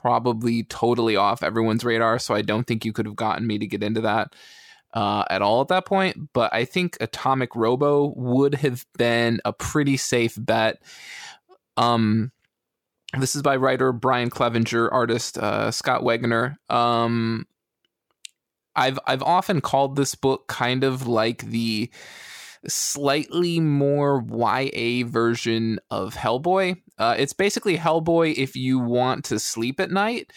probably 0.07 0.63
totally 0.63 1.17
off 1.17 1.43
everyone's 1.43 1.85
radar. 1.85 2.17
So 2.21 2.33
I 2.33 2.41
don't 2.41 2.65
think 2.65 2.85
you 2.85 2.93
could 2.93 3.07
have 3.07 3.17
gotten 3.17 3.45
me 3.45 3.59
to 3.59 3.67
get 3.67 3.83
into 3.83 4.03
that 4.03 4.37
uh, 4.95 5.25
at 5.29 5.43
all 5.43 5.63
at 5.63 5.69
that 5.69 5.85
point. 5.85 6.31
But 6.33 6.55
I 6.55 6.65
think 6.65 6.97
Atomic 7.01 7.57
Robo 7.57 8.15
would 8.15 8.55
have 8.55 8.87
been 8.97 9.41
a 9.45 9.53
pretty 9.53 9.97
safe 9.97 10.37
bet. 10.39 10.81
Um, 11.77 12.31
this 13.19 13.35
is 13.35 13.43
by 13.43 13.57
writer 13.57 13.91
Brian 13.91 14.31
Clevenger, 14.31 14.95
artist 14.95 15.39
uh, 15.39 15.73
Scott 15.73 16.03
Wegener. 16.03 16.55
Um, 16.71 17.49
I've 18.77 19.01
I've 19.09 19.25
often 19.25 19.61
called 19.61 19.97
this 19.97 20.15
book 20.15 20.47
kind 20.47 20.85
of 20.85 21.09
like 21.09 21.47
the 21.47 21.91
slightly 22.67 23.61
more 23.61 24.23
YA 24.29 25.07
version 25.07 25.79
of 25.91 26.15
Hellboy. 26.15 26.77
Uh, 26.99 27.15
it's 27.19 27.33
basically 27.33 27.77
Hellboy 27.77 28.35
if 28.37 28.57
you 28.57 28.79
want 28.79 29.25
to 29.27 29.39
sleep 29.39 29.81
at 29.81 29.91
night. 29.91 30.33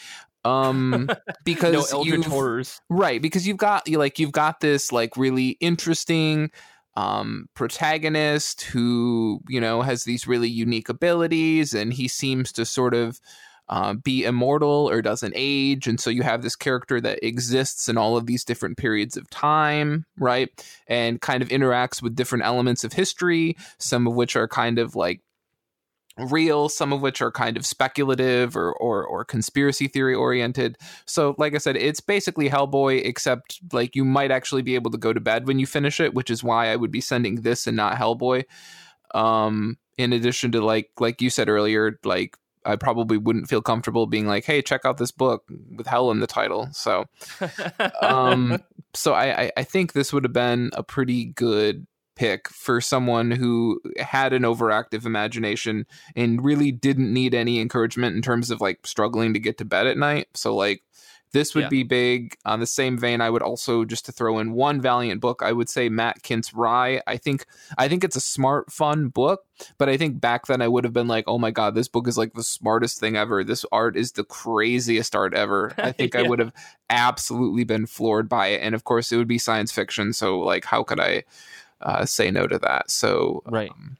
Um, 0.45 1.09
because 1.45 1.91
no 1.91 2.03
you've- 2.03 2.23
horrors. 2.29 2.79
right 2.89 3.21
because 3.21 3.45
you've 3.45 3.57
got 3.57 3.87
you 3.89 3.97
like 3.97 4.19
you've 4.19 4.31
got 4.31 4.61
this 4.61 4.91
like 4.93 5.17
really 5.17 5.57
interesting 5.59 6.49
um 6.95 7.47
protagonist 7.55 8.61
who 8.63 9.41
you 9.49 9.59
know 9.59 9.81
has 9.81 10.05
these 10.05 10.27
really 10.27 10.47
unique 10.49 10.87
abilities 10.89 11.73
and 11.73 11.93
he 11.93 12.07
seems 12.07 12.51
to 12.53 12.65
sort 12.65 12.93
of 12.93 13.19
uh, 13.69 13.93
be 13.93 14.25
immortal 14.25 14.89
or 14.89 15.01
doesn't 15.01 15.33
age. 15.35 15.87
And 15.87 15.99
so 15.99 16.09
you 16.09 16.23
have 16.23 16.41
this 16.41 16.55
character 16.55 16.99
that 17.01 17.25
exists 17.25 17.87
in 17.87 17.97
all 17.97 18.17
of 18.17 18.25
these 18.25 18.43
different 18.43 18.77
periods 18.77 19.15
of 19.15 19.29
time 19.29 20.05
right? 20.17 20.49
And 20.87 21.21
kind 21.21 21.41
of 21.41 21.49
interacts 21.49 22.01
with 22.01 22.15
different 22.15 22.45
elements 22.45 22.83
of 22.83 22.93
history 22.93 23.55
some 23.77 24.07
of 24.07 24.15
which 24.15 24.35
are 24.35 24.47
kind 24.47 24.79
of 24.79 24.95
like 24.95 25.21
real 26.17 26.69
some 26.69 26.91
of 26.91 27.01
which 27.01 27.21
are 27.21 27.31
kind 27.31 27.57
of 27.57 27.65
speculative 27.65 28.55
or 28.55 28.73
or, 28.73 29.05
or 29.05 29.23
conspiracy 29.23 29.87
theory 29.87 30.13
oriented. 30.13 30.77
So, 31.05 31.35
like 31.37 31.55
I 31.55 31.57
said, 31.57 31.77
it's 31.77 32.01
basically 32.01 32.49
Hellboy, 32.49 33.05
except 33.05 33.59
like 33.71 33.95
you 33.95 34.03
might 34.05 34.31
actually 34.31 34.61
be 34.61 34.75
able 34.75 34.91
to 34.91 34.97
go 34.97 35.13
to 35.13 35.19
bed 35.19 35.47
when 35.47 35.59
you 35.59 35.65
finish 35.65 35.99
it, 35.99 36.13
which 36.13 36.29
is 36.29 36.43
why 36.43 36.67
I 36.67 36.75
would 36.75 36.91
be 36.91 37.01
sending 37.01 37.35
this 37.41 37.67
and 37.67 37.77
not 37.77 37.97
Hellboy. 37.97 38.45
Um, 39.15 39.77
in 39.97 40.13
addition 40.13 40.51
to 40.53 40.61
like 40.61 40.91
like 40.99 41.21
you 41.21 41.29
said 41.29 41.49
earlier, 41.49 41.99
like 42.03 42.37
I 42.65 42.75
probably 42.75 43.17
wouldn't 43.17 43.47
feel 43.49 43.61
comfortable 43.61 44.05
being 44.07 44.27
like, 44.27 44.45
"Hey, 44.45 44.61
check 44.61 44.81
out 44.85 44.97
this 44.97 45.11
book 45.11 45.43
with 45.75 45.87
Hell 45.87 46.11
in 46.11 46.19
the 46.19 46.27
title." 46.27 46.67
So, 46.71 47.05
um, 48.01 48.59
so 48.93 49.13
I 49.13 49.43
I- 49.43 49.51
I 49.57 49.63
think 49.63 49.93
this 49.93 50.11
would 50.13 50.23
have 50.23 50.33
been 50.33 50.71
a 50.73 50.83
pretty 50.83 51.25
good 51.25 51.87
pick 52.15 52.49
for 52.49 52.81
someone 52.81 53.31
who 53.31 53.79
had 53.97 54.33
an 54.33 54.43
overactive 54.43 55.05
imagination 55.05 55.85
and 56.17 56.43
really 56.43 56.69
didn't 56.69 57.13
need 57.13 57.33
any 57.33 57.61
encouragement 57.61 58.13
in 58.13 58.21
terms 58.21 58.51
of 58.51 58.59
like 58.59 58.85
struggling 58.85 59.33
to 59.33 59.39
get 59.39 59.57
to 59.57 59.63
bed 59.65 59.87
at 59.87 59.97
night. 59.97 60.27
So 60.33 60.53
like 60.53 60.83
this 61.31 61.53
would 61.55 61.65
Yeah. 61.65 61.69
be 61.69 61.83
big. 61.83 62.35
On 62.45 62.59
the 62.59 62.65
same 62.65 62.97
vein, 62.97 63.21
I 63.21 63.29
would 63.29 63.41
also 63.41 63.85
just 63.85 64.05
to 64.05 64.11
throw 64.11 64.39
in 64.39 64.53
one 64.53 64.81
Valiant 64.81 65.21
book. 65.21 65.41
I 65.43 65.51
would 65.51 65.69
say 65.69 65.87
Matt 65.89 66.23
Kindt's 66.23 66.53
Rai. 66.53 67.01
I 67.05 67.17
think 67.17 67.45
I 67.77 67.87
think 67.87 68.03
it's 68.03 68.15
a 68.15 68.21
smart, 68.21 68.71
fun 68.71 69.09
book. 69.09 69.43
But 69.77 69.89
I 69.89 69.97
think 69.97 70.21
back 70.21 70.47
then 70.47 70.61
I 70.61 70.67
would 70.67 70.85
have 70.85 70.93
been 70.93 71.07
like, 71.07 71.25
oh 71.27 71.37
my 71.37 71.51
god, 71.51 71.75
this 71.75 71.87
book 71.89 72.07
is 72.07 72.17
like 72.17 72.33
the 72.33 72.43
smartest 72.43 72.99
thing 72.99 73.15
ever. 73.17 73.43
This 73.43 73.65
art 73.71 73.97
is 73.97 74.13
the 74.13 74.23
craziest 74.23 75.15
art 75.15 75.33
ever. 75.33 75.73
I 75.77 75.91
think 75.99 76.15
I 76.15 76.23
would 76.23 76.39
have 76.39 76.53
absolutely 76.89 77.63
been 77.63 77.85
floored 77.85 78.27
by 78.29 78.47
it. 78.47 78.61
And 78.61 78.73
of 78.73 78.83
course, 78.83 79.11
it 79.11 79.17
would 79.17 79.27
be 79.27 79.37
science 79.37 79.71
fiction. 79.71 80.13
So 80.13 80.39
like, 80.39 80.65
how 80.65 80.83
could 80.83 80.99
I 80.99 81.23
uh, 81.81 82.05
say 82.05 82.31
no 82.31 82.47
to 82.47 82.57
that? 82.59 82.89
So 82.89 83.43
Right. 83.45 83.69
um, 83.71 83.97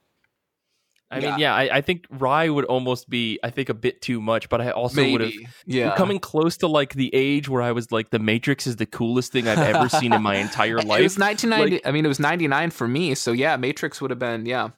I 1.12 1.18
mean, 1.18 1.38
yeah, 1.38 1.54
I, 1.54 1.78
I 1.78 1.80
think 1.80 2.06
Rai 2.08 2.48
would 2.48 2.66
almost 2.66 3.10
be, 3.10 3.40
I 3.42 3.50
think, 3.50 3.68
a 3.68 3.74
bit 3.74 4.00
too 4.00 4.20
much, 4.20 4.48
but 4.48 4.60
I 4.60 4.70
also 4.70 5.08
would 5.10 5.20
have 5.20 5.32
yeah. 5.66 5.96
Coming 5.96 6.20
close 6.20 6.56
to 6.58 6.68
like 6.68 6.94
the 6.94 7.12
age 7.12 7.48
where 7.48 7.62
I 7.62 7.72
was 7.72 7.90
like, 7.90 8.10
The 8.10 8.20
Matrix 8.20 8.66
is 8.66 8.76
the 8.76 8.86
coolest 8.86 9.32
thing 9.32 9.48
I've 9.48 9.58
ever 9.58 9.88
seen 9.88 10.12
in 10.12 10.22
my 10.22 10.36
entire 10.46 10.80
life. 10.80 11.00
It 11.00 11.04
was 11.04 11.18
1990. 11.18 11.84
I 11.84 11.90
mean, 11.90 12.04
it 12.04 12.08
was 12.08 12.20
99 12.20 12.70
for 12.70 12.86
me. 12.86 13.16
So 13.16 13.32
yeah, 13.32 13.56
Matrix 13.56 14.00
would 14.00 14.10
have 14.10 14.20
been 14.20 14.46
yeah. 14.46 14.70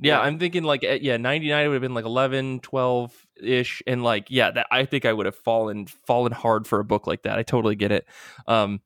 Yeah, 0.00 0.18
Yeah. 0.18 0.20
I'm 0.20 0.38
thinking 0.38 0.64
like 0.64 0.84
eh, 0.84 0.98
yeah, 1.00 1.16
99 1.16 1.68
would 1.68 1.74
have 1.74 1.82
been 1.82 1.94
like 1.94 2.04
11, 2.04 2.60
12 2.60 3.26
ish 3.42 3.82
and 3.86 4.02
like 4.02 4.26
yeah, 4.28 4.50
that 4.50 4.66
I 4.70 4.84
think 4.84 5.06
I 5.06 5.12
would 5.12 5.26
have 5.26 5.36
fallen 5.36 5.86
fallen 6.06 6.32
hard 6.32 6.66
for 6.66 6.78
a 6.80 6.84
book 6.84 7.06
like 7.06 7.22
that. 7.22 7.38
I 7.38 7.42
totally 7.42 7.76
get 7.76 7.90
it. 7.90 8.06
Um 8.46 8.80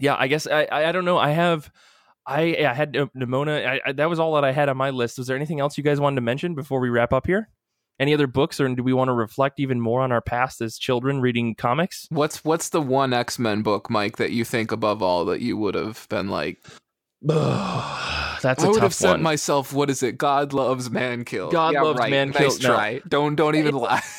yeah, 0.00 0.16
I 0.18 0.26
guess 0.26 0.46
I 0.46 0.64
I, 0.64 0.88
I 0.88 0.92
don't 0.92 1.04
know. 1.04 1.18
I 1.18 1.30
have 1.30 1.70
I 2.26 2.66
I 2.66 2.72
had 2.74 2.92
Nimona. 2.94 3.66
I, 3.66 3.80
I, 3.86 3.92
that 3.92 4.08
was 4.08 4.18
all 4.18 4.34
that 4.34 4.44
I 4.44 4.52
had 4.52 4.68
on 4.68 4.76
my 4.76 4.90
list. 4.90 5.18
Was 5.18 5.26
there 5.26 5.36
anything 5.36 5.60
else 5.60 5.76
you 5.76 5.84
guys 5.84 6.00
wanted 6.00 6.16
to 6.16 6.22
mention 6.22 6.54
before 6.54 6.80
we 6.80 6.88
wrap 6.88 7.12
up 7.12 7.26
here? 7.26 7.48
Any 8.00 8.12
other 8.12 8.26
books, 8.26 8.60
or 8.60 8.68
do 8.74 8.82
we 8.82 8.92
want 8.92 9.08
to 9.08 9.12
reflect 9.12 9.60
even 9.60 9.80
more 9.80 10.00
on 10.00 10.10
our 10.10 10.20
past 10.20 10.60
as 10.60 10.76
children 10.78 11.20
reading 11.20 11.54
comics? 11.54 12.06
What's 12.10 12.44
what's 12.44 12.70
the 12.70 12.80
one 12.80 13.12
X 13.12 13.38
Men 13.38 13.62
book, 13.62 13.88
Mike, 13.88 14.16
that 14.16 14.32
you 14.32 14.44
think 14.44 14.72
above 14.72 15.02
all 15.02 15.24
that 15.26 15.40
you 15.42 15.56
would 15.56 15.74
have 15.76 16.06
been 16.08 16.28
like? 16.28 16.58
That's 17.22 18.62
a 18.62 18.66
I 18.66 18.68
would 18.68 18.74
tough 18.74 18.82
have 18.82 18.94
sent 18.94 19.12
one. 19.12 19.22
myself. 19.22 19.72
What 19.72 19.90
is 19.90 20.02
it? 20.02 20.18
God 20.18 20.52
loves 20.52 20.90
man 20.90 21.24
kill. 21.24 21.50
God 21.50 21.72
Yeah, 21.74 21.82
loves 21.82 21.98
right. 21.98 22.10
man 22.10 22.30
nice 22.30 22.58
kill. 22.58 22.70
No. 22.70 22.76
try. 22.76 23.00
Don't 23.08 23.34
don't 23.36 23.54
even 23.56 23.74
lie. 23.76 24.02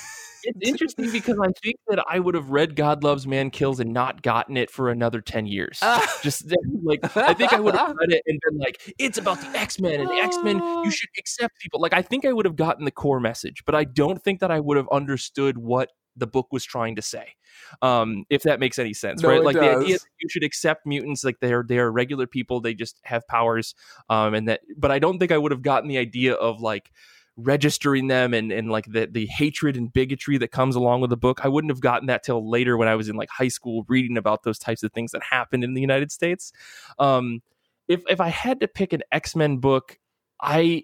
it's 0.45 0.69
interesting 0.69 1.11
because 1.11 1.37
I 1.39 1.51
think 1.63 1.77
that 1.87 2.03
I 2.09 2.19
would 2.19 2.35
have 2.35 2.49
read 2.49 2.75
God 2.75 3.03
Loves 3.03 3.25
Man 3.27 3.49
Kills 3.49 3.79
and 3.79 3.93
not 3.93 4.21
gotten 4.21 4.57
it 4.57 4.69
for 4.69 4.89
another 4.89 5.21
10 5.21 5.45
years. 5.45 5.79
Just 6.21 6.45
like, 6.83 7.15
I 7.17 7.33
think 7.33 7.53
I 7.53 7.59
would 7.59 7.75
have 7.75 7.95
read 7.99 8.11
it 8.11 8.23
and 8.27 8.39
been 8.49 8.59
like, 8.59 8.93
it's 8.97 9.17
about 9.17 9.41
the 9.41 9.47
X 9.57 9.79
Men 9.79 9.99
and 9.99 10.09
the 10.09 10.15
X 10.15 10.37
Men, 10.43 10.57
you 10.83 10.91
should 10.91 11.09
accept 11.17 11.59
people. 11.59 11.79
Like, 11.79 11.93
I 11.93 12.01
think 12.01 12.25
I 12.25 12.33
would 12.33 12.45
have 12.45 12.55
gotten 12.55 12.85
the 12.85 12.91
core 12.91 13.19
message, 13.19 13.63
but 13.65 13.75
I 13.75 13.83
don't 13.83 14.21
think 14.21 14.39
that 14.39 14.51
I 14.51 14.59
would 14.59 14.77
have 14.77 14.87
understood 14.91 15.57
what 15.57 15.89
the 16.15 16.27
book 16.27 16.47
was 16.51 16.63
trying 16.63 16.95
to 16.95 17.01
say. 17.01 17.33
Um, 17.81 18.25
if 18.29 18.43
that 18.43 18.59
makes 18.59 18.79
any 18.79 18.93
sense, 18.93 19.21
No, 19.21 19.29
right? 19.29 19.43
Like 19.43 19.55
the 19.55 19.77
idea 19.77 19.97
that 19.97 20.05
you 20.19 20.29
should 20.29 20.43
accept 20.43 20.85
mutants, 20.85 21.23
like 21.23 21.39
they're 21.39 21.63
they're 21.67 21.91
regular 21.91 22.27
people, 22.27 22.61
they 22.61 22.73
just 22.73 22.99
have 23.03 23.27
powers. 23.27 23.75
Um, 24.09 24.33
and 24.33 24.47
that, 24.47 24.61
but 24.77 24.91
I 24.91 24.99
don't 24.99 25.19
think 25.19 25.31
I 25.31 25.37
would 25.37 25.51
have 25.51 25.61
gotten 25.61 25.89
the 25.89 25.97
idea 25.97 26.33
of 26.33 26.61
like 26.61 26.91
registering 27.37 28.07
them 28.07 28.33
and 28.33 28.51
and 28.51 28.71
like 28.71 28.85
the 28.85 29.07
the 29.07 29.25
hatred 29.25 29.75
and 29.75 29.91
bigotry 29.91 30.37
that 30.37 30.51
comes 30.51 30.75
along 30.75 31.01
with 31.01 31.09
the 31.09 31.17
book. 31.17 31.41
I 31.43 31.47
wouldn't 31.47 31.71
have 31.71 31.81
gotten 31.81 32.07
that 32.07 32.23
till 32.23 32.49
later 32.49 32.77
when 32.77 32.87
I 32.87 32.95
was 32.95 33.09
in 33.09 33.15
like 33.15 33.29
high 33.29 33.49
school 33.49 33.85
reading 33.87 34.17
about 34.17 34.43
those 34.43 34.59
types 34.59 34.83
of 34.83 34.91
things 34.93 35.11
that 35.11 35.23
happened 35.23 35.63
in 35.63 35.73
the 35.73 35.81
United 35.81 36.11
States. 36.11 36.51
Um, 36.99 37.41
if 37.87 38.01
if 38.09 38.21
I 38.21 38.29
had 38.29 38.61
to 38.61 38.67
pick 38.67 38.93
an 38.93 39.03
X 39.11 39.35
Men 39.35 39.57
book, 39.57 39.99
I 40.41 40.83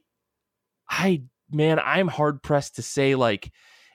I 0.90 1.24
man, 1.52 1.80
I'm 1.80 2.08
hard 2.08 2.44
pressed 2.44 2.76
to 2.76 2.82
say 2.82 3.16
like 3.16 3.52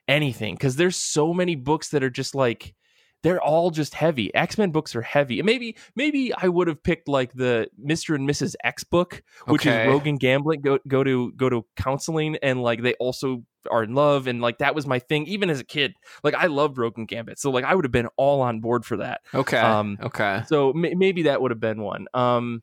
anything 0.09 0.55
because 0.55 0.77
there's 0.77 0.97
so 0.97 1.35
many 1.35 1.57
books 1.57 1.91
that 1.91 2.03
are 2.03 2.11
just 2.11 2.35
like 2.35 2.75
they're 3.23 3.41
all 3.41 3.71
just 3.71 3.95
heavy. 3.95 4.33
X 4.35 4.57
Men 4.59 4.71
books 4.71 4.95
are 4.95 5.03
heavy. 5.03 5.41
And 5.41 5.47
maybe 5.47 5.77
maybe 5.97 6.33
I 6.35 6.49
would 6.49 6.69
have 6.69 6.83
picked 6.83 7.09
like 7.09 7.33
the 7.33 7.69
Mister 7.79 8.15
and 8.15 8.29
Mrs. 8.29 8.55
X 8.63 8.85
book, 8.85 9.23
which 9.47 9.67
Okay. 9.67 9.83
is 9.83 9.89
Rogan 9.89 10.17
gambling. 10.17 10.61
Go 10.61 10.79
go 10.87 11.03
to 11.03 11.33
go 11.33 11.49
to 11.49 11.67
counseling, 11.77 12.37
and 12.43 12.63
like 12.63 12.83
they 12.83 12.95
also 12.95 13.43
are 13.71 13.83
in 13.83 13.95
love, 13.95 14.27
and 14.29 14.41
like 14.41 14.59
that 14.59 14.75
was 14.77 14.87
my 14.87 14.99
thing. 15.01 15.27
Even 15.27 15.51
as 15.51 15.59
a 15.59 15.65
kid, 15.65 15.95
like 16.23 16.35
I 16.35 16.47
loved 16.47 16.79
Rogue 16.79 16.99
and 16.99 17.09
Gambit, 17.09 17.39
so 17.39 17.51
like 17.51 17.65
I 17.65 17.75
would 17.75 17.85
have 17.85 17.93
been 17.93 18.09
all 18.17 18.41
on 18.43 18.61
board 18.61 18.85
for 18.85 18.99
that. 18.99 19.23
Okay. 19.35 19.59
Um, 19.59 19.99
okay. 20.01 20.43
So 20.47 20.73
may- 20.73 20.95
maybe 20.95 21.23
that 21.23 21.43
would 21.43 21.51
have 21.51 21.59
been 21.61 21.81
one. 21.83 22.07
Um, 22.15 22.63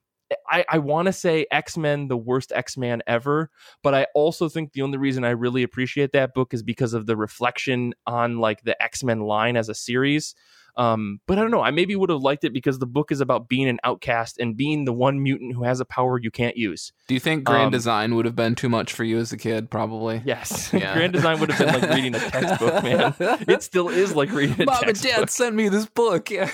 I, 0.49 0.65
I 0.69 0.77
want 0.79 1.07
to 1.07 1.13
say 1.13 1.45
X 1.51 1.77
Men, 1.77 2.07
the 2.07 2.17
worst 2.17 2.51
X 2.53 2.77
Man 2.77 3.01
ever, 3.07 3.49
but 3.81 3.93
I 3.93 4.07
also 4.13 4.49
think 4.49 4.73
the 4.73 4.81
only 4.81 4.97
reason 4.97 5.23
I 5.23 5.31
really 5.31 5.63
appreciate 5.63 6.11
that 6.13 6.33
book 6.33 6.53
is 6.53 6.63
because 6.63 6.93
of 6.93 7.05
the 7.05 7.15
reflection 7.17 7.93
on 8.05 8.39
like 8.39 8.63
the 8.63 8.81
X 8.81 9.03
Men 9.03 9.21
line 9.21 9.57
as 9.57 9.69
a 9.69 9.75
series. 9.75 10.35
Um, 10.75 11.19
but 11.27 11.37
I 11.37 11.41
don't 11.41 11.51
know. 11.51 11.61
I 11.61 11.71
maybe 11.71 11.95
would 11.95 12.09
have 12.09 12.21
liked 12.21 12.43
it 12.43 12.53
because 12.53 12.79
the 12.79 12.87
book 12.87 13.11
is 13.11 13.21
about 13.21 13.47
being 13.47 13.69
an 13.69 13.79
outcast 13.83 14.39
and 14.39 14.57
being 14.57 14.85
the 14.85 14.93
one 14.93 15.21
mutant 15.21 15.53
who 15.53 15.63
has 15.63 15.79
a 15.79 15.85
power 15.85 16.19
you 16.19 16.31
can't 16.31 16.57
use. 16.57 16.91
Do 17.07 17.13
you 17.13 17.19
think 17.19 17.43
Grand 17.43 17.65
um, 17.65 17.71
Design 17.71 18.15
would 18.15 18.25
have 18.25 18.35
been 18.35 18.55
too 18.55 18.69
much 18.69 18.91
for 18.93 19.03
you 19.03 19.19
as 19.19 19.31
a 19.31 19.37
kid? 19.37 19.69
Probably. 19.69 20.21
Yes, 20.25 20.73
Yeah. 20.73 20.93
Grand 20.95 21.13
Design 21.13 21.39
would 21.39 21.51
have 21.51 21.59
been 21.59 21.81
like 21.81 21.91
reading 21.91 22.15
a 22.15 22.19
textbook, 22.19 22.83
man. 22.83 23.13
It 23.47 23.61
still 23.61 23.89
is 23.89 24.15
like 24.15 24.31
reading 24.31 24.61
a 24.61 24.65
Mom 24.65 24.81
textbook. 24.81 25.13
and 25.13 25.21
Dad 25.21 25.29
sent 25.29 25.55
me 25.55 25.69
this 25.69 25.85
book. 25.85 26.31
Yeah. 26.31 26.49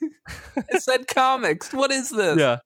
it 0.56 0.82
said 0.82 1.08
comics. 1.08 1.72
What 1.72 1.90
is 1.90 2.10
this? 2.10 2.38
yeah 2.38 2.58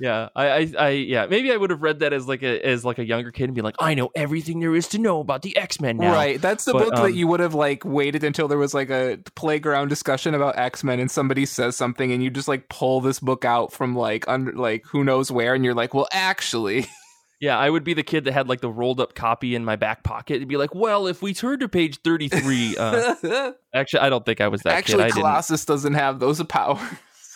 Yeah, 0.00 0.30
I, 0.34 0.46
I, 0.48 0.72
I, 0.78 0.88
yeah, 0.90 1.26
maybe 1.26 1.52
I 1.52 1.56
would 1.56 1.70
have 1.70 1.82
read 1.82 2.00
that 2.00 2.12
as 2.12 2.26
like 2.26 2.42
a 2.42 2.60
as 2.66 2.84
like 2.84 2.98
a 2.98 3.04
younger 3.04 3.30
kid 3.30 3.44
and 3.44 3.54
be 3.54 3.62
like, 3.62 3.76
I 3.78 3.94
know 3.94 4.10
everything 4.16 4.58
there 4.60 4.74
is 4.74 4.88
to 4.88 4.98
know 4.98 5.20
about 5.20 5.42
the 5.42 5.56
X 5.56 5.80
Men 5.80 5.96
now. 5.96 6.12
Right. 6.12 6.40
That's 6.40 6.64
the 6.64 6.72
But, 6.72 6.84
book 6.84 6.94
um, 6.94 7.02
that 7.04 7.12
you 7.12 7.26
would 7.28 7.40
have 7.40 7.54
like 7.54 7.84
waited 7.84 8.24
until 8.24 8.48
there 8.48 8.58
was 8.58 8.74
like 8.74 8.90
a 8.90 9.18
playground 9.36 9.88
discussion 9.88 10.34
about 10.34 10.58
X 10.58 10.82
Men 10.82 10.98
and 10.98 11.10
somebody 11.10 11.46
says 11.46 11.76
something 11.76 12.10
and 12.10 12.22
you 12.22 12.30
just 12.30 12.48
like 12.48 12.68
pull 12.68 13.00
this 13.00 13.20
book 13.20 13.44
out 13.44 13.72
from 13.72 13.94
like 13.94 14.26
under 14.26 14.52
like 14.52 14.84
who 14.86 15.04
knows 15.04 15.30
where 15.30 15.54
and 15.54 15.64
you're 15.64 15.74
like, 15.74 15.94
well, 15.94 16.08
actually, 16.12 16.86
Yeah, 17.42 17.58
I 17.58 17.68
would 17.68 17.82
be 17.82 17.92
the 17.92 18.04
kid 18.04 18.22
that 18.26 18.32
had 18.34 18.48
like 18.48 18.60
the 18.60 18.70
rolled 18.70 19.00
up 19.00 19.16
copy 19.16 19.56
in 19.56 19.64
my 19.64 19.74
back 19.74 20.04
pocket 20.04 20.36
and 20.36 20.48
be 20.48 20.56
like, 20.56 20.76
well, 20.76 21.08
if 21.08 21.22
we 21.22 21.34
turn 21.34 21.58
to 21.58 21.68
page 21.68 21.98
thirty 22.02 22.28
three, 22.28 22.76
uh, 22.76 23.16
actually, 23.74 23.98
I 23.98 24.10
don't 24.10 24.24
think 24.24 24.40
I 24.40 24.46
was 24.46 24.62
that 24.62 24.74
actually, 24.74 24.98
kid. 24.98 25.02
I 25.02 25.06
didn't. 25.08 25.22
Colossus 25.22 25.64
doesn't 25.64 25.94
have 25.94 26.20
those 26.20 26.40
powers. 26.44 26.80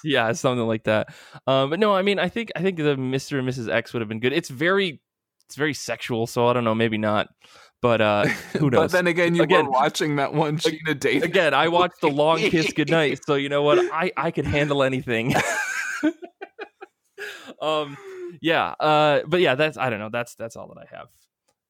Yeah, 0.07 0.32
something 0.32 0.66
like 0.66 0.84
that. 0.84 1.09
Um, 1.46 1.70
but 1.70 1.80
no, 1.80 1.94
I 1.94 2.02
mean, 2.02 2.18
I 2.18 2.28
think 2.28 2.52
I 2.54 2.62
think 2.62 2.78
the 2.78 2.96
Mister 2.96 3.38
and 3.38 3.48
Mrs. 3.48 3.68
X 3.68 3.92
would 3.92 4.00
have 4.00 4.09
been 4.09 4.20
good. 4.20 4.32
It's 4.32 4.48
very, 4.48 5.00
it's 5.46 5.57
very 5.57 5.74
sexual, 5.74 6.26
so 6.26 6.46
I 6.46 6.52
don't 6.52 6.64
know, 6.64 6.74
maybe 6.74 6.98
not. 6.98 7.28
But 7.82 8.00
uh, 8.00 8.26
who 8.59 8.70
knows? 8.70 8.80
but 8.80 8.90
then 8.92 9.07
again, 9.09 9.34
you 9.34 9.42
Again- 9.42 9.66
were 9.66 9.72
watching 9.72 10.16
that 10.16 10.32
one. 10.32 10.61
Again, 10.64 11.54
I 11.54 11.68
watched 11.68 12.00
the 12.00 12.09
long 12.09 12.38
kiss 12.38 12.72
goodnight, 12.72 13.20
so 13.26 13.34
you 13.34 13.48
know 13.48 13.62
what? 13.62 13.78
I 13.92 14.12
I 14.16 14.30
could 14.30 14.46
handle 14.57 14.82
anything. 14.82 15.34
um, 17.61 17.96
yeah. 18.40 18.74
Uh, 18.78 19.20
but 19.26 19.40
yeah, 19.40 19.54
that's 19.54 19.76
I 19.76 19.90
don't 19.90 19.98
know. 19.98 20.11
That's 20.11 20.34
that's 20.36 20.57
all 20.57 20.68
that 20.68 20.78
I 20.78 20.96
have. 20.96 21.09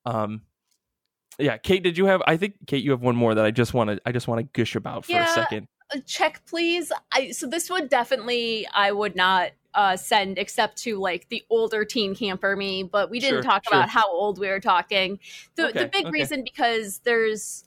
Um, 0.04 0.42
yeah, 1.38 1.56
Kate, 1.58 1.82
did 1.82 1.98
you 1.98 2.06
have? 2.06 2.22
I 2.26 2.36
think 2.36 2.54
Kate, 2.66 2.82
you 2.82 2.90
have 2.92 3.02
one 3.02 3.16
more 3.16 3.34
that 3.34 3.44
I 3.44 3.50
just 3.50 3.74
want 3.74 3.90
to 3.90 4.00
I 4.06 4.12
just 4.12 4.28
want 4.28 4.40
to 4.40 4.58
gush 4.58 4.74
about 4.76 5.04
for 5.04 5.16
a 5.18 5.26
second. 5.28 5.68
Uh, 5.94 6.00
check 6.04 6.44
please 6.46 6.90
I, 7.12 7.30
so 7.30 7.46
this 7.46 7.70
would 7.70 7.88
definitely 7.88 8.66
i 8.74 8.90
would 8.90 9.14
not 9.14 9.52
uh, 9.72 9.96
send 9.96 10.36
except 10.36 10.78
to 10.78 10.98
like 10.98 11.28
the 11.28 11.44
older 11.48 11.84
teen 11.84 12.12
camper 12.16 12.56
me 12.56 12.82
but 12.82 13.08
we 13.08 13.20
didn't 13.20 13.36
Sure, 13.36 13.42
talk 13.42 13.64
sure. 13.68 13.76
about 13.78 13.88
how 13.88 14.10
old 14.10 14.40
we 14.40 14.48
were 14.48 14.58
talking 14.58 15.20
the, 15.54 15.68
Okay, 15.68 15.78
the 15.78 15.86
big 15.86 16.06
okay. 16.06 16.10
reason 16.10 16.42
because 16.42 16.98
there's 17.04 17.62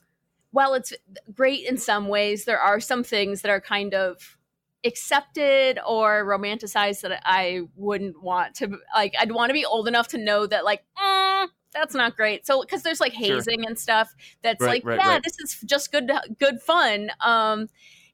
while 0.50 0.74
it's 0.74 0.92
great 1.32 1.64
in 1.66 1.78
some 1.78 2.08
ways 2.08 2.44
there 2.44 2.60
are 2.60 2.78
some 2.78 3.02
things 3.04 3.40
that 3.40 3.50
are 3.50 3.60
kind 3.60 3.94
of 3.94 4.36
accepted 4.84 5.78
or 5.86 6.22
romanticized 6.26 7.00
that 7.00 7.22
i 7.24 7.62
wouldn't 7.74 8.22
want 8.22 8.54
to 8.54 8.76
like 8.94 9.14
i'd 9.18 9.32
want 9.32 9.48
to 9.48 9.54
be 9.54 9.64
old 9.64 9.88
enough 9.88 10.08
to 10.08 10.18
know 10.18 10.46
that 10.46 10.62
like 10.62 10.82
mm, 11.02 11.48
that's 11.72 11.94
not 11.94 12.16
great 12.16 12.46
so 12.46 12.60
because 12.62 12.82
there's 12.82 13.00
like 13.00 13.12
Sure. 13.12 13.36
hazing 13.36 13.64
and 13.66 13.78
stuff 13.78 14.14
that's 14.42 14.60
Right, 14.60 14.84
like 14.84 14.84
right, 14.84 14.98
yeah 15.00 15.12
right. 15.14 15.22
this 15.22 15.38
is 15.38 15.60
just 15.66 15.92
good 15.92 16.10
good 16.38 16.60
fun 16.60 17.10
um 17.20 17.68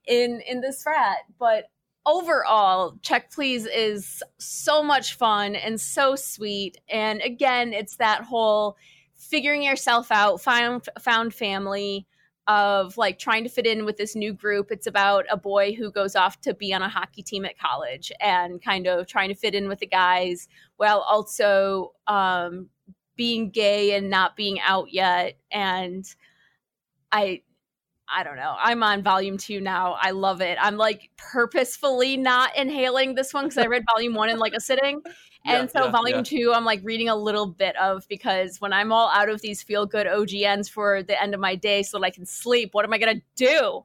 in 0.06 0.40
in 0.48 0.60
this 0.60 0.82
frat 0.82 1.18
but 1.38 1.64
overall 2.04 2.96
check 3.02 3.32
please 3.32 3.66
is 3.66 4.22
so 4.38 4.82
much 4.82 5.14
fun 5.14 5.56
and 5.56 5.80
so 5.80 6.14
sweet 6.14 6.78
and 6.88 7.20
again 7.22 7.72
it's 7.72 7.96
that 7.96 8.22
whole 8.22 8.76
figuring 9.14 9.62
yourself 9.62 10.12
out 10.12 10.40
found 10.40 10.88
found 11.00 11.34
family 11.34 12.06
of 12.46 12.96
like 12.96 13.18
trying 13.18 13.42
to 13.42 13.50
fit 13.50 13.66
in 13.66 13.84
with 13.84 13.96
this 13.96 14.14
new 14.14 14.32
group 14.32 14.70
it's 14.70 14.86
about 14.86 15.24
a 15.28 15.36
boy 15.36 15.72
who 15.74 15.90
goes 15.90 16.14
off 16.14 16.40
to 16.40 16.54
be 16.54 16.72
on 16.72 16.80
a 16.80 16.88
hockey 16.88 17.22
team 17.22 17.44
at 17.44 17.58
college 17.58 18.12
and 18.20 18.62
kind 18.62 18.86
of 18.86 19.08
trying 19.08 19.28
to 19.28 19.34
fit 19.34 19.52
in 19.54 19.66
with 19.66 19.80
the 19.80 19.86
guys 19.86 20.46
while 20.76 21.00
also 21.00 21.92
um 22.06 22.68
being 23.16 23.50
gay 23.50 23.96
and 23.96 24.10
not 24.10 24.36
being 24.36 24.60
out 24.60 24.92
yet 24.92 25.38
and 25.50 26.14
i 27.12 27.40
I 28.08 28.22
don't 28.22 28.36
know. 28.36 28.54
I'm 28.58 28.82
on 28.82 29.02
volume 29.02 29.36
two 29.36 29.60
now. 29.60 29.96
I 30.00 30.12
love 30.12 30.40
it. 30.40 30.58
I'm 30.60 30.76
like 30.76 31.10
purposefully 31.16 32.16
not 32.16 32.56
inhaling 32.56 33.14
this 33.14 33.34
one 33.34 33.46
because 33.46 33.58
I 33.58 33.66
read 33.66 33.84
volume 33.92 34.14
one 34.14 34.28
in 34.28 34.38
like 34.38 34.54
a 34.54 34.60
sitting. 34.60 35.02
Yeah, 35.44 35.60
And 35.60 35.70
so 35.70 35.84
yeah, 35.84 35.90
volume 35.92 36.16
yeah. 36.18 36.22
two, 36.24 36.52
I'm 36.52 36.64
like 36.64 36.80
reading 36.82 37.08
a 37.08 37.14
little 37.14 37.46
bit 37.46 37.76
of 37.76 38.04
because 38.08 38.60
when 38.60 38.72
I'm 38.72 38.90
all 38.90 39.10
out 39.10 39.28
of 39.28 39.40
these 39.42 39.62
feel 39.62 39.86
good 39.86 40.08
OGNs 40.08 40.68
for 40.68 41.04
the 41.04 41.22
end 41.22 41.34
of 41.34 41.40
my 41.40 41.54
day 41.54 41.84
so 41.84 41.98
that 42.00 42.04
I 42.04 42.10
can 42.10 42.26
sleep, 42.26 42.74
what 42.74 42.84
am 42.84 42.92
I 42.92 42.98
going 42.98 43.16
to 43.16 43.22
do? 43.36 43.84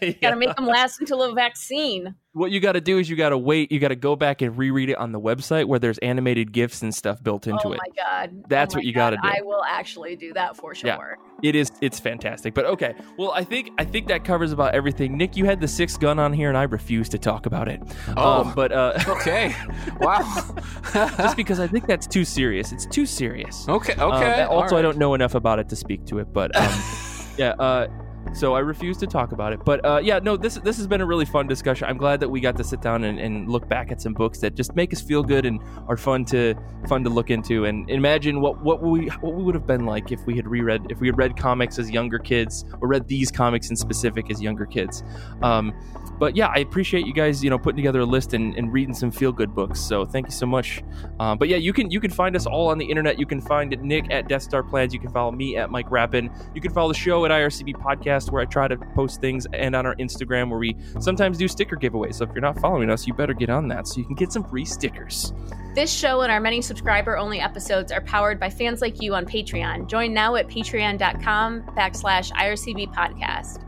Yeah. 0.00 0.10
Got 0.22 0.30
to 0.30 0.36
make 0.36 0.54
them 0.56 0.66
last 0.66 1.00
until 1.00 1.22
a 1.22 1.32
vaccine. 1.34 2.14
What 2.32 2.50
you 2.50 2.60
got 2.60 2.72
to 2.72 2.80
do 2.80 2.98
is 2.98 3.08
you 3.10 3.16
got 3.16 3.28
to 3.30 3.38
wait. 3.38 3.70
You 3.70 3.78
got 3.78 3.88
to 3.88 3.96
go 3.96 4.16
back 4.16 4.40
and 4.42 4.56
reread 4.56 4.88
it 4.90 4.96
on 4.98 5.12
the 5.12 5.20
website 5.20 5.66
where 5.66 5.78
there's 5.78 5.98
animated 5.98 6.52
gifs 6.52 6.82
and 6.82 6.94
stuff 6.94 7.22
built 7.22 7.46
into 7.46 7.68
oh 7.68 7.72
it. 7.72 7.78
my 7.78 7.94
God. 8.02 8.42
That's 8.48 8.74
Oh 8.74 8.78
what 8.78 8.84
you 8.84 8.92
gotta 8.92 9.16
do. 9.16 9.28
I 9.28 9.40
will 9.42 9.62
actually 9.64 10.16
do 10.16 10.32
that 10.34 10.56
for 10.56 10.72
Yeah. 10.74 10.96
sure. 10.96 11.18
It 11.42 11.54
is. 11.54 11.70
It's 11.80 11.98
fantastic. 12.00 12.54
But 12.54 12.66
okay. 12.66 12.94
Well, 13.16 13.32
I 13.32 13.44
think 13.44 13.70
I 13.78 13.84
think 13.84 14.08
that 14.08 14.24
covers 14.24 14.52
about 14.52 14.74
everything. 14.74 15.16
Nick, 15.16 15.36
you 15.36 15.44
had 15.44 15.60
the 15.60 15.68
sixth 15.68 16.00
gun 16.00 16.18
on 16.18 16.32
here, 16.32 16.48
and 16.48 16.56
I 16.58 16.64
refuse 16.64 17.08
to 17.10 17.18
talk 17.18 17.46
about 17.46 17.68
it. 17.68 17.80
Oh. 18.16 18.42
Um, 18.42 18.54
but 18.54 18.72
uh, 18.72 18.98
okay. 19.08 19.54
Wow. 20.00 20.54
just 20.92 21.36
because 21.36 21.60
I 21.60 21.66
think 21.66 21.86
that's 21.86 22.06
too 22.06 22.24
serious. 22.24 22.72
It's 22.72 22.86
too 22.86 23.06
serious. 23.06 23.68
okay. 23.68 23.94
Um, 23.94 24.12
Okay. 24.12 24.42
also, 24.42 24.76
I 24.76 24.82
don't 24.82 24.98
know 24.98 25.14
enough 25.14 25.34
about 25.34 25.58
it 25.58 25.68
to 25.68 25.76
speak 25.76 26.06
to 26.06 26.18
it, 26.18 26.32
but 26.32 26.54
um, 26.56 26.82
yeah. 27.38 27.50
Uh, 27.58 27.86
so 28.32 28.54
I 28.54 28.60
refuse 28.60 28.96
to 28.98 29.06
talk 29.06 29.32
about 29.32 29.52
it. 29.52 29.60
But 29.64 29.84
uh, 29.84 30.00
yeah, 30.02 30.18
no, 30.18 30.36
this 30.36 30.54
this 30.56 30.76
has 30.76 30.86
been 30.86 31.00
a 31.00 31.06
really 31.06 31.24
fun 31.24 31.46
discussion. 31.46 31.88
I'm 31.88 31.96
glad 31.96 32.20
that 32.20 32.28
we 32.28 32.40
got 32.40 32.56
to 32.56 32.64
sit 32.64 32.80
down 32.80 33.04
and, 33.04 33.18
and 33.18 33.48
look 33.48 33.68
back 33.68 33.90
at 33.90 34.00
some 34.00 34.12
books 34.12 34.38
that 34.40 34.54
just 34.54 34.74
make 34.76 34.92
us 34.92 35.00
feel 35.00 35.22
good 35.22 35.46
and 35.46 35.60
are 35.88 35.96
fun 35.96 36.24
to 36.26 36.54
fun 36.88 37.04
to 37.04 37.10
look 37.10 37.30
into 37.30 37.64
and 37.64 37.90
imagine 37.90 38.40
what 38.40 38.62
what 38.62 38.82
we 38.82 39.06
what 39.20 39.34
we 39.34 39.42
would 39.42 39.54
have 39.54 39.66
been 39.66 39.84
like 39.84 40.12
if 40.12 40.24
we 40.26 40.36
had 40.36 40.46
reread 40.46 40.86
if 40.90 41.00
we 41.00 41.08
had 41.08 41.18
read 41.18 41.36
comics 41.36 41.78
as 41.78 41.90
younger 41.90 42.18
kids 42.18 42.64
or 42.80 42.88
read 42.88 43.06
these 43.08 43.30
comics 43.30 43.70
in 43.70 43.76
specific 43.76 44.30
as 44.30 44.40
younger 44.40 44.66
kids. 44.66 45.02
Um, 45.42 45.74
but 46.20 46.36
yeah, 46.36 46.52
I 46.54 46.58
appreciate 46.58 47.06
you 47.06 47.14
guys, 47.14 47.42
you 47.42 47.48
know, 47.48 47.58
putting 47.58 47.78
together 47.78 48.00
a 48.00 48.04
list 48.04 48.34
and, 48.34 48.54
and 48.54 48.70
reading 48.70 48.92
some 48.92 49.10
feel 49.10 49.32
good 49.32 49.54
books. 49.54 49.80
So 49.80 50.04
thank 50.04 50.26
you 50.26 50.32
so 50.32 50.44
much. 50.44 50.84
Um, 51.18 51.38
but 51.38 51.48
yeah, 51.48 51.56
you 51.56 51.72
can 51.72 51.90
you 51.90 51.98
can 51.98 52.10
find 52.10 52.36
us 52.36 52.44
all 52.44 52.68
on 52.68 52.76
the 52.76 52.84
internet. 52.84 53.18
You 53.18 53.24
can 53.24 53.40
find 53.40 53.70
Nick 53.80 54.12
at 54.12 54.28
Death 54.28 54.42
Star 54.42 54.62
Plans. 54.62 54.92
You 54.92 55.00
can 55.00 55.10
follow 55.10 55.32
me 55.32 55.56
at 55.56 55.70
Mike 55.70 55.90
Rappin. 55.90 56.30
You 56.54 56.60
can 56.60 56.74
follow 56.74 56.88
the 56.88 56.98
show 56.98 57.24
at 57.24 57.30
IRCB 57.30 57.72
Podcast, 57.76 58.09
where 58.30 58.42
I 58.42 58.44
try 58.44 58.68
to 58.68 58.76
post 58.76 59.20
things, 59.20 59.46
and 59.52 59.74
on 59.74 59.86
our 59.86 59.94
Instagram, 59.96 60.50
where 60.50 60.58
we 60.58 60.76
sometimes 61.00 61.38
do 61.38 61.48
sticker 61.48 61.76
giveaways. 61.76 62.16
So 62.16 62.24
if 62.24 62.30
you're 62.32 62.40
not 62.40 62.58
following 62.60 62.90
us, 62.90 63.06
you 63.06 63.14
better 63.14 63.34
get 63.34 63.50
on 63.50 63.68
that 63.68 63.86
so 63.86 63.98
you 63.98 64.04
can 64.04 64.14
get 64.14 64.32
some 64.32 64.44
free 64.44 64.64
stickers. 64.64 65.32
This 65.74 65.92
show 65.92 66.22
and 66.22 66.32
our 66.32 66.40
many 66.40 66.62
subscriber 66.62 67.16
only 67.16 67.40
episodes 67.40 67.92
are 67.92 68.00
powered 68.00 68.40
by 68.40 68.50
fans 68.50 68.80
like 68.80 69.00
you 69.00 69.14
on 69.14 69.24
Patreon. 69.24 69.88
Join 69.88 70.12
now 70.12 70.34
at 70.34 70.48
patreon.com 70.48 71.62
backslash 71.76 72.32
IRCB 72.32 72.92
podcast. 72.94 73.64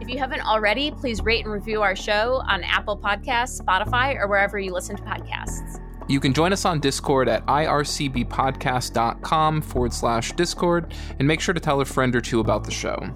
If 0.00 0.08
you 0.08 0.18
haven't 0.18 0.42
already, 0.42 0.90
please 0.90 1.22
rate 1.22 1.44
and 1.44 1.52
review 1.52 1.82
our 1.82 1.96
show 1.96 2.42
on 2.48 2.64
Apple 2.64 2.98
Podcasts, 2.98 3.60
Spotify, 3.60 4.16
or 4.16 4.28
wherever 4.28 4.58
you 4.58 4.72
listen 4.72 4.96
to 4.96 5.02
podcasts. 5.02 5.80
You 6.08 6.20
can 6.20 6.32
join 6.32 6.52
us 6.52 6.64
on 6.64 6.78
Discord 6.78 7.28
at 7.28 7.44
ircbpodcast.com 7.46 9.62
forward 9.62 9.92
slash 9.92 10.30
Discord 10.32 10.94
and 11.18 11.26
make 11.26 11.40
sure 11.40 11.54
to 11.54 11.60
tell 11.60 11.80
a 11.80 11.84
friend 11.84 12.14
or 12.14 12.20
two 12.20 12.38
about 12.38 12.62
the 12.64 12.70
show. 12.70 13.12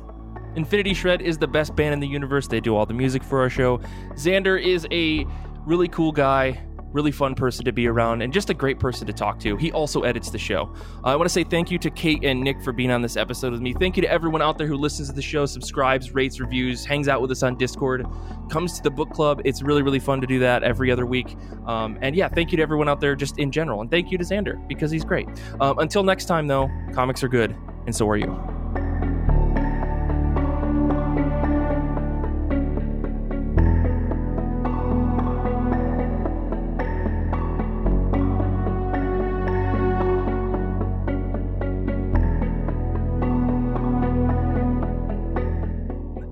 Infinity 0.57 0.95
Shred 0.95 1.23
is 1.23 1.39
the 1.39 1.47
best 1.47 1.77
band 1.77 1.95
in 1.95 2.01
the 2.01 2.09
universe. 2.09 2.49
They 2.49 2.61
do 2.61 2.77
all 2.77 2.87
the 2.87 2.95
music 2.95 3.23
for 3.23 3.41
our 3.41 3.51
show. 3.51 3.79
Xander 4.15 4.61
is 4.61 4.87
a 4.91 5.27
really 5.65 5.89
cool 5.89 6.13
guy, 6.13 6.61
really 6.93 7.13
fun 7.13 7.35
person 7.35 7.65
to 7.65 7.73
be 7.73 7.87
around, 7.87 8.23
and 8.23 8.33
just 8.33 8.51
a 8.51 8.55
great 8.55 8.81
person 8.81 9.07
to 9.07 9.13
talk 9.13 9.39
to. 9.39 9.57
He 9.57 9.71
also 9.71 10.03
edits 10.03 10.31
the 10.31 10.39
show. 10.39 10.75
Uh, 11.05 11.09
I 11.09 11.17
want 11.17 11.27
to 11.29 11.33
say 11.33 11.45
thank 11.45 11.71
you 11.71 11.79
to 11.79 11.91
Kate 11.91 12.25
and 12.25 12.41
Nick 12.41 12.61
for 12.63 12.73
being 12.73 12.91
on 12.91 13.01
this 13.01 13.17
episode 13.17 13.53
with 13.53 13.61
me. 13.61 13.73
Thank 13.73 13.97
you 13.97 14.03
to 14.03 14.11
everyone 14.11 14.43
out 14.43 14.59
there 14.59 14.67
who 14.67 14.77
listens 14.77 15.09
to 15.09 15.15
the 15.15 15.23
show, 15.23 15.47
subscribes, 15.47 16.13
rates, 16.13 16.41
reviews, 16.41 16.85
hangs 16.85 17.07
out 17.07 17.23
with 17.23 17.31
us 17.31 17.43
on 17.43 17.57
Discord, 17.57 18.05
comes 18.51 18.77
to 18.77 18.83
the 18.83 18.91
book 18.91 19.11
club. 19.11 19.41
It's 19.45 19.63
really, 19.63 19.83
really 19.83 20.01
fun 20.01 20.21
to 20.21 20.27
do 20.27 20.41
that 20.41 20.63
every 20.65 20.91
other 20.91 21.07
week. 21.07 21.37
Um, 21.67 21.99
and 22.03 22.17
yeah, 22.17 22.29
thank 22.29 22.51
you 22.51 22.57
to 22.57 22.63
everyone 22.63 22.89
out 22.89 23.01
there 23.01 23.15
just 23.15 23.39
in 23.39 23.53
general. 23.53 23.81
And 23.81 23.91
thank 23.91 24.11
you 24.11 24.19
to 24.19 24.25
Xander 24.25 24.67
because 24.67 24.91
he's 24.91 25.05
great. 25.05 25.29
Um, 25.61 25.79
until 25.79 26.03
next 26.03 26.25
time, 26.25 26.49
though, 26.49 26.69
comics 26.93 27.23
are 27.23 27.29
good, 27.29 27.55
and 27.87 27.95
so 27.95 28.09
are 28.09 28.17
you. 28.17 28.60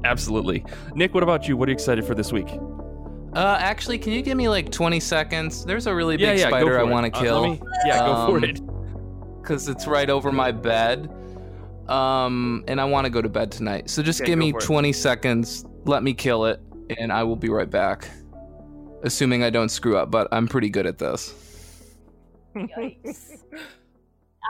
Absolutely. 0.09 0.65
Nick, 0.95 1.13
what 1.15 1.23
about 1.23 1.47
you? 1.47 1.57
What 1.57 1.69
are 1.69 1.71
you 1.73 1.75
excited 1.75 2.05
for 2.05 2.15
this 2.15 2.33
week? 2.33 2.49
Uh, 3.35 3.57
actually, 3.61 3.99
can 3.99 4.13
you 4.13 4.23
give 4.23 4.37
me 4.37 4.49
like 4.49 4.71
20 4.73 4.99
seconds? 5.01 5.65
There's 5.65 5.87
a 5.87 5.95
really 5.95 6.17
big 6.17 6.39
yeah, 6.39 6.49
spider 6.49 6.81
I 6.81 6.83
want 6.83 7.13
to 7.13 7.19
Uh, 7.19 7.23
kill. 7.23 7.41
let 7.43 7.51
me- 7.51 7.61
yeah, 7.87 7.99
go 7.99 8.27
for 8.27 8.39
Um, 8.39 8.45
it. 8.45 8.61
because 9.43 9.69
it's 9.69 9.87
right 9.87 10.09
over 10.09 10.33
my 10.33 10.51
bed. 10.51 11.11
Um, 11.89 12.65
and 12.69 12.81
I 12.81 12.85
want 12.85 13.05
to 13.07 13.11
go 13.11 13.21
to 13.23 13.29
bed 13.29 13.51
tonight. 13.51 13.89
So 13.91 14.03
just 14.03 14.21
Okay, 14.21 14.31
give 14.33 14.39
me 14.39 14.53
for 14.53 14.59
it. 14.59 14.65
20 14.65 14.93
seconds. 14.93 15.65
Let 15.85 16.03
me 16.03 16.13
kill 16.15 16.45
it, 16.47 16.61
and 16.99 17.13
I 17.13 17.23
will 17.23 17.37
be 17.37 17.49
right 17.49 17.69
back. 17.71 18.09
Assuming 19.05 19.43
I 19.43 19.51
don't 19.51 19.71
screw 19.71 19.97
up, 19.97 20.11
but 20.11 20.29
I'm 20.33 20.49
pretty 20.49 20.69
good 20.71 20.87
at 20.87 20.99
this. 20.99 21.35
Yikes. 22.57 23.39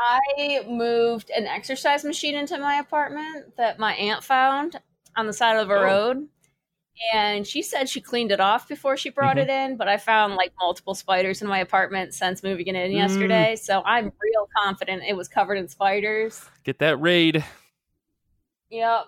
I 0.00 0.64
moved 0.68 1.30
an 1.36 1.46
exercise 1.46 2.04
machine 2.04 2.36
into 2.36 2.58
my 2.58 2.76
apartment 2.76 3.56
that 3.56 3.78
my 3.78 3.94
aunt 3.94 4.22
found 4.24 4.76
on 5.16 5.26
the 5.26 5.32
side 5.32 5.56
of 5.56 5.70
a 5.70 5.74
Oh. 5.74 5.82
road. 5.82 6.28
and 7.14 7.46
she 7.46 7.62
said 7.62 7.88
she 7.88 8.00
cleaned 8.00 8.32
it 8.32 8.40
off 8.40 8.66
before 8.66 8.96
she 8.96 9.08
brought 9.08 9.36
Mhm. 9.36 9.42
it 9.42 9.48
in. 9.48 9.76
But 9.76 9.86
I 9.86 9.98
found 9.98 10.34
like 10.34 10.52
multiple 10.58 10.96
spiders 10.96 11.40
in 11.40 11.46
my 11.46 11.60
apartment 11.60 12.12
since 12.12 12.42
moving 12.42 12.66
it 12.66 12.74
in 12.74 12.90
Mm. 12.90 12.96
yesterday, 12.96 13.54
so 13.54 13.82
I'm 13.84 14.06
real 14.20 14.48
confident 14.56 15.04
it 15.06 15.16
was 15.16 15.28
covered 15.28 15.58
in 15.58 15.68
spiders. 15.68 16.44
Get 16.64 16.80
that 16.80 16.96
raid. 17.00 17.44
Yep. 18.70 19.06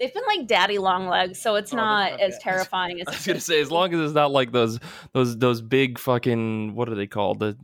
They've 0.00 0.12
been 0.12 0.24
like 0.26 0.48
daddy 0.48 0.78
long 0.78 1.06
legs, 1.06 1.40
so 1.40 1.54
it's 1.54 1.72
Oh, 1.72 1.76
not, 1.76 2.10
not 2.12 2.20
as 2.20 2.34
bad. 2.34 2.40
terrifying 2.42 3.00
as 3.00 3.06
I 3.06 3.12
was 3.12 3.26
gonna 3.26 3.40
say, 3.40 3.60
as 3.60 3.70
long 3.70 3.94
as 3.94 4.00
it's 4.00 4.14
not 4.14 4.32
like 4.32 4.50
those 4.50 4.80
those 5.12 5.38
those 5.38 5.62
big 5.62 5.96
fucking 5.98 6.74
what 6.74 6.88
are 6.88 6.96
they 6.96 7.06
called 7.06 7.38
the 7.38 7.56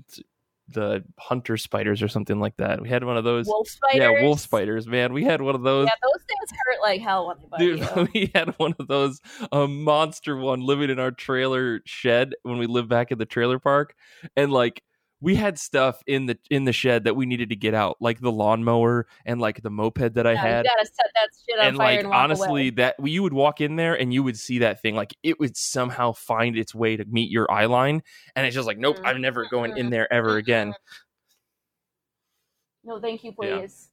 the 0.73 1.05
hunter 1.19 1.57
spiders 1.57 2.03
or 2.03 2.09
something 2.09 2.41
like 2.41 2.57
that. 2.57 2.81
We 2.81 2.89
had 2.89 3.05
one 3.05 3.17
of 3.17 3.25
those. 3.25 3.47
wolf 3.47 3.69
spiders. 3.69 3.99
Yeah, 4.01 4.23
wolf 4.23 4.41
spiders, 4.41 4.87
man. 4.87 5.13
We 5.13 5.25
had 5.25 5.41
one 5.41 5.55
of 5.55 5.63
those. 5.63 5.87
Yeah, 5.87 5.93
those 6.03 6.23
things 6.23 6.59
hurt 6.65 6.81
like 6.83 7.01
hell 7.01 7.29
when 7.29 7.37
they 7.39 7.47
bite 7.47 7.59
Dude, 7.59 7.81
you. 7.81 8.09
we 8.15 8.31
had 8.35 8.59
one 8.59 8.75
of 8.79 8.89
those 8.89 9.21
a 9.51 9.67
monster 9.67 10.37
one 10.37 10.61
living 10.61 10.91
in 10.91 10.99
our 10.99 11.11
trailer 11.11 11.81
shed 11.85 12.35
when 12.43 12.59
we 12.59 12.67
lived 12.67 12.89
back 12.89 13.13
at 13.13 13.19
the 13.19 13.27
trailer 13.27 13.59
park, 13.59 13.95
and 14.37 14.53
like 14.53 14.83
we 15.23 15.37
had 15.37 15.59
stuff 15.59 16.03
in 16.07 16.27
the 16.27 16.37
in 16.51 16.65
the 16.65 16.73
shed 16.73 17.05
that 17.05 17.15
we 17.15 17.27
needed 17.27 17.51
to 17.51 17.57
get 17.57 17.75
out, 17.75 17.97
like 18.01 18.21
the 18.21 18.33
lawnmower 18.33 19.07
and 19.25 19.41
like 19.41 19.63
the 19.63 19.71
moped 19.71 20.15
that 20.15 20.27
I 20.27 20.35
had. 20.35 20.65
you 20.65 20.71
gotta 20.77 20.87
set 20.87 21.07
that 21.15 21.29
shit 21.49 21.61
on 21.61 21.67
and 21.69 21.77
fire 21.77 21.87
like 21.87 22.01
and 22.01 22.09
walk 22.09 22.19
honestly, 22.19 22.69
away. 22.69 22.71
that 22.71 22.97
you 23.03 23.23
would 23.23 23.33
walk 23.33 23.61
in 23.61 23.77
there 23.77 23.95
and 23.95 24.13
you 24.13 24.25
would 24.25 24.37
see 24.37 24.59
that 24.59 24.83
thing, 24.83 24.97
like 24.97 25.15
it 25.23 25.39
would 25.39 25.57
somehow 25.57 26.13
find 26.13 26.59
its 26.59 26.75
way 26.75 26.97
to 26.97 27.05
meet 27.05 27.31
your 27.31 27.49
eye 27.51 27.67
line, 27.67 28.03
and 28.35 28.45
it's 28.45 28.55
just 28.55 28.67
like, 28.67 28.79
nope, 28.79 28.99
I'm 29.05 29.23
never 29.23 29.47
going 29.49 29.77
in 29.77 29.91
there 29.91 30.13
ever 30.13 30.37
again. 30.37 30.69
Mm-hmm. 30.69 30.73
Mm-hmm. 30.73 32.91
No, 32.91 33.01
thank 33.01 33.23
you, 33.23 33.33
Yeah. 33.41 33.59
please. 33.61 33.89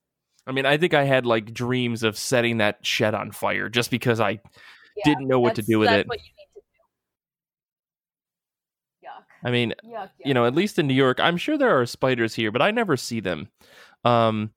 I 0.47 0.51
mean, 0.51 0.65
I 0.65 0.77
think 0.77 0.95
I 0.95 1.03
had 1.03 1.27
like 1.27 1.53
dreams 1.53 2.01
of 2.01 2.17
setting 2.17 2.57
that 2.57 2.83
shed 2.83 3.13
on 3.13 3.31
fire 3.31 3.69
just 3.69 3.91
because 3.91 4.19
I 4.19 4.39
Yeah, 4.95 5.03
didn't 5.03 5.27
know 5.27 5.39
what 5.39 5.53
to 5.55 5.61
do 5.61 5.77
with 5.77 5.91
it. 5.91 6.07
What 6.07 6.17
you 6.17 6.31
need 6.39 6.47
to 6.55 6.61
do. 9.01 9.07
Yuck. 9.07 9.25
I 9.43 9.51
mean, 9.51 9.73
Yuck. 9.85 9.91
yuck. 9.93 10.09
you 10.25 10.33
know, 10.33 10.45
at 10.45 10.55
least 10.55 10.79
in 10.79 10.87
New 10.87 10.93
York, 10.93 11.19
I'm 11.19 11.37
sure 11.37 11.57
there 11.57 11.79
are 11.79 11.85
spiders 11.85 12.35
here, 12.35 12.51
but 12.51 12.61
I 12.61 12.71
never 12.71 12.97
see 12.97 13.19
them. 13.19 13.49
Um, 14.03 14.51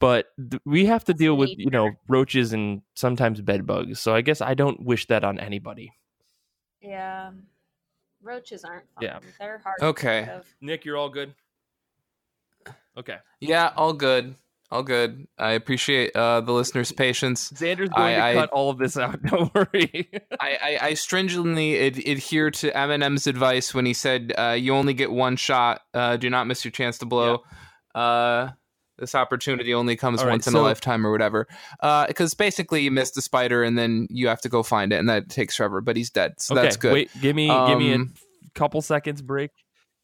but 0.00 0.26
th- 0.50 0.60
we 0.64 0.86
have 0.86 1.04
to 1.04 1.12
That's 1.12 1.18
deal 1.20 1.36
with 1.36 1.50
you 1.56 1.70
know 1.70 1.90
roaches 2.08 2.52
and 2.52 2.82
sometimes 2.94 3.40
bed 3.40 3.66
bugs. 3.66 4.00
So 4.00 4.14
I 4.14 4.20
guess 4.20 4.40
I 4.40 4.54
don't 4.54 4.82
wish 4.84 5.06
that 5.06 5.24
on 5.24 5.38
anybody. 5.38 5.92
Yeah. 6.80 7.30
Roaches 8.22 8.64
aren't 8.64 8.86
fun. 8.94 9.04
Yeah. 9.04 9.18
They're 9.38 9.58
hard. 9.58 9.80
Okay. 9.80 10.20
To 10.20 10.26
get 10.26 10.32
rid 10.32 10.40
of. 10.40 10.54
Nick, 10.60 10.84
you're 10.84 10.96
all 10.96 11.10
good. 11.10 11.34
Okay, 12.96 13.16
Yeah, 13.40 13.72
all 13.76 13.92
good. 13.92 14.36
All 14.74 14.82
good. 14.82 15.28
I 15.38 15.52
appreciate 15.52 16.16
uh, 16.16 16.40
the 16.40 16.50
listeners' 16.50 16.90
patience. 16.90 17.50
Xander's 17.52 17.90
going 17.90 18.14
I- 18.14 18.14
to 18.16 18.22
I- 18.22 18.34
cut 18.34 18.50
all 18.50 18.70
of 18.70 18.78
this 18.78 18.96
out. 18.96 19.22
Don't 19.26 19.54
worry. 19.54 20.10
I, 20.40 20.58
I, 20.60 20.78
I 20.88 20.94
stringently 20.94 21.78
ad- 21.86 21.98
adhere 22.08 22.50
to 22.50 22.72
Eminem's 22.72 23.28
advice 23.28 23.72
when 23.72 23.86
he 23.86 23.94
said, 23.94 24.32
uh, 24.36 24.56
"You 24.58 24.74
only 24.74 24.92
get 24.92 25.12
one 25.12 25.36
shot. 25.36 25.82
Uh, 25.94 26.16
do 26.16 26.28
not 26.28 26.48
miss 26.48 26.64
your 26.64 26.72
chance 26.72 26.98
to 26.98 27.06
blow." 27.06 27.44
Uh, 27.94 28.48
this 28.98 29.14
opportunity 29.14 29.72
only 29.74 29.94
comes 29.94 30.22
right, 30.24 30.30
once 30.30 30.46
in 30.48 30.54
so- 30.54 30.60
a 30.60 30.62
lifetime, 30.62 31.06
or 31.06 31.12
whatever. 31.12 31.46
Because 32.08 32.34
basically, 32.34 32.80
you 32.82 32.90
missed 32.90 33.14
the 33.14 33.22
spider, 33.22 33.62
and 33.62 33.78
then 33.78 34.08
you 34.10 34.26
have 34.26 34.40
to 34.40 34.48
go 34.48 34.64
find 34.64 34.92
it, 34.92 34.96
and 34.96 35.08
that 35.08 35.28
takes 35.28 35.54
forever. 35.54 35.80
But 35.82 35.96
he's 35.96 36.10
dead, 36.10 36.34
so 36.40 36.54
okay, 36.56 36.62
that's 36.64 36.76
good. 36.76 36.92
wait, 36.92 37.10
give 37.20 37.36
me 37.36 37.46
give 37.68 37.78
me 37.78 37.92
a 37.92 37.96
Um, 37.96 38.14
couple 38.56 38.82
seconds 38.82 39.22
break. 39.22 39.50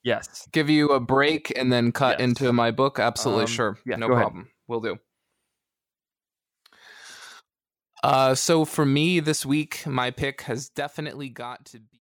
Yes. 0.02 0.48
Give 0.52 0.70
you 0.70 0.90
a 0.92 1.00
break 1.00 1.52
and 1.58 1.70
then 1.70 1.92
cut 1.92 2.20
Yes. 2.20 2.28
into 2.28 2.52
my 2.54 2.70
book. 2.70 2.98
Absolutely, 2.98 3.42
Um, 3.44 3.48
sure. 3.48 3.78
yeah, 3.84 3.96
no 3.96 4.06
problem. 4.06 4.42
ahead. 4.44 4.52
We'll 4.70 4.80
do. 4.80 5.00
Uh, 8.04 8.34
so 8.36 8.64
for 8.64 8.86
me 8.86 9.20
this 9.20 9.44
week, 9.44 9.84
my 9.86 10.12
pick 10.12 10.42
has 10.42 10.68
definitely 10.68 11.28
got 11.28 11.64
to 11.66 11.80
be. 11.80 11.99